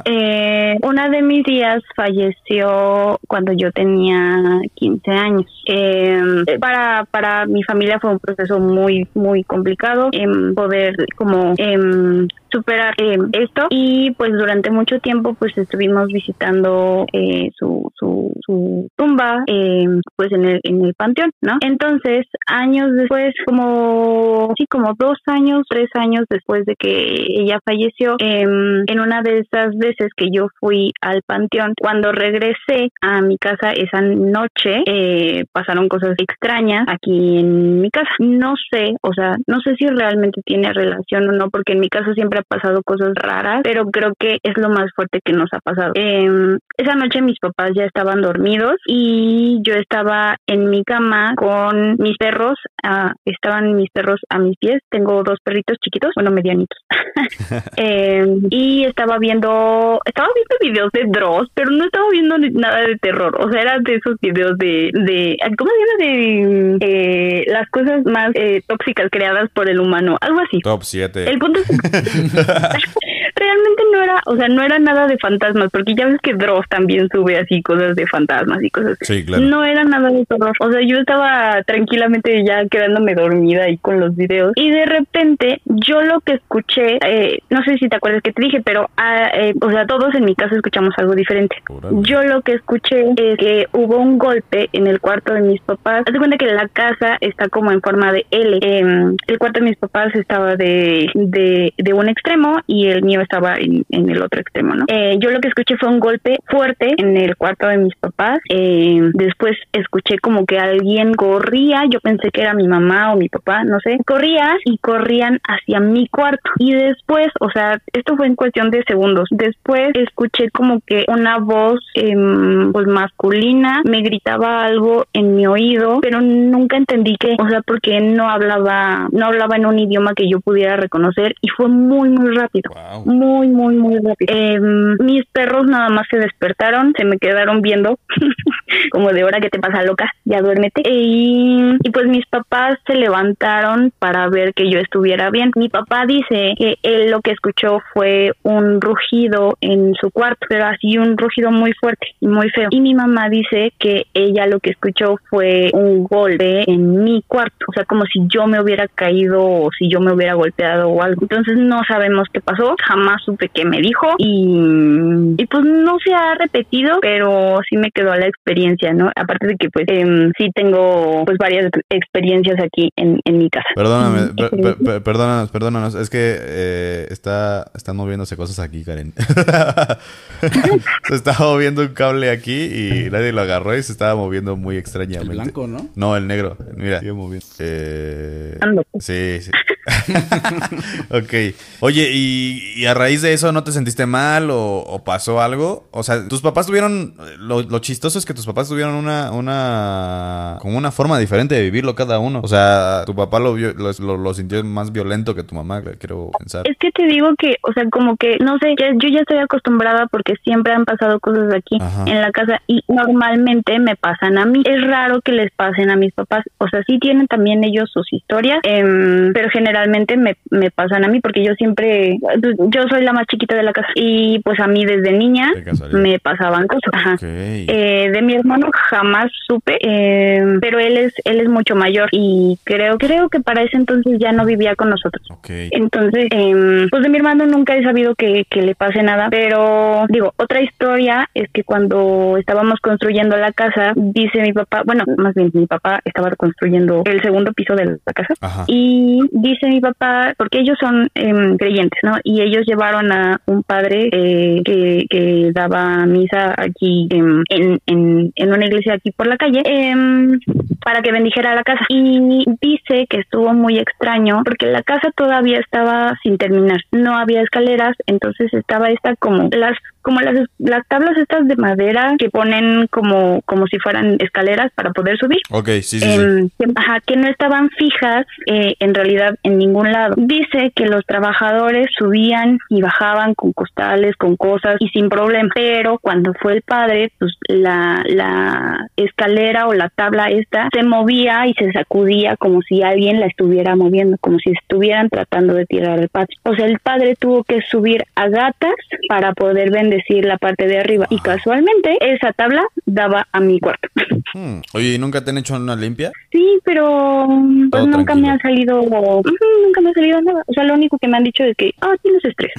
Eh, 0.06 0.78
una 0.84 1.10
de 1.10 1.22
mis 1.22 1.44
tías 1.44 1.84
falleció 1.94 3.20
cuando 3.28 3.52
yo 3.52 3.72
tenía 3.74 4.62
15 4.76 5.12
años. 5.12 5.64
Eh, 5.68 6.46
para, 6.62 7.06
para 7.12 7.46
mi 7.46 7.62
familia 7.64 8.00
fue 8.00 8.12
un 8.12 8.20
proceso 8.20 8.60
muy, 8.60 9.08
muy 9.14 9.44
complicado 9.44 10.10
en 10.14 10.56
poder 10.56 10.96
como 11.18 11.54
em, 11.58 12.28
superar 12.52 12.94
em, 12.98 13.30
esto 13.34 13.68
y 13.70 14.12
pues 14.12 14.32
durante 14.32 14.72
mucho 14.72 15.00
tiempo 15.00 15.34
pues 15.34 15.58
estuvimos 15.58 16.08
visitando 16.08 17.06
eh, 17.14 17.50
su, 17.58 17.92
su, 17.96 18.34
su 18.46 18.88
tumba 18.96 19.44
em, 19.48 20.02
pues 20.16 20.32
en 20.32 20.46
el, 20.46 20.60
en 20.64 20.86
el 20.86 20.94
panteón, 20.94 21.32
¿no? 21.42 21.58
Entonces 21.62 22.26
años 22.48 22.92
después, 22.94 23.34
como, 23.46 24.54
sí, 24.58 24.66
como 24.70 24.94
dos 24.98 25.18
años, 25.28 25.64
tres 25.70 25.90
años 25.94 26.26
después 26.30 26.66
de 26.66 26.76
que 26.78 27.26
ella 27.28 27.60
falleció, 27.66 28.16
em, 28.20 28.84
en 28.88 29.00
una 29.00 29.22
de 29.22 29.40
esas 29.40 29.76
veces 29.78 30.10
que 30.16 30.28
yo 30.32 30.48
fui 30.60 30.92
al 31.02 31.22
panteón, 31.26 31.74
cuando 31.80 32.12
regresé 32.12 32.90
a 33.02 33.22
mi 33.22 33.38
casa 33.38 33.72
esa 33.72 34.02
noche, 34.02 34.84
eh, 34.86 35.46
pasaron 35.52 35.88
cosas 35.88 36.16
extrañas 36.18 36.86
aquí 36.88 37.40
en 37.40 37.82
mi 37.82 37.90
casa. 37.90 38.10
No 38.20 38.56
sé, 38.72 38.96
o 39.02 39.14
sea, 39.14 39.38
no 39.48 39.60
sé 39.62 39.76
si 39.76 39.88
realmente 39.88 40.42
tiene 40.46 40.74
relación 40.74 41.30
o 41.30 41.32
no, 41.32 41.50
porque 41.50 41.74
en 41.74 41.80
mi 41.80 41.90
casa 41.90 42.14
siempre 42.14 42.39
ha 42.40 42.44
pasado 42.44 42.82
cosas 42.84 43.14
raras, 43.16 43.62
pero 43.64 43.86
creo 43.86 44.14
que 44.18 44.40
es 44.44 44.58
lo 44.58 44.70
más 44.70 44.92
fuerte 44.96 45.20
que 45.24 45.34
nos 45.34 45.50
ha 45.54 45.60
pasado. 45.60 45.92
Em, 45.96 46.60
esa 46.78 46.96
noche 46.96 47.22
mis 47.22 47.40
papás 47.40 47.72
ya 47.76 47.86
estaban 47.86 48.22
dormidos 48.22 48.76
y 48.86 49.60
yo 49.64 49.76
estaba 49.76 50.38
en 50.48 50.70
mi 50.70 50.84
cama 50.84 51.34
con 51.36 51.98
mis 51.98 52.18
perros, 52.18 52.58
ah, 52.84 53.14
estaban 53.26 53.76
mis 53.76 53.90
perros 53.92 54.20
a 54.30 54.40
mis 54.40 54.58
pies, 54.58 54.82
tengo 54.90 55.24
dos 55.24 55.40
perritos 55.44 55.78
chiquitos, 55.82 56.12
bueno, 56.16 56.32
medianitos. 56.32 56.78
Eh, 57.78 58.26
y 58.50 58.84
estaba 58.84 59.18
viendo, 59.20 60.02
estaba 60.06 60.28
viendo 60.36 60.56
videos 60.62 60.92
de 60.92 61.06
Dross, 61.08 61.50
pero 61.54 61.72
no 61.72 61.86
estaba 61.86 62.06
viendo 62.12 62.38
nada 62.38 62.82
de 62.82 62.98
terror, 62.98 63.38
o 63.40 63.50
sea, 63.50 63.62
eran 63.62 63.84
de 63.84 63.96
esos 63.96 64.16
videos 64.22 64.58
de, 64.58 64.90
de 64.94 65.38
¿cómo 65.58 65.72
se 65.72 65.78
llama? 65.80 65.98
De 66.00 66.78
eh, 66.82 67.46
las 67.48 67.70
cosas 67.70 68.04
más 68.06 68.32
eh, 68.34 68.62
tóxicas 68.68 69.08
creadas 69.12 69.50
por 69.52 69.70
el 69.70 69.80
humano, 69.80 70.18
algo 70.20 70.40
así. 70.42 70.60
Top 70.60 70.84
7. 70.84 71.30
El 71.30 71.40
punto 71.40 71.60
es 71.60 71.68
realmente 73.40 73.84
no 73.92 74.04
era, 74.04 74.22
o 74.26 74.36
sea, 74.36 74.48
no 74.48 74.62
era 74.64 74.80
nada 74.80 75.08
de 75.08 75.18
fantasmas, 75.18 75.70
porque 75.72 75.96
ya 75.96 76.06
ves 76.06 76.20
que 76.22 76.34
Dross 76.34 76.66
también 76.70 77.08
sube 77.12 77.38
así 77.38 77.62
cosas 77.62 77.96
de 77.96 78.06
fantasmas 78.08 78.62
y 78.62 78.70
cosas. 78.70 78.98
Sí, 79.02 79.26
claro. 79.26 79.44
No 79.44 79.64
era 79.64 79.84
nada 79.84 80.10
de 80.10 80.26
terror. 80.26 80.54
O 80.60 80.72
sea, 80.72 80.82
yo 80.86 80.98
estaba 80.98 81.64
tranquilamente 81.64 82.44
ya 82.46 82.66
quedándome 82.70 83.16
dormida 83.16 83.64
ahí 83.64 83.78
con 83.78 84.00
los 84.00 84.16
videos. 84.16 84.54
Y 84.56 84.72
de 84.72 84.86
repente 84.86 85.62
yo 85.66 86.02
lo 86.02 86.22
que 86.22 86.34
escuché, 86.34 86.98
eh, 87.06 87.40
no 87.50 87.64
sé 87.64 87.78
si 87.78 87.90
te 87.90 87.96
acuerdas 87.96 88.22
que 88.22 88.34
te 88.34 88.42
dije, 88.42 88.62
pero 88.64 88.90
ah, 88.98 89.30
eh, 89.34 89.54
o 89.62 89.70
sea, 89.70 89.86
todos 89.86 90.14
en 90.16 90.26
mi 90.26 90.36
casa 90.36 90.56
escuchamos 90.56 90.94
algo 90.98 91.14
diferente. 91.16 91.56
Yo 92.02 92.24
lo 92.24 92.42
que 92.42 92.54
escuché 92.54 93.12
es 93.12 93.38
que 93.38 93.68
hubo 93.74 93.98
un 93.98 94.18
golpe 94.18 94.70
en 94.74 94.88
el 94.88 95.00
cuarto 95.00 95.34
de 95.34 95.42
mis 95.42 95.62
papás. 95.62 96.04
Haz 96.08 96.14
de 96.14 96.20
cuenta 96.20 96.38
que 96.38 96.48
la 96.48 96.68
casa 96.68 97.18
está 97.22 97.50
como 97.50 97.72
en 97.72 97.82
forma 97.82 98.12
de 98.12 98.26
L. 98.32 98.60
Em, 98.62 99.16
el 99.28 99.40
cuarto 99.40 99.60
de 99.60 99.66
mis 99.68 99.78
papás 99.78 100.14
estaba 100.16 100.56
de, 100.56 101.10
de, 101.14 101.74
de 101.78 101.94
un 101.94 102.10
extremo 102.10 102.60
y 102.68 102.88
el 102.88 103.04
mío 103.04 103.22
estaba 103.22 103.58
en, 103.58 103.84
en 103.90 104.10
el 104.10 104.22
otro 104.22 104.40
extremo, 104.40 104.76
¿no? 104.76 104.86
Eh, 104.88 105.18
yo 105.20 105.32
lo 105.32 105.40
que 105.40 105.50
escuché 105.50 105.78
fue 105.78 105.90
un 105.90 106.00
golpe 106.00 106.38
fuerte 106.46 106.94
en 106.98 107.18
el 107.18 107.36
cuarto 107.36 107.68
de 107.68 107.78
mis 107.78 107.96
papás. 107.96 108.40
Eh, 108.50 109.00
después 109.14 109.58
escuché 109.74 110.18
como 110.20 110.46
que 110.46 110.60
alguien 110.60 111.14
corría. 111.14 111.84
Yo 111.90 112.00
pensé 112.00 112.32
que 112.32 112.42
era 112.42 112.54
mi 112.60 112.68
mamá 112.68 113.14
o 113.14 113.18
mi 113.18 113.30
papá, 113.30 113.64
no 113.64 113.80
sé. 113.80 113.98
Corría 114.06 114.58
y 114.66 114.78
corrían 114.78 115.40
hacia 115.48 115.80
mi 115.80 116.08
cuarto. 116.08 116.52
Y 116.58 116.74
después, 116.74 117.28
o 117.40 117.50
sea, 117.50 117.80
esto 117.94 118.16
fue 118.18 118.28
en 118.28 118.36
cuestión 118.36 118.70
de 118.70 118.84
segundos. 118.88 119.28
Después 119.32 119.90
escuché 119.96 120.50
como 120.52 120.82
que 120.86 121.06
una 121.08 121.38
voz 121.40 121.80
em, 121.94 122.72
pues 122.72 122.88
masculina 122.88 123.82
me 123.86 124.02
gritaba 124.02 124.64
algo 124.64 125.06
en 125.14 125.36
mi 125.36 125.48
oído, 125.48 126.00
pero 126.02 126.22
nunca 126.22 126.78
entendí 126.78 127.16
qué, 127.20 127.36
o 127.40 127.48
sea, 127.48 127.62
porque 127.62 128.00
no 128.02 128.30
hablaba, 128.30 129.08
no 129.12 129.26
hablaba 129.26 129.56
en 129.56 129.66
un 129.66 129.80
idioma 129.80 130.14
que 130.14 130.30
yo 130.30 130.40
pudiera 130.40 130.76
reconocer 130.76 131.36
y 131.42 131.50
fue 131.50 131.68
muy 131.68 132.10
muy 132.10 132.36
rápido. 132.36 132.72
Wow. 132.74 133.06
Muy, 133.06 133.48
muy, 133.48 133.76
muy 133.76 133.96
rápido. 133.98 134.34
Em, 134.36 134.98
mis 135.00 135.26
perros 135.28 135.66
nada 135.68 135.90
más 135.90 136.08
se 136.10 136.18
despertaron, 136.18 136.94
se 136.98 137.06
me 137.06 137.18
quedaron 137.18 137.62
viendo, 137.62 138.00
como 138.92 139.10
de 139.10 139.24
hora 139.24 139.40
que 139.40 139.50
te 139.50 139.60
pasa 139.60 139.84
loca, 139.84 140.12
ya 140.26 140.42
duérmete. 140.42 140.82
Y, 140.86 141.78
y 141.84 141.90
pues 141.92 142.08
mis 142.08 142.26
papás 142.28 142.49
se 142.86 142.96
levantaron 142.96 143.92
para 144.00 144.28
ver 144.30 144.54
que 144.54 144.70
yo 144.70 144.80
estuviera 144.80 145.30
bien. 145.30 145.52
Mi 145.56 145.70
papá 145.70 146.06
dice 146.06 146.54
que 146.58 146.78
él 146.84 147.12
lo 147.12 147.22
que 147.22 147.32
escuchó 147.32 147.82
fue 147.94 148.32
un 148.44 148.82
rugido 148.82 149.58
en 149.62 149.94
su 149.96 150.12
cuarto, 150.12 150.46
pero 150.50 150.66
así 150.66 150.98
un 150.98 151.18
rugido 151.18 151.52
muy 151.52 151.74
fuerte 151.74 152.08
y 152.20 152.28
muy 152.28 152.50
feo. 152.50 152.68
Y 152.72 152.82
mi 152.82 152.94
mamá 152.96 153.30
dice 153.30 153.74
que 153.80 154.08
ella 154.14 154.48
lo 154.48 154.60
que 154.60 154.72
escuchó 154.72 155.18
fue 155.30 155.70
un 155.74 156.04
golpe 156.04 156.70
en 156.70 157.04
mi 157.04 157.24
cuarto, 157.28 157.66
o 157.68 157.74
sea, 157.74 157.86
como 157.86 158.06
si 158.06 158.22
yo 158.28 158.48
me 158.48 158.62
hubiera 158.62 158.88
caído 158.88 159.44
o 159.44 159.70
si 159.78 159.90
yo 159.90 160.00
me 160.00 160.14
hubiera 160.14 160.34
golpeado 160.34 160.90
o 160.90 161.02
algo. 161.02 161.22
Entonces 161.22 161.58
no 161.58 161.82
sabemos 161.88 162.28
qué 162.32 162.42
pasó, 162.42 162.76
jamás 162.82 163.22
supe 163.24 163.50
qué 163.54 163.66
me 163.66 163.80
dijo 163.80 164.08
y, 164.18 165.36
pues 165.50 165.66
no 165.66 165.98
se 166.04 166.14
ha 166.14 166.36
repetido, 166.36 167.00
pero 167.02 167.60
sí 167.68 167.78
me 167.78 167.92
quedó 167.92 168.16
la 168.16 168.28
experiencia, 168.28 168.94
¿no? 168.94 169.12
Aparte 169.16 169.48
de 169.48 169.56
que 169.56 169.70
pues 169.70 169.86
em, 169.88 170.32
sí 170.38 170.50
tengo 170.54 171.24
pues 171.26 171.38
varias 171.38 171.66
ex- 171.90 172.10
experiencias 172.40 172.66
aquí 172.66 172.92
en, 172.96 173.20
en 173.26 173.38
mi 173.38 173.50
casa. 173.50 173.68
Perdóname, 173.76 174.34
per- 174.34 174.50
per- 174.50 174.78
per- 174.78 175.04
perdónanos, 175.04 175.50
perdónanos. 175.52 175.96
Es 175.96 176.10
que 176.10 176.38
eh, 176.40 177.08
está, 177.10 177.72
están 177.76 177.96
moviéndose 177.96 178.36
cosas 178.38 178.60
aquí, 178.60 178.84
Karen. 178.84 179.14
se 181.08 181.16
estaba 181.16 181.40
moviendo 181.52 181.82
un 181.82 181.90
cable 181.90 182.30
aquí 182.30 182.64
y 182.66 183.10
nadie 183.12 183.32
lo 183.32 183.42
agarró 183.42 183.78
y 183.78 183.84
se 183.84 183.92
estaba 183.92 184.16
moviendo 184.16 184.56
muy 184.56 184.76
El 184.76 184.80
extrañamente. 184.82 185.34
blanco, 185.34 185.68
¿no? 185.68 185.90
No, 185.96 186.16
el 186.16 186.28
negro. 186.28 186.58
Mira, 186.76 187.00
sigue 187.00 187.14
moviendo. 187.14 187.46
Eh, 187.60 188.58
Ando. 188.62 188.84
sí, 189.00 189.40
sí. 189.42 189.52
ok. 191.10 191.34
Oye, 191.82 192.10
y, 192.14 192.74
y 192.76 192.86
a 192.86 192.94
raíz 192.94 193.22
de 193.22 193.34
eso 193.34 193.52
no 193.52 193.64
te 193.64 193.72
sentiste 193.72 194.06
mal 194.06 194.50
o, 194.52 194.80
o 194.80 195.04
pasó 195.04 195.42
algo? 195.42 195.88
O 195.92 196.04
sea, 196.04 196.28
tus 196.28 196.42
papás 196.42 196.68
tuvieron. 196.68 197.16
Lo, 197.40 197.62
lo 197.64 197.80
chistoso 197.80 198.20
es 198.20 198.26
que 198.26 198.34
tus 198.34 198.46
papás 198.46 198.68
tuvieron 198.70 198.96
una. 198.96 199.32
una 199.32 200.58
como 200.62 200.78
una 200.78 200.92
forma 200.92 201.18
diferente 201.20 201.56
de 201.56 201.62
vivirlo 201.62 201.96
cada 201.96 202.20
uno. 202.20 202.42
O 202.44 202.48
sea, 202.48 203.04
tu 203.06 203.16
papá 203.16 203.40
lo, 203.40 203.54
vio- 203.56 203.74
lo, 203.74 204.18
lo- 204.18 204.34
sintió 204.34 204.64
más 204.64 204.92
violento 204.92 205.34
que 205.36 205.44
tu 205.44 205.56
mamá, 205.56 205.82
quiero 206.00 206.32
pensar. 206.38 206.68
Es 206.70 206.78
que 206.78 206.92
te 206.92 207.06
digo 207.08 207.30
que, 207.38 207.56
o 207.64 207.74
sea, 207.74 207.84
como 207.90 208.16
que, 208.18 208.38
no 208.40 208.58
sé, 208.60 208.76
ya- 208.80 208.92
yo 208.94 209.10
ya 209.10 209.22
estoy 209.22 209.38
acostumbrada 209.38 210.08
porque 210.08 210.34
siempre 210.44 210.74
han 210.74 210.86
pasado 210.86 211.20
cosas 211.20 211.54
aquí 211.54 211.78
Ajá. 211.82 212.04
en 212.06 212.22
la 212.22 212.32
casa 212.32 212.62
y 212.68 212.84
normalmente 212.88 213.80
me 213.80 213.96
pasan 213.96 214.38
a 214.38 214.46
mí. 214.46 214.64
Es 214.66 214.82
raro 214.88 215.22
que 215.22 215.32
les 215.32 215.52
pasen 215.52 215.90
a 215.90 215.96
mis 215.96 216.14
papás, 216.14 216.44
o 216.58 216.68
sea, 216.68 216.84
sí 216.86 217.00
tienen 217.00 217.28
también 217.28 217.64
ellos 217.64 217.90
sus 217.92 218.12
historias, 218.14 218.60
em, 218.64 219.34
pero 219.34 219.50
generalmente 219.50 219.79
me, 219.88 220.36
me 220.52 220.72
pasan 220.72 221.06
a 221.06 221.08
mí 221.08 221.20
porque 221.20 221.44
yo 221.44 221.54
siempre, 221.56 222.18
yo 222.42 222.82
soy 222.90 223.04
la 223.04 223.14
más 223.14 223.28
chiquita 223.28 223.56
de 223.56 223.64
la 223.64 223.74
casa 223.74 223.90
y 223.96 224.40
pues 224.40 224.60
a 224.60 224.68
mí 224.68 224.86
desde 224.86 225.12
niña 225.12 225.52
me 225.92 226.20
pasaban 226.20 226.68
cosas. 226.68 226.92
Ajá. 226.94 227.18
Eh, 227.22 228.10
de 228.12 228.22
mi 228.22 228.36
hermano 228.36 228.70
jamás 228.90 229.32
supe, 229.48 229.78
eh, 229.82 230.58
pero 230.62 230.80
él 230.80 230.98
es 230.98 231.14
él 231.26 231.40
es 231.40 231.50
mucho 231.50 231.76
mayor 231.76 232.10
y 232.12 232.58
creo 232.64 232.98
creo 232.98 233.30
que 233.30 233.40
para 233.40 233.64
ese 233.64 233.78
entonces 233.78 234.18
ya 234.20 234.32
no 234.32 234.46
vivía 234.46 234.76
con 234.76 234.90
nosotros. 234.90 235.28
Entonces, 235.48 236.28
em, 236.32 236.90
pues 236.90 237.04
de 237.04 237.10
mi 237.10 237.18
hermano 237.18 237.46
nunca 237.46 237.76
he 237.76 237.84
sabido 237.84 238.16
que, 238.16 238.46
que 238.50 238.62
le 238.62 238.76
pase 238.76 239.02
nada, 239.04 239.28
pero 239.30 240.06
digo, 240.10 240.34
otra 240.38 240.62
historia 240.62 241.30
es 241.34 241.50
que 241.52 241.64
cuando 241.64 242.38
estábamos 242.38 242.80
construyendo 242.80 243.38
la 243.38 243.52
casa, 243.52 243.94
dice 243.96 244.42
mi 244.42 244.54
papá, 244.54 244.84
bueno, 244.86 245.04
más 245.18 245.34
bien 245.36 245.52
mi 245.54 245.66
papá 245.66 246.00
estaba 246.06 246.32
construyendo 246.36 247.04
el 247.06 247.22
segundo 247.22 247.54
piso 247.54 247.76
de 247.76 247.86
la 247.86 248.14
casa 248.14 248.34
Ajá. 248.42 248.66
y 248.68 249.22
dice 249.32 249.68
mi 249.70 249.80
papá, 249.80 250.34
porque 250.38 250.60
ellos 250.60 250.78
son 250.80 251.10
em, 251.16 251.58
creyentes, 251.58 252.00
¿no? 252.04 252.18
Y 252.24 252.42
ellos 252.42 252.66
llevaron 252.66 253.12
a 253.12 253.42
un 253.46 253.64
padre 253.64 254.10
eh, 254.12 254.62
que, 254.64 255.06
que 255.10 255.52
daba 255.54 256.06
misa 256.06 256.54
aquí 256.58 257.08
em, 257.12 257.44
en, 257.50 257.80
en, 257.86 258.32
en 258.36 258.54
una 258.54 258.66
iglesia 258.66 258.94
aquí 258.94 259.12
por 259.12 259.28
la 259.28 259.38
calle 259.38 259.62
em, 259.66 260.40
para 260.84 261.02
que 261.02 261.12
bendijera 261.12 261.56
la 261.56 261.64
casa. 261.64 261.86
Y 261.90 262.46
dice 262.62 263.08
que 263.10 263.20
estuvo 263.20 263.54
muy 263.54 263.78
extraño 263.80 264.42
porque 264.44 264.66
la 264.68 264.84
casa 264.84 265.12
todavía 265.16 265.60
estaba 265.60 266.18
sin 266.24 266.38
terminar. 266.38 266.80
No 266.92 267.18
había 267.18 267.42
escaleras, 267.42 267.96
entonces 268.08 268.54
estaba 268.54 268.90
esta 268.90 269.16
como 269.16 269.50
las 269.52 269.78
como 270.02 270.22
las, 270.22 270.36
las 270.60 270.88
tablas 270.88 271.18
estas 271.18 271.48
de 271.48 271.56
madera 271.56 272.16
que 272.18 272.30
ponen 272.30 272.88
como 272.88 273.42
como 273.46 273.68
si 273.68 273.78
fueran 273.80 274.18
escaleras 274.20 274.72
para 274.76 274.92
poder 274.92 275.18
subir. 275.18 275.40
Ok, 275.52 275.68
sí, 275.82 275.82
sí, 275.82 276.00
sí. 276.00 276.12
Em, 276.12 276.50
que- 276.58 276.72
ajá, 276.76 277.00
que 277.06 277.16
no 277.16 277.28
estaban 277.28 277.70
fijas 277.72 278.26
eh, 278.48 278.76
en 278.80 278.94
realidad 278.94 279.36
en 279.44 279.58
ningún 279.58 279.92
lado. 279.92 280.16
Dice 280.18 280.72
que 280.76 280.86
los 280.86 281.06
trabajadores 281.06 281.88
subían 281.98 282.60
y 282.70 282.82
bajaban 282.82 283.34
con 283.36 283.54
costales, 283.54 284.16
con 284.16 284.36
cosas 284.36 284.78
y 284.80 284.88
sin 284.90 285.10
problema, 285.10 285.50
pero 285.54 286.00
cuando 286.00 286.34
fue 286.34 286.54
el 286.54 286.62
padre, 286.62 287.12
pues 287.20 287.34
la, 287.48 288.04
la 288.08 288.88
escalera 288.96 289.68
o 289.68 289.74
la 289.74 289.90
tabla 289.90 290.30
esta 290.30 290.70
se 290.74 290.84
movía 290.84 291.48
y 291.48 291.54
se 291.54 291.72
sacudía 291.72 292.36
como 292.38 292.62
si 292.62 292.82
alguien 292.84 293.20
la 293.20 293.26
estuviera 293.28 293.76
moviendo, 293.76 294.18
como 294.22 294.40
si 294.40 294.52
estuvieran 294.52 295.10
tratando 295.10 295.54
de 295.54 295.66
tirar 295.66 296.00
el 296.00 296.10
patio. 296.10 296.38
O 296.44 296.54
sea, 296.56 296.66
el 296.66 296.80
padre 296.80 297.16
tuvo 297.16 297.44
que 297.44 297.62
subir 297.62 298.04
a 298.16 298.28
gatas 298.30 298.74
para 299.08 299.34
poder 299.34 299.72
bendecir 299.90 300.26
la 300.26 300.38
parte 300.38 300.68
de 300.68 300.78
arriba 300.78 301.08
y 301.10 301.20
casualmente 301.20 301.98
esa 302.02 302.32
tabla 302.34 302.64
daba 302.86 303.28
a 303.32 303.40
mi 303.40 303.60
cuarto. 303.60 303.88
Hmm. 304.32 304.60
Oye, 304.74 304.94
¿y 304.94 304.98
nunca 305.00 305.24
te 305.24 305.32
han 305.32 305.40
hecho 305.40 305.56
una 305.56 305.76
limpia? 305.76 306.12
Sí, 306.32 306.60
pero 306.64 307.26
pues 307.26 307.72
Todo 307.72 307.88
nunca 307.88 308.14
tranquilo. 308.14 308.28
me 308.28 308.30
ha 308.30 308.38
salido, 308.38 308.82
nunca 308.84 309.82
me 309.82 309.90
ha 309.90 309.94
salido 309.94 310.22
nada. 310.22 310.44
O 310.46 310.54
sea, 310.54 310.64
lo 310.66 310.76
único 310.76 311.00
que 311.00 311.08
me 311.08 311.18
han 311.18 311.24
dicho 311.24 311.44
es 311.44 311.58
que, 311.58 311.74
ah, 311.82 311.96
tienes 312.04 312.24
estrés. 312.24 312.54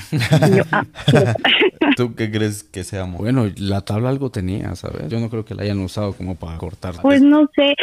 Y 0.50 0.56
yo, 0.56 0.64
ah. 0.72 0.84
¿Tú 1.96 2.16
qué 2.16 2.30
crees 2.30 2.64
que 2.64 2.82
seamos? 2.82 3.20
Bueno, 3.20 3.46
la 3.56 3.82
tabla 3.82 4.08
algo 4.08 4.30
tenía, 4.30 4.74
¿sabes? 4.74 5.08
Yo 5.08 5.20
no 5.20 5.30
creo 5.30 5.44
que 5.44 5.54
la 5.54 5.62
hayan 5.62 5.78
usado 5.78 6.12
como 6.12 6.34
para 6.34 6.58
cortar. 6.58 6.94
Pues 7.02 7.22
no 7.22 7.48
sé. 7.54 7.74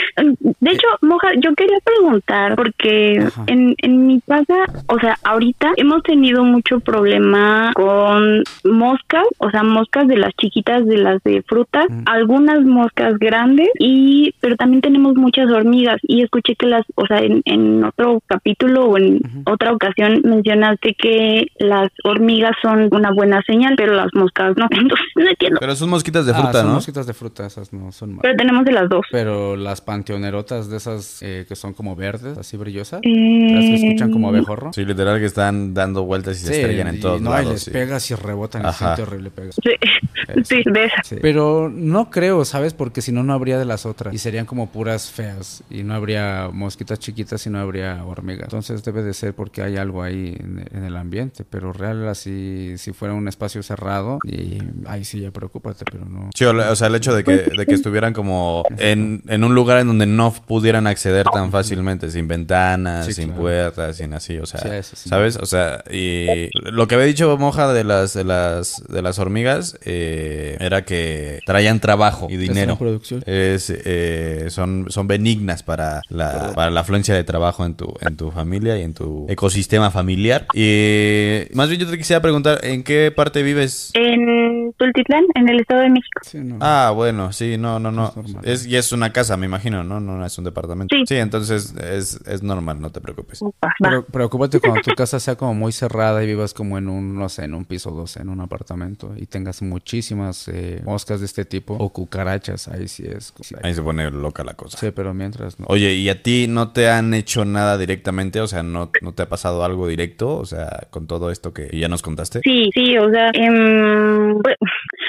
De 0.60 0.72
hecho, 0.72 0.88
Moja, 1.02 1.30
yo 1.40 1.54
quería 1.56 1.78
preguntar 1.84 2.56
porque 2.58 3.26
en, 3.48 3.74
en 3.78 4.08
mi 4.08 4.20
casa, 4.22 4.66
o 4.88 5.00
sea, 5.00 5.18
ahorita 5.24 5.72
hemos 5.78 6.04
tenido 6.04 6.44
mucho 6.44 6.80
problema 6.82 7.72
con 7.74 8.44
moscas, 8.66 9.26
o 9.40 9.50
sea, 9.52 9.64
moscas 9.64 10.08
de 10.08 10.18
las 10.18 10.34
chiquitas, 10.36 10.86
de 10.86 10.98
las 10.98 11.22
de 11.24 11.42
frutas, 11.44 11.86
Mm. 11.90 12.04
algunas 12.06 12.62
moscas 12.64 13.18
grandes 13.20 13.70
y, 13.80 14.34
pero 14.40 14.56
también 14.56 14.82
tenemos 14.82 15.16
muchas 15.16 15.50
hormigas 15.52 15.98
y 16.04 16.22
escuché 16.24 16.56
que 16.56 16.66
las, 16.66 16.86
o 16.96 17.06
sea, 17.06 17.20
en, 17.20 17.42
en 17.46 17.84
otro 17.84 18.22
capítulo 18.28 18.86
o 18.86 18.98
en 18.98 19.22
otra 19.46 19.72
ocasión 19.74 20.22
mencionaste 20.24 20.94
que 20.96 21.48
las 21.60 21.90
hormigas 22.04 22.52
son 22.62 22.88
una 22.92 23.12
buena 23.12 23.42
señal, 23.46 23.76
pero 23.78 23.94
las 23.94 24.10
moscas 24.14 24.56
no. 24.58 24.68
Entonces 24.72 25.08
no 25.16 25.30
entiendo. 25.30 25.58
Pero 25.60 25.76
son 25.76 25.90
mosquitas 25.90 26.26
de 26.26 26.32
Ah, 26.34 26.36
fruta, 26.42 26.60
son 26.60 26.68
¿no? 26.68 26.74
mosquitas 26.76 27.08
de 27.08 27.14
fruta, 27.14 27.46
esas 27.46 27.74
no 27.74 27.92
son 27.92 28.10
malas. 28.12 28.22
Pero 28.24 28.36
tenemos 28.38 28.66
de 28.66 28.72
las 28.72 28.90
dos. 28.90 29.06
Pero 29.12 29.56
las 29.56 29.82
panteonerotas 29.82 30.70
de 30.70 30.78
esas 30.78 31.22
eh, 31.22 31.46
que 31.48 31.56
son 31.56 31.74
como 31.74 31.96
verdes, 31.96 32.38
así 32.38 32.58
brillosas, 32.58 33.02
Eh, 33.04 33.48
las 33.52 33.64
que 33.66 33.76
escuchan 33.76 34.12
como 34.12 34.30
abejorro. 34.30 34.72
Sí, 34.74 34.86
literal 34.86 35.20
que 35.20 35.26
están 35.26 35.74
dando 35.74 36.04
vueltas 36.04 36.42
y 36.42 36.46
se 36.46 36.62
estrellan 36.62 36.88
en 36.88 36.96
y 36.96 37.00
todos 37.00 37.22
no, 37.22 37.30
y 37.30 37.34
lados. 37.34 37.52
les 37.54 37.62
sí. 37.64 37.72
pegas 37.72 38.10
y 38.12 38.16
rebotan 38.16 38.64
y 38.64 39.02
horrible. 39.02 39.27
Le 39.28 39.32
pega. 39.32 39.52
Sí, 39.52 40.44
sí, 40.44 40.64
de 40.66 40.86
esa. 40.86 41.04
Sí. 41.04 41.18
Pero 41.22 41.70
no 41.74 42.10
creo, 42.10 42.46
¿sabes? 42.46 42.74
Porque 42.74 43.02
si 43.02 43.12
no, 43.12 43.24
no 43.24 43.34
habría 43.34 43.58
de 43.58 43.66
las 43.66 43.86
otras. 43.86 44.14
Y 44.14 44.18
serían 44.18 44.46
como 44.46 44.70
puras 44.72 45.12
feas. 45.12 45.64
Y 45.70 45.84
no 45.84 45.94
habría 45.94 46.50
mosquitas 46.52 47.00
chiquitas 47.00 47.46
y 47.46 47.50
no 47.50 47.60
habría 47.60 48.04
hormigas. 48.06 48.46
Entonces 48.46 48.84
debe 48.84 49.04
de 49.04 49.14
ser 49.14 49.34
porque 49.34 49.62
hay 49.62 49.78
algo 49.78 50.04
ahí 50.04 50.36
en, 50.40 50.66
en 50.72 50.84
el 50.84 50.96
ambiente. 50.98 51.46
Pero 51.50 51.74
real, 51.74 52.08
así, 52.08 52.74
si 52.78 52.94
fuera 52.94 53.14
un 53.14 53.28
espacio 53.28 53.62
cerrado, 53.64 54.20
y 54.26 54.58
ahí 54.88 55.04
sí 55.04 55.22
ya 55.22 55.32
preocúpate, 55.32 55.86
pero 55.90 56.06
no. 56.06 56.30
Sí, 56.36 56.46
o, 56.46 56.76
sea, 56.76 56.88
el 56.88 56.96
hecho 56.96 57.16
de 57.16 57.24
que, 57.24 57.32
de 57.38 57.66
que 57.66 57.74
estuvieran 57.74 58.14
como 58.14 58.64
en, 58.78 59.24
en 59.28 59.44
un 59.44 59.54
lugar 59.56 59.80
en 59.80 59.88
donde 59.88 60.06
no 60.06 60.34
pudieran 60.34 60.88
acceder 60.88 61.26
tan 61.32 61.52
fácilmente, 61.52 62.10
sin 62.12 62.28
ventanas, 62.28 63.06
Sí, 63.06 63.14
sin 63.14 63.28
claro. 63.28 63.42
puertas, 63.42 63.98
sin 63.98 64.14
así, 64.14 64.38
o 64.38 64.46
sea, 64.46 64.62
Sí, 64.62 64.70
eso 64.70 64.96
sí. 64.96 65.10
¿sabes? 65.10 65.38
O 65.38 65.46
sea, 65.46 65.84
y 65.92 66.50
lo 66.72 66.88
que 66.88 66.96
había 66.96 67.08
dicho 67.08 67.38
Moja 67.38 67.72
de 67.74 67.84
las 67.84 68.14
de 68.14 68.24
las 68.24 68.84
de 68.88 69.02
las 69.02 69.17
hormigas 69.20 69.78
eh, 69.84 70.58
era 70.60 70.84
que 70.86 71.40
traían 71.46 71.80
trabajo 71.80 72.28
y 72.30 72.38
dinero. 72.38 72.78
producción. 72.78 73.24
Es, 73.26 73.70
eh, 73.70 74.48
son, 74.50 74.88
son 74.90 75.08
benignas 75.08 75.64
para 75.64 76.02
la, 76.10 76.54
para 76.56 76.72
la 76.72 76.82
afluencia 76.82 77.16
de 77.16 77.24
trabajo 77.24 77.66
en 77.66 77.76
tu, 77.76 77.94
en 78.02 78.18
tu 78.18 78.32
familia 78.32 78.78
y 78.78 78.84
en 78.84 78.94
tu 78.94 79.26
ecosistema 79.30 79.92
familiar. 79.92 80.46
Y 80.54 81.42
más 81.54 81.70
bien 81.70 81.82
yo 81.82 81.90
te 81.90 81.98
quisiera 81.98 82.22
preguntar, 82.22 82.60
¿en 82.64 82.84
qué 82.84 83.12
parte 83.16 83.44
vives? 83.44 83.92
En 83.94 84.74
Tultitlán, 84.78 85.24
en 85.36 85.50
el 85.50 85.60
Estado 85.62 85.82
de 85.82 85.90
México. 85.90 86.22
Sí, 86.24 86.40
no. 86.40 86.58
Ah, 86.62 86.92
bueno, 86.94 87.32
sí, 87.32 87.58
no, 87.58 87.80
no, 87.80 87.92
no. 87.92 88.14
Es 88.44 88.66
y 88.66 88.76
es 88.76 88.92
una 88.92 89.14
casa, 89.14 89.38
me 89.38 89.46
imagino, 89.46 89.84
¿no? 89.84 90.00
No 90.00 90.26
es 90.26 90.38
un 90.38 90.44
departamento. 90.44 90.96
Sí. 91.06 91.16
entonces 91.16 91.74
es, 91.76 92.20
es 92.26 92.44
normal, 92.44 92.82
no 92.82 92.92
te 92.92 93.02
preocupes. 93.02 93.40
Pero 93.80 94.06
preocúpate 94.06 94.60
cuando 94.60 94.82
tu 94.82 94.94
casa 94.96 95.20
sea 95.20 95.36
como 95.36 95.54
muy 95.54 95.72
cerrada 95.72 96.24
y 96.24 96.28
vivas 96.28 96.54
como 96.54 96.78
en 96.78 96.90
un, 96.90 97.18
no 97.18 97.30
sé, 97.30 97.46
en 97.46 97.54
un 97.54 97.66
piso 97.66 97.92
12, 97.92 98.22
en 98.22 98.30
un 98.30 98.42
apartamento 98.42 99.07
y 99.16 99.26
tengas 99.26 99.62
muchísimas 99.62 100.48
eh, 100.48 100.82
moscas 100.84 101.20
de 101.20 101.26
este 101.26 101.46
tipo 101.46 101.74
o 101.76 101.90
cucarachas, 101.92 102.68
ahí 102.68 102.88
sí 102.88 103.06
es. 103.06 103.34
sí, 103.42 103.56
Ahí 103.62 103.74
se 103.74 103.82
pone 103.82 104.10
loca 104.12 104.44
la 104.44 104.54
cosa. 104.56 104.78
Sí, 104.78 104.92
pero 104.92 105.14
mientras 105.14 105.60
no. 105.60 105.66
Oye, 105.70 105.94
¿y 105.94 106.10
a 106.10 106.22
ti 106.22 106.48
no 106.48 106.72
te 106.72 106.90
han 106.90 107.14
hecho 107.14 107.46
nada 107.46 107.78
directamente? 107.78 108.42
O 108.42 108.48
sea, 108.48 108.64
¿no, 108.64 108.92
no 109.02 109.14
te 109.14 109.24
ha 109.24 109.30
pasado 109.30 109.64
algo 109.64 109.88
directo? 109.88 110.38
O 110.38 110.46
sea, 110.46 110.88
con 110.90 111.08
todo 111.08 111.32
esto 111.32 111.54
que 111.54 111.70
ya 111.78 111.88
nos 111.88 112.02
contaste. 112.02 112.42
Sí, 112.44 112.70
sí, 112.74 112.98
o 112.98 113.10
sea, 113.10 113.30
em, 113.34 114.38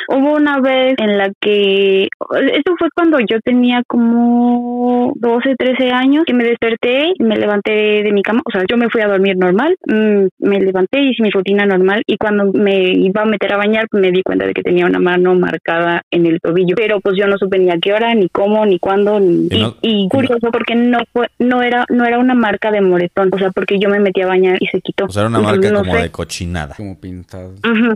hubo 0.09 0.35
una 0.35 0.60
vez 0.60 0.94
en 0.98 1.16
la 1.18 1.30
que, 1.40 2.09
esto 2.52 2.74
fue 2.78 2.89
cuando 2.94 3.18
yo 3.20 3.40
tenía 3.44 3.82
como 3.86 5.12
12, 5.16 5.55
13 5.56 5.90
años, 5.93 6.24
que 6.26 6.35
me 6.35 6.44
desperté, 6.44 7.12
me 7.18 7.36
levanté 7.36 8.02
de 8.02 8.12
mi 8.12 8.22
cama, 8.22 8.43
o 8.44 8.51
sea, 8.51 8.64
yo 8.68 8.76
me 8.76 8.89
fui 8.90 9.01
a 9.02 9.09
dormir 9.09 9.36
normal, 9.36 9.76
mm, 9.86 10.26
me 10.40 10.60
levanté, 10.60 11.01
hice 11.02 11.22
mi 11.22 11.30
rutina 11.30 11.66
normal 11.66 12.02
y 12.06 12.16
cuando 12.16 12.52
me 12.52 12.90
iba 12.93 13.22
a 13.22 13.26
meter 13.26 13.52
a 13.52 13.56
bañar 13.59 13.86
me 13.93 14.10
di 14.10 14.22
cuenta 14.22 14.47
de 14.47 14.55
que 14.55 14.62
tenía 14.62 14.86
una 14.86 14.98
mano 14.98 15.35
marcada 15.35 16.02
en 16.10 16.26
el 16.26 16.40
tobillo, 16.40 16.74
pero 16.76 17.01
pues 17.01 17.16
yo 17.18 17.26
no 17.26 17.36
supe 17.39 17.59
ni 17.59 17.70
a 17.70 17.78
qué 17.78 17.93
hora, 17.93 18.14
ni 18.14 18.28
cómo, 18.28 18.64
ni 18.66 18.78
cuándo, 18.78 19.20
ni, 19.20 19.48
Y 19.51 19.60
no- 19.60 19.74
y, 19.82 20.05
y 20.05 20.09
curioso 20.09 20.51
porque 20.52 20.74
no 20.74 20.98
fue, 21.12 21.28
no 21.39 21.62
era, 21.62 21.85
no 21.90 22.05
era 22.05 22.18
una 22.18 22.35
marca 22.35 22.70
de 22.70 22.80
moretón, 22.80 23.30
o 23.32 23.39
sea, 23.39 23.51
porque 23.51 23.78
yo 23.78 23.89
me 23.89 24.01
metí 24.01 24.22
a 24.22 24.26
bañar 24.26 24.56
y 24.60 24.66
se 24.66 24.80
quitó. 24.80 25.05
O 25.06 25.10
sea, 25.10 25.22
era 25.22 25.28
una 25.28 25.40
marca 25.40 25.70
no 25.70 25.80
como 25.80 25.94
sé. 25.94 26.02
de 26.02 26.10
cochinada, 26.10 26.74
Como 26.76 26.98
pintado. 26.98 27.51
Ujú. 27.64 27.93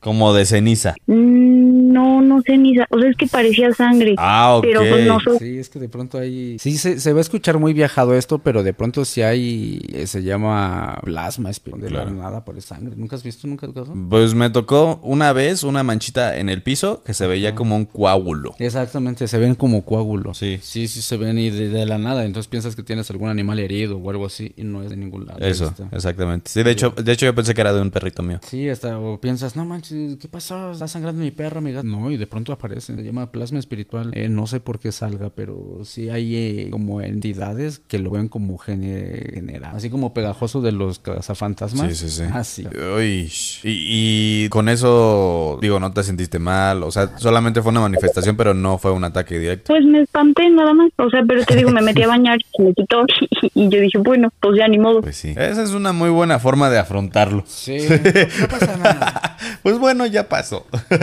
como 0.00 0.32
de 0.34 0.44
ceniza. 0.44 0.94
Mm, 1.26 1.75
No, 1.96 2.20
no 2.22 2.42
sé 2.42 2.56
ni, 2.58 2.72
o 2.78 2.98
sea, 3.00 3.08
es 3.10 3.16
que 3.16 3.26
parecía 3.26 3.72
sangre. 3.72 4.14
Ah, 4.18 4.56
ok. 4.56 4.62
Pero 4.64 4.80
pues 4.80 5.06
no 5.06 5.18
sé. 5.20 5.38
Sí, 5.38 5.58
es 5.58 5.68
que 5.68 5.78
de 5.78 5.88
pronto 5.88 6.18
hay... 6.18 6.58
Sí, 6.58 6.76
se, 6.76 7.00
se 7.00 7.12
va 7.12 7.18
a 7.18 7.22
escuchar 7.22 7.58
muy 7.58 7.72
viajado 7.72 8.14
esto, 8.14 8.38
pero 8.38 8.62
de 8.62 8.72
pronto 8.74 9.04
sí 9.04 9.22
hay... 9.22 9.80
eh, 9.92 10.06
se 10.06 10.22
llama 10.22 10.98
plasma, 11.02 11.50
de 11.50 11.86
Claro. 11.88 12.10
la 12.10 12.16
nada 12.16 12.44
por 12.44 12.60
sangre. 12.60 12.94
¿Nunca 12.96 13.16
has 13.16 13.22
visto 13.22 13.46
nunca 13.46 13.66
caso? 13.72 13.94
Pues 14.10 14.34
me 14.34 14.50
tocó 14.50 15.00
una 15.02 15.32
vez 15.32 15.62
una 15.62 15.82
manchita 15.82 16.36
en 16.38 16.48
el 16.48 16.62
piso 16.62 17.02
que 17.04 17.14
se 17.14 17.26
veía 17.26 17.54
como 17.54 17.76
un 17.76 17.84
coágulo. 17.84 18.54
Exactamente, 18.58 19.26
se 19.28 19.38
ven 19.38 19.54
como 19.54 19.84
coágulos. 19.84 20.38
Sí. 20.38 20.58
Sí, 20.62 20.88
sí 20.88 21.02
se 21.02 21.16
ven 21.16 21.38
y 21.38 21.50
de, 21.50 21.68
de 21.68 21.86
la 21.86 21.98
nada. 21.98 22.24
Entonces 22.24 22.48
piensas 22.48 22.76
que 22.76 22.82
tienes 22.82 23.10
algún 23.10 23.28
animal 23.28 23.58
herido 23.58 23.96
o 23.98 24.10
algo 24.10 24.26
así 24.26 24.52
y 24.56 24.64
no 24.64 24.82
es 24.82 24.90
de 24.90 24.96
ningún 24.96 25.26
lado. 25.26 25.38
Eso, 25.40 25.72
exactamente. 25.92 26.50
Sí, 26.50 26.62
de 26.62 26.70
hecho, 26.70 26.90
de 26.90 27.12
hecho 27.12 27.26
yo 27.26 27.34
pensé 27.34 27.54
que 27.54 27.60
era 27.60 27.72
de 27.72 27.80
un 27.80 27.90
perrito 27.90 28.22
mío. 28.22 28.38
Sí, 28.46 28.68
hasta 28.68 28.98
o 28.98 29.20
piensas, 29.20 29.56
no 29.56 29.64
manches, 29.64 30.16
¿qué 30.18 30.28
pasó? 30.28 30.72
Está 30.72 30.88
sangrando 30.88 31.22
mi 31.22 31.30
perro, 31.30 31.58
amiga. 31.58 31.82
No, 31.86 32.10
y 32.10 32.16
de 32.16 32.26
pronto 32.26 32.52
aparece. 32.52 32.96
Se 32.96 33.02
llama 33.04 33.30
plasma 33.30 33.60
espiritual. 33.60 34.10
Eh, 34.14 34.28
no 34.28 34.46
sé 34.48 34.58
por 34.58 34.80
qué 34.80 34.90
salga, 34.90 35.30
pero 35.30 35.80
sí 35.84 36.10
hay 36.10 36.34
eh, 36.34 36.68
como 36.70 37.00
entidades 37.00 37.78
que 37.78 37.98
lo 38.00 38.10
ven 38.10 38.26
como 38.28 38.58
gene- 38.58 39.30
general. 39.34 39.76
Así 39.76 39.88
como 39.88 40.12
pegajoso 40.12 40.60
de 40.62 40.72
los 40.72 40.98
cazafantasmas. 40.98 41.96
Sí, 41.96 42.08
sí, 42.08 42.16
sí. 42.16 42.22
Ah, 42.32 42.42
sí. 42.42 42.66
Uy, 42.96 43.30
y, 43.62 44.44
y 44.44 44.48
con 44.48 44.68
eso, 44.68 45.58
digo, 45.62 45.78
no 45.78 45.92
te 45.92 46.02
sentiste 46.02 46.38
mal. 46.40 46.82
O 46.82 46.90
sea, 46.90 47.16
solamente 47.18 47.62
fue 47.62 47.70
una 47.70 47.80
manifestación, 47.82 48.36
pero 48.36 48.52
no 48.52 48.78
fue 48.78 48.90
un 48.90 49.04
ataque 49.04 49.38
directo. 49.38 49.72
Pues 49.72 49.84
me 49.84 50.00
espanté 50.00 50.50
nada 50.50 50.74
más, 50.74 50.90
o 50.96 51.08
sea, 51.08 51.22
pero 51.26 51.44
te 51.44 51.54
digo, 51.54 51.70
me 51.70 51.82
metí 51.82 52.02
a 52.02 52.08
bañar, 52.16 52.38
se 52.56 52.62
me 52.64 52.74
quitó 52.74 53.04
y, 53.54 53.68
yo 53.68 53.80
dije, 53.80 53.98
bueno, 53.98 54.32
pues 54.40 54.58
ya 54.58 54.66
ni 54.66 54.78
modo. 54.78 55.02
Pues 55.02 55.16
sí. 55.16 55.30
Esa 55.36 55.62
es 55.62 55.70
una 55.70 55.92
muy 55.92 56.10
buena 56.10 56.38
forma 56.40 56.68
de 56.68 56.78
afrontarlo. 56.78 57.44
Sí, 57.46 57.78
no 58.40 58.48
pasa 58.48 58.76
nada. 58.76 59.22
Pues 59.62 59.78
bueno, 59.78 60.06
ya 60.06 60.28
pasó. 60.28 60.64
Sí. 60.88 60.96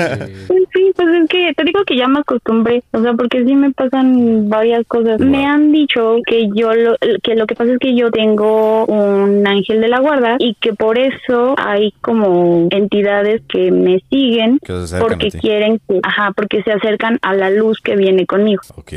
Pues 1.04 1.24
es 1.24 1.30
que 1.30 1.54
te 1.56 1.64
digo 1.66 1.84
que 1.86 1.98
ya 1.98 2.08
me 2.08 2.20
acostumbré, 2.20 2.82
o 2.92 3.02
sea, 3.02 3.14
porque 3.14 3.44
sí 3.46 3.56
me 3.56 3.72
pasan 3.72 4.48
varias 4.50 4.86
cosas. 4.88 5.20
Me 5.20 5.46
han 5.46 5.72
dicho 5.72 6.18
que 6.26 6.48
yo 6.56 6.74
lo, 6.74 6.96
que 7.22 7.36
lo 7.36 7.46
que 7.46 7.56
pasa 7.56 7.74
es 7.74 7.80
que 7.80 7.96
yo 7.96 8.10
tengo 8.12 8.86
un 8.86 9.46
ángel 9.46 9.82
de 9.82 9.88
la 9.90 10.00
guarda 10.00 10.38
y 10.40 10.56
que 10.56 10.74
por 10.74 10.98
eso 10.98 11.56
hay 11.58 11.92
como 12.02 12.68
entidades 12.72 13.42
que 13.50 13.72
me 13.72 14.02
siguen 14.10 14.60
porque 15.00 15.30
quieren 15.32 15.80
que, 15.88 16.00
ajá, 16.04 16.32
porque 16.36 16.64
se 16.64 16.72
acercan 16.72 17.20
a 17.22 17.34
la 17.34 17.50
luz 17.50 17.80
que 17.84 17.96
viene 17.96 18.26
conmigo. 18.26 18.62
Ok. 18.76 18.94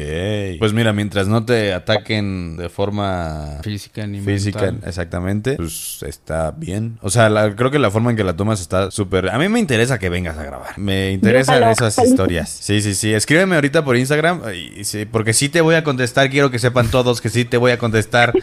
Pues 0.59 0.73
mira, 0.73 0.93
mientras 0.93 1.27
no 1.29 1.45
te 1.45 1.73
ataquen 1.73 2.57
de 2.57 2.69
forma 2.69 3.59
Física 3.63 4.07
ni 4.07 4.21
física, 4.21 4.63
mental. 4.63 4.89
exactamente, 4.89 5.55
pues 5.57 6.03
está 6.07 6.53
bien. 6.53 6.99
O 7.03 7.11
sea, 7.11 7.29
la- 7.29 7.55
creo 7.55 7.71
que 7.71 7.79
la 7.79 7.91
forma 7.91 8.11
en 8.11 8.17
que 8.17 8.25
la 8.25 8.37
tomas 8.37 8.61
está 8.61 8.91
súper... 8.91 9.29
A 9.31 9.39
mí 9.39 9.49
me 9.49 9.59
interesa 9.59 9.99
que 9.99 10.09
vengas 10.09 10.39
a 10.39 10.45
grabar. 10.45 10.79
Me 10.79 11.11
interesan 11.13 11.57
Déjalo. 11.57 11.73
Historias. 11.99 12.51
Sí, 12.51 12.81
sí, 12.81 12.95
sí. 12.95 13.13
Escríbeme 13.13 13.55
ahorita 13.55 13.85
por 13.85 13.97
Instagram, 13.97 14.43
y, 14.55 14.85
sí, 14.85 15.05
porque 15.05 15.33
sí 15.33 15.49
te 15.49 15.61
voy 15.61 15.75
a 15.75 15.85
contestar. 15.85 16.31
Quiero 16.31 16.51
que 16.51 16.59
sepan 16.59 16.91
todos 16.91 17.21
que 17.21 17.29
sí 17.29 17.45
te 17.45 17.57
voy 17.57 17.73
a 17.73 17.79
contestar. 17.79 18.33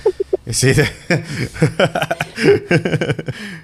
Sí. 0.51 0.73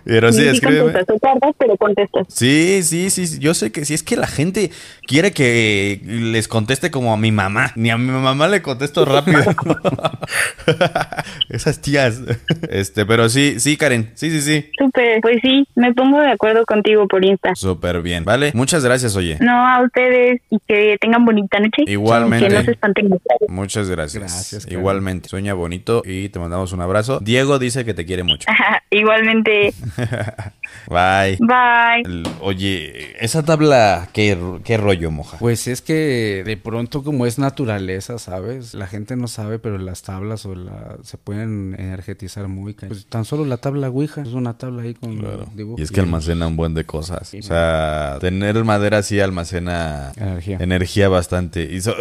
Pero 0.06 0.32
sí, 0.32 0.48
escríbeme. 0.48 0.94
contestas, 0.94 1.56
pero 1.58 1.76
contestas. 1.78 2.26
Sí, 2.30 2.82
sí, 2.84 3.10
sí, 3.10 3.28
sí, 3.28 3.40
yo 3.40 3.54
sé 3.54 3.72
que 3.72 3.84
sí, 3.84 3.94
es 3.94 4.02
que 4.02 4.16
la 4.16 4.28
gente 4.28 4.72
quiere 5.10 5.32
que 5.32 6.00
les 6.06 6.48
conteste 6.48 6.92
como 6.92 7.12
a 7.12 7.18
mi 7.18 7.32
mamá. 7.32 7.72
Ni 7.76 7.90
a 7.90 7.98
mi 7.98 8.12
mamá 8.12 8.48
le 8.48 8.62
contesto 8.62 9.06
rápido. 9.06 9.42
Esas 11.50 11.82
tías. 11.82 12.22
Este, 12.70 13.08
pero 13.08 13.28
sí, 13.28 13.60
sí, 13.60 13.76
Karen. 13.76 14.12
Sí, 14.14 14.30
sí, 14.30 14.42
sí. 14.42 14.70
Súper, 14.78 15.20
pues 15.22 15.40
sí, 15.42 15.68
me 15.74 15.96
pongo 15.96 16.22
de 16.22 16.32
acuerdo 16.32 16.64
contigo 16.64 17.08
por 17.08 17.26
Insta. 17.26 17.56
Súper 17.56 18.04
bien. 18.04 18.24
Vale, 18.24 18.52
muchas 18.54 18.86
gracias, 18.86 19.16
oye. 19.16 19.38
No, 19.42 19.68
a 19.68 19.82
ustedes 19.82 20.42
y 20.52 20.60
que 20.68 20.98
tengan 21.02 21.26
bonita 21.26 21.60
noche. 21.60 21.86
Igualmente. 21.88 22.48
Que 22.48 22.54
no 22.54 22.62
se 22.62 22.72
espanten. 22.72 23.10
Muchas 23.48 23.90
gracias. 23.90 24.22
Gracias, 24.22 24.66
Karen. 24.66 24.80
Igualmente. 24.80 25.28
Sueña 25.28 25.56
bonito 25.56 26.04
y 26.06 26.30
te 26.30 26.38
mandamos 26.38 26.72
un 26.72 26.82
abrazo. 26.82 27.20
Diego 27.20 27.58
dice 27.58 27.84
que 27.84 27.96
te 27.96 28.06
quiere 28.06 28.22
mucho. 28.22 28.48
Igualmente. 28.92 29.74
Bye. 30.88 31.38
Bye. 31.40 32.24
Oye, 32.42 33.16
esa 33.20 33.44
tabla, 33.44 34.08
¿qué, 34.14 34.38
qué 34.64 34.78
rollo, 34.78 34.99
moja? 35.08 35.38
Pues 35.38 35.68
es 35.68 35.82
que 35.82 36.44
de 36.46 36.58
pronto 36.58 37.04
como 37.04 37.26
es 37.26 37.40
naturaleza, 37.40 38.20
¿sabes? 38.20 38.74
La 38.74 38.88
gente 38.88 39.16
no 39.16 39.28
sabe, 39.28 39.58
pero 39.60 39.78
las 39.78 40.02
tablas 40.02 40.46
o 40.46 40.56
la 40.56 40.98
se 41.04 41.18
pueden 41.18 41.76
energetizar 41.80 42.48
muy. 42.48 42.74
Pues 42.74 43.06
tan 43.06 43.24
solo 43.26 43.46
la 43.46 43.58
tabla 43.58 43.90
Ouija 43.90 44.22
es 44.22 44.30
una 44.34 44.58
tabla 44.58 44.84
ahí 44.84 44.94
con 44.94 45.20
dibujos. 45.56 45.80
Y 45.80 45.84
es 45.84 45.92
que 45.92 46.02
almacena 46.02 46.48
un 46.48 46.56
buen 46.58 46.74
de 46.74 46.84
cosas. 46.86 47.34
O 47.34 47.42
sea, 47.42 48.18
tener 48.20 48.62
madera 48.64 49.02
sí 49.04 49.20
almacena 49.20 50.12
Energía. 50.18 50.58
energía 50.60 51.08
bastante. 51.10 51.64
Y 51.72 51.82
so- 51.82 51.96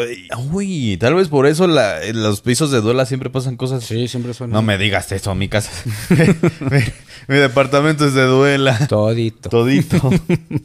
uy, 0.52 0.96
tal 0.98 1.14
vez 1.14 1.28
por 1.28 1.46
eso 1.46 1.66
la- 1.66 2.02
en 2.04 2.22
los 2.22 2.40
pisos 2.40 2.70
de 2.70 2.80
duela 2.80 3.06
siempre 3.06 3.30
pasan 3.30 3.56
cosas. 3.56 3.84
Sí, 3.84 4.08
siempre 4.08 4.34
suena. 4.34 4.54
No 4.54 4.62
me 4.62 4.78
digas 4.78 5.12
eso, 5.12 5.34
mi 5.34 5.48
casa. 5.48 5.70
mi, 6.60 6.78
mi 7.28 7.36
departamento 7.36 8.06
es 8.06 8.14
de 8.14 8.22
duela. 8.24 8.86
Todito. 8.88 9.48
Todito. 9.48 10.10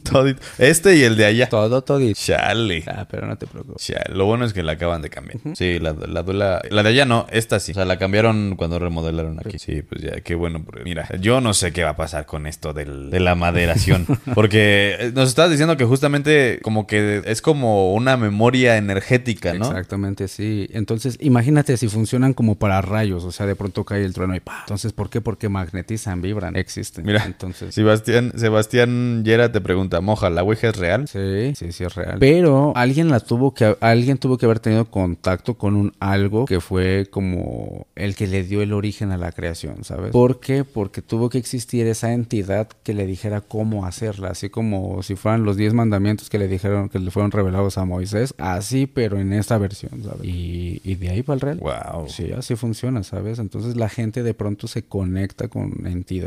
Todito. 0.02 0.40
Este 0.58 0.96
y 0.96 1.02
el 1.02 1.16
de 1.16 1.24
allá. 1.26 1.48
Todo, 1.48 1.82
todito. 1.82 2.18
Chale. 2.24 2.84
Ah, 2.86 3.06
pero 3.10 3.26
no 3.26 3.36
te 3.36 3.46
preocupes. 3.46 3.84
Chale. 3.86 4.14
Lo 4.14 4.26
bueno 4.26 4.44
es 4.44 4.52
que 4.52 4.62
la 4.62 4.72
acaban 4.72 5.02
de 5.02 5.10
cambiar. 5.10 5.38
Sí, 5.54 5.78
la, 5.78 5.92
la 5.92 6.22
duela. 6.22 6.62
La 6.70 6.82
de 6.82 6.88
allá 6.90 7.04
no, 7.04 7.26
esta 7.30 7.60
sí. 7.60 7.72
O 7.72 7.74
sea, 7.74 7.84
la 7.84 7.98
cambiaron 7.98 8.56
cuando 8.56 8.78
remodelaron 8.78 9.38
aquí. 9.38 9.58
Sí, 9.58 9.82
pues 9.82 10.02
ya, 10.02 10.20
qué 10.20 10.34
bueno. 10.34 10.64
Mira, 10.84 11.08
yo 11.20 11.40
no 11.40 11.54
sé 11.54 11.72
qué 11.72 11.82
va 11.84 11.90
a 11.90 11.96
pasar 11.96 12.26
con 12.26 12.46
esto 12.46 12.72
del- 12.72 13.10
de 13.10 13.20
la 13.20 13.34
maderación. 13.34 14.06
Porque 14.34 14.96
eh, 14.98 15.12
nos 15.14 15.28
estabas 15.28 15.50
diciendo 15.50 15.76
que 15.76 15.84
justamente 15.84 16.58
como 16.62 16.86
que 16.86 17.22
es 17.24 17.42
como 17.42 17.92
una 17.94 18.16
memoria 18.16 18.76
energética, 18.76 19.52
¿no? 19.54 19.66
Exactamente, 19.66 20.28
sí. 20.28 20.68
Entonces, 20.72 21.16
imagínate 21.20 21.76
si 21.76 21.88
funcionan 21.88 22.32
como 22.34 22.56
para 22.56 22.80
rayos, 22.80 23.24
o 23.24 23.32
sea, 23.32 23.46
de 23.46 23.56
pronto 23.56 23.84
cae 23.84 24.04
el 24.04 24.12
trueno 24.14 24.34
y 24.34 24.40
pa. 24.40 24.60
Entonces, 24.60 24.92
¿por 24.92 25.10
qué? 25.10 25.20
Porque 25.20 25.48
magnetizan, 25.48 26.20
vibran, 26.22 26.56
existen. 26.56 27.04
Mira, 27.04 27.24
entonces. 27.26 27.74
Sebastián, 27.74 28.32
Sebastián 28.36 29.24
Yera 29.24 29.52
te 29.52 29.60
pregunta, 29.60 30.00
Moja, 30.00 30.30
¿la 30.30 30.42
Ouija 30.42 30.68
es 30.68 30.76
real? 30.76 31.06
Sí, 31.08 31.52
sí, 31.56 31.72
sí 31.72 31.84
es 31.84 31.94
real. 31.94 32.13
Pero 32.18 32.72
alguien 32.76 33.08
la 33.10 33.20
tuvo 33.20 33.54
que 33.54 33.76
alguien 33.80 34.18
tuvo 34.18 34.38
que 34.38 34.46
haber 34.46 34.60
tenido 34.60 34.84
contacto 34.86 35.54
con 35.54 35.76
un 35.76 35.92
algo 36.00 36.44
que 36.44 36.60
fue 36.60 37.06
como 37.10 37.86
el 37.94 38.14
que 38.14 38.26
le 38.26 38.42
dio 38.42 38.62
el 38.62 38.72
origen 38.72 39.10
a 39.12 39.16
la 39.16 39.32
creación, 39.32 39.84
¿sabes? 39.84 40.10
¿Por 40.10 40.40
qué? 40.40 40.64
Porque 40.64 41.02
tuvo 41.02 41.28
que 41.28 41.38
existir 41.38 41.86
esa 41.86 42.12
entidad 42.12 42.68
que 42.82 42.94
le 42.94 43.06
dijera 43.06 43.40
cómo 43.40 43.86
hacerla, 43.86 44.28
así 44.28 44.48
como 44.48 45.02
si 45.02 45.16
fueran 45.16 45.44
los 45.44 45.56
10 45.56 45.74
mandamientos 45.74 46.30
que 46.30 46.38
le 46.38 46.48
dijeron 46.48 46.88
que 46.88 46.98
le 46.98 47.10
fueron 47.10 47.30
revelados 47.30 47.78
a 47.78 47.84
Moisés, 47.84 48.34
así 48.38 48.86
pero 48.86 49.18
en 49.18 49.32
esta 49.32 49.58
versión, 49.58 50.02
¿sabes? 50.02 50.24
Y, 50.24 50.80
y 50.84 50.94
de 50.96 51.10
ahí 51.10 51.22
para 51.22 51.34
el 51.34 51.40
real. 51.40 51.58
Wow. 51.58 52.08
Sí, 52.08 52.32
así 52.32 52.56
funciona, 52.56 53.02
¿sabes? 53.02 53.38
Entonces 53.38 53.76
la 53.76 53.88
gente 53.88 54.22
de 54.22 54.34
pronto 54.34 54.68
se 54.68 54.82
conecta 54.82 55.48
con 55.48 55.86
entidades 55.86 56.24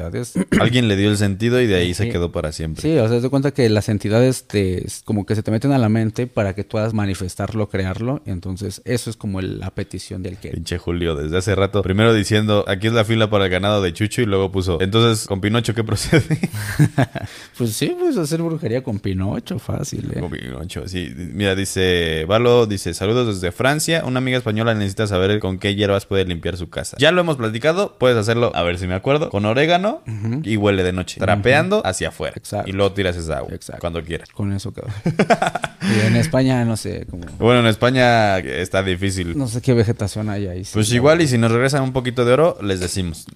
Alguien 0.59 0.87
le 0.87 0.95
dio 0.95 1.09
el 1.09 1.17
sentido 1.17 1.61
y 1.61 1.67
de 1.67 1.75
ahí 1.75 1.93
se 1.93 2.09
quedó 2.09 2.31
para 2.31 2.51
siempre. 2.51 2.81
Sí, 2.81 2.97
o 2.97 3.07
sea, 3.07 3.21
te 3.21 3.29
cuenta 3.29 3.51
que 3.51 3.69
las 3.69 3.89
entidades 3.89 4.47
te, 4.47 4.85
como 5.05 5.25
que 5.25 5.35
se 5.35 5.43
te 5.43 5.51
meten 5.51 5.66
a 5.71 5.77
la 5.77 5.89
mente 5.89 6.27
para 6.27 6.53
que 6.55 6.63
puedas 6.63 6.93
manifestarlo, 6.93 7.69
crearlo. 7.69 8.21
Entonces, 8.25 8.81
eso 8.85 9.09
es 9.09 9.15
como 9.17 9.39
el- 9.39 9.59
la 9.59 9.71
petición 9.71 10.23
del 10.23 10.37
que. 10.37 10.49
Pinche 10.49 10.77
Julio, 10.77 11.15
desde 11.15 11.37
hace 11.37 11.55
rato. 11.55 11.81
Primero 11.81 12.13
diciendo, 12.13 12.65
aquí 12.67 12.87
es 12.87 12.93
la 12.93 13.05
fila 13.05 13.29
para 13.29 13.45
el 13.45 13.51
ganado 13.51 13.81
de 13.81 13.93
Chucho 13.93 14.21
y 14.21 14.25
luego 14.25 14.51
puso, 14.51 14.79
entonces, 14.81 15.27
con 15.27 15.41
Pinocho, 15.41 15.73
¿qué 15.73 15.83
procede? 15.83 16.39
Pues 17.57 17.73
sí, 17.73 17.95
pues 17.97 18.17
hacer 18.17 18.41
brujería 18.41 18.83
con 18.83 18.99
Pinocho, 18.99 19.57
fácil, 19.57 20.11
¿eh? 20.15 20.19
Con 20.19 20.29
Pinocho, 20.29 20.87
sí. 20.87 21.11
Mira, 21.15 21.55
dice, 21.55 22.25
Valo, 22.27 22.67
dice, 22.67 22.93
saludos 22.93 23.41
desde 23.41 23.51
Francia. 23.51 24.03
Una 24.05 24.19
amiga 24.19 24.37
española 24.37 24.75
necesita 24.75 25.07
saber 25.07 25.39
con 25.39 25.57
qué 25.57 25.73
hierbas 25.73 26.05
puede 26.05 26.25
limpiar 26.25 26.55
su 26.57 26.69
casa. 26.69 26.97
Ya 26.99 27.11
lo 27.11 27.21
hemos 27.21 27.35
platicado, 27.37 27.97
puedes 27.97 28.17
hacerlo, 28.17 28.51
a 28.53 28.61
ver 28.63 28.77
si 28.77 28.85
me 28.87 28.93
acuerdo, 28.93 29.29
con 29.29 29.45
orégano 29.45 30.03
y 30.43 30.55
huele 30.57 30.83
de 30.83 30.93
noche, 30.93 31.19
trapeando 31.19 31.81
hacia 31.85 32.09
afuera. 32.09 32.35
Exacto. 32.37 32.69
Y 32.69 32.73
luego 32.73 32.91
tiras 32.93 33.15
esa 33.17 33.37
agua 33.39 33.53
Exacto. 33.55 33.81
cuando 33.81 34.03
quieras. 34.03 34.29
Con 34.29 34.53
eso 34.53 34.71
quedó. 34.71 34.87
y 35.81 36.07
en 36.07 36.15
España, 36.15 36.63
no 36.65 36.77
sé, 36.77 37.05
como. 37.09 37.25
Bueno, 37.39 37.61
en 37.61 37.67
España 37.67 38.37
está 38.39 38.83
difícil. 38.83 39.37
No 39.37 39.47
sé 39.47 39.61
qué 39.61 39.73
vegetación 39.73 40.29
hay 40.29 40.47
ahí. 40.47 40.63
Pues 40.71 40.91
igual, 40.91 41.21
y 41.21 41.27
si 41.27 41.37
nos 41.37 41.51
regresan 41.51 41.83
un 41.83 41.93
poquito 41.93 42.25
de 42.25 42.33
oro, 42.33 42.57
les 42.61 42.79
decimos. 42.79 43.25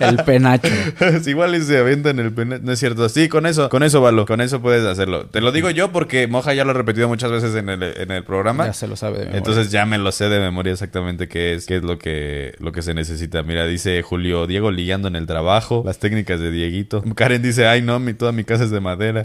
El 0.00 0.16
penacho. 0.24 0.68
Sí, 1.22 1.30
igual 1.30 1.54
y 1.54 1.60
se 1.62 1.78
avientan 1.78 2.18
el 2.18 2.32
pene. 2.32 2.60
No 2.60 2.72
es 2.72 2.78
cierto. 2.78 3.08
Sí, 3.08 3.28
con 3.28 3.46
eso, 3.46 3.68
con 3.68 3.82
eso, 3.82 4.00
Valo. 4.00 4.26
Con 4.26 4.40
eso 4.40 4.60
puedes 4.60 4.84
hacerlo. 4.86 5.26
Te 5.26 5.40
lo 5.40 5.52
digo 5.52 5.70
yo 5.70 5.92
porque 5.92 6.26
Moja 6.26 6.54
ya 6.54 6.64
lo 6.64 6.70
ha 6.70 6.74
repetido 6.74 7.08
muchas 7.08 7.30
veces 7.30 7.54
en 7.54 7.68
el, 7.68 7.82
en 7.82 8.10
el 8.10 8.24
programa. 8.24 8.66
Ya 8.66 8.72
se 8.72 8.86
lo 8.86 8.96
sabe 8.96 9.18
de 9.18 9.24
memoria. 9.24 9.38
Entonces 9.38 9.70
ya 9.70 9.86
me 9.86 9.98
lo 9.98 10.12
sé 10.12 10.28
de 10.28 10.38
memoria 10.40 10.72
exactamente 10.72 11.28
qué 11.28 11.54
es, 11.54 11.66
qué 11.66 11.76
es 11.76 11.82
lo 11.82 11.98
que, 11.98 12.54
lo 12.58 12.72
que 12.72 12.82
se 12.82 12.94
necesita. 12.94 13.42
Mira, 13.42 13.66
dice 13.66 14.02
Julio, 14.02 14.46
Diego 14.46 14.70
ligando 14.70 15.08
en 15.08 15.16
el 15.16 15.26
trabajo, 15.26 15.82
las 15.84 15.98
técnicas 15.98 16.40
de 16.40 16.50
Dieguito. 16.50 17.02
Karen 17.14 17.42
dice, 17.42 17.66
ay 17.66 17.82
no, 17.82 17.98
mi, 17.98 18.14
toda 18.14 18.32
mi 18.32 18.44
casa 18.44 18.64
es 18.64 18.70
de 18.70 18.80
madera. 18.80 19.22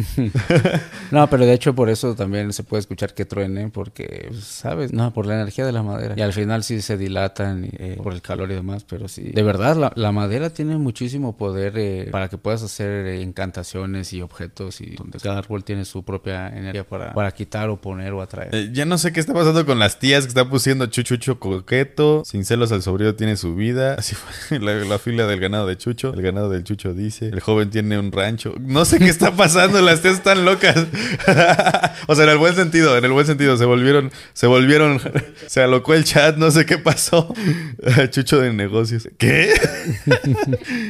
No, 1.11 1.29
pero 1.29 1.45
de 1.45 1.53
hecho 1.53 1.75
por 1.75 1.89
eso 1.89 2.15
también 2.15 2.51
se 2.51 2.63
puede 2.63 2.81
escuchar 2.81 3.13
que 3.13 3.25
truene, 3.25 3.69
porque, 3.69 4.27
pues, 4.29 4.43
¿sabes? 4.43 4.91
No, 4.91 5.13
por 5.13 5.25
la 5.25 5.35
energía 5.35 5.65
de 5.65 5.71
la 5.71 5.83
madera. 5.83 6.15
Y 6.17 6.21
al 6.21 6.33
final 6.33 6.63
sí 6.63 6.81
se 6.81 6.97
dilatan 6.97 7.69
eh, 7.77 7.99
por 8.01 8.13
el 8.13 8.21
calor 8.21 8.51
y 8.51 8.55
demás, 8.55 8.83
pero 8.83 9.07
sí. 9.07 9.31
De 9.33 9.43
verdad, 9.43 9.93
la, 9.95 10.11
madera 10.11 10.49
tiene 10.49 10.77
muchísimo 10.77 11.37
poder 11.37 11.73
eh, 11.77 12.07
para 12.11 12.29
que 12.29 12.37
puedas 12.37 12.63
hacer 12.63 13.05
eh, 13.05 13.21
encantaciones 13.21 14.13
y 14.13 14.21
objetos 14.21 14.81
y 14.81 14.95
donde 14.95 15.19
cada 15.19 15.39
árbol 15.39 15.63
tiene 15.63 15.85
su 15.85 16.03
propia 16.03 16.47
energía 16.49 16.87
para, 16.87 17.13
para 17.13 17.31
quitar 17.31 17.69
o 17.69 17.79
poner 17.79 18.13
o 18.13 18.21
atraer. 18.21 18.53
Eh, 18.53 18.69
ya 18.71 18.85
no 18.85 18.97
sé 18.97 19.11
qué 19.11 19.19
está 19.19 19.33
pasando 19.33 19.65
con 19.65 19.79
las 19.79 19.99
tías 19.99 20.23
que 20.23 20.29
están 20.29 20.49
pusiendo 20.49 20.85
chuchucho 20.87 21.39
coqueto. 21.39 22.23
Sin 22.25 22.45
celos 22.45 22.71
al 22.71 22.81
sobrino 22.81 23.15
tiene 23.15 23.37
su 23.37 23.55
vida. 23.55 23.95
Así 23.95 24.15
fue 24.15 24.59
la, 24.59 24.73
la 24.85 24.99
fila 24.99 25.27
del 25.27 25.39
ganado 25.39 25.67
de 25.67 25.77
Chucho. 25.77 26.13
El 26.13 26.21
ganado 26.21 26.49
del 26.49 26.63
Chucho 26.63 26.93
dice. 26.93 27.27
El 27.27 27.39
joven 27.39 27.69
tiene 27.69 27.99
un 27.99 28.11
rancho. 28.11 28.53
No 28.59 28.85
sé 28.85 28.99
qué 28.99 29.09
está 29.09 29.35
pasando. 29.35 29.81
las 29.81 30.01
tías 30.01 30.15
están 30.15 30.45
locas. 30.45 30.54
o 32.07 32.15
sea, 32.15 32.23
en 32.25 32.29
el 32.29 32.37
buen 32.37 32.55
sentido. 32.55 32.97
En 32.97 33.05
el 33.05 33.11
buen 33.11 33.25
sentido. 33.25 33.57
Se 33.57 33.65
volvieron. 33.65 34.11
Se 34.33 34.47
volvieron. 34.47 34.99
Se 35.47 35.61
alocó 35.61 35.93
el 35.93 36.03
chat. 36.03 36.37
No 36.37 36.51
sé 36.51 36.65
qué 36.65 36.77
pasó. 36.77 37.33
Chucho 38.11 38.39
de 38.39 38.53
negocios. 38.53 39.07
¿Qué? 39.17 39.53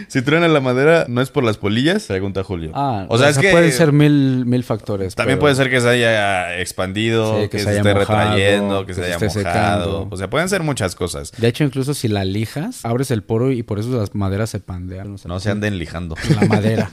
si 0.07 0.21
truena 0.21 0.47
la 0.47 0.59
madera, 0.61 1.05
¿no 1.07 1.21
es 1.21 1.29
por 1.29 1.43
las 1.43 1.57
polillas? 1.57 2.05
Pregunta 2.05 2.43
Julio. 2.43 2.71
Ah, 2.73 3.05
o 3.09 3.17
sea, 3.17 3.29
es 3.29 3.37
que. 3.37 3.51
pueden 3.51 3.71
ser 3.71 3.91
mil, 3.91 4.45
mil 4.45 4.63
factores. 4.63 5.15
También 5.15 5.37
pero- 5.37 5.41
puede 5.41 5.55
ser 5.55 5.69
que 5.69 5.81
se 5.81 5.89
haya 5.89 6.59
expandido, 6.59 7.41
Sí, 7.41 7.49
que, 7.49 7.59
se, 7.59 7.77
esté 7.77 7.93
retrayendo, 7.93 8.85
que, 8.85 8.93
se, 8.93 9.03
haya 9.03 9.15
mojado. 9.15 9.29
secando. 9.31 10.07
O 10.11 10.17
sea, 10.17 10.29
pueden 10.29 10.49
ser 10.49 10.63
muchas 10.63 10.95
cosas. 10.95 11.31
De 11.37 11.47
hecho, 11.47 11.63
incluso 11.63 11.93
si 11.93 12.07
la 12.07 12.25
lijas, 12.25 12.83
abres 12.85 13.11
el 13.11 13.23
poro 13.23 13.51
y 13.51 13.63
por 13.63 13.79
eso 13.79 13.89
las 13.97 14.15
maderas 14.15 14.49
se 14.49 14.59
pandean. 14.59 15.13
o 15.13 15.17
sea, 15.17 15.29
No 15.29 15.39
se 15.39 15.51
anden 15.51 15.77
lijando. 15.77 16.15
La 16.39 16.47
madera. 16.47 16.91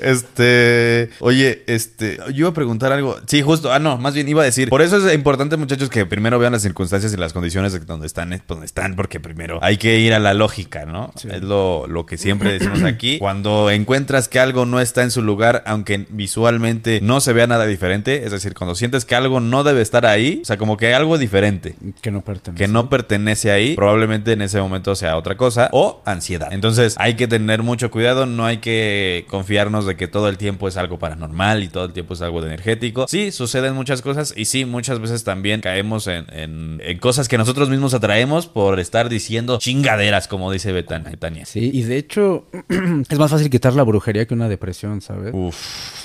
Este, 0.00 1.10
oye, 1.20 1.64
este, 1.66 2.18
yo 2.28 2.34
iba 2.34 2.48
a 2.48 2.54
preguntar 2.54 2.92
algo. 2.92 3.16
Sí, 3.26 3.42
justo, 3.42 3.72
ah, 3.72 3.78
no, 3.78 3.98
más 3.98 4.14
bien 4.14 4.28
iba 4.28 4.42
a 4.42 4.44
decir. 4.44 4.68
Por 4.68 4.82
eso 4.82 5.06
es 5.06 5.14
importante, 5.14 5.56
muchachos, 5.56 5.90
que 5.90 6.06
primero 6.06 6.38
vean 6.38 6.52
las 6.52 6.62
circunstancias 6.62 7.12
y 7.12 7.16
las 7.16 7.32
condiciones 7.32 7.72
de 7.72 7.80
donde 7.80 8.06
están, 8.06 8.32
eh, 8.32 8.42
donde 8.46 8.66
están, 8.66 8.96
porque 8.96 9.20
primero 9.20 9.58
hay 9.62 9.76
que 9.76 9.98
ir 9.98 10.14
a 10.14 10.18
la 10.18 10.34
lógica, 10.34 10.84
¿no? 10.84 11.12
Es 11.16 11.42
lo, 11.42 11.86
lo 11.86 12.06
que 12.06 12.16
siempre 12.18 12.52
decimos 12.52 12.82
aquí. 12.82 13.18
Cuando 13.18 13.70
encuentras 13.70 14.28
que 14.28 14.40
algo 14.40 14.66
no 14.66 14.80
está 14.80 15.02
en 15.02 15.10
su 15.10 15.22
lugar, 15.22 15.62
aunque 15.66 16.06
visualmente 16.10 17.00
no 17.02 17.20
se 17.20 17.32
vea 17.32 17.46
nada 17.46 17.66
diferente, 17.66 18.24
es 18.24 18.32
decir, 18.32 18.54
cuando 18.54 18.74
sientes 18.74 19.04
que 19.04 19.14
algo 19.14 19.40
no 19.40 19.64
debe 19.64 19.82
estar 19.82 20.06
ahí, 20.06 20.40
o 20.42 20.44
sea, 20.44 20.56
como 20.56 20.76
que 20.76 20.86
hay 20.86 20.92
algo 20.92 21.18
diferente. 21.18 21.74
que 22.00 22.10
no 22.10 22.22
pertenece. 22.22 22.64
que 22.64 22.68
no 22.68 22.88
pertenece 22.88 23.50
ahí, 23.50 23.74
probablemente 23.74 24.32
en 24.32 24.42
ese 24.42 24.60
momento 24.60 24.94
sea 24.94 25.16
otra 25.16 25.36
cosa 25.36 25.68
o 25.72 26.02
ansiedad. 26.04 26.52
Entonces 26.52 26.94
hay 26.98 27.14
que 27.14 27.28
tener 27.28 27.62
mucho 27.62 27.90
cuidado, 27.90 28.26
no 28.26 28.44
hay 28.44 28.58
que 28.58 29.26
confiarnos 29.28 29.86
de 29.86 29.96
que 29.96 30.08
todo 30.08 30.28
el 30.28 30.38
tiempo 30.38 30.68
es 30.68 30.76
algo 30.76 30.98
paranormal 31.08 31.62
y 31.62 31.68
todo 31.68 31.84
el 31.86 31.92
tiempo 31.92 32.14
es 32.14 32.20
algo 32.22 32.40
de 32.40 32.48
energético. 32.48 33.06
Sí, 33.08 33.30
suceden 33.32 33.74
muchas 33.74 34.02
cosas 34.02 34.34
y 34.36 34.44
sí, 34.44 34.64
muchas 34.64 35.00
veces 35.00 35.24
también 35.24 35.60
caemos 35.60 36.06
en, 36.06 36.26
en- 36.32 36.80
en 36.84 36.98
cosas 36.98 37.28
que 37.28 37.38
nosotros 37.38 37.70
mismos 37.70 37.94
atraemos 37.94 38.46
por 38.46 38.78
estar 38.80 39.08
diciendo 39.08 39.58
chingaderas, 39.58 40.28
como 40.28 40.52
dice 40.52 40.72
Betania. 40.72 41.44
Sí, 41.46 41.70
y 41.72 41.82
de 41.82 41.96
hecho 41.96 42.46
es 43.08 43.18
más 43.18 43.30
fácil 43.30 43.48
quitar 43.50 43.74
la 43.74 43.82
brujería 43.84 44.26
que 44.26 44.34
una 44.34 44.48
depresión, 44.48 45.00
¿sabes? 45.00 45.32
Uf, 45.34 45.56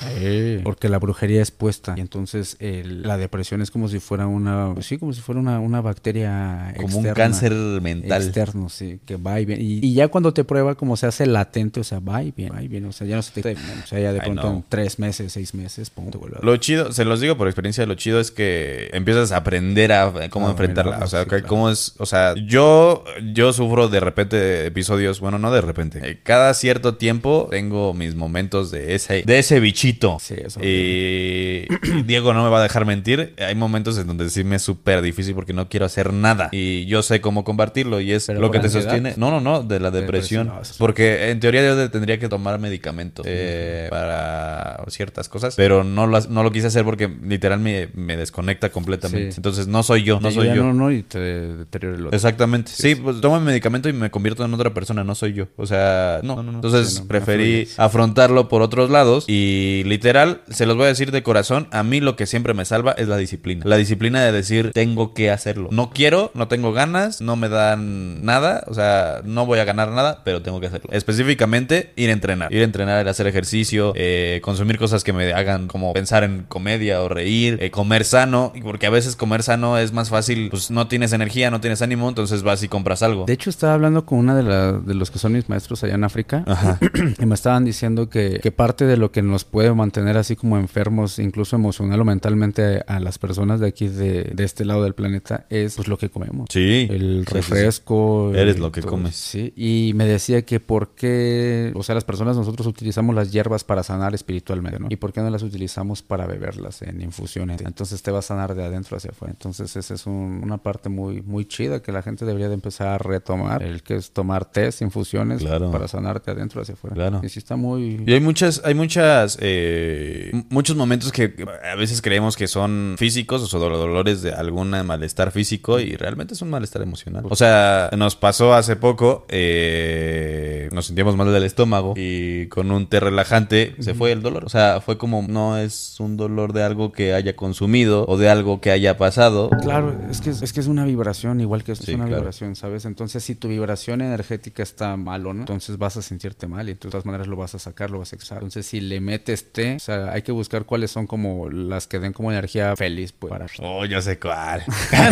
Sí, 0.03 0.59
porque 0.63 0.89
la 0.89 0.99
brujería 0.99 1.41
es 1.41 1.51
puesta 1.51 1.93
y 1.97 2.01
entonces 2.01 2.57
el- 2.59 3.01
la 3.03 3.17
depresión 3.17 3.61
es 3.61 3.71
como 3.71 3.87
si 3.89 3.99
fuera 3.99 4.27
una, 4.27 4.73
sí, 4.81 4.97
como 4.97 5.13
si 5.13 5.21
fuera 5.21 5.39
una, 5.41 5.59
una 5.59 5.81
bacteria 5.81 6.73
como 6.79 6.99
un 6.99 7.05
cáncer 7.13 7.51
mental. 7.53 8.21
Externo, 8.23 8.69
sí, 8.69 8.99
que 9.05 9.17
va 9.17 9.39
y 9.39 9.45
viene. 9.45 9.63
Y, 9.63 9.79
y 9.85 9.93
ya 9.93 10.07
cuando 10.07 10.33
te 10.33 10.43
prueba, 10.43 10.75
como 10.75 10.95
se 10.97 11.07
hace 11.07 11.25
latente, 11.25 11.79
o 11.79 11.83
sea, 11.83 11.99
va 11.99 12.23
y 12.23 12.31
viene, 12.31 12.51
va 12.55 12.61
y 12.63 12.67
viene. 12.67 12.87
O 12.87 12.91
sea, 12.91 13.07
ya 13.07 13.15
no 13.17 13.21
se 13.21 13.41
te. 13.41 13.53
O 13.53 13.87
sea, 13.87 13.99
ya 13.99 14.11
de 14.11 14.17
I 14.19 14.21
pronto 14.21 14.41
know. 14.41 14.55
en 14.57 14.65
tres 14.69 14.92
meses, 14.99 15.33
seis 15.33 15.53
meses, 15.53 15.89
pum, 15.89 16.09
te 16.11 16.17
vuelve 16.17 16.37
a- 16.41 16.45
Lo 16.45 16.55
chido, 16.57 16.91
se 16.91 17.05
los 17.05 17.19
digo 17.21 17.37
por 17.37 17.47
experiencia, 17.47 17.85
lo 17.85 17.95
chido 17.95 18.19
es 18.19 18.31
que 18.31 18.89
empiezas 18.93 19.31
a 19.31 19.37
aprender 19.37 19.91
a 19.91 20.11
cómo 20.29 20.47
Ah, 20.47 20.51
enfrentarla. 20.51 20.99
O 20.99 21.07
sea, 21.07 21.19
sí, 21.21 21.25
que 21.25 21.29
claro. 21.37 21.47
cómo 21.47 21.69
es. 21.69 21.93
O 21.97 22.05
sea, 22.05 22.33
yo, 22.47 23.03
yo 23.33 23.53
sufro 23.53 23.87
de 23.89 23.99
repente 23.99 24.65
episodios. 24.65 25.19
Bueno, 25.19 25.39
no 25.39 25.51
de 25.51 25.61
repente. 25.61 25.99
eh, 26.03 26.19
Cada 26.23 26.53
cierto 26.53 26.95
tiempo 26.95 27.47
tengo 27.51 27.93
mis 27.93 28.15
momentos 28.15 28.71
de 28.71 28.95
ese, 28.95 29.23
de 29.23 29.39
ese 29.39 29.59
bichito. 29.59 30.17
Sí, 30.19 30.35
eso. 30.37 30.59
Y 30.63 31.65
Diego 32.05 32.33
no 32.33 32.43
me 32.43 32.49
va 32.49 32.59
a 32.59 32.63
dejar 32.63 32.85
mentir. 32.85 33.33
Hay 33.39 33.55
momentos 33.55 33.97
en 33.97 34.07
donde 34.07 34.29
sí 34.29 34.43
me 34.43 34.55
es 34.57 34.61
súper 34.61 35.01
difícil 35.01 35.35
porque 35.35 35.53
no 35.53 35.69
quiero 35.69 35.85
hacer 35.85 36.13
nada. 36.13 36.49
Y 36.51 36.85
yo 36.85 37.01
sé 37.03 37.21
cómo 37.21 37.43
combatirlo. 37.43 37.99
Y 37.99 38.11
es 38.11 38.27
¿Pero 38.27 38.39
lo 38.39 38.51
que 38.51 38.59
te 38.59 38.65
ansiedad? 38.65 38.85
sostiene. 38.85 39.13
No, 39.17 39.31
no, 39.31 39.41
no, 39.41 39.63
de 39.63 39.79
la 39.79 39.91
depresión. 39.91 40.03
Depresión, 40.03 40.47
no, 40.47 40.61
eso 40.61 40.71
es- 40.73 40.77
Porque 40.77 41.29
en 41.31 41.39
teoría 41.39 41.63
yo 41.63 41.89
tendría 41.89 42.19
que 42.19 42.29
tomar 42.29 42.59
medicamentos 42.59 43.25
eh, 43.27 43.87
para 43.89 44.82
ciertas 44.87 45.29
cosas, 45.29 45.55
pero 45.55 45.83
no, 45.83 46.07
las, 46.07 46.29
no 46.29 46.43
lo 46.43 46.51
quise 46.51 46.67
hacer 46.67 46.83
porque 46.83 47.07
literal 47.23 47.59
me, 47.59 47.89
me 47.93 48.17
desconecta 48.17 48.69
completamente. 48.69 49.31
Sí. 49.31 49.37
Entonces 49.37 49.67
no 49.67 49.83
soy 49.83 50.03
yo, 50.03 50.19
no 50.19 50.31
soy 50.31 50.47
yo. 50.47 50.63
No, 50.63 50.73
no, 50.73 50.91
y 50.91 51.03
te 51.03 51.19
deteriora 51.19 51.97
el 51.97 52.05
otro. 52.07 52.15
Exactamente. 52.15 52.71
Sí, 52.73 52.95
pues 52.95 53.21
tomo 53.21 53.37
el 53.37 53.43
medicamento 53.43 53.89
y 53.89 53.93
me 53.93 54.11
convierto 54.11 54.45
en 54.45 54.53
otra 54.53 54.73
persona, 54.73 55.03
no 55.03 55.15
soy 55.15 55.33
yo. 55.33 55.47
O 55.57 55.65
sea, 55.65 56.19
no. 56.23 56.35
No, 56.37 56.43
no. 56.43 56.51
Entonces 56.53 57.01
preferí 57.07 57.67
afrontarlo 57.77 58.47
por 58.49 58.61
otros 58.61 58.89
lados 58.89 59.25
y 59.27 59.83
literal, 59.85 60.41
se 60.49 60.65
los 60.65 60.75
voy 60.75 60.85
a 60.85 60.89
decir 60.89 61.11
de 61.11 61.23
corazón, 61.23 61.67
a 61.71 61.83
mí 61.83 61.99
lo 61.99 62.15
que 62.15 62.25
siempre 62.25 62.53
me 62.53 62.65
salva 62.65 62.93
es 62.93 63.07
la 63.07 63.17
disciplina. 63.17 63.63
La 63.65 63.77
disciplina 63.77 64.23
de 64.23 64.31
decir, 64.31 64.71
tengo 64.73 65.13
que 65.13 65.31
hacerlo. 65.31 65.69
No 65.71 65.91
quiero, 65.91 66.31
no 66.33 66.47
tengo 66.47 66.73
ganas, 66.73 67.21
no 67.21 67.35
me 67.35 67.49
dan 67.49 68.23
nada, 68.23 68.63
o 68.67 68.73
sea, 68.73 69.21
no 69.23 69.45
voy 69.45 69.59
a 69.59 69.65
ganar 69.65 69.91
nada, 69.91 70.21
pero 70.23 70.41
tengo 70.41 70.59
que 70.59 70.67
hacerlo. 70.67 70.89
Específicamente, 70.91 71.91
ir 71.95 72.09
a 72.09 72.13
entrenar. 72.13 72.53
Ir 72.53 72.61
a 72.61 72.63
entrenar, 72.63 73.01
ir 73.01 73.07
a 73.07 73.11
hacer 73.11 73.27
ejercicio, 73.27 73.93
eh, 73.95 74.39
consumir 74.43 74.62
consumir 74.63 74.79
cosas 74.79 75.03
que 75.03 75.11
me 75.13 75.33
hagan 75.33 75.67
como 75.67 75.91
pensar 75.93 76.23
en 76.23 76.43
comedia 76.47 77.01
o 77.01 77.09
reír, 77.09 77.57
eh, 77.61 77.69
comer 77.69 78.05
sano, 78.05 78.53
porque 78.63 78.87
a 78.87 78.89
veces 78.89 79.15
comer 79.15 79.43
sano 79.43 79.77
es 79.77 79.91
más 79.91 80.09
fácil, 80.09 80.47
pues 80.49 80.71
no 80.71 80.87
tienes 80.87 81.11
energía, 81.11 81.51
no 81.51 81.59
tienes 81.59 81.81
ánimo, 81.81 82.07
entonces 82.07 82.43
vas 82.43 82.63
y 82.63 82.69
compras 82.69 83.03
algo. 83.03 83.25
De 83.25 83.33
hecho, 83.33 83.49
estaba 83.49 83.73
hablando 83.73 84.05
con 84.05 84.19
una 84.19 84.35
de, 84.35 84.43
la- 84.43 84.71
de 84.73 84.93
los 84.93 85.11
que 85.11 85.19
son 85.19 85.33
mis 85.33 85.49
maestros 85.49 85.83
allá 85.83 85.95
en 85.95 86.03
África 86.05 86.43
Ajá. 86.47 86.79
y 87.19 87.25
me 87.25 87.35
estaban 87.35 87.65
diciendo 87.65 88.09
que, 88.09 88.39
que 88.41 88.51
parte 88.51 88.85
de 88.85 88.95
lo 88.97 89.11
que 89.11 89.21
nos 89.21 89.43
puede 89.43 89.73
mantener 89.73 90.15
así 90.17 90.35
como 90.37 90.57
enfermos, 90.57 91.19
incluso 91.19 91.55
emocional 91.57 91.99
o 91.99 92.05
mentalmente 92.05 92.83
a 92.87 92.99
las 93.01 93.17
personas 93.19 93.59
de 93.59 93.67
aquí, 93.67 93.87
de, 93.89 94.31
de 94.33 94.43
este 94.45 94.63
lado 94.63 94.83
del 94.83 94.93
planeta, 94.93 95.45
es 95.49 95.75
pues 95.75 95.87
lo 95.89 95.97
que 95.97 96.09
comemos. 96.09 96.47
Sí. 96.51 96.87
El 96.89 97.03
Sí, 97.03 97.17
sí, 97.19 97.25
sí. 97.25 97.33
refresco. 97.33 98.31
Eres 98.33 98.55
el- 98.55 98.61
lo 98.61 98.71
que 98.71 98.81
todo, 98.81 98.91
comes. 98.91 99.15
Sí. 99.15 99.51
Y 99.57 99.91
me 99.95 100.05
decía 100.05 100.43
que 100.43 100.59
por 100.61 100.89
qué, 100.95 101.71
o 101.75 101.83
sea, 101.83 101.95
las 101.95 102.05
personas 102.05 102.37
nosotros 102.37 102.65
utilizamos 102.67 103.13
las 103.15 103.31
hierbas 103.31 103.63
para 103.63 103.83
sanar 103.83 104.13
¿no? 104.61 104.87
Y 104.89 104.95
por 104.97 105.13
qué 105.13 105.21
no 105.21 105.29
las 105.29 105.43
utilizamos 105.43 106.01
para 106.01 106.25
beberlas 106.27 106.81
en 106.81 107.01
infusiones. 107.01 107.61
Entonces 107.61 108.01
te 108.03 108.11
va 108.11 108.19
a 108.19 108.21
sanar 108.21 108.55
de 108.55 108.63
adentro 108.63 108.97
hacia 108.97 109.11
afuera. 109.11 109.31
Entonces 109.33 109.75
esa 109.75 109.93
es 109.93 110.05
un- 110.05 110.41
una 110.43 110.57
parte 110.57 110.89
muy, 110.89 111.21
muy 111.21 111.45
chida 111.45 111.81
que 111.81 111.91
la 111.91 112.01
gente 112.01 112.25
debería 112.25 112.47
de 112.49 112.53
empezar 112.55 112.87
a 112.87 112.97
retomar. 112.97 113.63
El 113.63 113.83
que 113.83 113.95
es 113.95 114.11
tomar 114.11 114.45
test, 114.45 114.81
infusiones 114.81 115.39
Claro. 115.39 115.71
para 115.71 115.87
sanarte 115.87 116.31
adentro 116.31 116.61
hacia 116.61 116.73
afuera. 116.73 116.95
Claro. 116.95 117.21
Y 117.23 117.29
sí 117.29 117.39
está 117.39 117.55
muy... 117.55 118.03
Y 118.05 118.13
hay 118.13 118.19
muchas, 118.21 118.61
hay 118.65 118.73
muchas, 118.75 119.37
eh, 119.41 120.31
muchos 120.49 120.75
momentos 120.75 121.11
que 121.11 121.33
a 121.71 121.75
veces 121.75 122.01
creemos 122.01 122.35
que 122.37 122.47
son 122.47 122.95
físicos 122.97 123.53
o 123.53 123.59
do- 123.59 123.69
dolores 123.77 124.21
de 124.21 124.31
algún 124.33 124.69
malestar 124.85 125.31
físico 125.31 125.79
y 125.79 125.95
realmente 125.95 126.33
es 126.33 126.41
un 126.41 126.49
malestar 126.49 126.81
emocional. 126.81 127.23
O 127.29 127.35
sea, 127.35 127.89
nos 127.97 128.15
pasó 128.15 128.53
hace 128.53 128.75
poco, 128.75 129.25
eh, 129.29 130.69
nos 130.71 130.85
sentíamos 130.87 131.15
mal 131.15 131.31
del 131.31 131.43
estómago 131.43 131.93
y 131.95 132.47
con 132.47 132.71
un 132.71 132.87
té 132.87 132.99
relajante 132.99 133.75
se 133.79 133.93
fue 133.93 134.11
el 134.11 134.21
dolor. 134.21 134.42
O 134.45 134.49
sea, 134.49 134.81
fue 134.81 134.97
como, 134.97 135.23
no 135.27 135.57
es 135.57 135.99
un 135.99 136.17
dolor 136.17 136.53
de 136.53 136.63
algo 136.63 136.91
que 136.91 137.13
haya 137.13 137.35
consumido 137.35 138.05
o 138.07 138.17
de 138.17 138.29
algo 138.29 138.61
que 138.61 138.71
haya 138.71 138.97
pasado. 138.97 139.49
Claro, 139.61 139.95
es 140.09 140.21
que 140.21 140.29
es, 140.31 140.41
es 140.41 140.53
que 140.53 140.59
es 140.59 140.67
una 140.67 140.85
vibración, 140.85 141.39
igual 141.41 141.63
que 141.63 141.73
es 141.73 141.79
Sí, 141.79 141.93
una 141.93 142.05
claro. 142.05 142.21
vibración, 142.21 142.55
¿sabes? 142.55 142.85
Entonces, 142.85 143.23
si 143.23 143.35
tu 143.35 143.47
vibración 143.47 144.01
energética 144.01 144.63
está 144.63 144.95
malo, 144.97 145.33
¿no? 145.33 145.41
Entonces 145.41 145.77
vas 145.77 145.97
a 145.97 146.01
sentirte 146.01 146.47
mal 146.47 146.67
y 146.69 146.73
de 146.73 146.79
todas 146.79 147.05
maneras 147.05 147.27
lo 147.27 147.35
vas 147.35 147.55
a 147.55 147.59
sacar, 147.59 147.89
lo 147.91 147.99
vas 147.99 148.13
a 148.13 148.15
exhalar. 148.15 148.43
Entonces, 148.43 148.65
si 148.65 148.79
le 148.81 148.99
metes 149.01 149.51
té, 149.51 149.75
o 149.75 149.79
sea, 149.79 150.11
hay 150.11 150.21
que 150.21 150.31
buscar 150.31 150.65
cuáles 150.65 150.91
son 150.91 151.07
como 151.07 151.49
las 151.49 151.87
que 151.87 151.99
den 151.99 152.13
como 152.13 152.31
energía 152.31 152.75
feliz, 152.75 153.11
pues, 153.11 153.31
para... 153.31 153.45
Oh, 153.59 153.85
ya 153.85 154.01
sé 154.01 154.19
cuál. 154.19 154.63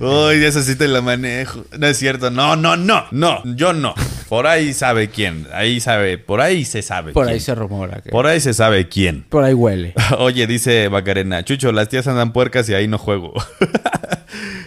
Uy, 0.00 0.44
esa 0.44 0.62
sí 0.62 0.76
te 0.76 0.88
la 0.88 1.00
manejo. 1.00 1.64
No 1.78 1.86
es 1.86 1.98
cierto. 1.98 2.30
No, 2.30 2.56
no, 2.56 2.76
no. 2.76 3.04
No, 3.10 3.42
yo 3.56 3.72
no. 3.72 3.94
Por 4.28 4.46
ahí 4.46 4.72
sabe 4.72 5.08
quién. 5.08 5.46
Ahí 5.52 5.80
sabe. 5.80 6.18
Por 6.18 6.40
ahí 6.40 6.53
se 6.64 6.82
sabe 6.82 7.12
Por 7.12 7.24
quién. 7.24 7.34
ahí 7.34 7.40
se 7.40 7.54
rumora 7.56 8.00
que... 8.00 8.10
Por 8.10 8.28
ahí 8.28 8.38
se 8.38 8.54
sabe 8.54 8.88
quién. 8.88 9.24
Por 9.28 9.42
ahí 9.42 9.54
huele. 9.54 9.94
Oye, 10.18 10.46
dice 10.46 10.88
Macarena, 10.90 11.44
Chucho, 11.44 11.72
las 11.72 11.88
tías 11.88 12.06
andan 12.06 12.32
puercas 12.32 12.68
y 12.68 12.74
ahí 12.74 12.86
no 12.86 12.98
juego. 12.98 13.32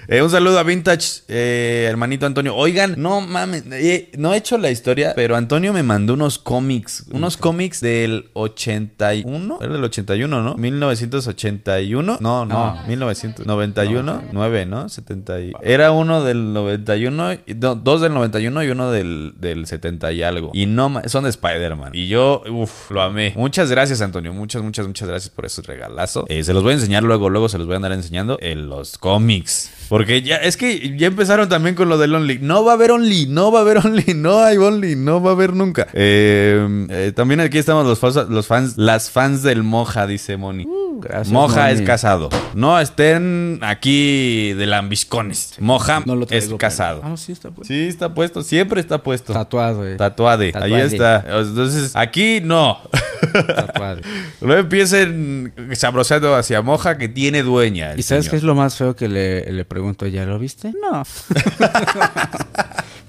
Eh, 0.09 0.21
un 0.21 0.29
saludo 0.29 0.57
a 0.57 0.63
Vintage, 0.63 1.23
eh, 1.27 1.85
hermanito 1.89 2.25
Antonio. 2.25 2.55
Oigan, 2.55 2.95
no 2.97 3.19
mames, 3.19 3.65
eh, 3.73 4.09
no 4.17 4.33
he 4.33 4.37
hecho 4.37 4.57
la 4.57 4.71
historia, 4.71 5.11
pero 5.17 5.35
Antonio 5.35 5.73
me 5.73 5.83
mandó 5.83 6.13
unos 6.13 6.39
cómics, 6.39 7.03
unos 7.11 7.35
cómics 7.35 7.81
del 7.81 8.29
81, 8.31 9.59
era 9.61 9.73
del 9.73 9.83
81, 9.83 10.41
¿no? 10.43 10.55
1981, 10.55 12.17
no, 12.21 12.45
no, 12.45 12.75
No. 12.75 12.83
1991, 12.87 14.23
9, 14.31 14.65
¿no? 14.65 14.87
70 14.87 15.41
y- 15.41 15.51
Era 15.61 15.91
uno 15.91 16.23
del 16.23 16.53
91, 16.53 17.33
y- 17.33 17.39
no, 17.55 17.75
dos 17.75 17.99
del 17.99 18.13
91 18.13 18.63
y 18.63 18.69
uno 18.69 18.91
del, 18.91 19.33
del 19.37 19.67
70 19.67 20.13
y 20.13 20.23
algo. 20.23 20.51
Y 20.53 20.67
no, 20.67 21.01
son 21.07 21.25
de 21.25 21.31
Spider-Man. 21.31 21.91
Y 21.93 22.07
yo, 22.07 22.43
uff, 22.49 22.91
lo 22.91 23.01
amé. 23.01 23.33
Muchas 23.35 23.69
gracias, 23.69 23.99
Antonio. 23.99 24.31
Muchas, 24.31 24.61
muchas, 24.61 24.87
muchas 24.87 25.09
gracias 25.09 25.31
por 25.33 25.45
ese 25.45 25.61
regalazo. 25.63 26.25
Se 26.29 26.53
los 26.53 26.63
voy 26.63 26.71
a 26.71 26.75
enseñar 26.75 27.03
luego, 27.03 27.29
luego 27.29 27.49
se 27.49 27.57
los 27.57 27.67
voy 27.67 27.73
a 27.73 27.75
andar 27.75 27.91
enseñando 27.91 28.37
en 28.41 28.69
los 28.69 28.97
cómics. 28.97 29.71
Porque 29.89 30.21
ya, 30.21 30.37
es 30.37 30.57
que 30.57 30.95
ya 30.97 31.07
empezaron 31.07 31.47
también 31.49 31.75
con 31.75 31.89
lo 31.89 31.97
del 31.97 32.13
Only. 32.13 32.39
No 32.39 32.63
va 32.63 32.71
a 32.71 32.75
haber 32.75 32.91
Only, 32.91 33.27
no 33.27 33.51
va 33.51 33.59
a 33.59 33.61
haber 33.61 33.77
Only, 33.77 34.13
no 34.15 34.39
hay 34.39 34.57
Only, 34.57 34.95
no 34.95 35.21
va 35.21 35.31
a 35.31 35.33
haber 35.33 35.53
nunca. 35.53 35.87
Eh, 35.93 36.85
eh, 36.89 37.11
también 37.15 37.39
aquí 37.39 37.57
estamos 37.57 37.85
los, 37.85 38.29
los 38.29 38.47
fans, 38.47 38.77
las 38.77 39.09
fans 39.09 39.43
del 39.43 39.63
Moja, 39.63 40.07
dice 40.07 40.37
Moni. 40.37 40.65
Gracias, 40.99 41.29
Moja 41.29 41.71
es 41.71 41.81
casado. 41.81 42.29
No 42.53 42.79
estén 42.79 43.59
aquí 43.61 44.53
de 44.53 44.65
lambiscones. 44.65 45.55
Moja 45.59 46.01
No 46.05 46.15
lo 46.15 46.25
es 46.29 46.49
casado. 46.57 47.01
pero- 47.01 47.13
Ah, 47.13 47.17
sí, 47.17 47.31
está 47.31 47.51
pues. 47.51 47.67
Sí, 47.67 47.87
está 47.87 48.13
puesto, 48.13 48.41
siempre 48.43 48.81
está 48.81 49.01
puesto. 49.03 49.33
Tatuado, 49.33 49.87
eh. 49.87 49.95
Tatuade, 49.95 50.47
ahí 50.47 50.51
Tatuade. 50.53 50.85
está. 50.85 51.25
Entonces, 51.39 51.95
aquí 51.95 52.39
no. 52.43 52.79
Tatuado. 53.55 54.01
no 54.41 54.53
empiecen 54.55 55.53
sabrosando 55.73 56.35
hacia 56.35 56.61
Moja 56.61 56.97
que 56.97 57.07
tiene 57.07 57.43
dueña. 57.43 57.93
¿Y 57.95 58.03
sabes 58.03 58.25
señor. 58.25 58.31
qué 58.31 58.37
es 58.37 58.43
lo 58.43 58.55
más 58.55 58.75
feo 58.75 58.95
que 58.95 59.07
le, 59.07 59.51
le 59.51 59.65
pregunto? 59.65 60.07
¿Ya 60.07 60.25
lo 60.25 60.37
viste? 60.39 60.73
No. 60.81 61.03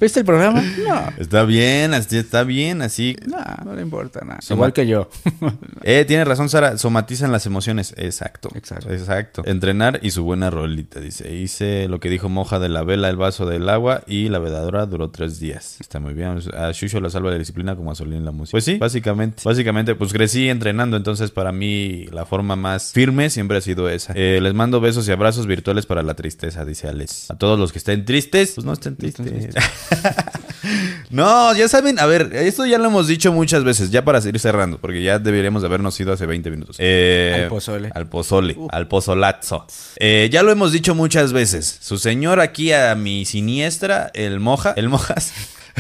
¿Viste 0.00 0.20
el 0.20 0.26
programa? 0.26 0.62
No. 0.86 1.02
Está 1.18 1.44
bien, 1.44 1.92
así 1.94 2.16
está 2.16 2.44
bien, 2.44 2.82
así. 2.82 3.16
No, 3.26 3.36
no 3.64 3.74
le 3.74 3.82
importa 3.82 4.20
nada. 4.24 4.40
Soma- 4.40 4.58
Igual 4.58 4.72
que 4.72 4.86
yo. 4.86 5.08
Eh, 5.82 6.04
tiene 6.06 6.24
razón, 6.24 6.48
Sara. 6.48 6.76
Somatizan 6.76 7.32
las 7.32 7.46
emociones. 7.46 7.94
Exacto. 7.96 8.50
Exacto. 8.54 8.92
Exacto. 8.92 9.42
Entrenar 9.46 10.00
y 10.02 10.10
su 10.10 10.22
buena 10.24 10.50
rolita, 10.50 11.00
dice. 11.00 11.32
Hice 11.34 11.88
lo 11.88 11.98
que 12.00 12.10
dijo 12.10 12.28
Moja 12.28 12.58
de 12.58 12.68
la 12.68 12.82
vela, 12.82 13.08
el 13.08 13.16
vaso 13.16 13.46
del 13.46 13.68
agua 13.68 14.02
y 14.06 14.28
la 14.28 14.38
vedadora 14.38 14.86
duró 14.86 15.10
tres 15.10 15.38
días. 15.40 15.76
Está 15.80 15.98
muy 16.00 16.14
bien. 16.14 16.38
A 16.56 16.72
Shusho 16.72 17.00
la 17.00 17.10
salva 17.10 17.30
la 17.30 17.38
disciplina 17.38 17.74
como 17.76 17.90
a 17.90 17.94
Solín 17.94 18.24
la 18.24 18.32
música. 18.32 18.52
Pues 18.52 18.64
sí, 18.64 18.76
básicamente. 18.76 19.42
Básicamente, 19.44 19.94
pues 19.94 20.12
crecí 20.12 20.48
entrenando. 20.48 20.96
Entonces, 20.96 21.30
para 21.30 21.52
mí, 21.52 22.04
la 22.12 22.26
forma 22.26 22.56
más 22.56 22.92
firme 22.92 23.30
siempre 23.30 23.56
ha 23.58 23.60
sido 23.60 23.88
esa. 23.88 24.12
Eh, 24.16 24.40
les 24.42 24.52
mando 24.54 24.80
besos 24.80 25.08
y 25.08 25.12
abrazos 25.12 25.46
virtuales 25.46 25.86
para 25.86 26.02
la 26.02 26.14
tristeza, 26.14 26.64
dice 26.64 26.88
Alex. 26.88 27.30
A 27.30 27.36
todos 27.38 27.58
los 27.58 27.72
que 27.72 27.78
estén 27.78 28.04
tristes, 28.04 28.52
pues 28.56 28.64
no 28.64 28.72
estén 28.72 28.96
tristes. 28.96 29.26
No, 29.54 29.60
ya 31.56 31.68
saben, 31.68 31.98
a 31.98 32.06
ver, 32.06 32.30
esto 32.34 32.66
ya 32.66 32.78
lo 32.78 32.86
hemos 32.86 33.06
dicho 33.06 33.32
muchas 33.32 33.64
veces, 33.64 33.90
ya 33.90 34.04
para 34.04 34.20
seguir 34.20 34.40
cerrando, 34.40 34.78
porque 34.78 35.02
ya 35.02 35.18
deberíamos 35.18 35.62
de 35.62 35.68
habernos 35.68 35.98
ido 36.00 36.12
hace 36.12 36.26
20 36.26 36.50
minutos. 36.50 36.76
Eh, 36.78 37.42
Al 37.42 37.48
pozole. 37.48 37.90
Al 37.94 38.06
pozole, 38.08 38.56
al 38.70 38.88
pozolazo. 38.88 39.66
Eh, 39.96 40.28
ya 40.32 40.42
lo 40.42 40.50
hemos 40.50 40.72
dicho 40.72 40.94
muchas 40.94 41.32
veces. 41.32 41.78
Su 41.80 41.98
señor 41.98 42.40
aquí 42.40 42.72
a 42.72 42.94
mi 42.94 43.24
siniestra, 43.24 44.10
el 44.14 44.40
Moja, 44.40 44.74
el 44.76 44.88
Mojas. 44.88 45.32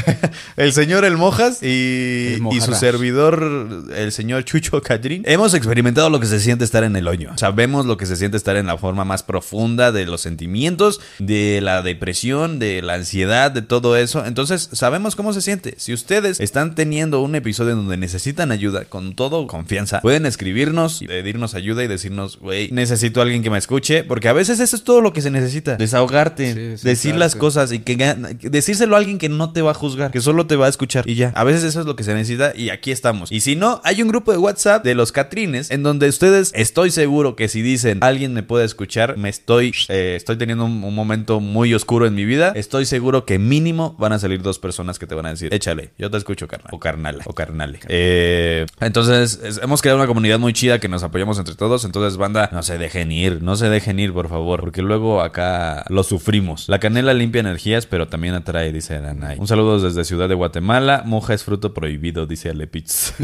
el 0.56 0.72
señor 0.72 1.04
El 1.04 1.16
Mojas 1.16 1.62
y, 1.62 2.34
El 2.34 2.42
y 2.52 2.60
su 2.60 2.74
servidor, 2.74 3.86
el 3.94 4.12
señor 4.12 4.44
Chucho 4.44 4.80
Catrín, 4.82 5.22
hemos 5.26 5.54
experimentado 5.54 6.10
lo 6.10 6.20
que 6.20 6.26
se 6.26 6.40
siente 6.40 6.64
estar 6.64 6.84
en 6.84 6.96
el 6.96 7.08
hoyo. 7.08 7.30
Sabemos 7.36 7.86
lo 7.86 7.96
que 7.96 8.06
se 8.06 8.16
siente 8.16 8.36
estar 8.36 8.56
en 8.56 8.66
la 8.66 8.78
forma 8.78 9.04
más 9.04 9.22
profunda 9.22 9.92
de 9.92 10.06
los 10.06 10.20
sentimientos, 10.20 11.00
de 11.18 11.60
la 11.62 11.82
depresión, 11.82 12.58
de 12.58 12.82
la 12.82 12.94
ansiedad, 12.94 13.50
de 13.50 13.62
todo 13.62 13.96
eso. 13.96 14.24
Entonces, 14.24 14.68
sabemos 14.72 15.16
cómo 15.16 15.32
se 15.32 15.42
siente. 15.42 15.74
Si 15.78 15.92
ustedes 15.92 16.40
están 16.40 16.74
teniendo 16.74 17.20
un 17.20 17.34
episodio 17.34 17.72
en 17.72 17.78
donde 17.78 17.96
necesitan 17.96 18.52
ayuda, 18.52 18.84
con 18.84 19.14
todo 19.14 19.46
confianza, 19.46 20.00
pueden 20.00 20.26
escribirnos, 20.26 21.02
y 21.02 21.06
pedirnos 21.06 21.54
ayuda 21.54 21.84
y 21.84 21.88
decirnos, 21.88 22.38
güey, 22.38 22.70
necesito 22.70 23.20
a 23.20 23.24
alguien 23.24 23.42
que 23.42 23.50
me 23.50 23.58
escuche, 23.58 24.04
porque 24.04 24.28
a 24.28 24.32
veces 24.32 24.60
eso 24.60 24.76
es 24.76 24.84
todo 24.84 25.00
lo 25.00 25.12
que 25.12 25.22
se 25.22 25.30
necesita. 25.30 25.76
Desahogarte, 25.76 26.54
Sí, 26.54 26.76
sí, 26.78 26.84
decir 26.86 27.10
claro 27.12 27.18
las 27.18 27.34
cosas 27.34 27.72
y 27.72 27.80
que 27.80 27.96
decírselo 28.42 28.94
a 28.94 28.98
alguien 28.98 29.18
que 29.18 29.28
no 29.28 29.52
te 29.52 29.62
va 29.62 29.72
a 29.72 29.74
juzgar, 29.74 29.87
que 29.96 30.20
solo 30.20 30.46
te 30.46 30.56
va 30.56 30.66
a 30.66 30.68
escuchar 30.68 31.08
y 31.08 31.14
ya. 31.14 31.32
A 31.34 31.44
veces 31.44 31.64
eso 31.64 31.80
es 31.80 31.86
lo 31.86 31.96
que 31.96 32.04
se 32.04 32.14
necesita 32.14 32.52
y 32.54 32.70
aquí 32.70 32.90
estamos. 32.90 33.30
Y 33.32 33.40
si 33.40 33.56
no, 33.56 33.80
hay 33.84 34.02
un 34.02 34.08
grupo 34.08 34.32
de 34.32 34.38
WhatsApp 34.38 34.84
de 34.84 34.94
los 34.94 35.12
Catrines 35.12 35.70
en 35.70 35.82
donde 35.82 36.08
ustedes 36.08 36.52
estoy 36.54 36.90
seguro 36.90 37.36
que 37.36 37.48
si 37.48 37.62
dicen 37.62 37.98
alguien 38.02 38.34
me 38.34 38.42
puede 38.42 38.64
escuchar, 38.64 39.16
me 39.16 39.28
estoy 39.28 39.72
eh, 39.88 40.14
estoy 40.16 40.36
teniendo 40.36 40.64
un, 40.64 40.94
momento 40.98 41.40
muy 41.40 41.74
oscuro 41.74 42.06
en 42.06 42.14
mi 42.14 42.24
vida, 42.24 42.52
estoy 42.56 42.84
seguro 42.84 43.24
que 43.24 43.38
mínimo 43.38 43.94
van 43.98 44.12
a 44.12 44.18
salir 44.18 44.42
dos 44.42 44.58
personas 44.58 44.98
que 44.98 45.06
te 45.06 45.14
van 45.14 45.26
a 45.26 45.30
decir, 45.30 45.52
échale, 45.54 45.90
yo 45.98 46.10
te 46.10 46.16
escucho, 46.16 46.48
carnal. 46.48 46.70
O 46.72 46.78
carnala, 46.78 47.22
o 47.26 47.34
carnale. 47.34 47.78
Eh, 47.88 48.66
entonces, 48.80 49.40
es- 49.42 49.60
hemos 49.62 49.80
creado 49.82 49.98
una 49.98 50.06
comunidad 50.06 50.38
muy 50.38 50.52
chida 50.52 50.78
que 50.78 50.88
nos 50.88 51.02
apoyamos 51.02 51.38
entre 51.38 51.54
todos. 51.54 51.84
Entonces, 51.84 52.16
banda, 52.16 52.48
no 52.52 52.62
se 52.62 52.78
dejen 52.78 53.12
ir, 53.12 53.42
no 53.42 53.56
se 53.56 53.68
dejen 53.68 53.98
ir, 53.98 54.12
por 54.12 54.28
favor, 54.28 54.60
porque 54.60 54.82
luego 54.82 55.20
acá 55.22 55.84
lo 55.88 56.02
sufrimos. 56.02 56.68
La 56.68 56.78
canela 56.78 57.14
limpia 57.14 57.40
energías, 57.40 57.86
pero 57.86 58.08
también 58.08 58.34
atrae, 58.34 58.72
dice 58.72 58.96
Aranay. 58.96 59.38
Un 59.38 59.46
saludo 59.46 59.67
desde 59.78 60.04
Ciudad 60.04 60.28
de 60.28 60.34
Guatemala. 60.34 61.02
Moja 61.04 61.34
es 61.34 61.44
fruto 61.44 61.74
prohibido, 61.74 62.26
dice 62.26 62.50
Alepitz. 62.50 63.12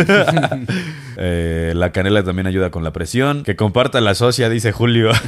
Eh, 1.17 1.73
la 1.77 1.93
canela 1.93 2.25
también 2.25 2.49
ayuda 2.49 2.71
con 2.73 2.83
la 2.83 2.93
presión. 2.93 3.45
Que 3.45 3.55
comparta 3.55 4.01
la 4.01 4.15
socia, 4.17 4.49
dice 4.49 4.73
Julio. 4.73 5.11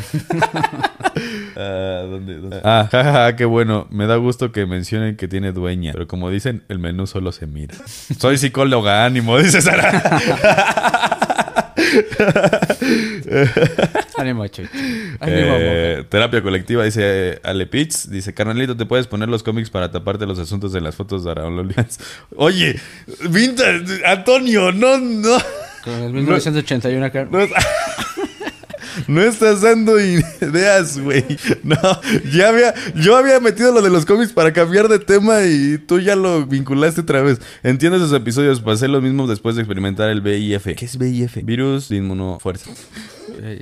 Ah, 1.59 2.03
¿dónde- 2.07 2.37
dónde? 2.39 2.61
Ah, 2.65 2.87
jajaja, 2.93 3.35
qué 3.35 3.47
bueno. 3.47 3.87
Me 3.91 4.07
da 4.07 4.17
gusto 4.17 4.53
que 4.53 4.67
mencionen 4.67 5.17
que 5.17 5.27
tiene 5.27 5.53
dueña. 5.53 5.93
Pero 5.93 6.07
como 6.07 6.29
dicen, 6.29 6.65
el 6.69 6.79
menú 6.79 7.07
solo 7.07 7.33
se 7.33 7.47
mira. 7.47 7.75
Soy 8.19 8.37
psicóloga, 8.37 9.07
ánimo, 9.07 9.39
dice 9.39 9.63
Sara. 9.63 10.21
Ánimo, 14.17 14.47
Chucho. 14.49 14.69
Ánimo, 15.21 15.57
Eh, 15.59 16.05
terapia 16.09 16.43
colectiva, 16.43 16.85
dice 16.85 17.41
Ale 17.43 17.67
Pitts. 17.67 18.11
Dice, 18.11 18.35
carnalito, 18.35 18.77
¿te 18.77 18.87
puedes 18.87 19.07
poner 19.07 19.29
los 19.29 19.43
cómics 19.43 19.71
para 19.71 19.91
taparte 19.91 20.27
los 20.27 20.39
asuntos 20.39 20.73
de 20.73 20.81
las 20.81 20.95
fotos 20.95 21.25
de 21.25 21.31
Araón 21.31 21.57
Lolians? 21.57 21.99
Oye, 22.37 22.79
Vintage, 23.29 24.05
Antonio, 24.07 24.73
no, 24.73 24.99
no. 24.99 25.39
Con 25.85 25.95
el 25.95 26.13
1981 26.13 27.05
acá. 27.07 27.27
No, 27.31 27.39
no 29.07 29.23
estás 29.23 29.61
dando 29.61 29.99
ideas, 30.01 30.99
güey. 30.99 31.25
No, 31.63 31.77
ya 32.33 32.49
había, 32.49 32.75
yo 32.95 33.17
había 33.17 33.41
metido 33.41 33.73
lo 33.73 33.83
de 33.83 33.91
los 33.91 34.07
cómics 34.07 34.33
para 34.33 34.53
cambiar 34.53 34.89
de 34.89 34.99
tema 34.99 35.43
y 35.43 35.79
tú 35.79 35.99
ya 35.99 36.15
lo 36.15 36.47
vinculaste 36.47 37.01
otra 37.01 37.23
vez. 37.23 37.41
Entiendo 37.63 37.97
esos 37.97 38.13
episodios, 38.13 38.61
pasé 38.61 38.89
lo 38.89 39.01
mismo 39.01 39.27
después 39.27 39.57
de 39.57 39.63
experimentar 39.63 40.09
el 40.11 40.21
VIF. 40.21 40.77
¿Qué 40.77 40.85
es 40.85 40.97
VIF? 40.97 41.37
Virus 41.43 41.89
de 41.89 41.97
inmunofuerza. 41.97 42.71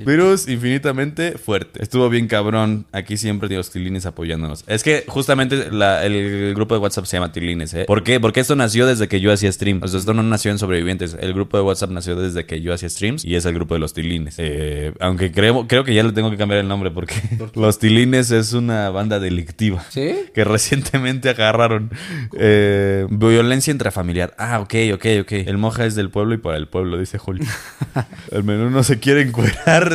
Virus 0.05 0.47
infinitamente 0.47 1.37
fuerte. 1.37 1.81
Estuvo 1.81 2.09
bien 2.09 2.27
cabrón. 2.27 2.85
Aquí 2.91 3.17
siempre 3.17 3.49
los 3.55 3.71
tilines 3.71 4.05
apoyándonos. 4.05 4.63
Es 4.67 4.83
que 4.83 5.03
justamente 5.07 5.71
la- 5.71 6.05
el, 6.05 6.53
grupo 6.55 6.75
de 6.75 6.81
WhatsApp 6.81 7.05
se 7.05 7.17
llama 7.17 7.31
Tilines, 7.31 7.73
¿eh? 7.73 7.85
¿Por 7.85 8.03
qué? 8.03 8.19
Porque 8.19 8.39
esto 8.39 8.55
nació 8.55 8.85
desde 8.85 9.07
que 9.07 9.19
yo 9.19 9.31
hacía 9.31 9.51
stream. 9.51 9.81
O 9.83 9.87
sea, 9.87 9.99
esto 9.99 10.13
no 10.13 10.23
nació 10.23 10.51
en 10.51 10.59
sobrevivientes. 10.59 11.15
El 11.19 11.33
grupo 11.33 11.57
de 11.57 11.63
WhatsApp 11.63 11.91
nació 11.91 12.15
desde 12.15 12.45
que 12.45 12.61
yo 12.61 12.73
hacía 12.73 12.89
streams 12.89 13.25
y 13.25 13.35
es 13.35 13.45
el 13.45 13.53
grupo 13.53 13.73
de 13.75 13.79
los 13.79 13.93
Tilines. 13.93 14.35
Eh, 14.37 14.93
aunque 14.99 15.31
creo, 15.31 15.67
creo 15.67 15.83
que 15.83 15.93
ya 15.93 16.03
le 16.03 16.11
tengo 16.11 16.31
que 16.31 16.37
cambiar 16.37 16.61
el 16.61 16.67
nombre 16.67 16.91
porque 16.91 17.15
los 17.55 17.79
Tilines 17.79 18.31
es 18.31 18.53
una 18.53 18.89
banda 18.89 19.19
delictiva. 19.19 19.83
¿Sí? 19.89 20.15
Que 20.33 20.43
recientemente 20.43 21.29
agarraron 21.29 21.91
eh, 22.37 23.07
violencia 23.09 23.71
intrafamiliar. 23.71 24.33
Ah, 24.37 24.59
ok, 24.59 24.73
ok, 24.93 25.05
ok. 25.21 25.31
El 25.31 25.57
moja 25.57 25.85
es 25.85 25.95
del 25.95 26.09
pueblo 26.09 26.35
y 26.35 26.37
para 26.37 26.57
el 26.57 26.67
pueblo, 26.67 26.97
dice 26.97 27.17
Julio. 27.17 27.45
El 28.31 28.43
menú 28.43 28.69
no 28.69 28.83
se 28.83 28.99
quiere 28.99 29.21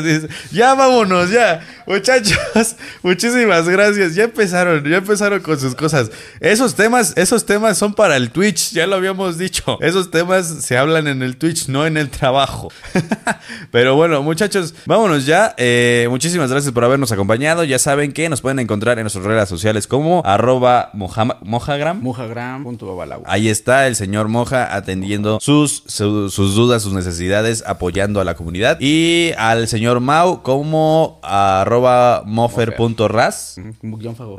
Dice, 0.03 0.29
ya 0.53 0.75
vámonos, 0.75 1.31
ya. 1.31 1.61
Muchachos, 1.87 2.77
muchísimas 3.03 3.69
gracias. 3.69 4.15
Ya 4.15 4.25
empezaron, 4.25 4.85
ya 4.89 4.97
empezaron 4.99 5.41
con 5.41 5.59
sus 5.59 5.75
cosas. 5.75 6.11
Esos 6.41 6.75
temas, 6.75 7.13
esos 7.17 7.45
temas 7.47 7.79
son 7.79 7.95
para 7.95 8.17
el 8.17 8.31
Twitch, 8.31 8.73
ya 8.73 8.87
lo 8.87 8.97
habíamos 8.97 9.39
dicho. 9.39 9.79
Esos 9.81 10.11
temas 10.11 10.47
se 10.47 10.77
hablan 10.79 11.07
en 11.09 11.23
el 11.23 11.37
Twitch, 11.37 11.69
no 11.69 11.87
en 11.87 11.97
el 11.97 12.11
trabajo. 12.11 12.71
Pero 13.71 13.97
bueno, 13.97 14.23
muchachos, 14.23 14.75
vámonos 14.87 15.27
ya. 15.27 15.55
Eh, 15.57 16.07
muchísimas 16.11 16.51
gracias 16.51 16.73
por 16.73 16.85
habernos 16.85 17.11
acompañado. 17.13 17.65
Ya 17.65 17.79
saben 17.79 18.13
que 18.13 18.29
nos 18.29 18.41
pueden 18.41 18.59
encontrar 18.59 18.99
en 18.99 19.05
nuestras 19.05 19.25
redes 19.25 19.49
sociales 19.49 19.87
como 19.87 20.23
arroba 20.25 20.91
mojagram. 20.95 22.01
Mujagram.babalau. 22.01 23.23
Ahí 23.27 23.49
está 23.49 23.87
el 23.87 23.97
señor 23.97 24.29
Moja 24.29 24.75
atendiendo 24.75 25.39
sus, 25.41 25.83
su- 25.87 26.31
sus 26.31 26.55
dudas, 26.55 26.83
sus 26.83 26.93
necesidades, 26.93 27.65
apoyando 27.67 28.21
a 28.21 28.25
la 28.25 28.35
comunidad. 28.35 28.79
Y 28.81 29.33
al 29.39 29.60
señor 29.69 30.01
Mau 30.01 30.43
como 30.43 31.21
arroba 31.23 32.23
mofer.ras. 32.27 33.57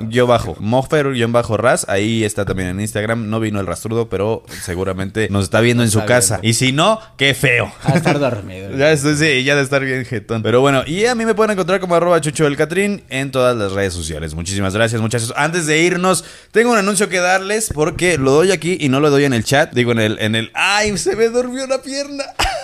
Yo 0.10 0.28
bajo, 0.28 0.56
mofer-ras, 0.60 1.86
ahí 1.90 2.24
está 2.24 2.46
también 2.46 2.70
en 2.70 2.80
Instagram, 2.80 3.30
no 3.30 3.40
vino 3.40 3.60
el 3.60 3.68
rastrudo, 3.68 4.10
pero 4.10 4.44
seguramente 4.64 5.28
nos 5.30 5.46
está 5.46 5.62
viendo 5.62 5.84
en 5.84 5.90
su 5.90 6.04
casa. 6.06 6.40
Y 6.42 6.54
si 6.54 6.72
no, 6.72 7.00
qué 7.18 7.34
feo. 7.34 7.72
A 7.84 7.94
estar 7.94 8.20
dormido. 8.20 8.72
Ya 8.82 8.92
estoy, 8.92 9.16
sí, 9.16 9.44
ya 9.44 9.56
de 9.56 9.62
estar 9.62 9.84
bien 9.84 10.06
jetón. 10.06 10.42
Pero 10.42 10.62
bueno, 10.62 10.84
y 10.88 11.06
a 11.06 11.14
mí 11.14 11.26
me 11.26 11.36
pueden 11.36 11.52
encontrar 11.52 11.80
como 11.80 11.94
arroba 11.94 12.20
chucho 12.22 12.46
del 12.46 12.58
Catrín 12.58 13.04
en 13.10 13.32
todas 13.32 13.56
las 13.56 13.74
redes 13.74 13.94
sociales. 13.94 14.34
Muchísimas 14.34 14.74
gracias, 14.74 15.02
muchachos. 15.02 15.34
Antes 15.36 15.68
de 15.68 15.82
irnos, 15.82 16.24
tengo 16.52 16.72
un 16.72 16.78
anuncio 16.78 17.10
que 17.10 17.20
darles 17.20 17.72
porque 17.74 18.18
lo 18.18 18.32
doy 18.32 18.52
aquí 18.52 18.78
y 18.80 18.90
no 18.90 19.00
lo 19.00 19.10
doy 19.10 19.26
en 19.26 19.34
el 19.34 19.44
chat. 19.44 19.74
Digo 19.74 19.92
en 19.92 20.00
el, 20.00 20.20
en 20.20 20.36
el. 20.36 20.52
¡Ay! 20.54 20.98
Se 20.98 21.16
me 21.16 21.30
durmió 21.30 21.66
una 21.66 21.80
pierna. 21.80 22.24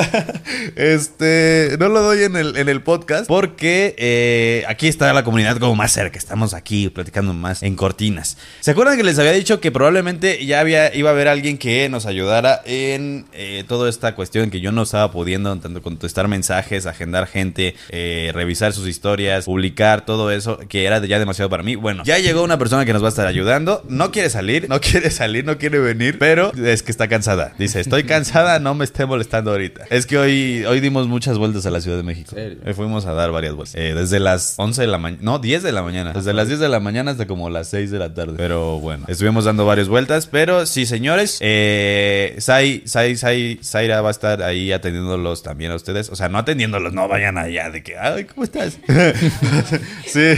Este, 0.76 1.76
no 1.78 1.88
lo 1.88 2.02
doy 2.02 2.22
en 2.22 2.36
el, 2.36 2.56
en 2.56 2.68
el 2.68 2.82
podcast 2.82 3.26
porque 3.26 3.94
eh, 3.98 4.64
aquí 4.68 4.88
está 4.88 5.12
la 5.12 5.24
comunidad 5.24 5.58
como 5.58 5.74
más 5.74 5.92
cerca. 5.92 6.18
Estamos 6.18 6.54
aquí 6.54 6.88
platicando 6.88 7.32
más 7.32 7.62
en 7.62 7.76
cortinas. 7.76 8.36
¿Se 8.60 8.70
acuerdan 8.70 8.96
que 8.96 9.02
les 9.02 9.18
había 9.18 9.32
dicho 9.32 9.60
que 9.60 9.70
probablemente 9.72 10.44
ya 10.44 10.60
había, 10.60 10.94
iba 10.94 11.10
a 11.10 11.12
haber 11.12 11.28
alguien 11.28 11.58
que 11.58 11.88
nos 11.88 12.06
ayudara 12.06 12.60
en 12.64 13.26
eh, 13.32 13.64
toda 13.66 13.88
esta 13.88 14.14
cuestión 14.14 14.50
que 14.50 14.60
yo 14.60 14.72
no 14.72 14.82
estaba 14.82 15.10
pudiendo 15.10 15.54
tanto 15.58 15.82
contestar 15.82 16.28
mensajes, 16.28 16.86
agendar 16.86 17.26
gente, 17.26 17.74
eh, 17.90 18.30
revisar 18.34 18.72
sus 18.72 18.86
historias, 18.88 19.44
publicar 19.44 20.04
todo 20.04 20.30
eso 20.30 20.58
que 20.68 20.84
era 20.84 21.04
ya 21.04 21.18
demasiado 21.18 21.50
para 21.50 21.62
mí? 21.62 21.74
Bueno, 21.76 22.02
ya 22.04 22.18
llegó 22.18 22.42
una 22.42 22.58
persona 22.58 22.84
que 22.84 22.92
nos 22.92 23.02
va 23.02 23.06
a 23.06 23.10
estar 23.10 23.26
ayudando. 23.26 23.82
No 23.88 24.10
quiere 24.10 24.30
salir, 24.30 24.68
no 24.68 24.80
quiere 24.80 25.10
salir, 25.10 25.44
no 25.44 25.58
quiere 25.58 25.78
venir, 25.78 26.18
pero 26.18 26.52
es 26.54 26.82
que 26.82 26.90
está 26.90 27.08
cansada. 27.08 27.52
Dice, 27.58 27.80
estoy 27.80 28.04
cansada, 28.04 28.58
no 28.58 28.74
me 28.74 28.84
esté 28.84 29.06
molestando 29.06 29.50
ahorita. 29.50 29.86
Es 29.90 30.06
que 30.06 30.16
hoy, 30.18 30.64
hoy 30.66 30.78
dimos 30.78 31.08
muchas 31.08 31.36
vueltas 31.36 31.66
a 31.66 31.70
la 31.70 31.80
Ciudad 31.80 31.96
de 31.96 32.04
México. 32.04 32.36
Eh, 32.36 32.74
fuimos 32.76 33.06
a 33.06 33.12
dar 33.12 33.32
varias 33.32 33.56
vueltas. 33.56 33.74
Eh, 33.74 33.92
desde 33.92 34.20
las 34.20 34.54
11 34.56 34.82
de 34.82 34.86
la 34.86 34.98
mañana, 34.98 35.20
no, 35.20 35.40
10 35.40 35.64
de 35.64 35.72
la 35.72 35.82
mañana. 35.82 36.12
Desde 36.12 36.32
las 36.32 36.46
10 36.46 36.60
de 36.60 36.68
la 36.68 36.78
mañana 36.78 37.10
hasta 37.10 37.26
como 37.26 37.50
las 37.50 37.70
6 37.70 37.90
de 37.90 37.98
la 37.98 38.14
tarde. 38.14 38.34
Pero 38.36 38.78
bueno, 38.78 39.04
estuvimos 39.08 39.46
dando 39.46 39.66
varias 39.66 39.88
vueltas. 39.88 40.28
Pero 40.28 40.64
sí, 40.64 40.86
señores, 40.86 41.38
eh, 41.40 42.36
Sai, 42.38 42.84
Sai, 42.84 43.16
Sai, 43.16 43.58
Zaira 43.64 44.00
va 44.00 44.08
a 44.08 44.10
estar 44.12 44.44
ahí 44.44 44.70
atendiéndolos 44.70 45.42
también 45.42 45.72
a 45.72 45.74
ustedes. 45.74 46.08
O 46.10 46.14
sea, 46.14 46.28
no 46.28 46.38
atendiéndolos, 46.38 46.92
no 46.92 47.08
vayan 47.08 47.36
allá 47.36 47.68
de 47.70 47.82
que, 47.82 47.98
ay, 47.98 48.26
¿cómo 48.26 48.44
estás? 48.44 48.78
sí, 50.06 50.34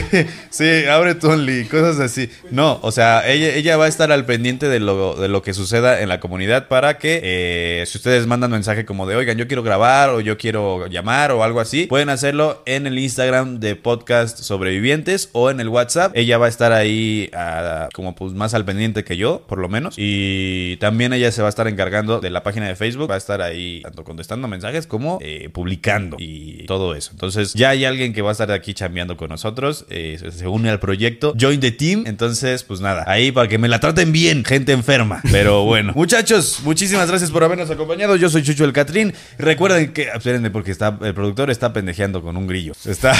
sí, 0.49 0.85
abre 0.89 1.13
tu 1.13 1.29
Only, 1.29 1.65
cosas 1.65 1.99
así. 1.99 2.27
No, 2.49 2.79
o 2.81 2.91
sea, 2.91 3.29
ella, 3.29 3.53
ella 3.53 3.77
va 3.77 3.85
a 3.85 3.89
estar 3.89 4.11
al 4.11 4.25
pendiente 4.25 4.67
de 4.67 4.79
lo, 4.79 5.15
de 5.15 5.27
lo 5.27 5.43
que 5.43 5.53
suceda 5.53 6.01
en 6.01 6.09
la 6.09 6.19
comunidad 6.19 6.67
para 6.69 6.97
que 6.97 7.21
eh, 7.21 7.85
si 7.85 7.99
ustedes 7.99 8.25
mandan 8.25 8.49
mensaje 8.49 8.83
como 8.83 9.05
de, 9.05 9.32
yo 9.37 9.47
quiero 9.47 9.63
grabar 9.63 10.09
o 10.09 10.21
yo 10.21 10.37
quiero 10.37 10.87
llamar 10.87 11.31
o 11.31 11.43
algo 11.43 11.59
así, 11.59 11.87
pueden 11.87 12.09
hacerlo 12.09 12.61
en 12.65 12.87
el 12.87 12.97
Instagram 12.99 13.59
de 13.59 13.75
Podcast 13.75 14.39
Sobrevivientes 14.39 15.29
o 15.33 15.49
en 15.49 15.59
el 15.59 15.69
WhatsApp. 15.69 16.11
Ella 16.15 16.37
va 16.37 16.47
a 16.47 16.49
estar 16.49 16.71
ahí 16.71 17.29
ah, 17.33 17.89
como 17.93 18.15
pues 18.15 18.33
más 18.33 18.53
al 18.53 18.65
pendiente 18.65 19.03
que 19.03 19.17
yo, 19.17 19.43
por 19.47 19.59
lo 19.59 19.69
menos. 19.69 19.95
Y 19.97 20.77
también 20.77 21.13
ella 21.13 21.31
se 21.31 21.41
va 21.41 21.47
a 21.47 21.49
estar 21.49 21.67
encargando 21.67 22.19
de 22.19 22.29
la 22.29 22.43
página 22.43 22.67
de 22.67 22.75
Facebook, 22.75 23.09
va 23.09 23.15
a 23.15 23.17
estar 23.17 23.41
ahí 23.41 23.81
tanto 23.81 24.03
contestando 24.03 24.47
mensajes 24.47 24.87
como 24.87 25.19
eh, 25.21 25.49
publicando 25.51 26.17
y 26.19 26.65
todo 26.65 26.95
eso. 26.95 27.11
Entonces 27.11 27.53
ya 27.53 27.69
hay 27.69 27.85
alguien 27.85 28.13
que 28.13 28.21
va 28.21 28.29
a 28.29 28.33
estar 28.33 28.51
aquí 28.51 28.73
chambeando 28.73 29.17
con 29.17 29.29
nosotros, 29.29 29.85
eh, 29.89 30.19
se 30.31 30.47
une 30.47 30.69
al 30.69 30.79
proyecto, 30.79 31.33
join 31.39 31.59
the 31.59 31.71
team. 31.71 32.03
Entonces, 32.05 32.63
pues 32.63 32.81
nada, 32.81 33.03
ahí 33.07 33.31
para 33.31 33.47
que 33.47 33.57
me 33.57 33.67
la 33.67 33.79
traten 33.79 34.11
bien, 34.11 34.43
gente 34.43 34.71
enferma. 34.71 35.21
Pero 35.31 35.63
bueno, 35.65 35.93
muchachos, 35.95 36.59
muchísimas 36.63 37.09
gracias 37.09 37.31
por 37.31 37.43
habernos 37.43 37.69
acompañado. 37.69 38.15
Yo 38.15 38.29
soy 38.29 38.43
Chucho 38.43 38.65
el 38.65 38.73
Catrín. 38.73 39.13
Recuerden 39.37 39.93
que, 39.93 40.03
espérenme, 40.13 40.51
porque 40.51 40.71
está, 40.71 40.97
el 41.01 41.13
productor 41.13 41.49
está 41.49 41.73
pendejeando 41.73 42.21
con 42.21 42.37
un 42.37 42.47
grillo. 42.47 42.73
Está, 42.85 43.13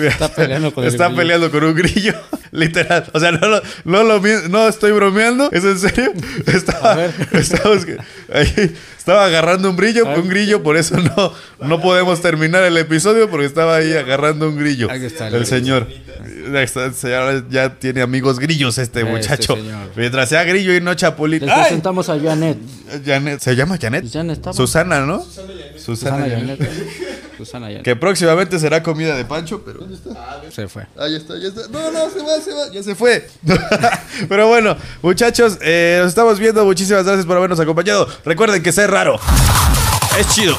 Está 0.00 0.28
peleando 0.34 0.72
con 0.74 0.84
el 0.84 0.90
Está 0.90 1.06
grillo. 1.06 1.18
peleando 1.20 1.50
con 1.50 1.64
un 1.64 1.74
grillo. 1.74 2.14
Literal. 2.52 3.06
O 3.14 3.20
sea, 3.20 3.32
no, 3.32 3.48
lo- 3.48 3.62
no, 3.84 4.02
lo 4.02 4.20
no 4.50 4.68
estoy 4.68 4.92
bromeando. 4.92 5.48
¿Es 5.52 5.64
en 5.64 5.78
serio? 5.78 6.12
Estaba, 6.46 6.92
A 6.92 6.96
ver. 6.96 7.10
estaba, 7.32 7.74
estaba 8.98 9.24
agarrando 9.24 9.70
un 9.70 9.76
ver. 10.04 10.18
un 10.20 10.28
grillo, 10.28 10.62
por 10.62 10.76
eso 10.76 10.96
no, 10.98 11.32
no 11.66 11.80
podemos 11.80 12.20
terminar 12.20 12.62
el 12.64 12.76
episodio 12.76 13.28
porque 13.30 13.46
estaba 13.46 13.76
ahí 13.76 13.94
agarrando 13.94 14.48
un 14.48 14.58
grillo. 14.58 14.90
Ahí 14.90 15.04
está 15.06 15.28
el 15.28 15.34
el 15.34 15.40
grillo. 15.40 15.56
señor. 15.56 15.88
Ya, 17.50 17.74
tiene 17.78 18.02
amigos 18.02 18.38
grillos 18.38 18.78
este 18.78 19.00
Este 19.00 19.10
muchacho. 19.10 19.56
Mientras 19.96 20.28
sea 20.28 20.44
grillo 20.44 20.74
y 20.74 20.80
no 20.80 20.94
chapulín. 20.94 21.44
Les 21.46 21.52
presentamos 21.54 22.08
a 22.08 22.18
Janet. 22.20 22.58
Janet- 23.04 23.38
¿Se 23.40 23.56
llama 23.56 23.78
Janet? 23.80 24.02
Pues 24.02 24.12
Janet. 24.12 24.40
Susana, 24.52 25.00
¿no? 25.00 25.11
Susana, 25.20 25.52
Susana 25.76 26.28
Janet. 26.28 26.58
Janet. 26.58 27.36
Susana. 27.36 27.82
Que 27.82 27.96
próximamente 27.96 28.58
será 28.58 28.82
comida 28.82 29.16
de 29.16 29.24
Pancho, 29.24 29.62
pero 29.64 29.80
Se 30.50 30.68
fue. 30.68 30.86
Ahí 30.98 31.16
está, 31.16 31.36
ya 31.38 31.48
está. 31.48 31.68
No, 31.68 31.90
no, 31.90 32.10
se 32.10 32.20
va, 32.20 32.40
se 32.40 32.52
va. 32.52 32.70
Ya 32.72 32.82
se 32.82 32.94
fue. 32.94 33.28
Pero 34.28 34.48
bueno, 34.48 34.76
muchachos, 35.00 35.58
eh, 35.62 35.98
nos 36.00 36.08
estamos 36.08 36.38
viendo. 36.38 36.64
Muchísimas 36.64 37.04
gracias 37.04 37.26
por 37.26 37.36
habernos 37.36 37.58
acompañado. 37.58 38.06
Recuerden 38.24 38.62
que 38.62 38.72
ser 38.72 38.90
raro 38.90 39.18
es 40.18 40.28
chido. 40.34 40.56